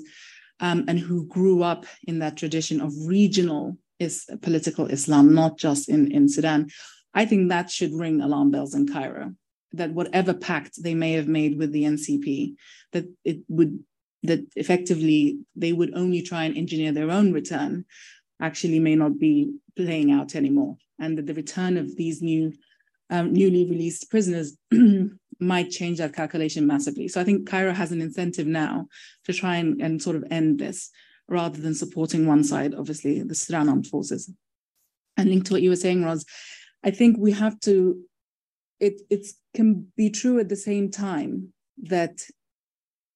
um, 0.60 0.84
and 0.88 1.00
who 1.00 1.26
grew 1.26 1.64
up 1.64 1.86
in 2.06 2.20
that 2.20 2.36
tradition 2.36 2.82
of 2.82 2.94
regional 3.06 3.78
is 4.00 4.26
political 4.42 4.88
Islam, 4.88 5.34
not 5.34 5.58
just 5.58 5.90
in, 5.90 6.12
in 6.12 6.28
Sudan, 6.28 6.70
I 7.14 7.26
think 7.26 7.50
that 7.50 7.70
should 7.70 7.94
ring 7.94 8.22
alarm 8.22 8.52
bells 8.52 8.76
in 8.76 8.88
Cairo. 8.88 9.34
That 9.74 9.92
whatever 9.92 10.34
pact 10.34 10.82
they 10.82 10.96
may 10.96 11.14
have 11.14 11.28
made 11.28 11.58
with 11.58 11.72
the 11.72 11.84
NCP, 11.84 12.56
that 12.94 13.06
it 13.24 13.40
would 13.48 13.84
that 14.24 14.42
effectively 14.56 15.40
they 15.56 15.74
would 15.74 15.94
only 15.96 16.22
try 16.22 16.44
and 16.44 16.58
engineer 16.58 16.92
their 16.92 17.12
own 17.12 17.32
return, 17.32 17.86
actually 18.42 18.80
may 18.80 18.96
not 18.96 19.20
be 19.20 19.54
playing 19.76 20.12
out 20.12 20.36
anymore, 20.36 20.78
and 21.00 21.18
that 21.18 21.26
the 21.26 21.34
return 21.34 21.78
of 21.78 21.96
these 21.96 22.22
new 22.22 22.54
um, 23.10 23.34
newly 23.34 23.66
released 23.66 24.10
prisoners 24.10 24.58
might 25.40 25.70
change 25.72 25.98
that 25.98 26.14
calculation 26.14 26.68
massively. 26.68 27.08
So 27.08 27.20
I 27.20 27.24
think 27.24 27.50
Cairo 27.50 27.74
has 27.74 27.92
an 27.92 28.02
incentive 28.02 28.46
now 28.48 28.88
to 29.26 29.34
try 29.34 29.56
and, 29.56 29.82
and 29.82 30.02
sort 30.02 30.16
of 30.16 30.26
end 30.30 30.60
this 30.60 30.92
rather 31.28 31.62
than 31.62 31.76
supporting 31.76 32.26
one 32.26 32.44
side, 32.44 32.74
obviously, 32.76 33.22
the 33.22 33.36
Sudan 33.36 33.70
armed 33.70 33.88
forces. 33.88 34.32
And 35.16 35.30
linked 35.30 35.48
to 35.48 35.54
what 35.54 35.62
you 35.62 35.70
were 35.70 35.76
saying, 35.76 36.04
Roz, 36.04 36.26
I 36.84 36.92
think 36.92 37.18
we 37.18 37.32
have 37.34 37.60
to, 37.62 38.02
it 38.80 39.02
it 39.10 39.28
can 39.54 39.92
be 39.96 40.10
true 40.10 40.40
at 40.40 40.50
the 40.50 40.56
same 40.56 40.90
time 40.90 41.54
that 41.84 42.22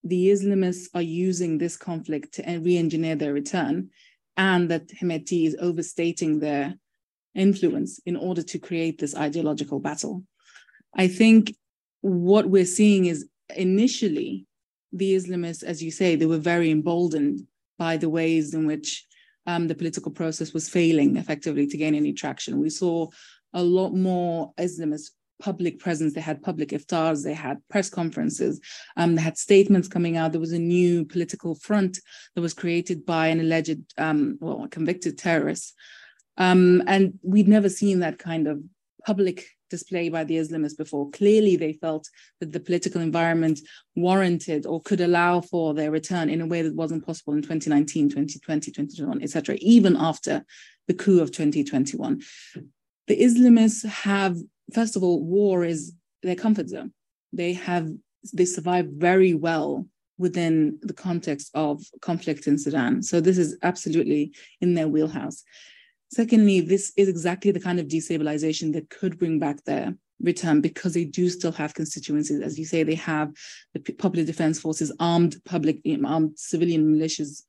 the 0.04 0.30
Islamists 0.30 0.88
are 0.94 1.02
using 1.02 1.58
this 1.58 1.78
conflict 1.78 2.34
to 2.36 2.58
re-engineer 2.60 3.16
their 3.16 3.34
return 3.34 3.90
and 4.36 4.70
that 4.70 4.88
Hemeti 4.90 5.48
is 5.48 5.56
overstating 5.60 6.40
their 6.40 6.76
influence 7.36 8.00
in 8.06 8.16
order 8.16 8.44
to 8.44 8.60
create 8.60 9.00
this 9.00 9.16
ideological 9.16 9.80
battle. 9.80 10.24
I 10.96 11.08
think 11.08 11.56
what 12.02 12.50
we're 12.50 12.66
seeing 12.66 13.06
is 13.06 13.28
initially 13.56 14.46
the 14.92 15.16
Islamists, 15.16 15.64
as 15.64 15.82
you 15.82 15.90
say, 15.90 16.16
they 16.16 16.26
were 16.26 16.38
very 16.38 16.70
emboldened 16.70 17.48
by 17.80 17.98
the 17.98 18.10
ways 18.10 18.54
in 18.54 18.68
which 18.68 19.06
um, 19.48 19.68
the 19.68 19.76
political 19.76 20.12
process 20.12 20.54
was 20.54 20.70
failing 20.70 21.18
effectively 21.18 21.68
to 21.68 21.78
gain 21.78 21.96
any 21.96 22.14
traction. 22.14 22.60
We 22.60 22.70
saw 22.70 23.08
a 23.54 23.64
lot 23.64 23.94
more 23.94 24.54
Islamist 24.60 25.12
public 25.42 25.80
presence. 25.80 26.14
They 26.14 26.22
had 26.22 26.42
public 26.42 26.70
iftars, 26.70 27.24
they 27.24 27.34
had 27.34 27.62
press 27.70 27.90
conferences, 27.90 28.60
um, 28.98 29.16
they 29.16 29.22
had 29.22 29.38
statements 29.38 29.88
coming 29.88 30.18
out. 30.18 30.32
There 30.32 30.42
was 30.42 30.54
a 30.54 30.60
new 30.60 31.06
political 31.06 31.56
front 31.56 32.00
that 32.36 32.42
was 32.42 32.54
created 32.54 33.06
by 33.06 33.28
an 33.28 33.40
alleged, 33.40 33.82
um, 33.98 34.38
well, 34.40 34.68
convicted 34.70 35.18
terrorist. 35.18 35.74
Um, 36.38 36.82
and 36.88 37.20
we'd 37.22 37.48
never 37.48 37.70
seen 37.70 38.00
that 38.00 38.18
kind 38.18 38.48
of 38.48 38.62
public 39.06 39.46
display 39.74 40.08
by 40.08 40.24
the 40.24 40.38
Islamists 40.38 40.78
before. 40.78 41.10
Clearly, 41.10 41.56
they 41.56 41.74
felt 41.74 42.08
that 42.40 42.52
the 42.52 42.60
political 42.60 43.02
environment 43.02 43.60
warranted 43.96 44.68
or 44.68 44.80
could 44.82 45.02
allow 45.02 45.42
for 45.42 45.74
their 45.74 45.90
return 45.90 46.30
in 46.30 46.42
a 46.42 46.46
way 46.46 46.62
that 46.62 46.76
wasn't 46.76 47.06
possible 47.06 47.34
in 47.34 47.42
2019, 47.42 48.10
2020, 48.10 48.72
2021, 48.72 49.24
etc., 49.24 49.56
even 49.60 49.96
after 49.96 50.46
the 50.88 50.94
coup 50.94 51.22
of 51.22 51.32
2021. 51.32 52.22
The 53.08 53.20
Islamists 53.20 53.84
have, 53.86 54.38
first 54.74 54.96
of 54.96 55.04
all, 55.04 55.24
war 55.24 55.64
is 55.64 55.94
their 56.22 56.36
comfort 56.36 56.70
zone. 56.70 56.92
They 57.32 57.54
have 57.54 57.90
they 58.34 58.46
survive 58.46 58.88
very 58.88 59.34
well 59.34 59.86
within 60.18 60.80
the 60.82 60.94
context 60.94 61.50
of 61.54 61.84
conflict 62.02 62.48
in 62.48 62.58
Sudan. 62.58 63.04
So 63.04 63.20
this 63.20 63.38
is 63.38 63.58
absolutely 63.64 64.34
in 64.62 64.76
their 64.76 64.88
wheelhouse. 64.88 65.44
Secondly, 66.12 66.62
this 66.62 66.94
is 66.96 67.10
exactly 67.10 67.52
the 67.52 67.60
kind 67.60 67.80
of 67.80 67.88
destabilization 67.88 68.72
that 68.74 68.90
could 68.90 69.18
bring 69.18 69.40
back 69.40 69.64
their 69.64 69.96
return 70.22 70.62
because 70.62 70.94
they 70.94 71.06
do 71.06 71.28
still 71.30 71.52
have 71.52 71.74
constituencies. 71.74 72.40
As 72.40 72.58
you 72.58 72.66
say, 72.66 72.84
they 72.84 72.96
have 72.96 73.32
the 73.74 73.80
Popular 73.80 74.26
Defense 74.26 74.60
Forces, 74.60 74.96
armed 75.00 75.36
public, 75.44 75.82
armed 76.06 76.38
civilian 76.38 76.96
militias 76.96 77.44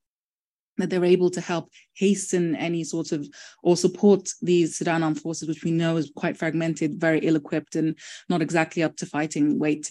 that 0.79 0.91
they're 0.91 1.05
able 1.05 1.31
to 1.31 1.41
help 1.41 1.71
hasten 1.95 2.57
any 2.57 2.85
sort 2.85 3.13
of 3.13 3.29
or 3.63 3.77
support 3.77 4.29
these 4.43 4.77
Sudan 4.77 5.03
armed 5.03 5.21
forces, 5.21 5.49
which 5.49 5.65
we 5.65 5.71
know 5.71 5.97
is 5.97 6.13
quite 6.17 6.37
fragmented, 6.37 7.01
very 7.01 7.21
ill 7.21 7.37
equipped, 7.37 7.77
and 7.77 7.97
not 8.29 8.43
exactly 8.43 8.83
up 8.83 8.97
to 8.97 9.07
fighting 9.07 9.59
weight. 9.59 9.91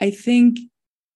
I 0.00 0.10
think 0.10 0.58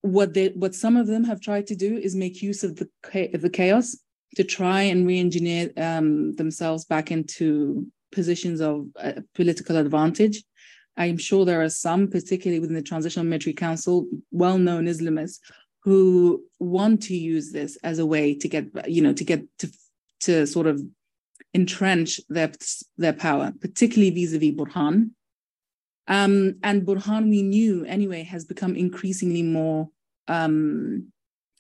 what 0.03 0.35
they 0.35 0.49
what 0.49 0.75
some 0.75 0.97
of 0.97 1.07
them 1.07 1.25
have 1.25 1.41
tried 1.41 1.67
to 1.69 1.77
do 1.77 1.97
is 1.97 2.15
make 2.15 2.43
use 2.43 2.63
of 2.63 2.77
the 2.77 2.89
of 3.35 3.41
the 3.41 3.51
chaos 3.51 3.97
to 4.37 4.45
try 4.45 4.83
and 4.83 5.07
re-engineer 5.07 5.71
um, 5.77 6.35
themselves 6.37 6.85
back 6.85 7.11
into 7.11 7.87
positions 8.13 8.61
of 8.61 8.87
uh, 9.01 9.13
political 9.35 9.77
advantage. 9.77 10.43
I'm 10.97 11.19
sure 11.19 11.45
there 11.45 11.63
are 11.63 11.69
some, 11.69 12.09
particularly 12.09 12.61
within 12.61 12.77
the 12.77 12.83
Transitional 12.83 13.27
Military 13.27 13.55
Council, 13.55 14.07
well-known 14.31 14.87
Islamists 14.87 15.41
who 15.87 16.43
want 16.59 17.01
to 17.01 17.17
use 17.17 17.53
this 17.53 17.77
as 17.85 18.01
a 18.01 18.05
way 18.05 18.35
to 18.35 18.49
get, 18.49 18.91
you 18.91 19.01
know, 19.01 19.13
to 19.13 19.25
get 19.25 19.43
to 19.59 19.71
to 20.19 20.45
sort 20.45 20.67
of 20.67 20.83
entrench 21.55 22.21
their 22.29 22.51
their 22.99 23.13
power, 23.13 23.53
particularly 23.61 24.11
vis-a-vis 24.11 24.51
Burhan. 24.51 25.11
Um, 26.09 26.57
and 26.65 26.83
Burhan, 26.83 27.31
we 27.31 27.43
knew 27.43 27.85
anyway, 27.85 28.25
has 28.25 28.45
become 28.45 28.75
increasingly 28.75 29.43
more 29.43 29.89
um, 30.27 31.13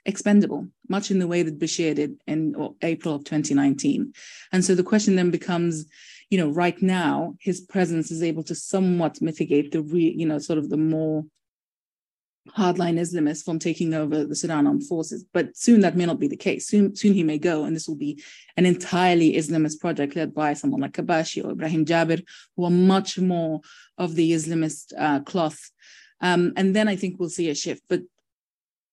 expendable, 0.04 0.66
much 0.88 1.12
in 1.12 1.20
the 1.20 1.28
way 1.28 1.44
that 1.44 1.60
Bashir 1.60 1.94
did 1.94 2.16
in 2.26 2.54
April 2.82 3.14
of 3.14 3.24
2019. 3.24 4.12
And 4.52 4.64
so 4.64 4.74
the 4.74 4.82
question 4.82 5.14
then 5.14 5.30
becomes, 5.30 5.86
you 6.30 6.38
know, 6.38 6.50
right 6.50 6.80
now, 6.82 7.36
his 7.40 7.60
presence 7.60 8.10
is 8.10 8.24
able 8.24 8.42
to 8.44 8.56
somewhat 8.56 9.22
mitigate 9.22 9.70
the, 9.70 9.82
re, 9.82 10.14
you 10.16 10.26
know, 10.26 10.40
sort 10.40 10.58
of 10.58 10.68
the 10.68 10.76
more 10.76 11.24
hardline 12.56 12.98
Islamists 12.98 13.44
from 13.44 13.58
taking 13.58 13.94
over 13.94 14.24
the 14.24 14.36
Sudan 14.36 14.66
armed 14.66 14.86
forces. 14.86 15.24
But 15.32 15.56
soon 15.56 15.80
that 15.80 15.96
may 15.96 16.06
not 16.06 16.20
be 16.20 16.28
the 16.28 16.36
case. 16.36 16.66
Soon, 16.66 16.94
soon 16.94 17.14
he 17.14 17.22
may 17.22 17.38
go, 17.38 17.64
and 17.64 17.74
this 17.74 17.88
will 17.88 17.96
be 17.96 18.22
an 18.56 18.66
entirely 18.66 19.34
Islamist 19.34 19.80
project 19.80 20.16
led 20.16 20.34
by 20.34 20.54
someone 20.54 20.80
like 20.80 20.92
Kabashi 20.92 21.44
or 21.44 21.52
Ibrahim 21.52 21.84
Jabir, 21.84 22.22
who 22.56 22.64
are 22.64 22.70
much 22.70 23.18
more 23.18 23.60
of 23.98 24.14
the 24.14 24.32
Islamist 24.32 24.92
uh, 24.98 25.20
cloth. 25.20 25.58
Um, 26.20 26.52
and 26.56 26.74
then 26.74 26.88
I 26.88 26.96
think 26.96 27.18
we'll 27.18 27.28
see 27.28 27.50
a 27.50 27.54
shift. 27.54 27.82
But 27.88 28.02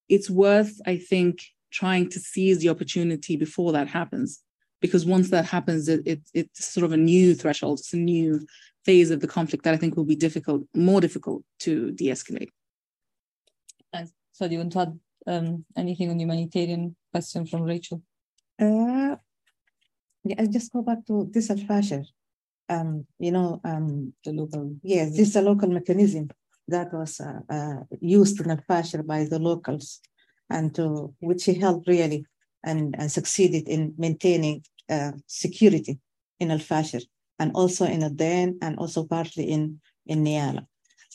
it's 0.09 0.29
worth, 0.29 0.79
I 0.85 0.97
think, 0.97 1.41
trying 1.71 2.09
to 2.09 2.19
seize 2.19 2.59
the 2.59 2.69
opportunity 2.69 3.35
before 3.35 3.71
that 3.73 3.87
happens. 3.87 4.41
Because 4.81 5.05
once 5.05 5.29
that 5.29 5.45
happens, 5.45 5.87
it, 5.87 6.01
it, 6.05 6.21
it's 6.33 6.65
sort 6.65 6.83
of 6.83 6.91
a 6.91 6.97
new 6.97 7.35
threshold, 7.35 7.79
it's 7.79 7.93
a 7.93 7.97
new 7.97 8.45
phase 8.85 9.11
of 9.11 9.21
the 9.21 9.27
conflict 9.27 9.63
that 9.63 9.73
I 9.73 9.77
think 9.77 9.95
will 9.95 10.03
be 10.03 10.15
difficult, 10.15 10.63
more 10.75 10.99
difficult 10.99 11.43
to 11.59 11.91
de 11.91 12.09
escalate. 12.09 12.49
So, 14.33 14.47
do 14.47 14.53
you 14.53 14.59
want 14.59 14.73
to 14.73 14.79
add 14.79 14.99
um, 15.27 15.65
anything 15.77 16.09
on 16.09 16.19
humanitarian 16.19 16.95
question 17.11 17.45
from 17.45 17.63
Rachel? 17.63 18.01
Uh, 18.59 19.15
yeah, 20.25 20.35
I'll 20.39 20.47
just 20.47 20.73
go 20.73 20.81
back 20.81 21.05
to 21.07 21.29
this 21.31 21.49
al 21.49 21.57
Fashir. 21.57 22.03
Um, 22.69 23.05
you 23.19 23.31
know, 23.31 23.61
um, 23.63 24.13
the 24.23 24.31
local. 24.33 24.75
Yes, 24.83 25.11
this 25.11 25.29
is 25.29 25.35
a 25.35 25.41
local 25.41 25.69
mechanism 25.69 26.29
that 26.67 26.93
was 26.93 27.19
uh, 27.19 27.39
uh, 27.49 27.83
used 27.99 28.39
in 28.39 28.51
Al-Fashir 28.51 29.05
by 29.05 29.25
the 29.25 29.39
locals 29.39 29.99
and 30.49 30.73
to, 30.75 31.13
which 31.19 31.45
he 31.45 31.53
helped 31.53 31.87
really 31.87 32.25
and, 32.63 32.95
and 32.97 33.11
succeeded 33.11 33.67
in 33.67 33.93
maintaining 33.97 34.63
uh, 34.89 35.11
security 35.27 35.99
in 36.39 36.51
Al-Fashir 36.51 37.03
and 37.39 37.51
also 37.53 37.85
in 37.85 38.03
Ad-Dain 38.03 38.59
and 38.61 38.77
also 38.77 39.05
partly 39.05 39.45
in, 39.45 39.79
in 40.05 40.23
Nyala. 40.23 40.65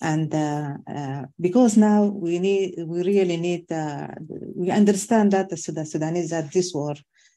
And 0.01 0.33
uh, 0.33 0.75
uh, 0.87 1.23
because 1.41 1.77
now 1.77 2.05
we 2.05 2.39
need, 2.39 2.75
we 2.87 3.03
really 3.03 3.37
need, 3.37 3.71
uh, 3.73 4.09
we 4.55 4.71
understand 4.71 5.33
that 5.33 5.49
the 5.49 5.57
Sudanese 5.57 6.31
that 6.31 6.53
this 6.53 6.73
war, 6.73 6.95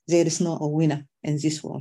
there 0.07 0.25
is 0.25 0.39
no 0.41 0.57
winner 0.61 1.05
in 1.23 1.39
this 1.41 1.63
war. 1.63 1.79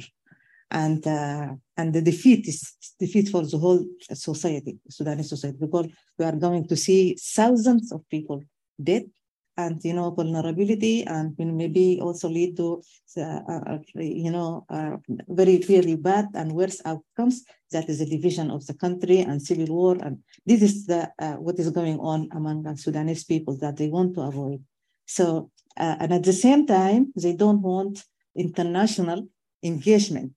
And 0.71 1.05
uh, 1.07 1.49
and 1.77 1.93
the 1.93 2.01
defeat 2.01 2.47
is 2.47 2.75
defeat 2.99 3.29
for 3.29 3.45
the 3.45 3.59
whole 3.59 3.85
society, 4.13 4.79
Sudanese 4.89 5.29
society, 5.29 5.59
because 5.61 5.89
we 6.17 6.25
are 6.25 6.37
going 6.37 6.67
to 6.69 6.77
see 6.77 7.17
thousands 7.21 7.91
of 7.91 8.09
people 8.09 8.43
dead 8.81 9.11
and 9.57 9.85
you 9.85 9.93
know 9.93 10.11
vulnerability 10.11 11.05
and 11.05 11.35
maybe 11.39 11.99
also 12.01 12.29
lead 12.29 12.57
to 12.57 12.83
uh, 13.17 13.41
uh, 13.49 13.79
you 13.95 14.31
know 14.31 14.65
uh, 14.71 14.97
very 15.29 15.59
very 15.59 15.97
bad 15.97 16.27
and 16.35 16.53
worse 16.53 16.81
outcomes 16.85 17.45
that 17.73 17.89
is 17.89 18.01
a 18.01 18.07
division 18.07 18.51
of 18.51 18.67
the 18.67 18.75
country 18.75 19.21
and 19.21 19.43
civil 19.43 19.75
war 19.75 19.97
and 20.03 20.19
this 20.47 20.63
is 20.63 20.87
the 20.87 21.11
uh, 21.19 21.35
what 21.35 21.59
is 21.59 21.71
going 21.71 21.99
on 22.01 22.29
among 22.33 22.77
sudanese 22.77 23.25
people 23.25 23.57
that 23.57 23.77
they 23.77 23.89
want 23.89 24.15
to 24.15 24.21
avoid 24.21 24.63
so 25.07 25.51
uh, 25.77 25.97
and 26.01 26.13
at 26.13 26.25
the 26.25 26.33
same 26.33 26.67
time 26.67 27.13
they 27.17 27.35
don't 27.35 27.63
want 27.63 28.05
international 28.37 29.29
engagement 29.63 30.33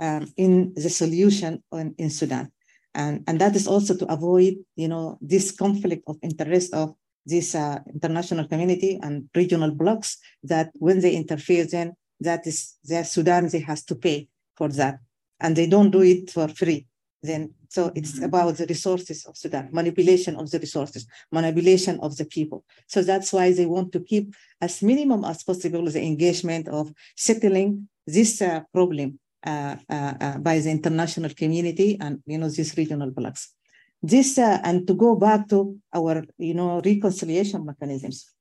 um, 0.00 0.32
in 0.36 0.72
the 0.74 0.90
solution 0.90 1.62
in, 1.72 1.94
in 1.98 2.10
Sudan. 2.10 2.52
And, 2.94 3.24
and 3.26 3.40
that 3.40 3.54
is 3.54 3.66
also 3.66 3.96
to 3.96 4.06
avoid, 4.12 4.54
you 4.76 4.88
know, 4.88 5.18
this 5.20 5.50
conflict 5.52 6.04
of 6.06 6.16
interest 6.22 6.72
of 6.74 6.94
this 7.28 7.54
uh, 7.54 7.78
international 7.92 8.46
community 8.48 8.98
and 9.02 9.28
regional 9.34 9.72
blocs 9.80 10.18
that 10.42 10.70
when 10.86 11.00
they 11.00 11.14
interfere, 11.14 11.66
then 11.66 11.92
that 12.20 12.46
is 12.46 12.76
their 12.84 13.04
Sudan, 13.04 13.48
they 13.48 13.60
has 13.60 13.84
to 13.84 13.94
pay 13.94 14.28
for 14.56 14.68
that. 14.80 14.98
And 15.40 15.54
they 15.54 15.68
don't 15.68 15.90
do 15.90 16.02
it 16.02 16.30
for 16.30 16.48
free. 16.48 16.86
Then 17.22 17.54
so 17.68 17.92
it's 17.94 18.20
about 18.22 18.56
the 18.56 18.66
resources 18.66 19.26
of 19.26 19.36
Sudan, 19.36 19.68
manipulation 19.72 20.36
of 20.36 20.50
the 20.50 20.58
resources, 20.58 21.06
manipulation 21.30 22.00
of 22.00 22.16
the 22.16 22.24
people. 22.24 22.64
So 22.86 23.02
that's 23.02 23.32
why 23.32 23.52
they 23.52 23.66
want 23.66 23.92
to 23.92 24.00
keep 24.00 24.34
as 24.60 24.82
minimum 24.82 25.24
as 25.24 25.42
possible 25.42 25.84
the 25.84 26.02
engagement 26.02 26.68
of 26.68 26.90
settling 27.14 27.88
this 28.06 28.40
uh, 28.40 28.60
problem 28.72 29.18
uh, 29.46 29.76
uh, 29.88 30.14
uh 30.20 30.38
by 30.38 30.58
the 30.58 30.70
international 30.70 31.30
community 31.34 31.96
and 32.00 32.20
you 32.26 32.38
know 32.38 32.48
these 32.48 32.76
regional 32.76 33.10
blocs. 33.10 33.54
This 34.02 34.38
uh, 34.38 34.60
and 34.62 34.86
to 34.86 34.94
go 34.94 35.16
back 35.16 35.48
to 35.48 35.76
our 35.92 36.24
you 36.38 36.54
know 36.54 36.80
reconciliation 36.80 37.64
mechanisms. 37.64 38.32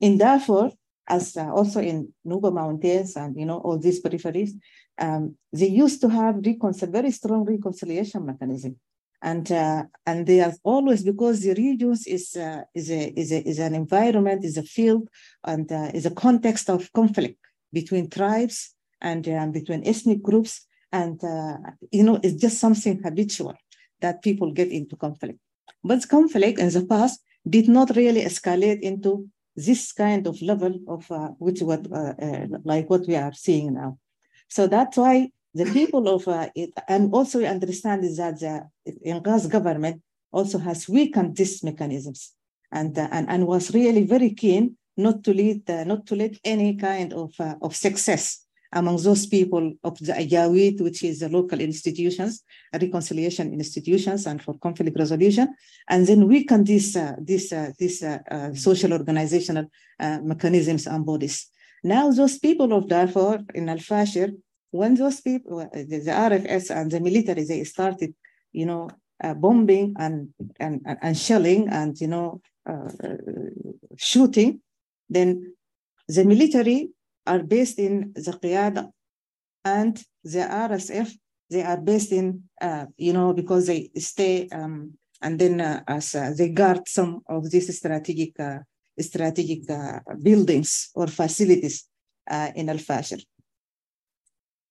In 0.00 0.18
Darfur, 0.18 0.70
as 1.08 1.36
uh, 1.36 1.52
also 1.52 1.80
in 1.80 2.12
Nuba 2.24 2.52
Mountains 2.52 3.16
and 3.16 3.36
you 3.36 3.46
know 3.46 3.58
all 3.58 3.78
these 3.78 4.00
peripheries, 4.00 4.52
um, 4.98 5.36
they 5.52 5.66
used 5.66 6.00
to 6.02 6.08
have 6.08 6.36
reconcil- 6.36 6.92
very 6.92 7.10
strong 7.10 7.44
reconciliation 7.44 8.24
mechanism. 8.24 8.76
And, 9.24 9.50
uh, 9.52 9.84
and 10.04 10.26
they 10.26 10.40
are 10.40 10.52
always 10.64 11.04
because 11.04 11.42
the 11.42 11.54
regions 11.54 12.08
is, 12.08 12.34
uh, 12.36 12.62
is, 12.74 12.90
a, 12.90 13.12
is, 13.16 13.30
a, 13.30 13.48
is 13.48 13.60
an 13.60 13.72
environment, 13.72 14.44
is 14.44 14.56
a 14.56 14.64
field, 14.64 15.08
and 15.44 15.70
uh, 15.70 15.90
is 15.94 16.06
a 16.06 16.10
context 16.10 16.68
of 16.68 16.92
conflict 16.92 17.38
between 17.72 18.10
tribes 18.10 18.74
and 19.00 19.28
um, 19.28 19.52
between 19.52 19.86
ethnic 19.86 20.22
groups. 20.22 20.66
And, 20.90 21.22
uh, 21.22 21.56
you 21.92 22.02
know, 22.02 22.18
it's 22.20 22.34
just 22.34 22.58
something 22.58 23.00
habitual 23.00 23.54
that 24.02 24.22
people 24.22 24.52
get 24.52 24.70
into 24.70 24.96
conflict. 24.96 25.38
But 25.82 26.08
conflict 26.08 26.58
in 26.58 26.68
the 26.68 26.84
past 26.86 27.20
did 27.48 27.68
not 27.68 27.96
really 27.96 28.22
escalate 28.22 28.80
into 28.80 29.28
this 29.56 29.92
kind 29.92 30.26
of 30.26 30.40
level 30.40 30.78
of 30.88 31.10
uh, 31.10 31.28
which 31.38 31.60
what 31.60 31.86
uh, 31.92 32.14
uh, 32.20 32.46
like 32.64 32.88
what 32.88 33.06
we 33.06 33.16
are 33.16 33.32
seeing 33.32 33.74
now. 33.74 33.98
So 34.48 34.66
that's 34.66 34.96
why 34.96 35.30
the 35.54 35.66
people 35.66 36.08
of 36.08 36.26
uh, 36.28 36.48
it, 36.54 36.70
and 36.88 37.12
also 37.12 37.38
we 37.38 37.46
understand 37.46 38.04
is 38.04 38.16
that 38.16 38.38
the 38.40 38.68
Inqaz 39.06 39.50
government 39.50 40.02
also 40.30 40.58
has 40.58 40.88
weakened 40.88 41.36
these 41.36 41.62
mechanisms 41.62 42.32
and, 42.70 42.98
uh, 42.98 43.08
and, 43.10 43.28
and 43.28 43.46
was 43.46 43.74
really 43.74 44.04
very 44.04 44.30
keen 44.30 44.76
not 44.96 45.22
to 45.24 45.34
lead, 45.34 45.68
uh, 45.68 45.84
not 45.84 46.06
to 46.06 46.16
let 46.16 46.38
any 46.44 46.76
kind 46.76 47.12
of, 47.12 47.34
of 47.60 47.76
success 47.76 48.41
among 48.72 48.96
those 49.02 49.26
people 49.26 49.72
of 49.84 49.98
the 49.98 50.12
Ajawid, 50.12 50.80
which 50.80 51.02
is 51.02 51.20
the 51.20 51.28
local 51.28 51.60
institutions, 51.60 52.42
reconciliation 52.72 53.52
institutions, 53.52 54.26
and 54.26 54.42
for 54.42 54.58
conflict 54.58 54.98
resolution, 54.98 55.54
and 55.88 56.06
then 56.06 56.26
weaken 56.26 56.64
these 56.64 56.96
uh, 56.96 57.12
uh, 57.12 57.70
these 57.78 58.02
uh, 58.02 58.18
uh 58.30 58.54
social 58.54 58.92
organizational 58.92 59.66
uh, 60.00 60.18
mechanisms 60.22 60.86
and 60.86 61.04
bodies. 61.04 61.48
Now, 61.84 62.10
those 62.10 62.38
people 62.38 62.72
of 62.72 62.88
Darfur 62.88 63.44
in 63.54 63.68
Al 63.68 63.78
Fashir, 63.78 64.32
when 64.70 64.94
those 64.94 65.20
people, 65.20 65.60
uh, 65.60 65.66
the, 65.72 65.98
the 65.98 66.10
RFS 66.10 66.74
and 66.74 66.90
the 66.90 67.00
military, 67.00 67.44
they 67.44 67.64
started, 67.64 68.14
you 68.52 68.66
know, 68.66 68.88
bombing 69.36 69.94
and, 69.98 70.30
and 70.58 70.80
and 70.84 71.16
shelling 71.16 71.68
and 71.68 72.00
you 72.00 72.08
know 72.08 72.40
shooting, 73.96 74.60
then 75.08 75.54
the 76.08 76.24
military 76.24 76.90
are 77.26 77.42
based 77.42 77.78
in 77.78 78.12
the 78.14 78.32
Qiyada 78.32 78.90
and 79.64 80.02
the 80.24 80.40
RSF, 80.40 81.12
they 81.50 81.62
are 81.62 81.80
based 81.80 82.12
in, 82.12 82.44
uh, 82.60 82.86
you 82.96 83.12
know, 83.12 83.32
because 83.32 83.66
they 83.66 83.90
stay 83.96 84.48
um, 84.52 84.94
and 85.22 85.38
then 85.38 85.60
uh, 85.60 85.82
as 85.86 86.14
uh, 86.14 86.32
they 86.36 86.50
guard 86.50 86.86
some 86.86 87.20
of 87.28 87.50
these 87.50 87.74
strategic 87.76 88.38
uh, 88.40 88.58
strategic 88.98 89.70
uh, 89.70 90.00
buildings 90.20 90.90
or 90.94 91.06
facilities 91.06 91.88
uh, 92.30 92.50
in 92.54 92.68
Al-Fashir 92.68 93.22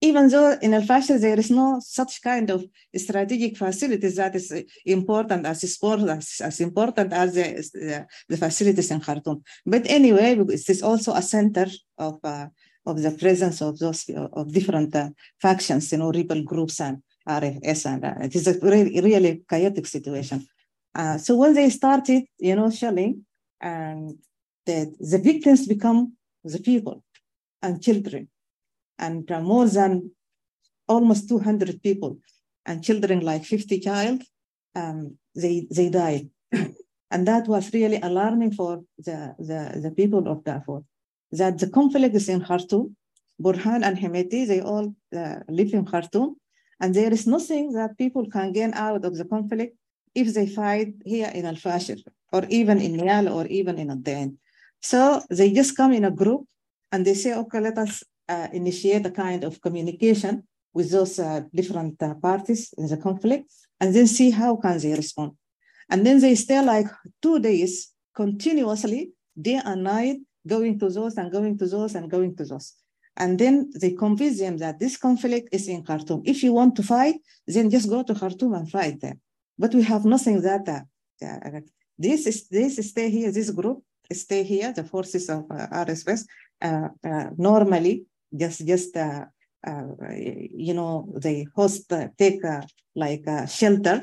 even 0.02 0.30
though 0.30 0.58
in 0.62 0.74
Al-Fashir 0.74 1.20
there 1.20 1.40
is 1.40 1.52
no 1.52 1.80
such 1.80 2.22
kind 2.22 2.50
of 2.50 2.66
strategic 2.96 3.56
facilities 3.56 4.16
that 4.16 4.36
is 4.36 4.52
important 4.86 5.46
as 5.46 5.62
sport 5.72 6.02
as, 6.02 6.42
as 6.42 6.60
important 6.60 7.14
as 7.14 7.36
the, 7.36 8.08
the, 8.28 8.38
facilities 8.38 8.90
in 8.90 9.00
Khartoum. 9.00 9.44
But 9.66 9.84
anyway, 9.86 10.36
it 10.38 10.70
is 10.70 10.82
also 10.82 11.14
a 11.14 11.22
center 11.22 11.68
of 11.98 12.20
uh, 12.24 12.48
of 12.84 13.00
the 13.00 13.12
presence 13.12 13.62
of 13.62 13.78
those 13.78 14.10
of 14.34 14.52
different 14.52 14.96
uh, 14.96 15.10
factions, 15.40 15.92
you 15.92 16.00
know, 16.00 16.12
rebel 16.12 16.44
groups 16.44 16.82
and 16.82 17.04
RFS, 17.30 17.86
and 17.86 18.04
uh, 18.04 18.14
it 18.22 18.36
is 18.36 18.48
a 18.48 18.58
really, 18.60 19.00
really 19.00 19.44
chaotic 19.48 19.86
situation. 19.86 20.48
Uh, 20.96 21.18
so 21.20 21.38
when 21.38 21.54
they 21.54 21.70
started, 21.70 22.24
you 22.40 22.56
know, 22.56 22.72
shelling, 22.72 23.24
and 23.62 24.18
the, 24.66 24.94
the 25.00 25.20
victims 25.20 25.68
become 25.68 26.14
the 26.44 26.60
people 26.60 27.04
and 27.62 27.84
children 27.84 28.28
and 28.98 29.30
uh, 29.32 29.42
more 29.42 29.68
than 29.68 30.12
almost 30.88 31.30
200 31.30 31.82
people 31.82 32.18
and 32.66 32.84
children 32.84 33.22
like 33.22 33.44
50 33.46 33.80
child, 33.80 34.22
um, 34.76 35.18
they, 35.36 35.68
they 35.72 35.90
died. 35.90 36.30
and 37.12 37.28
that 37.28 37.48
was 37.48 37.74
really 37.74 38.00
alarming 38.02 38.52
for 38.54 38.84
the, 38.98 39.36
the, 39.40 39.80
the 39.82 39.92
people 39.92 40.28
of 40.28 40.44
Darfur, 40.44 40.84
that 41.32 41.58
the 41.60 41.70
conflict 41.70 42.16
is 42.16 42.30
in 42.30 42.42
Khartoum. 42.44 42.96
Burhan 43.42 43.84
and 43.84 43.98
Hemeti, 43.98 44.48
they 44.48 44.62
all 44.62 44.94
uh, 45.16 45.38
live 45.50 45.74
in 45.74 45.84
Khartoum, 45.86 46.36
and 46.80 46.94
there 46.94 47.12
is 47.12 47.26
nothing 47.26 47.72
that 47.74 47.98
people 47.98 48.30
can 48.30 48.52
gain 48.52 48.72
out 48.76 49.04
of 49.04 49.18
the 49.18 49.26
conflict 49.26 49.76
if 50.14 50.34
they 50.34 50.48
fight 50.48 50.94
here 51.06 51.32
in 51.34 51.46
Al-Fashir, 51.46 51.98
or 52.32 52.46
even 52.50 52.80
in 52.80 52.98
Nial, 52.98 53.30
or 53.30 53.48
even 53.48 53.80
in 53.80 53.90
Ad 53.90 54.38
So 54.82 55.22
they 55.30 55.52
just 55.52 55.76
come 55.76 55.94
in 55.94 56.06
a 56.06 56.12
group 56.12 56.46
and 56.92 57.06
they 57.06 57.14
say, 57.14 57.34
okay, 57.34 57.60
let 57.60 57.78
us 57.78 58.04
initiate 58.54 59.06
a 59.06 59.12
kind 59.12 59.44
of 59.44 59.62
communication 59.62 60.44
with 60.74 60.92
those 60.92 61.20
uh, 61.20 61.42
different 61.54 62.02
uh, 62.02 62.14
parties 62.16 62.74
in 62.78 62.88
the 62.88 62.98
conflict 62.98 63.52
and 63.80 63.94
then 63.94 64.08
see 64.08 64.30
how 64.30 64.56
can 64.56 64.80
they 64.80 64.94
respond. 64.94 65.32
And 65.90 66.06
then 66.06 66.20
they 66.20 66.36
stay 66.36 66.62
like 66.64 66.88
two 67.22 67.40
days 67.40 67.92
continuously, 68.16 69.12
day 69.40 69.60
and 69.64 69.84
night, 69.84 70.20
going 70.48 70.80
to 70.80 70.90
those 70.90 71.18
and 71.18 71.32
going 71.32 71.58
to 71.58 71.68
those 71.68 71.96
and 71.96 72.10
going 72.10 72.36
to 72.38 72.46
those. 72.46 72.74
And 73.18 73.38
then 73.38 73.72
they 73.80 73.92
convince 73.92 74.40
them 74.40 74.58
that 74.58 74.80
this 74.80 74.96
conflict 74.98 75.50
is 75.52 75.68
in 75.68 75.84
Khartoum. 75.84 76.22
If 76.26 76.44
you 76.44 76.54
want 76.54 76.76
to 76.78 76.84
fight, 76.84 77.16
then 77.46 77.70
just 77.70 77.90
go 77.90 78.04
to 78.04 78.16
Khartoum 78.16 78.54
and 78.54 78.70
fight 78.70 79.02
there. 79.02 79.18
But 79.58 79.74
we 79.74 79.84
have 79.84 80.06
nothing 80.06 80.42
that 80.42 80.68
uh, 80.68 81.26
uh, 81.26 81.60
this 81.98 82.26
is 82.26 82.48
this 82.48 82.78
stay 82.90 83.10
here, 83.10 83.32
this 83.32 83.52
group 83.52 83.84
stay 84.14 84.44
here, 84.44 84.74
the 84.74 84.84
forces 84.84 85.30
of 85.30 85.46
uh, 85.52 85.68
RSS, 85.86 86.26
uh, 86.62 86.90
uh, 87.04 87.30
normally 87.38 88.06
just 88.36 88.66
just 88.66 88.96
uh, 88.98 89.26
uh, 89.68 89.84
you 90.12 90.74
know 90.74 91.14
they 91.18 91.46
host 91.56 91.92
uh, 91.94 92.08
take 92.18 92.42
like 92.96 93.26
shelter 93.48 94.02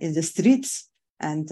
in 0.00 0.12
the 0.12 0.22
streets 0.22 0.90
and 1.20 1.50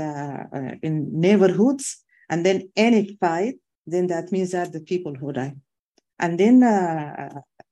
in 0.83 1.09
neighborhoods. 1.21 1.99
And 2.29 2.47
then 2.47 2.71
any 2.77 3.17
fight 3.21 3.57
then 3.87 4.07
that 4.09 4.31
means 4.31 4.53
that 4.53 4.73
the 4.73 4.81
people 4.81 5.15
who 5.15 5.33
die. 5.33 5.55
And 6.19 6.39
then 6.39 6.61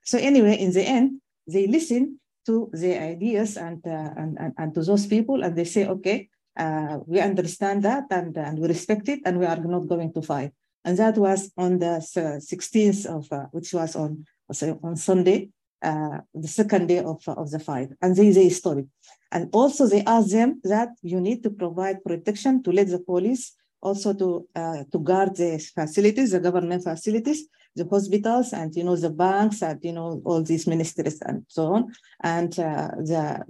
so 0.03 0.19
anyway 0.19 0.57
in 0.57 0.73
the 0.73 0.83
end 0.83 1.21
they 1.47 1.67
listen 1.67 2.21
to 2.47 2.71
the 2.73 2.99
ideas 2.99 3.57
and, 3.57 3.85
uh, 3.87 4.11
and, 4.17 4.39
and, 4.39 4.53
and, 4.57 4.75
to 4.75 4.83
those 4.83 5.07
people 5.07 5.45
and 5.45 5.57
they 5.57 5.65
say 5.65 5.87
okay 5.87 6.29
uh, 6.57 6.99
we 7.07 7.21
understand 7.21 7.83
that 7.83 8.05
and, 8.11 8.37
and 8.37 8.59
we 8.59 8.69
respect 8.69 9.09
it 9.09 9.21
and 9.25 9.39
we 9.39 9.47
are 9.47 9.57
not 9.57 9.87
going 9.87 10.13
to 10.13 10.23
fight 10.23 10.53
and 10.85 10.97
that 10.99 11.17
was 11.19 11.53
on 11.57 11.79
the 11.79 12.01
16th 12.01 13.07
of, 13.07 13.31
uh, 13.33 13.47
which 13.53 13.73
was 13.75 13.97
on, 13.97 14.25
on 14.83 14.97
Sunday, 14.97 15.51
uh, 15.83 16.19
the 16.35 16.49
second 16.49 16.87
day 16.87 16.99
of, 16.99 17.23
of 17.27 17.51
the 17.51 17.59
fight. 17.59 17.91
And 18.01 18.17
they, 18.17 18.31
they 18.31 18.49
stopped. 18.49 18.83
And 19.33 19.49
also 19.53 19.87
they 19.87 20.03
asked 20.05 20.33
them 20.33 20.61
that 20.65 20.89
you 21.03 21.21
need 21.21 21.43
to 21.43 21.51
provide 21.51 22.03
protection 22.05 22.63
to 22.63 22.73
let 22.73 22.89
the 22.89 22.99
police 22.99 23.55
also 23.83 24.13
to, 24.15 24.47
uh, 24.55 24.85
to 24.91 24.99
guard 24.99 25.37
the 25.37 25.59
facilities, 25.75 26.33
the 26.33 26.41
government 26.41 26.83
facilities, 26.85 27.47
the 27.77 27.87
hospitals 27.89 28.53
and, 28.53 28.75
you 28.75 28.85
know, 28.85 28.97
the 28.97 29.11
banks 29.11 29.63
and, 29.63 29.79
you 29.83 29.93
know, 29.93 30.21
all 30.25 30.43
these 30.43 30.67
ministries 30.67 31.21
and 31.23 31.45
so 31.49 31.75
on. 31.75 31.93
And 32.23 32.59
uh, 32.59 32.89
the 32.99 33.45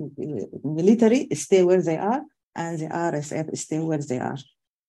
military 0.62 1.28
stay 1.32 1.62
where 1.62 1.82
they 1.82 1.97
are 1.97 2.23
and 2.55 2.78
the 2.78 2.86
RSF 2.86 3.57
stay 3.57 3.78
where 3.78 3.98
they 3.98 4.19
are. 4.19 4.39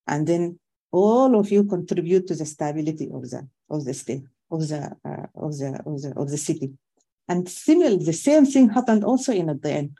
And 0.07 0.27
then 0.27 0.59
all 0.91 1.39
of 1.39 1.51
you 1.51 1.63
contribute 1.63 2.27
to 2.27 2.35
the 2.35 2.45
stability 2.45 3.09
of 3.13 3.29
the 3.29 3.47
of 3.69 3.85
the 3.85 3.93
state 3.93 4.23
of 4.49 4.67
the 4.67 4.91
uh, 5.05 5.27
of 5.35 5.57
the 5.57 5.81
of 5.85 6.01
the 6.01 6.13
of 6.17 6.29
the 6.29 6.37
city. 6.37 6.71
And 7.27 7.47
similarly 7.47 8.03
the 8.03 8.13
same 8.13 8.45
thing 8.45 8.69
happened 8.69 9.03
also 9.03 9.31
in 9.31 9.49
Ad-Dain 9.49 9.95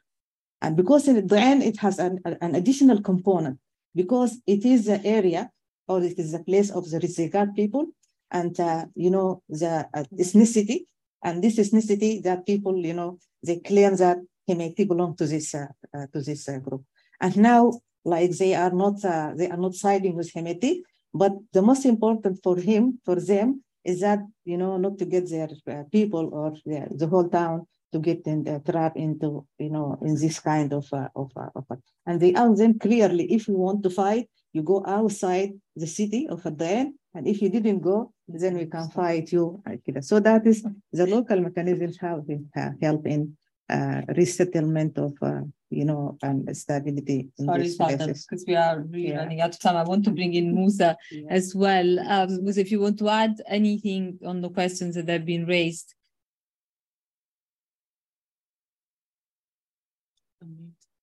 and 0.62 0.76
because 0.76 1.08
in 1.08 1.18
Ad-Dain 1.18 1.62
it 1.62 1.78
has 1.78 1.98
an, 2.00 2.20
an 2.26 2.56
additional 2.56 3.02
component 3.02 3.60
because 3.96 4.38
it 4.46 4.66
is 4.66 4.86
the 4.86 5.04
area 5.06 5.50
or 5.88 6.04
it 6.04 6.20
is 6.20 6.32
the 6.32 6.44
place 6.44 6.70
of 6.70 6.90
the 6.90 7.00
Rizegat 7.00 7.56
people 7.56 7.88
and 8.32 8.60
uh, 8.60 8.86
you 8.96 9.10
know 9.10 9.42
the 9.50 9.88
uh, 9.94 10.04
ethnicity. 10.18 10.86
And 11.24 11.44
this 11.44 11.58
ethnicity 11.58 12.24
that 12.24 12.46
people 12.46 12.76
you 12.78 12.94
know 12.94 13.20
they 13.44 13.60
claim 13.60 13.96
that 13.98 14.18
Hemeti 14.50 14.88
belong 14.88 15.16
to 15.18 15.28
this 15.28 15.54
uh, 15.56 15.68
uh, 15.96 16.08
to 16.14 16.22
this 16.22 16.48
uh, 16.50 16.58
group. 16.60 16.84
And 17.20 17.38
now 17.38 17.82
like 18.04 18.32
they 18.32 18.54
are 18.56 18.72
not 18.72 19.04
uh, 19.06 19.34
they 19.36 19.50
are 19.50 19.58
not 19.58 19.76
siding 19.76 20.16
with 20.16 20.32
Hemeti, 20.34 20.82
But 21.14 21.34
the 21.54 21.62
most 21.62 21.86
important 21.86 22.40
for 22.44 22.56
him, 22.58 23.00
for 23.04 23.16
them, 23.20 23.64
is 23.84 24.00
that 24.02 24.20
you 24.46 24.58
know 24.58 24.78
not 24.78 24.98
to 25.00 25.06
get 25.06 25.30
their 25.30 25.50
uh, 25.68 25.84
people 25.92 26.30
or 26.34 26.54
the, 26.66 26.88
the 26.92 27.08
whole 27.08 27.30
town 27.30 27.68
to 27.92 28.00
get 28.00 28.22
in 28.26 28.44
the 28.44 28.60
trap 28.60 28.96
into 28.96 29.46
you 29.60 29.70
know 29.70 29.98
in 30.02 30.16
this 30.16 30.40
kind 30.40 30.72
of 30.74 30.86
uh, 30.94 31.10
of, 31.16 31.32
uh, 31.36 31.50
of 31.56 31.66
and 32.06 32.20
they 32.20 32.34
ask 32.34 32.58
them 32.58 32.80
clearly. 32.80 33.26
If 33.32 33.48
you 33.48 33.58
want 33.58 33.84
to 33.84 33.90
fight 33.90 34.30
you 34.54 34.64
go 34.64 34.84
outside 34.86 35.54
the 35.76 35.88
city 35.88 36.28
of 36.28 36.46
Ad-Dain 36.46 36.94
and 37.14 37.28
if 37.28 37.42
you 37.42 37.50
didn't 37.50 37.80
go 37.80 38.14
then 38.28 38.58
we 38.58 38.66
can 38.66 38.90
fight 38.90 39.32
you 39.32 39.62
so 40.02 40.20
that 40.20 40.46
is 40.46 40.66
the 40.92 41.08
local 41.08 41.40
mechanisms 41.42 41.98
been 42.28 42.50
uh, 42.56 42.70
help 42.82 43.06
in 43.08 43.36
uh, 43.72 44.02
resettlement 44.18 44.98
of 44.98 45.14
uh, 45.22 45.42
you 45.70 45.86
know 45.86 46.18
and 46.22 46.56
stability 46.56 47.30
in 47.40 47.46
Sorry, 47.46 47.64
these 47.64 47.78
because 47.78 48.46
we 48.48 48.56
are 48.56 48.82
really 48.82 49.10
Yeah. 49.10 49.20
running 49.20 49.42
out 49.42 49.54
of 49.56 49.60
time. 49.60 49.78
I 49.78 49.84
want 49.84 50.04
to 50.06 50.12
bring 50.12 50.34
in 50.34 50.54
Musa 50.54 50.98
as 51.30 51.56
well. 51.56 52.00
Um, 52.00 52.44
Musa, 52.44 52.62
if 52.62 52.72
you 52.72 52.82
want 52.82 53.00
to 53.00 53.10
add 53.10 53.42
anything 53.48 54.20
on 54.26 54.42
the 54.42 54.50
questions 54.50 54.96
that 54.96 55.08
have 55.10 55.26
been 55.26 55.46
raised. 55.46 55.96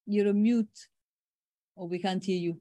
You're 0.07 0.29
on 0.29 0.43
mute, 0.43 0.79
or 1.77 1.87
we 1.89 1.99
can't 1.99 2.25
hear 2.25 2.39
you. 2.39 2.59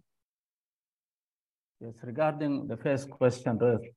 Yes, 1.79 1.93
regarding 2.03 2.67
the 2.67 2.77
first 2.77 3.09
question 3.09 3.57
raised, 3.57 3.93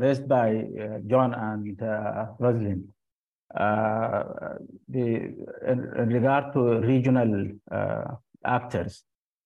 raised 0.00 0.28
by 0.28 0.48
uh, 0.56 0.98
John 1.06 1.34
and 1.34 1.80
uh, 1.82 2.26
Rosalind, 2.38 2.88
uh, 2.88 2.92
the, 3.54 5.34
in, 5.66 5.78
regard 6.08 6.52
to 6.54 6.80
regional 6.80 7.48
uh, 7.70 8.04
actors, 8.44 9.04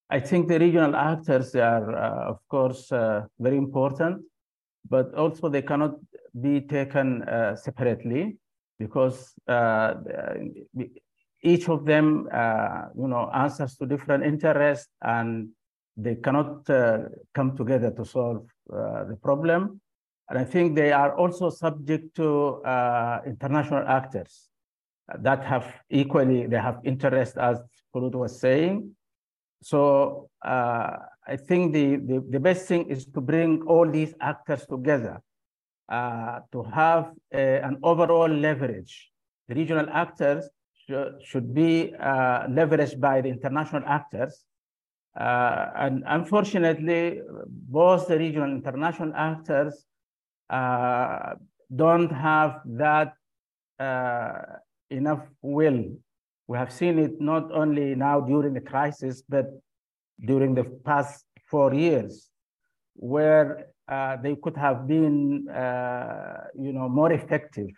I 0.08 0.20
think 0.20 0.48
the 0.48 0.58
regional 0.58 0.94
actors 0.94 1.54
are, 1.56 1.94
uh, 1.96 2.30
of 2.30 2.38
course, 2.48 2.92
uh, 2.92 3.22
very 3.40 3.56
important, 3.56 4.22
but 4.88 5.14
also 5.14 5.48
they 5.48 5.62
cannot 5.62 5.96
be 6.40 6.60
taken 6.60 7.24
separately 7.56 8.36
because 8.78 9.34
each 11.42 11.68
of 11.68 11.84
them, 11.84 12.28
you 12.96 13.08
know, 13.08 13.30
answers 13.34 13.76
to 13.76 13.86
different 13.86 14.24
interests 14.24 14.88
and 15.02 15.48
they 15.96 16.16
cannot 16.16 16.68
uh, 16.68 16.98
come 17.34 17.56
together 17.56 17.90
to 17.90 18.04
solve 18.04 18.46
uh, 18.72 19.04
the 19.04 19.16
problem. 19.22 19.80
And 20.28 20.38
I 20.38 20.44
think 20.44 20.74
they 20.74 20.92
are 20.92 21.16
also 21.16 21.50
subject 21.50 22.14
to 22.16 22.62
uh, 22.64 23.20
international 23.26 23.86
actors 23.86 24.48
that 25.20 25.44
have 25.44 25.72
equally, 25.88 26.46
they 26.46 26.56
have 26.56 26.80
interest 26.84 27.36
as 27.36 27.62
Khulud 27.94 28.14
was 28.14 28.40
saying. 28.40 28.90
So 29.62 30.28
uh, 30.44 30.96
I 31.26 31.36
think 31.36 31.72
the, 31.72 31.96
the, 31.96 32.24
the 32.28 32.40
best 32.40 32.66
thing 32.66 32.88
is 32.88 33.06
to 33.06 33.20
bring 33.20 33.62
all 33.62 33.88
these 33.88 34.14
actors 34.20 34.66
together 34.66 35.20
uh, 35.88 36.40
to 36.52 36.62
have 36.64 37.12
a, 37.32 37.60
an 37.62 37.78
overall 37.82 38.28
leverage. 38.28 39.10
The 39.48 39.54
regional 39.54 39.88
actors 39.90 40.48
should, 40.86 41.14
should 41.24 41.54
be 41.54 41.94
uh, 42.00 42.48
leveraged 42.48 42.98
by 42.98 43.20
the 43.20 43.28
international 43.28 43.84
actors 43.86 44.44
uh, 45.18 45.70
and 45.76 46.04
unfortunately, 46.06 47.20
both 47.48 48.06
the 48.08 48.18
regional 48.18 48.50
and 48.50 48.62
international 48.62 49.14
actors 49.14 49.86
uh, 50.50 51.34
don't 51.74 52.10
have 52.10 52.60
that 52.64 53.14
uh, 53.78 54.58
enough 54.90 55.26
will. 55.42 55.84
We 56.46 56.58
have 56.58 56.72
seen 56.72 56.98
it 56.98 57.20
not 57.20 57.50
only 57.52 57.94
now 57.94 58.20
during 58.20 58.54
the 58.54 58.60
crisis, 58.60 59.22
but 59.28 59.46
during 60.24 60.54
the 60.54 60.64
past 60.84 61.24
four 61.50 61.74
years, 61.74 62.30
where 62.94 63.66
uh, 63.88 64.16
they 64.16 64.36
could 64.36 64.56
have 64.56 64.86
been, 64.86 65.48
uh, 65.48 66.44
you 66.54 66.72
know, 66.72 66.88
more 66.88 67.12
effective. 67.12 67.70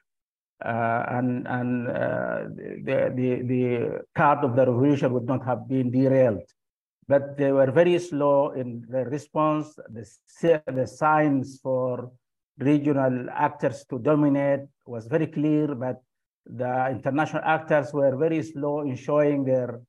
Uh, 0.65 1.05
and 1.11 1.47
and 1.47 1.87
the, 1.87 3.13
the, 3.15 3.43
the 3.47 4.01
card 4.17 4.45
of 4.45 4.57
the 4.57 4.67
revolution 4.67 5.13
would 5.13 5.27
not 5.27 5.45
have 5.45 5.69
been 5.69 5.89
derailed 5.89 6.43
but 7.09 7.39
they 7.39 7.51
were 7.51 7.71
very 7.71 7.99
slow 7.99 8.51
in 8.51 8.85
the 8.89 9.05
response. 9.07 9.75
The, 9.89 10.63
the 10.67 10.87
signs 10.87 11.59
for 11.63 12.13
regional 12.59 13.29
actors 13.31 13.85
to 13.91 13.99
dominate 13.99 14.61
was 14.87 15.07
very 15.07 15.27
clear, 15.27 15.75
but 15.75 16.03
the 16.45 16.89
international 16.91 17.43
actors 17.45 17.93
were 17.93 18.17
very 18.17 18.43
slow 18.43 18.81
in 18.81 18.97
showing 18.97 19.45
their 19.45 19.81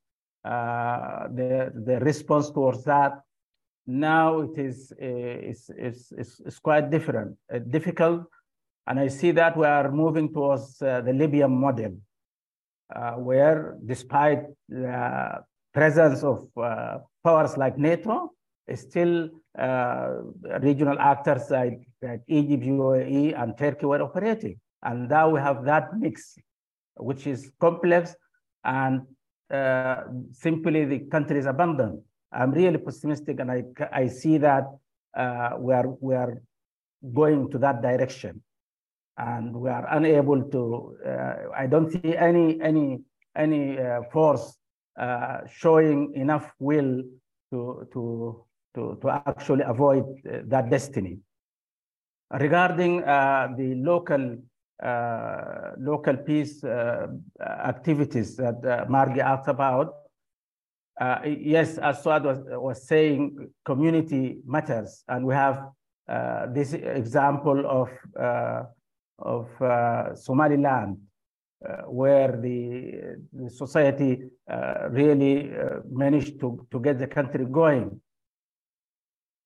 uh, 0.45 1.27
their, 1.31 1.71
their 1.75 1.99
response 1.99 2.49
towards 2.49 2.83
that. 2.85 3.21
Now 3.85 4.39
it 4.39 4.57
is 4.57 4.93
it's, 4.97 5.69
it's, 5.75 6.11
it's, 6.11 6.41
it's 6.45 6.59
quite 6.59 6.89
different, 6.89 7.35
uh, 7.53 7.59
difficult, 7.59 8.23
and 8.87 8.99
I 8.99 9.07
see 9.07 9.31
that 9.31 9.57
we 9.57 9.65
are 9.65 9.91
moving 9.91 10.31
towards 10.31 10.81
uh, 10.81 11.01
the 11.01 11.11
Libyan 11.11 11.51
model, 11.51 11.97
uh, 12.95 13.13
where 13.13 13.75
despite 13.85 14.43
the 14.69 15.43
presence 15.73 16.23
of 16.23 16.47
uh, 16.57 16.99
powers 17.23 17.57
like 17.57 17.77
NATO, 17.77 18.31
still 18.75 19.29
uh, 19.57 20.09
regional 20.61 20.99
actors 20.99 21.49
like, 21.49 21.81
like 22.01 22.21
Egypt, 22.27 22.63
UAE, 22.63 23.41
and 23.41 23.57
Turkey 23.57 23.85
were 23.85 24.01
operating. 24.01 24.59
And 24.83 25.09
now 25.09 25.29
we 25.29 25.39
have 25.39 25.65
that 25.65 25.97
mix, 25.97 26.35
which 26.95 27.27
is 27.27 27.51
complex 27.59 28.15
and 28.63 29.01
uh, 29.51 30.03
simply 30.31 30.85
the 30.85 30.99
country 30.99 31.39
is 31.39 31.45
abandoned. 31.45 32.01
I'm 32.31 32.51
really 32.51 32.77
pessimistic, 32.77 33.39
and 33.39 33.51
I, 33.51 33.63
I 33.91 34.07
see 34.07 34.37
that 34.37 34.65
uh, 35.17 35.51
we, 35.57 35.73
are, 35.73 35.87
we 35.99 36.13
are 36.13 36.41
going 37.13 37.49
to 37.51 37.57
that 37.59 37.81
direction. 37.81 38.43
And 39.17 39.53
we 39.55 39.69
are 39.69 39.85
unable 39.89 40.43
to, 40.43 40.95
uh, 41.05 41.33
I 41.55 41.67
don't 41.67 41.91
see 41.91 42.15
any, 42.15 42.61
any, 42.61 43.01
any 43.35 43.77
uh, 43.77 44.03
force 44.13 44.55
uh, 44.97 45.39
showing 45.47 46.13
enough 46.13 46.53
will 46.59 47.03
to, 47.51 47.87
to, 47.91 48.45
to, 48.79 48.97
to 49.01 49.09
actually 49.27 49.63
avoid 49.63 50.05
uh, 50.05 50.39
that 50.45 50.69
destiny. 50.69 51.19
Regarding 52.31 53.03
uh, 53.03 53.49
the 53.57 53.75
local 53.75 54.37
uh, 54.81 55.71
local 55.77 56.15
peace 56.15 56.63
uh, 56.63 57.07
activities 57.73 58.37
that 58.37 58.63
uh, 58.63 58.85
Margie 58.87 59.19
asked 59.19 59.49
about, 59.49 59.87
yes, 61.25 61.77
as 61.77 62.01
Suad 62.01 62.23
was, 62.23 62.39
was 62.67 62.87
saying, 62.87 63.49
community 63.65 64.37
matters, 64.45 65.03
and 65.09 65.25
we 65.25 65.33
have 65.33 65.57
this 66.53 66.73
example 66.73 67.59
of 67.79 67.89
of 69.19 69.47
Somaliland, 70.15 70.97
uh, 71.67 71.81
where 71.99 72.37
the, 72.37 73.17
the 73.33 73.49
society 73.49 74.29
uh, 74.49 74.87
really 74.89 75.53
uh, 75.53 75.79
managed 75.91 76.39
to, 76.39 76.65
to 76.71 76.79
get 76.79 76.97
the 76.97 77.07
country 77.07 77.43
going. 77.43 77.99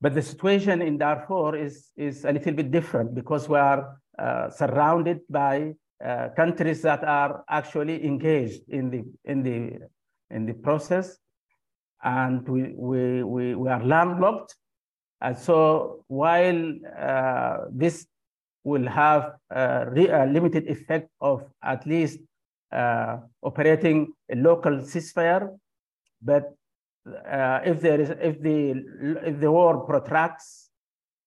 But 0.04 0.16
the 0.16 0.22
situation 0.22 0.82
in 0.82 0.98
Darfur 0.98 1.56
is, 1.56 1.92
is 1.96 2.26
a 2.26 2.34
little 2.34 2.52
bit 2.52 2.72
different 2.72 3.16
because 3.16 3.48
we 3.48 3.58
are 3.58 3.96
surrounded 4.52 5.22
by 5.30 5.76
countries 6.36 6.82
that 6.82 7.06
are 7.06 7.46
actually 7.50 8.06
engaged 8.06 8.64
in 8.68 8.90
the, 8.90 9.04
in 9.24 9.44
the, 9.44 9.80
in 10.30 10.46
the 10.46 10.56
process. 10.56 11.18
And 12.04 12.46
we, 12.50 12.74
we, 12.76 13.24
we, 13.24 13.56
we 13.56 13.70
are 13.70 13.82
landlocked. 13.82 14.54
And 15.22 15.38
so 15.38 16.04
while 16.08 16.74
uh, 17.00 17.58
this 17.72 18.06
will 18.66 18.86
have 18.86 19.36
a, 19.52 19.88
a, 19.88 20.28
limited 20.28 20.68
effect 20.68 21.08
of 21.22 21.46
at 21.64 21.88
least 21.88 22.20
uh, 22.74 23.20
operating 23.42 24.12
a 24.30 24.36
local 24.36 24.80
ceasefire. 24.80 25.48
But 26.22 26.54
uh, 27.08 27.60
if 27.66 27.82
there 27.82 28.00
is, 28.00 28.10
if 28.10 28.42
the 28.42 28.84
if 29.24 29.40
the 29.40 29.52
war 29.52 29.86
protracts, 29.86 30.70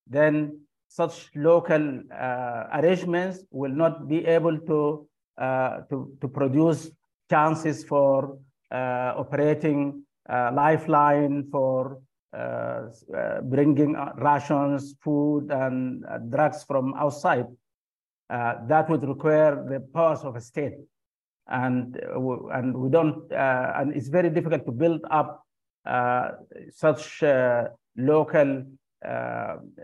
then 0.07 0.61
such 0.89 1.31
local 1.35 2.01
uh, 2.12 2.65
arrangements 2.73 3.44
will 3.51 3.73
not 3.73 4.09
be 4.09 4.24
able 4.24 4.59
to 4.61 5.07
uh, 5.39 5.81
to 5.90 6.16
to 6.20 6.28
produce 6.28 6.90
chances 7.28 7.85
for 7.85 8.39
uh, 8.70 9.12
operating 9.16 10.03
lifeline 10.28 11.48
for 11.53 12.01
uh, 12.36 12.90
uh, 13.16 13.40
bringing 13.40 13.97
rations, 14.19 14.94
food, 15.01 15.51
and 15.51 16.05
uh, 16.05 16.19
drugs 16.19 16.65
from 16.65 16.93
outside. 16.94 17.47
that 18.28 18.90
would 18.90 19.09
require 19.09 19.65
the 19.70 19.81
powers 19.94 20.20
of 20.20 20.36
a 20.36 20.40
state. 20.40 20.74
And, 21.48 21.97
and 22.53 22.77
we 22.77 22.90
don't, 22.90 23.32
and 23.32 23.97
it's 23.97 24.09
very 24.09 24.28
difficult 24.28 24.66
to 24.66 24.73
build 24.73 25.01
up 25.11 25.45
such 26.70 27.22
local 27.96 28.64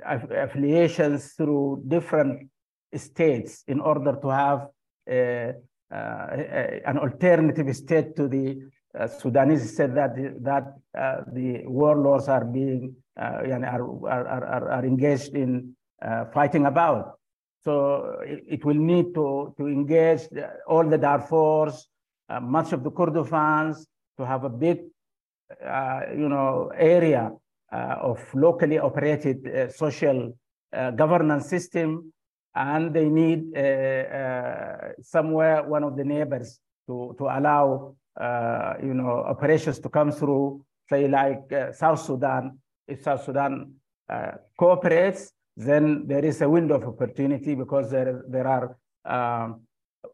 affiliations 0.05 1.33
through 1.35 1.83
different 1.87 2.49
states 2.95 3.65
in 3.69 3.81
order 3.81 4.17
to 4.21 4.29
have 4.29 4.69
a, 5.09 5.55
an 5.91 6.99
alternative 6.99 7.75
state 7.77 8.17
to 8.17 8.29
the 8.29 8.63
uh, 8.99 9.07
Sudanese 9.07 9.75
said 9.75 9.95
that 9.95 10.15
the, 10.15 10.35
that 10.41 10.75
uh, 10.99 11.23
the 11.33 11.63
warlords 11.65 12.29
are 12.29 12.45
being 12.45 12.95
uh, 13.19 13.45
are, 13.45 14.07
are, 14.07 14.27
are, 14.27 14.71
are 14.71 14.85
engaged 14.85 15.35
in 15.35 15.75
uh, 16.03 16.25
fighting 16.33 16.67
about. 16.67 17.19
So 17.65 18.19
it, 18.25 18.65
will 18.65 18.75
need 18.75 19.15
to, 19.15 19.55
to 19.57 19.69
engage 19.69 20.23
all 20.67 20.85
the 20.89 20.99
Darfurs, 20.99 21.87
uh, 22.29 22.41
much 22.41 22.73
of 22.73 22.83
the 22.83 22.91
Kordofans, 22.91 23.87
to 24.19 24.27
have 24.27 24.45
a 24.45 24.49
big, 24.49 24.79
uh, 24.79 24.83
you 26.17 26.29
know, 26.29 26.71
area 26.77 27.31
uh, 27.73 27.97
of 28.01 28.21
locally 28.35 28.79
operated 28.79 29.47
uh, 29.49 29.69
social 29.71 30.37
governance 30.97 31.49
system, 31.49 32.13
and 32.55 32.95
they 32.95 33.09
need 33.09 33.45
somewhere 35.03 35.63
one 35.63 35.85
of 35.85 35.97
the 35.97 36.05
neighbors 36.05 36.61
to, 36.87 37.15
to 37.19 37.25
allow, 37.25 37.95
you 38.83 38.95
know, 38.95 39.25
operations 39.27 39.79
to 39.79 39.89
come 39.89 40.11
through, 40.13 40.65
say 40.89 41.09
like 41.09 41.43
South 41.73 42.01
Sudan. 42.01 42.59
If 42.87 43.03
South 43.03 43.25
Sudan 43.25 43.75
cooperates, 44.59 45.33
then 45.57 46.07
there 46.07 46.25
is 46.25 46.41
a 46.41 46.49
window 46.49 46.77
of 46.77 46.85
opportunity 46.85 47.55
because 47.55 47.91
there, 47.91 48.23
there 48.29 48.47
are 48.47 48.77
um, 49.05 49.61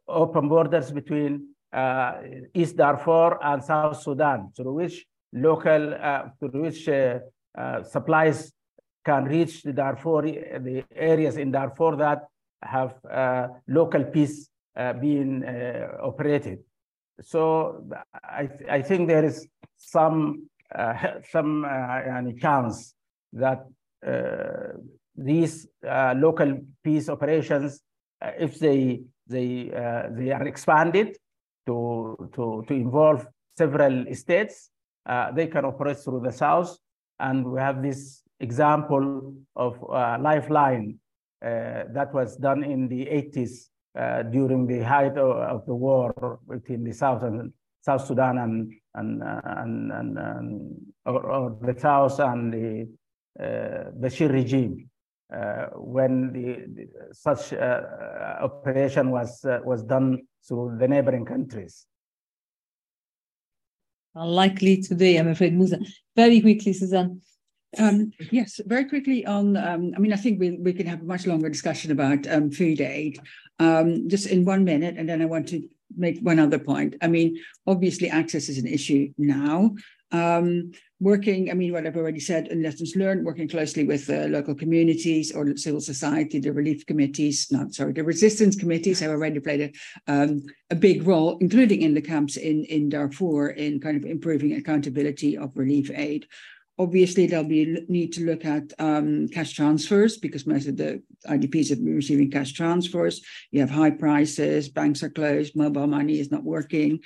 open 0.07 0.49
borders 0.49 0.91
between 0.91 1.55
uh, 1.73 2.15
East 2.55 2.77
Darfur 2.77 3.39
and 3.43 3.63
South 3.63 4.01
Sudan, 4.01 4.51
through 4.57 4.75
which 4.75 5.07
local, 5.33 5.95
through 6.39 6.63
which 6.63 6.89
uh, 6.89 7.19
uh 7.57 7.83
supplies 7.83 8.53
can 9.05 9.25
reach 9.25 9.63
the 9.63 9.73
Darfur, 9.73 10.23
the 10.23 10.85
areas 10.95 11.37
in 11.37 11.51
Darfur 11.51 11.97
that 11.97 12.29
have 12.63 12.95
uh, 13.11 13.49
local 13.67 14.05
peace 14.05 14.49
uh, 14.77 14.93
being 14.93 15.45
uh, 15.45 15.89
operated. 16.03 16.59
So 17.21 17.85
I, 18.23 18.47
th 18.47 18.61
I 18.79 18.81
think 18.89 19.09
there 19.09 19.27
is 19.31 19.37
some 19.77 20.19
uh, 20.75 20.95
some 21.35 21.53
chance 22.45 22.95
that 23.43 23.61
these 25.29 25.55
local 26.27 26.51
peace 26.85 27.09
operations, 27.09 27.81
if 28.47 28.53
they 28.65 28.81
they 29.27 29.49
they 30.19 30.31
are 30.37 30.47
expanded 30.53 31.09
to 31.67 31.77
to 32.35 32.45
to 32.69 32.73
involve 32.85 33.21
several 33.57 33.95
states, 34.15 34.71
they 35.35 35.47
can 35.47 35.65
operate 35.65 35.99
through 35.99 36.21
the 36.25 36.33
south. 36.33 36.77
And 37.21 37.45
we 37.51 37.61
have 37.61 37.83
this 37.83 38.23
example 38.41 39.35
of 39.57 39.81
Lifeline 40.21 40.99
that 41.41 42.11
was 42.13 42.37
done 42.37 42.65
in 42.65 42.89
the 42.89 43.07
80s 43.07 44.31
during 44.31 44.67
the 44.67 44.81
height 44.81 45.17
of, 45.19 45.37
of, 45.37 45.67
the 45.67 45.75
war 45.75 46.39
between 46.49 46.85
the 46.85 46.93
South 46.93 47.23
and 47.23 47.53
South 47.81 48.07
Sudan 48.07 48.39
and 48.39 48.73
and 48.95 49.23
and, 49.23 49.93
and, 49.93 50.19
and 50.19 50.77
or, 51.07 51.27
or, 51.27 51.59
the 51.61 51.79
South 51.79 52.19
and 52.21 52.53
the 52.53 52.89
uh, 53.41 53.91
Bashir 53.99 54.33
regime 54.33 54.91
uh, 55.33 55.67
when 55.75 56.33
the, 56.33 56.67
the 56.75 57.15
such 57.15 57.53
uh, 57.53 57.81
operation 58.41 59.11
was 59.11 59.45
uh, 59.45 59.61
was 59.65 59.83
done 59.85 60.23
through 60.47 60.77
the 60.79 60.89
neighboring 60.89 61.25
countries. 61.25 61.87
Unlikely 64.19 64.83
today, 64.83 65.17
I'm 65.17 65.29
afraid, 65.29 65.55
Musa. 65.55 65.79
Very 66.17 66.41
quickly, 66.41 66.73
Susanne. 66.73 67.21
Um, 67.79 68.11
yes, 68.33 68.61
very 68.67 68.85
quickly 68.85 69.25
on. 69.25 69.57
Um, 69.57 69.93
I 69.95 70.01
mean, 70.01 70.13
I 70.13 70.17
think 70.17 70.41
we, 70.41 70.53
we 70.53 70.73
can 70.73 70.87
have 70.87 71.03
a 71.03 71.05
much 71.05 71.27
longer 71.27 71.49
discussion 71.49 71.93
about 71.93 72.27
um, 72.27 72.51
food 72.51 72.81
aid. 72.81 73.21
Um, 73.61 74.09
just 74.09 74.27
in 74.27 74.45
one 74.45 74.65
minute, 74.65 74.97
and 74.99 75.09
then 75.09 75.23
I 75.23 75.27
want 75.27 75.49
to 75.49 75.63
make 75.97 76.19
one 76.21 76.41
other 76.41 76.59
point. 76.59 76.97
I 77.01 77.07
mean, 77.07 77.39
obviously, 77.67 78.09
access 78.09 78.49
is 78.49 78.59
an 78.59 78.67
issue 78.67 79.13
now. 79.19 79.75
Um, 80.11 80.73
working, 81.01 81.51
I 81.51 81.55
mean, 81.55 81.73
what 81.73 81.87
I've 81.87 81.97
already 81.97 82.21
said 82.21 82.49
in 82.49 82.63
lessons 82.63 82.97
learned, 82.97 83.25
working 83.25 83.49
closely 83.49 83.85
with 83.85 84.09
uh, 84.11 84.27
local 84.27 84.55
communities 84.55 85.33
or 85.33 85.57
civil 85.57 85.81
society, 85.81 86.41
the 86.41 86.53
relief 86.53 86.87
committees, 86.87 87.49
not 87.53 87.75
sorry, 87.75 87.93
the 87.93 88.05
resistance 88.05 88.57
committees 88.57 89.01
have 89.01 89.11
already 89.11 89.41
played 89.41 89.73
a, 90.09 90.13
um, 90.13 90.43
a 90.71 90.75
big 90.75 91.07
role, 91.07 91.39
including 91.41 91.83
in 91.83 91.95
the 91.95 92.03
camps 92.03 92.37
in, 92.37 92.65
in 92.65 92.89
Darfur, 92.89 93.51
in 93.51 93.81
kind 93.81 93.97
of 93.97 94.05
improving 94.05 94.55
accountability 94.55 95.37
of 95.37 95.57
relief 95.57 95.91
aid. 95.95 96.27
Obviously, 96.81 97.27
there'll 97.27 97.45
be 97.45 97.85
need 97.89 98.13
to 98.13 98.25
look 98.25 98.45
at 98.45 98.73
um, 98.79 99.27
cash 99.29 99.53
transfers 99.53 100.17
because 100.17 100.47
most 100.47 100.69
of 100.69 100.77
the 100.77 101.03
IDPs 101.27 101.71
have 101.71 101.85
been 101.85 101.97
receiving 101.97 102.31
cash 102.31 102.53
transfers. 102.53 103.21
You 103.51 103.61
have 103.61 103.71
high 103.71 103.91
prices, 103.91 104.69
banks 104.69 105.03
are 105.03 105.11
closed, 105.11 105.57
mobile 105.57 105.89
money 105.89 106.21
is 106.21 106.31
not 106.31 106.45
working. 106.45 107.01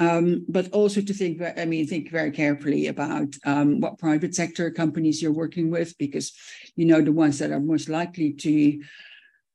Um, 0.00 0.44
but 0.48 0.70
also 0.72 1.00
to 1.00 1.12
think, 1.12 1.42
I 1.42 1.64
mean, 1.64 1.86
think 1.86 2.10
very 2.10 2.30
carefully 2.30 2.86
about 2.86 3.34
um, 3.44 3.80
what 3.80 3.98
private 3.98 4.34
sector 4.34 4.70
companies 4.70 5.20
you're 5.20 5.32
working 5.32 5.70
with, 5.70 5.98
because 5.98 6.32
you 6.76 6.86
know 6.86 7.00
the 7.00 7.12
ones 7.12 7.38
that 7.38 7.50
are 7.50 7.60
most 7.60 7.88
likely 7.88 8.32
to 8.34 8.80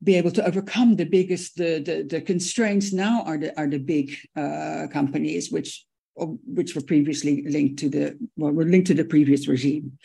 be 0.04 0.16
able 0.16 0.32
to 0.32 0.46
overcome 0.46 0.98
the 0.98 1.06
biggest 1.06 1.56
the 1.56 1.80
the, 1.80 2.04
the 2.04 2.22
constraints 2.22 2.92
now 2.92 3.24
are 3.24 3.38
the 3.38 3.58
are 3.58 3.68
the 3.68 3.80
big 3.80 4.16
uh, 4.36 4.88
companies, 4.92 5.50
which 5.50 5.86
which 6.16 6.76
were 6.76 6.82
previously 6.82 7.44
linked 7.48 7.80
to 7.80 7.90
the 7.90 8.18
well, 8.36 8.52
were 8.52 8.66
linked 8.66 8.88
to 8.88 8.94
the 8.94 9.06
previous 9.06 9.48
regime. 9.48 9.98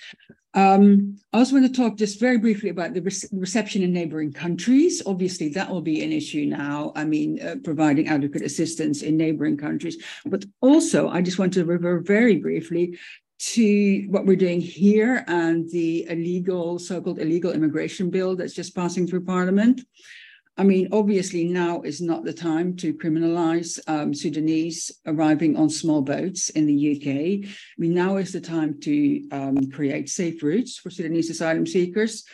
Um, 0.54 1.18
I 1.32 1.38
also 1.38 1.54
want 1.54 1.66
to 1.66 1.80
talk 1.80 1.96
just 1.96 2.18
very 2.18 2.38
briefly 2.38 2.70
about 2.70 2.94
the 2.94 3.02
re- 3.02 3.12
reception 3.32 3.82
in 3.82 3.92
neighboring 3.92 4.32
countries. 4.32 5.02
Obviously, 5.04 5.50
that 5.50 5.70
will 5.70 5.82
be 5.82 6.02
an 6.02 6.12
issue 6.12 6.46
now. 6.46 6.92
I 6.96 7.04
mean, 7.04 7.40
uh, 7.40 7.56
providing 7.62 8.08
adequate 8.08 8.42
assistance 8.42 9.02
in 9.02 9.16
neighboring 9.16 9.56
countries. 9.56 10.02
But 10.24 10.44
also, 10.60 11.08
I 11.08 11.20
just 11.20 11.38
want 11.38 11.52
to 11.54 11.64
refer 11.64 12.00
very 12.00 12.36
briefly 12.36 12.98
to 13.38 14.06
what 14.08 14.26
we're 14.26 14.36
doing 14.36 14.60
here 14.60 15.24
and 15.28 15.70
the 15.70 16.06
illegal, 16.08 16.78
so 16.78 17.00
called 17.00 17.20
illegal 17.20 17.52
immigration 17.52 18.10
bill 18.10 18.34
that's 18.34 18.54
just 18.54 18.74
passing 18.74 19.06
through 19.06 19.24
Parliament. 19.24 19.82
I 20.58 20.64
mean, 20.64 20.88
obviously, 20.90 21.44
now 21.44 21.82
is 21.82 22.00
not 22.00 22.24
the 22.24 22.32
time 22.32 22.74
to 22.78 22.92
criminalize 22.92 23.78
um, 23.86 24.12
Sudanese 24.12 24.90
arriving 25.06 25.56
on 25.56 25.70
small 25.70 26.02
boats 26.02 26.50
in 26.50 26.66
the 26.66 26.96
UK. 26.96 27.46
I 27.46 27.78
mean, 27.78 27.94
now 27.94 28.16
is 28.16 28.32
the 28.32 28.40
time 28.40 28.80
to 28.80 29.28
um, 29.30 29.70
create 29.70 30.08
safe 30.08 30.42
routes 30.42 30.76
for 30.76 30.90
Sudanese 30.90 31.30
asylum 31.30 31.64
seekers, 31.64 32.24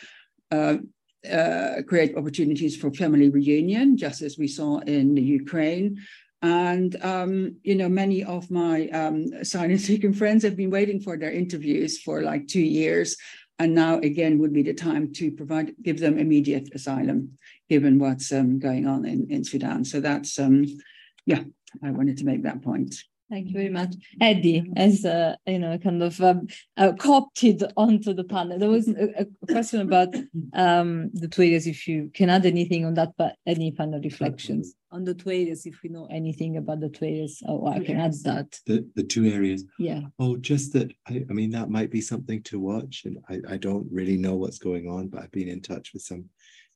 uh, 0.51 0.77
uh, 1.31 1.83
create 1.87 2.17
opportunities 2.17 2.75
for 2.75 2.91
family 2.91 3.29
reunion, 3.29 3.95
just 3.95 4.23
as 4.23 4.39
we 4.39 4.47
saw 4.47 4.79
in 4.79 5.13
the 5.13 5.21
Ukraine. 5.21 5.99
And, 6.41 6.95
um, 7.03 7.57
you 7.61 7.75
know, 7.75 7.89
many 7.89 8.23
of 8.23 8.49
my 8.49 8.87
um, 8.89 9.25
asylum 9.39 9.77
seeking 9.77 10.13
friends 10.13 10.43
have 10.43 10.57
been 10.57 10.71
waiting 10.71 10.99
for 10.99 11.15
their 11.15 11.31
interviews 11.31 12.01
for 12.01 12.23
like 12.23 12.47
two 12.47 12.61
years. 12.61 13.17
And 13.59 13.75
now, 13.75 13.99
again, 13.99 14.39
would 14.39 14.51
be 14.51 14.63
the 14.63 14.73
time 14.73 15.13
to 15.13 15.31
provide, 15.31 15.75
give 15.83 15.99
them 15.99 16.17
immediate 16.17 16.69
asylum 16.73 17.37
given 17.69 17.99
what's 17.99 18.31
um, 18.31 18.59
going 18.59 18.87
on 18.87 19.05
in, 19.05 19.27
in 19.29 19.43
Sudan. 19.43 19.85
So 19.85 19.99
that's, 19.99 20.39
um, 20.39 20.65
yeah, 21.25 21.43
I 21.83 21.91
wanted 21.91 22.17
to 22.17 22.25
make 22.25 22.43
that 22.43 22.61
point. 22.61 22.95
Thank 23.27 23.47
you 23.47 23.53
very 23.53 23.69
much. 23.69 23.95
Eddie, 24.21 24.71
as 24.75 25.03
uh, 25.03 25.35
you 25.47 25.57
know, 25.57 25.75
kind 25.79 26.03
of 26.03 26.21
um, 26.21 26.47
uh, 26.77 26.93
co-opted 26.93 27.63
onto 27.75 28.13
the 28.13 28.23
panel. 28.23 28.59
There 28.59 28.69
was 28.69 28.87
a, 28.87 29.21
a 29.21 29.47
question 29.51 29.81
about 29.81 30.13
um, 30.53 31.09
the 31.11 31.27
two 31.27 31.41
areas, 31.41 31.65
if 31.65 31.87
you 31.87 32.11
can 32.13 32.29
add 32.29 32.45
anything 32.45 32.85
on 32.85 32.93
that, 32.93 33.13
but 33.17 33.35
any 33.47 33.71
final 33.71 33.99
reflections 33.99 34.75
on 34.91 35.05
the 35.05 35.15
two 35.15 35.31
areas, 35.31 35.65
if 35.65 35.81
we 35.81 35.89
know 35.89 36.07
anything 36.11 36.57
about 36.57 36.81
the 36.81 36.89
two 36.89 37.05
areas, 37.05 37.41
oh, 37.47 37.67
I 37.67 37.79
can 37.79 37.99
add 37.99 38.13
that. 38.25 38.59
The, 38.67 38.87
the 38.95 39.03
two 39.03 39.25
areas? 39.25 39.65
Yeah. 39.79 40.01
Oh, 40.19 40.37
just 40.37 40.71
that, 40.73 40.93
I, 41.07 41.25
I 41.27 41.33
mean, 41.33 41.49
that 41.49 41.71
might 41.71 41.89
be 41.89 42.01
something 42.01 42.43
to 42.43 42.59
watch. 42.59 43.05
And 43.05 43.17
I, 43.27 43.55
I 43.55 43.57
don't 43.57 43.87
really 43.91 44.17
know 44.17 44.35
what's 44.35 44.59
going 44.59 44.87
on, 44.87 45.07
but 45.07 45.23
I've 45.23 45.31
been 45.31 45.49
in 45.49 45.61
touch 45.61 45.93
with 45.93 46.03
some 46.03 46.25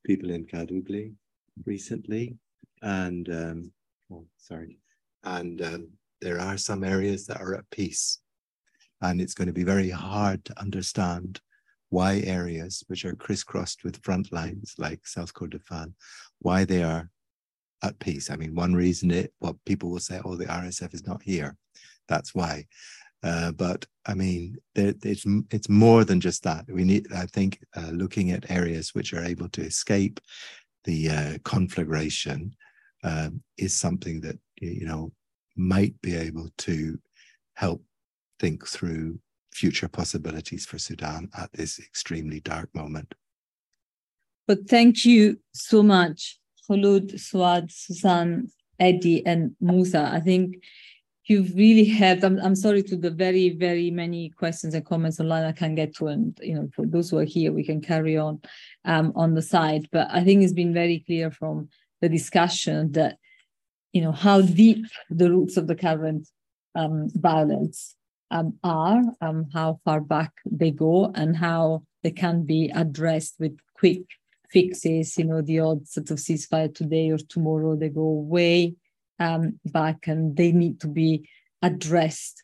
people 0.06 0.30
in 0.30 0.46
Kadugli 0.46 1.14
recently, 1.66 2.38
and 2.82 3.30
um, 3.30 3.72
oh, 4.12 4.26
sorry, 4.38 4.80
and 5.24 5.62
um, 5.62 5.90
there 6.22 6.40
are 6.40 6.58
some 6.58 6.84
areas 6.84 7.26
that 7.28 7.42
are 7.42 7.56
at 7.56 7.70
peace, 7.70 8.20
and 9.02 9.22
it's 9.22 9.34
going 9.34 9.48
to 9.48 9.54
be 9.54 9.64
very 9.64 9.90
hard 9.90 10.44
to 10.46 10.60
understand 10.60 11.42
why 11.90 12.22
areas 12.26 12.84
which 12.88 13.06
are 13.06 13.16
crisscrossed 13.16 13.84
with 13.84 14.04
front 14.04 14.32
lines 14.32 14.76
like 14.78 15.08
South 15.08 15.34
Kordofan, 15.34 15.94
why 16.40 16.64
they 16.64 16.84
are 16.84 17.10
at 17.84 18.00
peace. 18.00 18.30
I 18.30 18.36
mean, 18.36 18.54
one 18.56 18.74
reason 18.74 19.12
it, 19.12 19.34
well, 19.40 19.60
people 19.66 19.90
will 19.90 20.00
say, 20.00 20.20
oh, 20.24 20.36
the 20.36 20.46
RSF 20.46 20.94
is 20.94 21.08
not 21.08 21.24
here. 21.24 21.56
That's 22.08 22.36
why. 22.36 22.66
Uh, 23.22 23.52
but 23.52 23.86
I 24.06 24.14
mean, 24.14 24.58
there, 24.76 24.94
it's 25.04 25.26
it's 25.52 25.70
more 25.70 26.04
than 26.06 26.22
just 26.22 26.44
that. 26.44 26.66
We 26.70 26.84
need, 26.84 27.12
I 27.14 27.26
think, 27.26 27.60
uh, 27.76 27.92
looking 27.92 28.32
at 28.32 28.50
areas 28.50 28.96
which 28.96 29.14
are 29.14 29.24
able 29.24 29.50
to 29.50 29.62
escape 29.62 30.20
the 30.86 31.10
uh, 31.10 31.38
conflagration 31.44 32.56
um, 33.04 33.42
is 33.58 33.74
something 33.74 34.22
that 34.22 34.38
you 34.62 34.86
know 34.86 35.12
might 35.56 36.00
be 36.02 36.16
able 36.16 36.50
to 36.60 36.98
help 37.56 37.84
think 38.40 38.66
through 38.66 39.20
future 39.52 39.90
possibilities 39.90 40.66
for 40.66 40.80
Sudan 40.80 41.30
at 41.38 41.52
this 41.52 41.80
extremely 41.80 42.40
dark 42.40 42.74
moment. 42.74 43.14
But 44.48 44.70
thank 44.70 45.06
you 45.06 45.40
so 45.54 45.84
much, 45.84 46.40
Khulud, 46.68 47.14
Suad, 47.16 47.72
Susan, 47.72 48.50
Eddie, 48.80 49.26
and 49.26 49.56
Musa. 49.60 50.10
I 50.14 50.22
think 50.22 50.64
you've 51.30 51.56
really 51.56 51.86
helped. 51.86 52.24
I'm, 52.24 52.40
I'm 52.40 52.56
sorry 52.56 52.82
to 52.84 52.98
the 52.98 53.12
very, 53.12 53.52
very 53.52 53.92
many 53.92 54.32
questions 54.32 54.74
and 54.74 54.84
comments 54.84 55.20
online 55.20 55.44
I 55.44 55.52
can't 55.52 55.76
get 55.76 55.96
to. 55.98 56.08
And, 56.08 56.38
you 56.42 56.56
know, 56.56 56.70
for 56.76 56.88
those 56.88 57.10
who 57.10 57.20
are 57.20 57.24
here, 57.24 57.54
we 57.54 57.64
can 57.64 57.82
carry 57.82 58.18
on 58.18 58.42
um, 58.84 59.14
on 59.16 59.36
the 59.36 59.42
side. 59.42 59.88
But 59.92 60.08
I 60.12 60.24
think 60.24 60.42
it's 60.42 60.54
been 60.54 60.74
very 60.74 61.04
clear 61.06 61.30
from 61.30 61.70
the 62.02 62.10
discussion 62.10 62.94
that, 62.94 63.18
you 63.94 64.02
know, 64.02 64.12
how 64.12 64.42
deep 64.42 64.86
the 65.10 65.30
roots 65.30 65.56
of 65.56 65.68
the 65.68 65.76
current 65.76 66.28
um, 66.74 67.10
violence 67.14 67.96
um, 68.32 68.58
are, 68.64 69.02
um, 69.22 69.48
how 69.54 69.80
far 69.86 70.02
back 70.02 70.32
they 70.50 70.72
go, 70.72 71.12
and 71.14 71.38
how 71.38 71.84
they 72.04 72.12
can 72.12 72.44
be 72.44 72.72
addressed 72.74 73.36
with 73.40 73.58
quick 73.76 74.02
fixes. 74.50 75.16
You 75.18 75.26
know, 75.26 75.42
the 75.42 75.60
odd 75.60 75.88
sort 75.88 76.10
of 76.10 76.18
ceasefire 76.18 76.74
today 76.74 77.12
or 77.12 77.18
tomorrow, 77.18 77.76
they 77.76 77.90
go 77.90 78.10
way 78.10 78.74
um, 79.20 79.60
back 79.66 80.08
and 80.08 80.36
they 80.36 80.52
need 80.52 80.80
to 80.82 80.88
be 80.88 81.28
addressed 81.62 82.42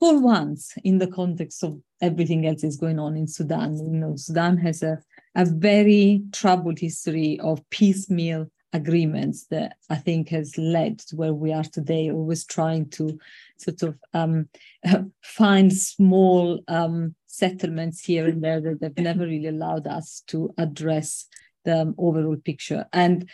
for 0.00 0.20
once 0.20 0.74
in 0.84 0.98
the 0.98 1.06
context 1.06 1.62
of 1.62 1.80
everything 2.00 2.46
else 2.46 2.64
is 2.64 2.76
going 2.76 2.98
on 2.98 3.16
in 3.16 3.26
Sudan. 3.26 3.76
You 3.76 3.98
know, 3.98 4.16
Sudan 4.16 4.58
has 4.58 4.82
a, 4.82 4.98
a 5.34 5.44
very 5.44 6.22
troubled 6.32 6.78
history 6.78 7.38
of 7.40 7.68
piecemeal 7.70 8.50
agreements 8.74 9.46
that 9.46 9.76
I 9.88 9.94
think 9.94 10.28
has 10.30 10.58
led 10.58 10.98
to 10.98 11.16
where 11.16 11.32
we 11.32 11.52
are 11.52 11.62
today, 11.62 12.10
always 12.10 12.44
trying 12.44 12.90
to 12.90 13.18
sort 13.56 13.82
of 13.82 13.96
um, 14.12 14.48
find 15.22 15.72
small 15.72 16.60
um, 16.68 17.14
settlements 17.26 18.04
here 18.04 18.26
and 18.26 18.42
there 18.42 18.60
that 18.60 18.82
have 18.82 18.98
never 18.98 19.24
really 19.24 19.48
allowed 19.48 19.86
us 19.86 20.22
to 20.26 20.52
address 20.58 21.26
the 21.64 21.94
overall 21.96 22.36
picture. 22.36 22.84
And 22.92 23.28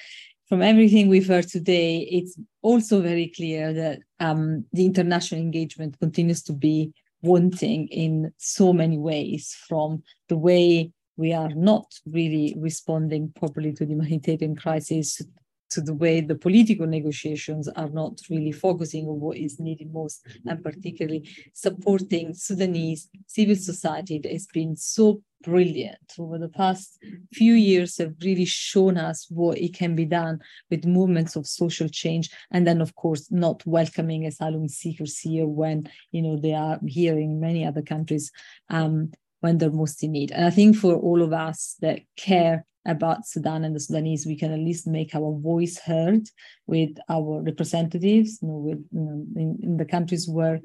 from 0.51 0.63
everything 0.63 1.09
we've 1.09 1.29
heard 1.29 1.49
today, 1.49 2.01
it's 2.11 2.37
also 2.61 3.01
very 3.01 3.29
clear 3.29 3.73
that 3.73 4.01
um, 4.19 4.65
the 4.73 4.85
international 4.85 5.41
engagement 5.41 5.97
continues 6.01 6.43
to 6.43 6.53
be 6.53 6.93
wanting 7.23 7.87
in 7.87 8.33
so 8.37 8.73
many 8.73 8.99
ways, 8.99 9.57
from 9.69 10.03
the 10.29 10.37
way 10.37 10.91
we 11.17 11.33
are 11.33 11.51
not 11.51 11.87
really 12.05 12.57
responding 12.59 13.33
properly 13.39 13.73
to 13.73 13.87
the 13.87 13.93
humanitarian 13.93 14.57
crisis 14.57 15.23
to 15.71 15.81
the 15.81 15.95
way 15.95 16.21
the 16.21 16.35
political 16.35 16.87
negotiations 16.87 17.69
are 17.69 17.89
not 17.89 18.21
really 18.29 18.53
focusing 18.53 19.07
on 19.07 19.21
what 19.21 19.37
is 19.37 19.61
needed 19.61 19.93
most, 19.93 20.27
and 20.47 20.63
particularly 20.63 21.29
supporting 21.53 22.35
Sudanese 22.35 23.09
civil 23.27 23.57
society 23.57 24.19
that 24.19 24.33
has 24.33 24.47
been 24.47 24.77
so 24.77 25.23
brilliant 25.43 25.97
over 26.19 26.39
the 26.39 26.49
past 26.49 26.99
few 27.33 27.55
years 27.55 27.97
have 27.99 28.15
really 28.23 28.45
shown 28.45 28.99
us 28.99 29.27
what 29.31 29.59
it 29.59 29.75
can 29.75 29.95
be 29.95 30.05
done 30.05 30.39
with 30.71 30.85
movements 30.85 31.35
of 31.37 31.47
social 31.47 31.89
change 31.89 32.31
and 32.51 32.67
then 32.67 32.81
of 32.81 32.95
course 32.95 33.31
not 33.31 33.65
welcoming 33.67 34.27
asylum 34.27 34.69
seekers 34.69 35.19
here 35.19 35.47
when 35.47 35.89
you 36.13 36.21
know 36.21 36.37
they 36.37 36.53
are 36.53 36.79
here 36.87 37.19
in 37.19 37.41
many 37.41 37.65
other 37.65 37.83
countries. 37.83 38.31
Um, 38.69 39.13
when 39.41 39.59
they're 39.59 39.71
most 39.71 40.03
in 40.03 40.13
need 40.13 40.31
and 40.31 40.45
i 40.45 40.51
think 40.51 40.77
for 40.77 40.95
all 40.95 41.23
of 41.23 41.33
us 41.33 41.77
that 41.81 42.01
care 42.17 42.65
about 42.87 43.27
Sudan 43.27 43.65
and 43.65 43.77
the 43.77 43.81
Sudanese, 43.81 44.27
we 44.27 44.37
can 44.37 44.53
at 44.53 44.59
least 44.59 44.87
make 44.87 45.15
our 45.15 45.39
voice 45.39 45.79
heard 45.79 46.23
with 46.67 46.97
our 47.09 47.43
representatives, 47.43 48.39
you 48.41 48.49
know, 48.49 48.55
with 48.55 48.85
you 48.91 49.01
know, 49.01 49.25
in, 49.37 49.59
in 49.63 49.77
the 49.77 49.85
countries 49.85 50.29
where 50.29 50.61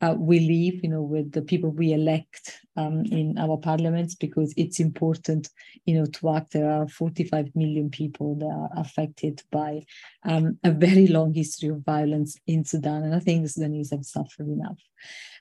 uh, 0.00 0.14
we 0.16 0.38
live, 0.38 0.82
you 0.82 0.88
know, 0.88 1.02
with 1.02 1.32
the 1.32 1.42
people 1.42 1.70
we 1.70 1.92
elect 1.92 2.60
um, 2.76 3.04
in 3.06 3.36
our 3.36 3.56
parliaments, 3.56 4.14
because 4.14 4.54
it's 4.56 4.78
important, 4.78 5.50
you 5.86 5.94
know, 5.94 6.06
to 6.06 6.30
act. 6.30 6.52
There 6.52 6.70
are 6.70 6.86
45 6.86 7.50
million 7.56 7.90
people 7.90 8.36
that 8.36 8.46
are 8.46 8.70
affected 8.76 9.42
by 9.50 9.84
um, 10.24 10.58
a 10.62 10.70
very 10.70 11.08
long 11.08 11.34
history 11.34 11.68
of 11.68 11.84
violence 11.84 12.36
in 12.46 12.64
Sudan, 12.64 13.02
and 13.02 13.14
I 13.14 13.18
think 13.18 13.42
the 13.42 13.48
Sudanese 13.48 13.90
have 13.90 14.04
suffered 14.04 14.46
enough. 14.46 14.78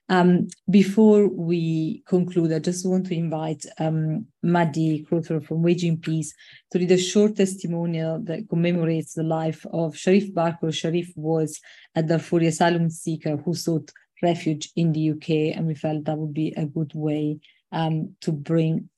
Um, 0.09 0.47
before 0.69 1.27
we 1.27 2.03
conclude, 2.07 2.53
I 2.53 2.59
just 2.59 2.88
want 2.88 3.07
to 3.07 3.15
invite 3.15 3.65
um, 3.77 4.25
Maddie 4.41 5.03
Crowther 5.03 5.41
from 5.41 5.63
Waging 5.63 5.97
Peace 5.97 6.34
to 6.71 6.79
read 6.79 6.91
a 6.91 6.97
short 6.97 7.35
testimonial 7.35 8.19
that 8.23 8.47
commemorates 8.49 9.13
the 9.13 9.23
life 9.23 9.65
of 9.73 9.97
Sharif 9.97 10.34
Barko. 10.34 10.73
Sharif 10.73 11.11
was 11.17 11.59
a 11.95 12.03
Darfur 12.03 12.39
asylum 12.39 12.89
seeker 12.89 13.35
who 13.35 13.53
sought 13.53 13.91
refuge 14.23 14.69
in 14.75 14.93
the 14.93 15.11
UK, 15.11 15.57
and 15.57 15.67
we 15.67 15.75
felt 15.75 16.05
that 16.05 16.17
would 16.17 16.34
be 16.34 16.53
a 16.55 16.65
good 16.65 16.91
way 16.95 17.39
um, 17.73 18.15
to 18.21 18.31
bring 18.31 18.89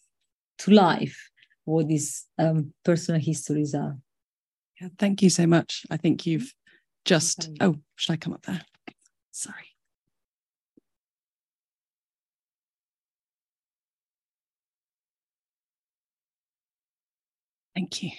to 0.60 0.72
life 0.72 1.32
what 1.66 1.88
these 1.88 2.28
um, 2.38 2.74
personal 2.84 3.20
histories 3.20 3.74
are. 3.74 3.98
Yeah, 4.80 4.90
thank 4.98 5.22
you 5.22 5.30
so 5.30 5.48
much. 5.48 5.86
I 5.90 5.98
think 5.98 6.26
you've 6.26 6.54
just, 7.04 7.50
oh, 7.62 7.78
should 7.96 8.14
I 8.14 8.18
come 8.18 8.34
up 8.34 8.44
there? 8.44 8.62
Sorry. 9.32 9.69
Thank 17.80 18.04
you. 18.04 18.12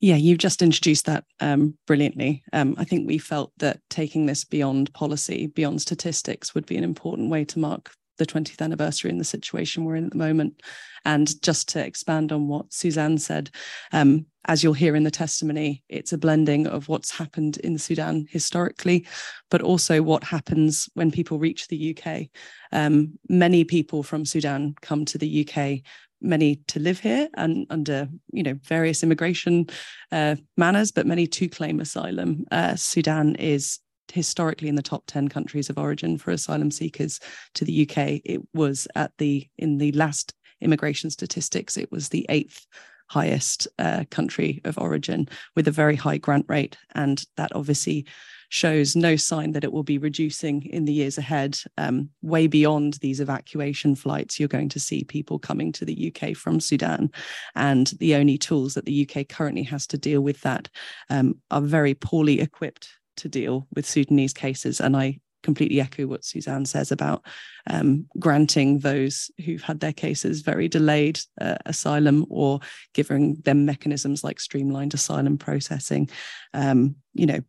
Yeah, 0.00 0.16
you've 0.16 0.38
just 0.38 0.62
introduced 0.62 1.04
that 1.04 1.24
um, 1.38 1.76
brilliantly. 1.86 2.42
Um, 2.54 2.74
I 2.78 2.84
think 2.84 3.06
we 3.06 3.18
felt 3.18 3.52
that 3.58 3.78
taking 3.90 4.24
this 4.24 4.42
beyond 4.42 4.90
policy, 4.94 5.48
beyond 5.48 5.82
statistics, 5.82 6.54
would 6.54 6.64
be 6.64 6.78
an 6.78 6.82
important 6.82 7.28
way 7.28 7.44
to 7.44 7.58
mark 7.58 7.92
the 8.16 8.24
20th 8.24 8.62
anniversary 8.62 9.10
in 9.10 9.18
the 9.18 9.24
situation 9.24 9.84
we're 9.84 9.96
in 9.96 10.06
at 10.06 10.12
the 10.12 10.16
moment. 10.16 10.62
And 11.04 11.40
just 11.42 11.68
to 11.70 11.84
expand 11.84 12.32
on 12.32 12.48
what 12.48 12.72
Susanne 12.72 13.18
said, 13.18 13.50
um, 13.92 14.24
as 14.46 14.64
you'll 14.64 14.72
hear 14.72 14.96
in 14.96 15.04
the 15.04 15.10
testimony, 15.10 15.82
it's 15.90 16.14
a 16.14 16.18
blending 16.18 16.66
of 16.66 16.88
what's 16.88 17.10
happened 17.10 17.58
in 17.58 17.76
Sudan 17.76 18.26
historically, 18.30 19.06
but 19.50 19.60
also 19.60 20.00
what 20.00 20.24
happens 20.24 20.88
when 20.94 21.10
people 21.10 21.38
reach 21.38 21.68
the 21.68 21.94
UK. 21.94 22.28
Um, 22.72 23.18
many 23.28 23.64
people 23.64 24.02
from 24.02 24.24
Sudan 24.24 24.74
come 24.80 25.04
to 25.04 25.18
the 25.18 25.46
UK 25.46 25.82
many 26.22 26.56
to 26.68 26.80
live 26.80 27.00
here 27.00 27.28
and 27.34 27.66
under 27.70 28.08
you 28.32 28.42
know 28.42 28.58
various 28.64 29.02
immigration 29.02 29.66
uh, 30.10 30.36
manners, 30.56 30.92
but 30.92 31.06
many 31.06 31.26
to 31.26 31.48
claim 31.48 31.80
asylum. 31.80 32.44
Uh, 32.50 32.76
Sudan 32.76 33.34
is 33.36 33.78
historically 34.12 34.68
in 34.68 34.74
the 34.74 34.82
top 34.82 35.04
10 35.06 35.28
countries 35.28 35.70
of 35.70 35.78
origin 35.78 36.18
for 36.18 36.30
asylum 36.30 36.70
seekers 36.70 37.18
to 37.54 37.64
the 37.64 37.88
UK. 37.88 38.20
It 38.24 38.40
was 38.54 38.86
at 38.94 39.12
the 39.18 39.46
in 39.58 39.78
the 39.78 39.92
last 39.92 40.34
immigration 40.60 41.10
statistics, 41.10 41.76
it 41.76 41.90
was 41.90 42.08
the 42.08 42.26
eighth 42.28 42.66
highest 43.12 43.68
uh, 43.78 44.04
country 44.10 44.62
of 44.64 44.78
origin 44.78 45.28
with 45.54 45.68
a 45.68 45.70
very 45.82 45.96
high 45.96 46.16
grant 46.16 46.46
rate. 46.48 46.78
And 46.94 47.22
that 47.36 47.54
obviously 47.54 48.06
shows 48.48 48.96
no 48.96 49.16
sign 49.16 49.52
that 49.52 49.64
it 49.64 49.72
will 49.72 49.82
be 49.82 49.98
reducing 49.98 50.64
in 50.64 50.86
the 50.86 50.94
years 50.94 51.18
ahead. 51.18 51.58
Um, 51.76 52.08
way 52.22 52.46
beyond 52.46 52.94
these 52.94 53.20
evacuation 53.20 53.94
flights, 53.94 54.40
you're 54.40 54.48
going 54.48 54.70
to 54.70 54.80
see 54.80 55.04
people 55.04 55.38
coming 55.38 55.72
to 55.72 55.84
the 55.84 56.10
UK 56.10 56.34
from 56.34 56.58
Sudan. 56.58 57.10
And 57.54 57.88
the 57.98 58.14
only 58.14 58.38
tools 58.38 58.72
that 58.74 58.86
the 58.86 59.06
UK 59.06 59.28
currently 59.28 59.64
has 59.64 59.86
to 59.88 59.98
deal 59.98 60.22
with 60.22 60.40
that 60.40 60.70
um, 61.10 61.34
are 61.50 61.60
very 61.60 61.92
poorly 61.92 62.40
equipped 62.40 62.88
to 63.18 63.28
deal 63.28 63.66
with 63.74 63.84
Sudanese 63.84 64.32
cases. 64.32 64.80
And 64.80 64.96
I 64.96 65.20
completely 65.42 65.80
echo 65.80 66.06
what 66.06 66.24
Susanne 66.24 66.64
says 66.64 66.92
about 66.92 67.24
um, 67.68 68.06
granting 68.18 68.80
those 68.80 69.30
who've 69.44 69.62
had 69.62 69.80
their 69.80 69.92
cases 69.92 70.42
very 70.42 70.68
delayed 70.68 71.20
uh, 71.40 71.56
asylum 71.66 72.26
or 72.28 72.60
giving 72.94 73.34
them 73.44 73.64
mechanisms 73.64 74.24
like 74.24 74.40
streamlined 74.40 74.94
asylum 74.94 75.38
processing. 75.38 76.08
Um, 76.54 76.96
you 77.14 77.26
know, 77.26 77.40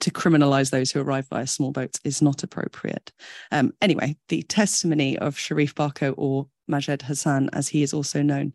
to 0.00 0.10
criminalize 0.10 0.70
those 0.70 0.90
who 0.90 1.00
arrive 1.00 1.26
via 1.28 1.46
small 1.46 1.72
boats 1.72 2.00
is 2.04 2.22
not 2.22 2.42
appropriate. 2.42 3.12
Um, 3.50 3.72
anyway, 3.80 4.16
the 4.28 4.42
testimony 4.42 5.18
of 5.18 5.38
Sharif 5.38 5.74
Barko 5.74 6.14
or 6.16 6.48
Majed 6.70 7.02
Hassan, 7.02 7.50
as 7.52 7.68
he 7.68 7.82
is 7.82 7.92
also 7.92 8.22
known, 8.22 8.52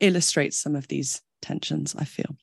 illustrates 0.00 0.58
some 0.58 0.76
of 0.76 0.88
these 0.88 1.22
tensions, 1.40 1.94
I 1.96 2.04
feel. 2.04 2.36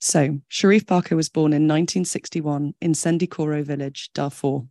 So, 0.00 0.40
Sharif 0.48 0.86
Barko 0.86 1.16
was 1.16 1.28
born 1.28 1.52
in 1.52 1.62
1961 1.68 2.74
in 2.80 2.92
Sendikoro 2.92 3.64
village, 3.64 4.10
Darfur. 4.14 4.66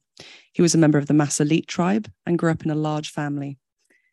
He 0.53 0.61
was 0.61 0.75
a 0.75 0.77
member 0.77 0.97
of 0.97 1.07
the 1.07 1.13
Masalit 1.13 1.67
tribe 1.67 2.09
and 2.25 2.37
grew 2.37 2.51
up 2.51 2.63
in 2.63 2.71
a 2.71 2.75
large 2.75 3.09
family. 3.09 3.57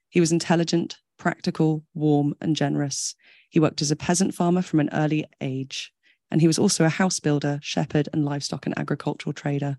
He 0.08 0.20
was 0.20 0.32
intelligent, 0.32 0.98
practical, 1.18 1.84
warm, 1.94 2.34
and 2.40 2.56
generous. 2.56 3.14
He 3.48 3.60
worked 3.60 3.82
as 3.82 3.90
a 3.90 3.96
peasant 3.96 4.34
farmer 4.34 4.62
from 4.62 4.80
an 4.80 4.90
early 4.92 5.24
age, 5.40 5.92
and 6.30 6.40
he 6.40 6.46
was 6.46 6.58
also 6.58 6.84
a 6.84 6.88
house 6.88 7.20
builder, 7.20 7.60
shepherd, 7.62 8.08
and 8.12 8.24
livestock 8.24 8.66
and 8.66 8.76
agricultural 8.78 9.32
trader. 9.32 9.78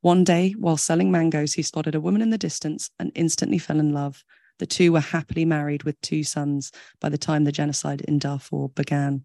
One 0.00 0.24
day, 0.24 0.50
while 0.58 0.76
selling 0.76 1.10
mangoes, 1.10 1.54
he 1.54 1.62
spotted 1.62 1.94
a 1.94 2.00
woman 2.00 2.20
in 2.20 2.30
the 2.30 2.36
distance 2.36 2.90
and 2.98 3.10
instantly 3.14 3.58
fell 3.58 3.80
in 3.80 3.94
love. 3.94 4.22
The 4.58 4.66
two 4.66 4.92
were 4.92 5.00
happily 5.00 5.44
married 5.44 5.84
with 5.84 6.00
two 6.02 6.22
sons 6.22 6.70
by 7.00 7.08
the 7.08 7.18
time 7.18 7.44
the 7.44 7.52
genocide 7.52 8.02
in 8.02 8.18
Darfur 8.18 8.68
began. 8.68 9.24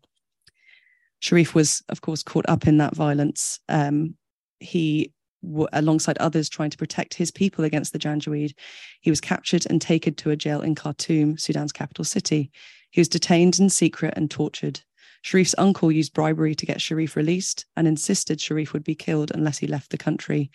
Sharif 1.20 1.54
was, 1.54 1.84
of 1.90 2.02
course, 2.02 2.24
caught 2.24 2.48
up 2.48 2.68
in 2.68 2.78
that 2.78 2.96
violence. 2.96 3.60
Um, 3.70 4.16
he, 4.60 5.14
w- 5.44 5.68
alongside 5.74 6.18
others, 6.18 6.50
trying 6.50 6.70
to 6.70 6.78
protect 6.78 7.14
his 7.14 7.32
people 7.32 7.66
against 7.66 7.94
the 7.94 8.00
Janjaweed, 8.00 8.54
he 9.02 9.10
was 9.10 9.22
captured 9.22 9.66
and 9.70 9.82
taken 9.82 10.14
to 10.16 10.32
a 10.32 10.36
jail 10.36 10.62
in 10.62 10.76
Khartoum, 10.76 11.38
Sudan's 11.38 11.72
capital 11.72 12.06
city. 12.06 12.52
He 12.92 13.02
was 13.02 13.10
detained 13.10 13.60
in 13.60 13.70
secret 13.70 14.14
and 14.16 14.32
tortured. 14.32 14.82
Sharif's 15.22 15.56
uncle 15.58 15.92
used 15.92 16.14
bribery 16.14 16.56
to 16.56 16.66
get 16.66 16.82
Sharif 16.82 17.16
released 17.16 17.66
and 17.76 17.88
insisted 17.88 18.40
Sharif 18.40 18.74
would 18.74 18.84
be 18.84 18.96
killed 18.96 19.32
unless 19.34 19.58
he 19.58 19.68
left 19.68 19.92
the 19.92 19.98
country. 19.98 20.50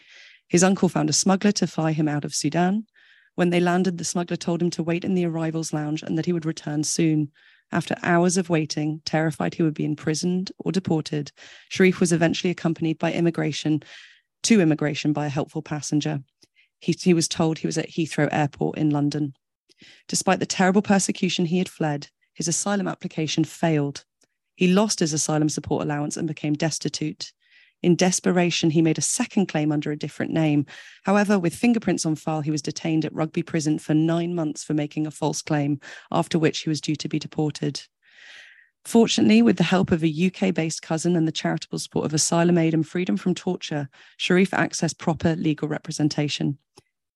His 0.49 0.65
uncle 0.65 0.89
found 0.89 1.11
a 1.11 1.15
smuggler 1.15 1.53
to 1.53 1.67
fly 1.67 1.93
him 1.93 2.09
out 2.09 2.25
of 2.25 2.35
Sudan. 2.35 2.87
When 3.35 3.51
they 3.51 3.61
landed, 3.61 3.99
the 3.99 4.05
smuggler 4.05 4.37
told 4.37 4.63
him 4.63 4.71
to 4.71 4.83
wait 4.83 5.05
in 5.05 5.15
the 5.15 5.27
arrivals 5.27 5.73
lounge 5.73 6.03
and 6.03 6.17
that 6.17 6.27
he 6.27 6.33
would 6.33 6.47
return 6.47 6.85
soon. 6.85 7.31
After 7.75 7.97
hours 8.05 8.37
of 8.37 8.49
waiting, 8.49 9.03
terrified 9.05 9.55
he 9.55 9.65
would 9.65 9.75
be 9.75 9.85
imprisoned 9.85 10.53
or 10.59 10.71
deported, 10.71 11.33
Sharif 11.69 11.99
was 11.99 12.13
eventually 12.13 12.53
accompanied 12.53 13.01
by 13.01 13.13
immigration 13.13 13.83
to 14.45 14.61
immigration 14.61 15.13
by 15.13 15.27
a 15.27 15.31
helpful 15.31 15.61
passenger. 15.61 16.23
He, 16.79 16.93
he 16.93 17.13
was 17.13 17.27
told 17.27 17.59
he 17.59 17.67
was 17.67 17.77
at 17.77 17.91
Heathrow 17.91 18.29
Airport 18.31 18.79
in 18.79 18.91
London. 18.91 19.35
Despite 20.07 20.39
the 20.39 20.47
terrible 20.47 20.83
persecution 20.83 21.47
he 21.47 21.59
had 21.59 21.69
fled, 21.69 22.11
his 22.33 22.47
asylum 22.47 22.87
application 22.87 23.43
failed. 23.43 24.05
He 24.55 24.69
lost 24.69 25.01
his 25.01 25.13
asylum 25.13 25.49
support 25.49 25.83
allowance 25.83 26.17
and 26.17 26.29
became 26.29 26.55
destitute. 26.55 27.33
In 27.85 27.97
desperation, 27.97 28.71
he 28.71 28.81
made 28.81 28.97
a 28.97 29.03
second 29.03 29.45
claim 29.45 29.71
under 29.71 29.93
a 29.93 29.97
different 29.97 30.33
name. 30.33 30.65
However, 31.03 31.39
with 31.39 31.55
fingerprints 31.55 32.07
on 32.07 32.15
file, 32.15 32.41
he 32.41 32.51
was 32.51 32.63
detained 32.63 33.05
at 33.05 33.13
Rugby 33.13 33.43
Prison 33.43 33.79
for 33.79 33.93
nine 33.93 34.35
months 34.35 34.65
for 34.65 34.73
making 34.73 35.07
a 35.07 35.11
false 35.11 35.43
claim, 35.43 35.79
after 36.11 36.39
which 36.39 36.61
he 36.61 36.71
was 36.71 36.81
due 36.81 36.97
to 36.97 37.09
be 37.11 37.19
deported. 37.19 37.83
Fortunately, 38.87 39.43
with 39.43 39.59
the 39.59 39.65
help 39.65 39.91
of 39.91 40.03
a 40.03 40.09
UK 40.33 40.55
based 40.55 40.81
cousin 40.81 41.15
and 41.15 41.29
the 41.29 41.33
charitable 41.33 41.79
support 41.79 42.07
of 42.07 42.15
Asylum 42.15 42.57
Aid 42.57 42.73
and 42.73 42.89
Freedom 42.89 43.19
from 43.19 43.35
Torture, 43.35 43.91
Sharif 44.17 44.53
accessed 44.53 44.97
proper 44.97 45.37
legal 45.37 45.69
representation. 45.69 46.57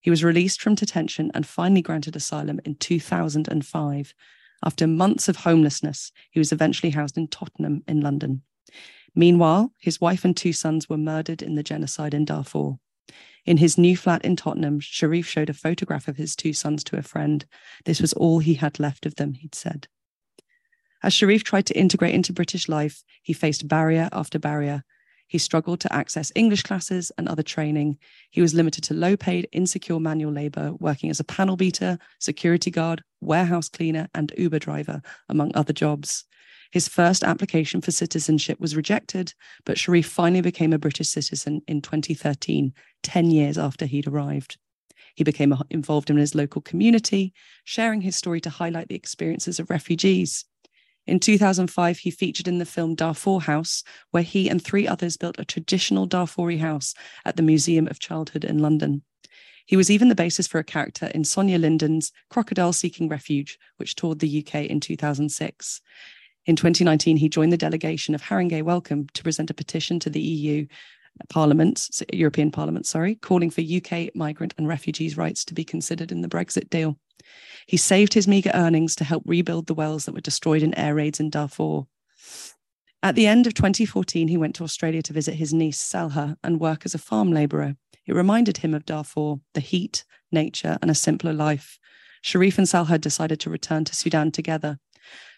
He 0.03 0.11
was 0.11 0.23
released 0.23 0.61
from 0.61 0.75
detention 0.75 1.31
and 1.33 1.47
finally 1.47 1.81
granted 1.81 2.15
asylum 2.15 2.61
in 2.67 2.75
2005. 2.75 4.15
After 4.63 4.87
months 4.87 5.31
of 5.31 5.37
homelessness, 5.37 6.13
he 6.31 6.39
was 6.39 6.53
eventually 6.53 6.91
housed 6.91 7.17
in 7.17 7.29
Tottenham 7.29 7.85
in 7.89 8.03
London. 8.03 8.43
Meanwhile, 9.19 9.73
his 9.79 10.01
wife 10.01 10.25
and 10.25 10.37
two 10.37 10.53
sons 10.53 10.89
were 10.89 10.97
murdered 10.97 11.43
in 11.43 11.57
the 11.57 11.65
genocide 11.65 12.15
in 12.15 12.25
Darfur. 12.25 12.79
In 13.45 13.57
his 13.57 13.77
new 13.77 13.97
flat 13.97 14.25
in 14.25 14.37
Tottenham, 14.37 14.79
Sharif 14.79 15.27
showed 15.27 15.51
a 15.51 15.55
photograph 15.55 16.07
of 16.07 16.19
his 16.19 16.37
two 16.37 16.53
sons 16.53 16.85
to 16.85 16.97
a 16.97 17.03
friend. 17.03 17.45
This 17.85 18.01
was 18.01 18.13
all 18.13 18.39
he 18.39 18.55
had 18.55 18.79
left 18.79 19.07
of 19.07 19.17
them, 19.17 19.35
he'd 19.35 19.57
said. 19.57 19.89
As 21.03 21.13
Sharif 21.13 21.43
tried 21.43 21.67
to 21.67 21.77
integrate 21.77 22.15
into 22.15 22.33
British 22.33 22.69
life, 22.69 23.03
he 23.21 23.33
faced 23.33 23.67
barrier 23.67 24.09
after 24.13 24.39
barrier. 24.39 24.85
He 25.29 25.39
struggled 25.39 25.81
to 25.81 25.93
access 25.93 26.33
English 26.35 26.63
classes 26.63 27.13
and 27.19 27.29
other 27.29 27.43
training. 27.43 27.99
He 28.31 28.41
was 28.41 28.55
limited 28.55 28.83
to 28.85 28.95
low 28.95 29.17
paid, 29.17 29.47
insecure 29.53 30.01
manual 30.01 30.33
labor, 30.33 30.73
working 30.81 31.11
as 31.11 31.21
a 31.21 31.25
panel 31.25 31.57
beater, 31.57 31.99
security 32.19 32.71
guard, 32.71 33.05
warehouse 33.21 33.69
cleaner, 33.69 34.09
and 34.15 34.33
Uber 34.37 34.59
driver, 34.59 35.03
among 35.29 35.53
other 35.55 35.75
jobs. 35.75 36.25
His 36.71 36.89
first 36.89 37.23
application 37.23 37.81
for 37.81 37.93
citizenship 37.93 38.59
was 38.59 38.77
rejected, 38.77 39.35
but 39.65 39.79
Sharif 39.79 40.07
finally 40.07 40.41
became 40.41 40.73
a 40.73 40.79
British 40.79 41.09
citizen 41.09 41.63
in 41.69 41.83
2013, 41.83 42.75
10 43.03 43.31
years 43.31 43.57
after 43.57 43.87
he'd 43.87 44.07
arrived. 44.07 44.59
He 45.15 45.25
became 45.25 45.55
involved 45.71 46.11
in 46.11 46.17
his 46.17 46.35
local 46.35 46.63
community, 46.63 47.33
sharing 47.65 48.01
his 48.03 48.17
story 48.17 48.41
to 48.43 48.51
highlight 48.51 48.89
the 48.89 48.95
experiences 48.95 49.59
of 49.59 49.71
refugees. 49.71 50.45
In 51.09 51.21
2005, 51.21 52.01
he 52.01 52.11
featured 52.11 52.47
in 52.47 52.59
the 52.59 52.67
film 52.67 52.95
Darfur 52.95 53.41
House, 53.41 53.83
where 54.11 54.23
he 54.23 54.47
and 54.51 54.63
three 54.63 54.87
others 54.87 55.17
built 55.17 55.39
a 55.39 55.45
traditional 55.45 56.07
Darfuri 56.07 56.59
house 56.59 56.93
at 57.25 57.37
the 57.37 57.43
Museum 57.43 57.87
of 57.87 57.99
Childhood 57.99 58.45
in 58.45 58.59
London. 58.59 59.01
He 59.65 59.75
was 59.75 59.91
even 59.91 60.11
the 60.11 60.15
basis 60.15 60.47
for 60.47 60.59
a 60.59 60.65
character 60.65 61.07
in 61.07 61.23
Sonja 61.23 61.59
Linden's 61.59 62.13
Crocodile 62.29 62.75
Seeking 62.75 63.09
Refuge, 63.09 63.59
which 63.79 63.95
toured 63.95 64.19
the 64.19 64.45
UK 64.47 64.67
in 64.67 64.81
2006. 64.81 65.81
In 66.45 66.57
2019, 66.57 67.17
he 67.17 67.31
joined 67.31 67.55
the 67.55 67.57
delegation 67.57 68.15
of 68.15 68.21
Haringey 68.21 68.63
Welcome 68.63 69.07
to 69.15 69.23
present 69.23 69.49
a 69.49 69.55
petition 69.55 69.99
to 70.01 70.11
the 70.11 70.21
EU 70.21 70.67
Parliament, 71.31 71.89
European 72.13 72.51
Parliament, 72.51 72.85
sorry, 72.85 73.15
calling 73.15 73.49
for 73.49 73.63
UK 73.63 74.15
migrant 74.15 74.53
and 74.59 74.69
refugees' 74.69 75.17
rights 75.17 75.43
to 75.47 75.55
be 75.55 75.65
considered 75.65 76.13
in 76.13 76.21
the 76.21 76.29
Brexit 76.29 76.69
deal. 76.69 76.99
He 77.67 77.77
saved 77.77 78.15
his 78.15 78.29
meagre 78.29 78.53
earnings 78.55 78.97
to 78.97 79.05
help 79.05 79.23
rebuild 79.27 79.67
the 79.67 79.75
wells 79.75 80.05
that 80.05 80.15
were 80.15 80.21
destroyed 80.21 80.63
in 80.63 80.75
air 80.75 80.95
raids 80.95 81.21
in 81.21 81.31
Darfur. 81.31 81.83
At 83.03 83.15
the 83.15 83.27
end 83.27 83.47
of 83.47 83.55
2014, 83.55 84.29
he 84.29 84.37
went 84.37 84.55
to 84.57 84.65
Australia 84.65 85.03
to 85.03 85.13
visit 85.13 85.35
his 85.35 85.55
niece, 85.55 85.81
Salha, 85.81 86.37
and 86.43 86.61
work 86.61 86.85
as 86.85 86.95
a 86.95 86.99
farm 86.99 87.31
labourer. 87.31 87.77
It 88.07 88.15
reminded 88.15 88.59
him 88.59 88.75
of 88.75 88.87
Darfur, 88.87 89.37
the 89.55 89.61
heat, 89.61 90.05
nature, 90.33 90.79
and 90.83 90.91
a 90.91 90.95
simpler 90.95 91.33
life. 91.33 91.79
Sharif 92.23 92.59
and 92.59 92.67
Salha 92.67 93.01
decided 93.01 93.39
to 93.41 93.51
return 93.51 93.85
to 93.85 93.95
Sudan 93.95 94.33
together. 94.33 94.79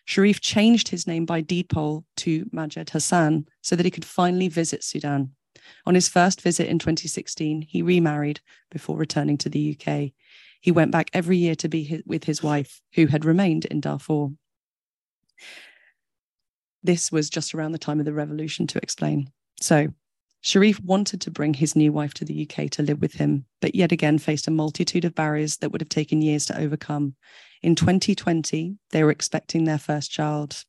Sharif 0.04 0.40
changed 0.40 0.88
his 0.88 1.06
name 1.06 1.26
by 1.26 1.40
deed 1.40 1.68
poll 1.68 2.04
to 2.16 2.46
Majed 2.46 2.90
Hassan 2.90 3.46
so 3.60 3.76
that 3.76 3.84
he 3.84 3.90
could 3.90 4.04
finally 4.04 4.48
visit 4.48 4.82
Sudan. 4.82 5.32
On 5.86 5.94
his 5.94 6.08
first 6.08 6.40
visit 6.40 6.68
in 6.68 6.78
2016, 6.78 7.62
he 7.62 7.82
remarried 7.82 8.40
before 8.70 8.96
returning 8.96 9.36
to 9.38 9.48
the 9.48 9.76
UK. 9.76 10.12
He 10.60 10.70
went 10.70 10.92
back 10.92 11.10
every 11.12 11.38
year 11.38 11.54
to 11.56 11.68
be 11.68 11.82
his, 11.82 12.02
with 12.06 12.24
his 12.24 12.42
wife, 12.42 12.80
who 12.94 13.06
had 13.06 13.24
remained 13.24 13.64
in 13.64 13.80
Darfur. 13.80 14.28
This 16.82 17.10
was 17.10 17.30
just 17.30 17.54
around 17.54 17.72
the 17.72 17.78
time 17.78 17.98
of 17.98 18.06
the 18.06 18.12
revolution, 18.12 18.66
to 18.68 18.78
explain. 18.82 19.30
So, 19.60 19.88
Sharif 20.42 20.80
wanted 20.80 21.20
to 21.22 21.30
bring 21.30 21.54
his 21.54 21.76
new 21.76 21.92
wife 21.92 22.14
to 22.14 22.24
the 22.24 22.48
UK 22.48 22.70
to 22.70 22.82
live 22.82 23.00
with 23.00 23.14
him, 23.14 23.44
but 23.60 23.74
yet 23.74 23.92
again 23.92 24.18
faced 24.18 24.48
a 24.48 24.50
multitude 24.50 25.04
of 25.04 25.14
barriers 25.14 25.58
that 25.58 25.70
would 25.70 25.82
have 25.82 25.90
taken 25.90 26.22
years 26.22 26.46
to 26.46 26.58
overcome. 26.58 27.14
In 27.62 27.74
2020, 27.74 28.76
they 28.90 29.04
were 29.04 29.10
expecting 29.10 29.64
their 29.64 29.78
first 29.78 30.10
child. 30.10 30.64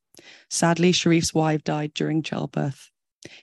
Sadly, 0.49 0.91
Sharif's 0.91 1.34
wife 1.34 1.63
died 1.63 1.93
during 1.93 2.22
childbirth. 2.22 2.89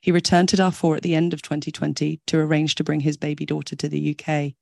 He 0.02 0.12
returned 0.12 0.50
to 0.50 0.56
Darfur 0.56 0.96
at 0.96 1.02
the 1.02 1.14
end 1.14 1.32
of 1.32 1.40
2020 1.40 2.20
to 2.26 2.38
arrange 2.38 2.74
to 2.74 2.84
bring 2.84 3.00
his 3.00 3.16
baby 3.16 3.46
daughter 3.46 3.76
to 3.76 3.88
the 3.88 4.14
UK. 4.14 4.54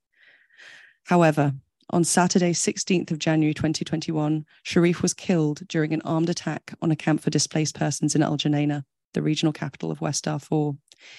However, 1.04 1.54
on 1.90 2.02
Saturday, 2.02 2.52
16th 2.52 3.12
of 3.12 3.18
January 3.18 3.54
2021, 3.54 4.44
Sharif 4.64 5.02
was 5.02 5.14
killed 5.14 5.62
during 5.68 5.92
an 5.92 6.02
armed 6.02 6.28
attack 6.28 6.74
on 6.82 6.90
a 6.90 6.96
camp 6.96 7.20
for 7.20 7.30
displaced 7.30 7.76
persons 7.76 8.16
in 8.16 8.22
Al 8.22 8.36
Geneina, 8.36 8.84
the 9.14 9.22
regional 9.22 9.52
capital 9.52 9.92
of 9.92 10.00
West 10.00 10.24
Darfur. 10.24 10.72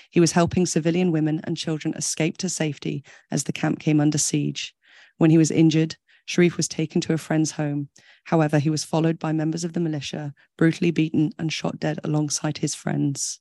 He 0.09 0.19
was 0.19 0.33
helping 0.33 0.65
civilian 0.65 1.11
women 1.11 1.39
and 1.45 1.55
children 1.55 1.93
escape 1.93 2.37
to 2.39 2.49
safety 2.49 3.03
as 3.31 3.45
the 3.45 3.53
camp 3.53 3.79
came 3.79 4.01
under 4.01 4.17
siege. 4.17 4.75
When 5.17 5.31
he 5.31 5.37
was 5.37 5.51
injured, 5.51 5.95
Sharif 6.25 6.57
was 6.57 6.67
taken 6.67 6.99
to 7.01 7.13
a 7.13 7.17
friend's 7.17 7.51
home. 7.51 7.87
However, 8.25 8.59
he 8.59 8.69
was 8.69 8.83
followed 8.83 9.19
by 9.19 9.31
members 9.31 9.63
of 9.63 9.71
the 9.71 9.79
militia, 9.79 10.33
brutally 10.57 10.91
beaten 10.91 11.31
and 11.39 11.51
shot 11.53 11.79
dead 11.79 11.99
alongside 12.03 12.57
his 12.57 12.75
friends. 12.75 13.39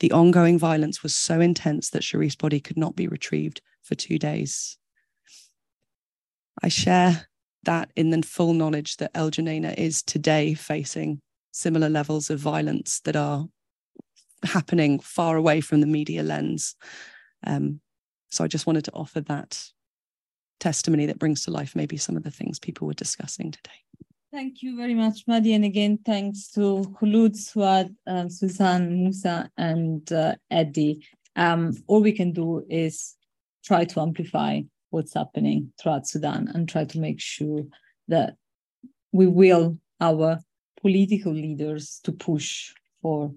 The 0.00 0.12
ongoing 0.12 0.58
violence 0.58 1.02
was 1.02 1.14
so 1.14 1.40
intense 1.40 1.90
that 1.90 2.04
Sharif's 2.04 2.36
body 2.36 2.60
could 2.60 2.78
not 2.78 2.96
be 2.96 3.06
retrieved 3.06 3.60
for 3.82 3.94
two 3.94 4.18
days. 4.18 4.78
I 6.62 6.68
share 6.68 7.26
that 7.64 7.90
in 7.96 8.10
the 8.10 8.22
full 8.22 8.52
knowledge 8.52 8.98
that 8.98 9.10
El 9.14 9.30
Geneina 9.30 9.74
is 9.76 10.02
today 10.02 10.54
facing 10.54 11.20
similar 11.52 11.88
levels 11.88 12.30
of 12.30 12.40
violence 12.40 13.00
that 13.00 13.16
are 13.16 13.46
happening 14.44 15.00
far 15.00 15.36
away 15.36 15.60
from 15.60 15.80
the 15.80 15.86
media 15.86 16.22
lens. 16.22 16.76
Um, 17.46 17.80
so 18.30 18.44
I 18.44 18.48
just 18.48 18.66
wanted 18.66 18.84
to 18.84 18.92
offer 18.92 19.20
that 19.22 19.62
testimony 20.60 21.06
that 21.06 21.18
brings 21.18 21.44
to 21.44 21.50
life 21.50 21.76
maybe 21.76 21.96
some 21.96 22.16
of 22.16 22.22
the 22.22 22.30
things 22.30 22.58
people 22.58 22.86
were 22.86 22.94
discussing 22.94 23.50
today. 23.50 23.70
Thank 24.32 24.62
you 24.62 24.76
very 24.76 24.94
much, 24.94 25.24
Madi. 25.28 25.54
And 25.54 25.64
again, 25.64 25.98
thanks 26.04 26.50
to 26.52 26.92
Khulud, 27.00 27.36
Suad, 27.36 27.94
um, 28.06 28.28
Susanne, 28.28 28.92
Musa, 28.92 29.48
and 29.56 30.10
uh, 30.12 30.34
Eddie. 30.50 31.06
Um, 31.36 31.72
all 31.86 32.02
we 32.02 32.12
can 32.12 32.32
do 32.32 32.64
is 32.68 33.14
try 33.64 33.84
to 33.84 34.00
amplify 34.00 34.62
what's 34.94 35.14
happening 35.14 35.72
throughout 35.78 36.06
Sudan 36.06 36.48
and 36.54 36.68
try 36.68 36.84
to 36.84 37.00
make 37.00 37.20
sure 37.20 37.64
that 38.08 38.36
we 39.12 39.26
will 39.26 39.78
our 40.00 40.38
political 40.80 41.32
leaders 41.32 42.00
to 42.04 42.12
push 42.12 42.72
for 43.02 43.32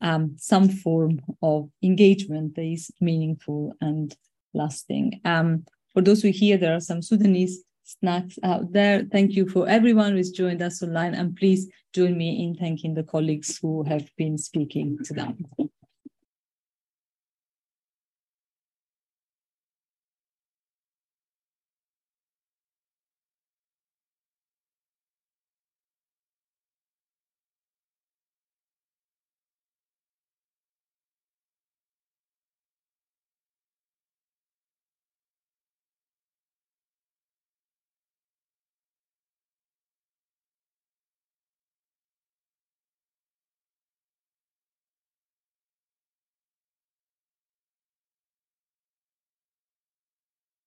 um, 0.00 0.36
some 0.38 0.68
form 0.68 1.20
of 1.42 1.68
engagement 1.82 2.54
that 2.54 2.62
is 2.62 2.90
meaningful 3.00 3.74
and 3.80 4.16
lasting. 4.54 5.20
Um, 5.24 5.64
for 5.92 6.02
those 6.02 6.22
who 6.22 6.28
hear, 6.28 6.56
there 6.56 6.74
are 6.74 6.80
some 6.80 7.02
Sudanese 7.02 7.64
snacks 7.84 8.38
out 8.42 8.72
there. 8.72 9.04
Thank 9.10 9.32
you 9.32 9.48
for 9.48 9.68
everyone 9.68 10.12
who's 10.12 10.30
joined 10.30 10.62
us 10.62 10.82
online, 10.82 11.14
and 11.14 11.36
please 11.36 11.68
join 11.92 12.16
me 12.16 12.44
in 12.44 12.54
thanking 12.54 12.94
the 12.94 13.02
colleagues 13.02 13.58
who 13.60 13.82
have 13.84 14.08
been 14.16 14.38
speaking 14.38 14.98
to 15.04 15.14
them. 15.14 15.44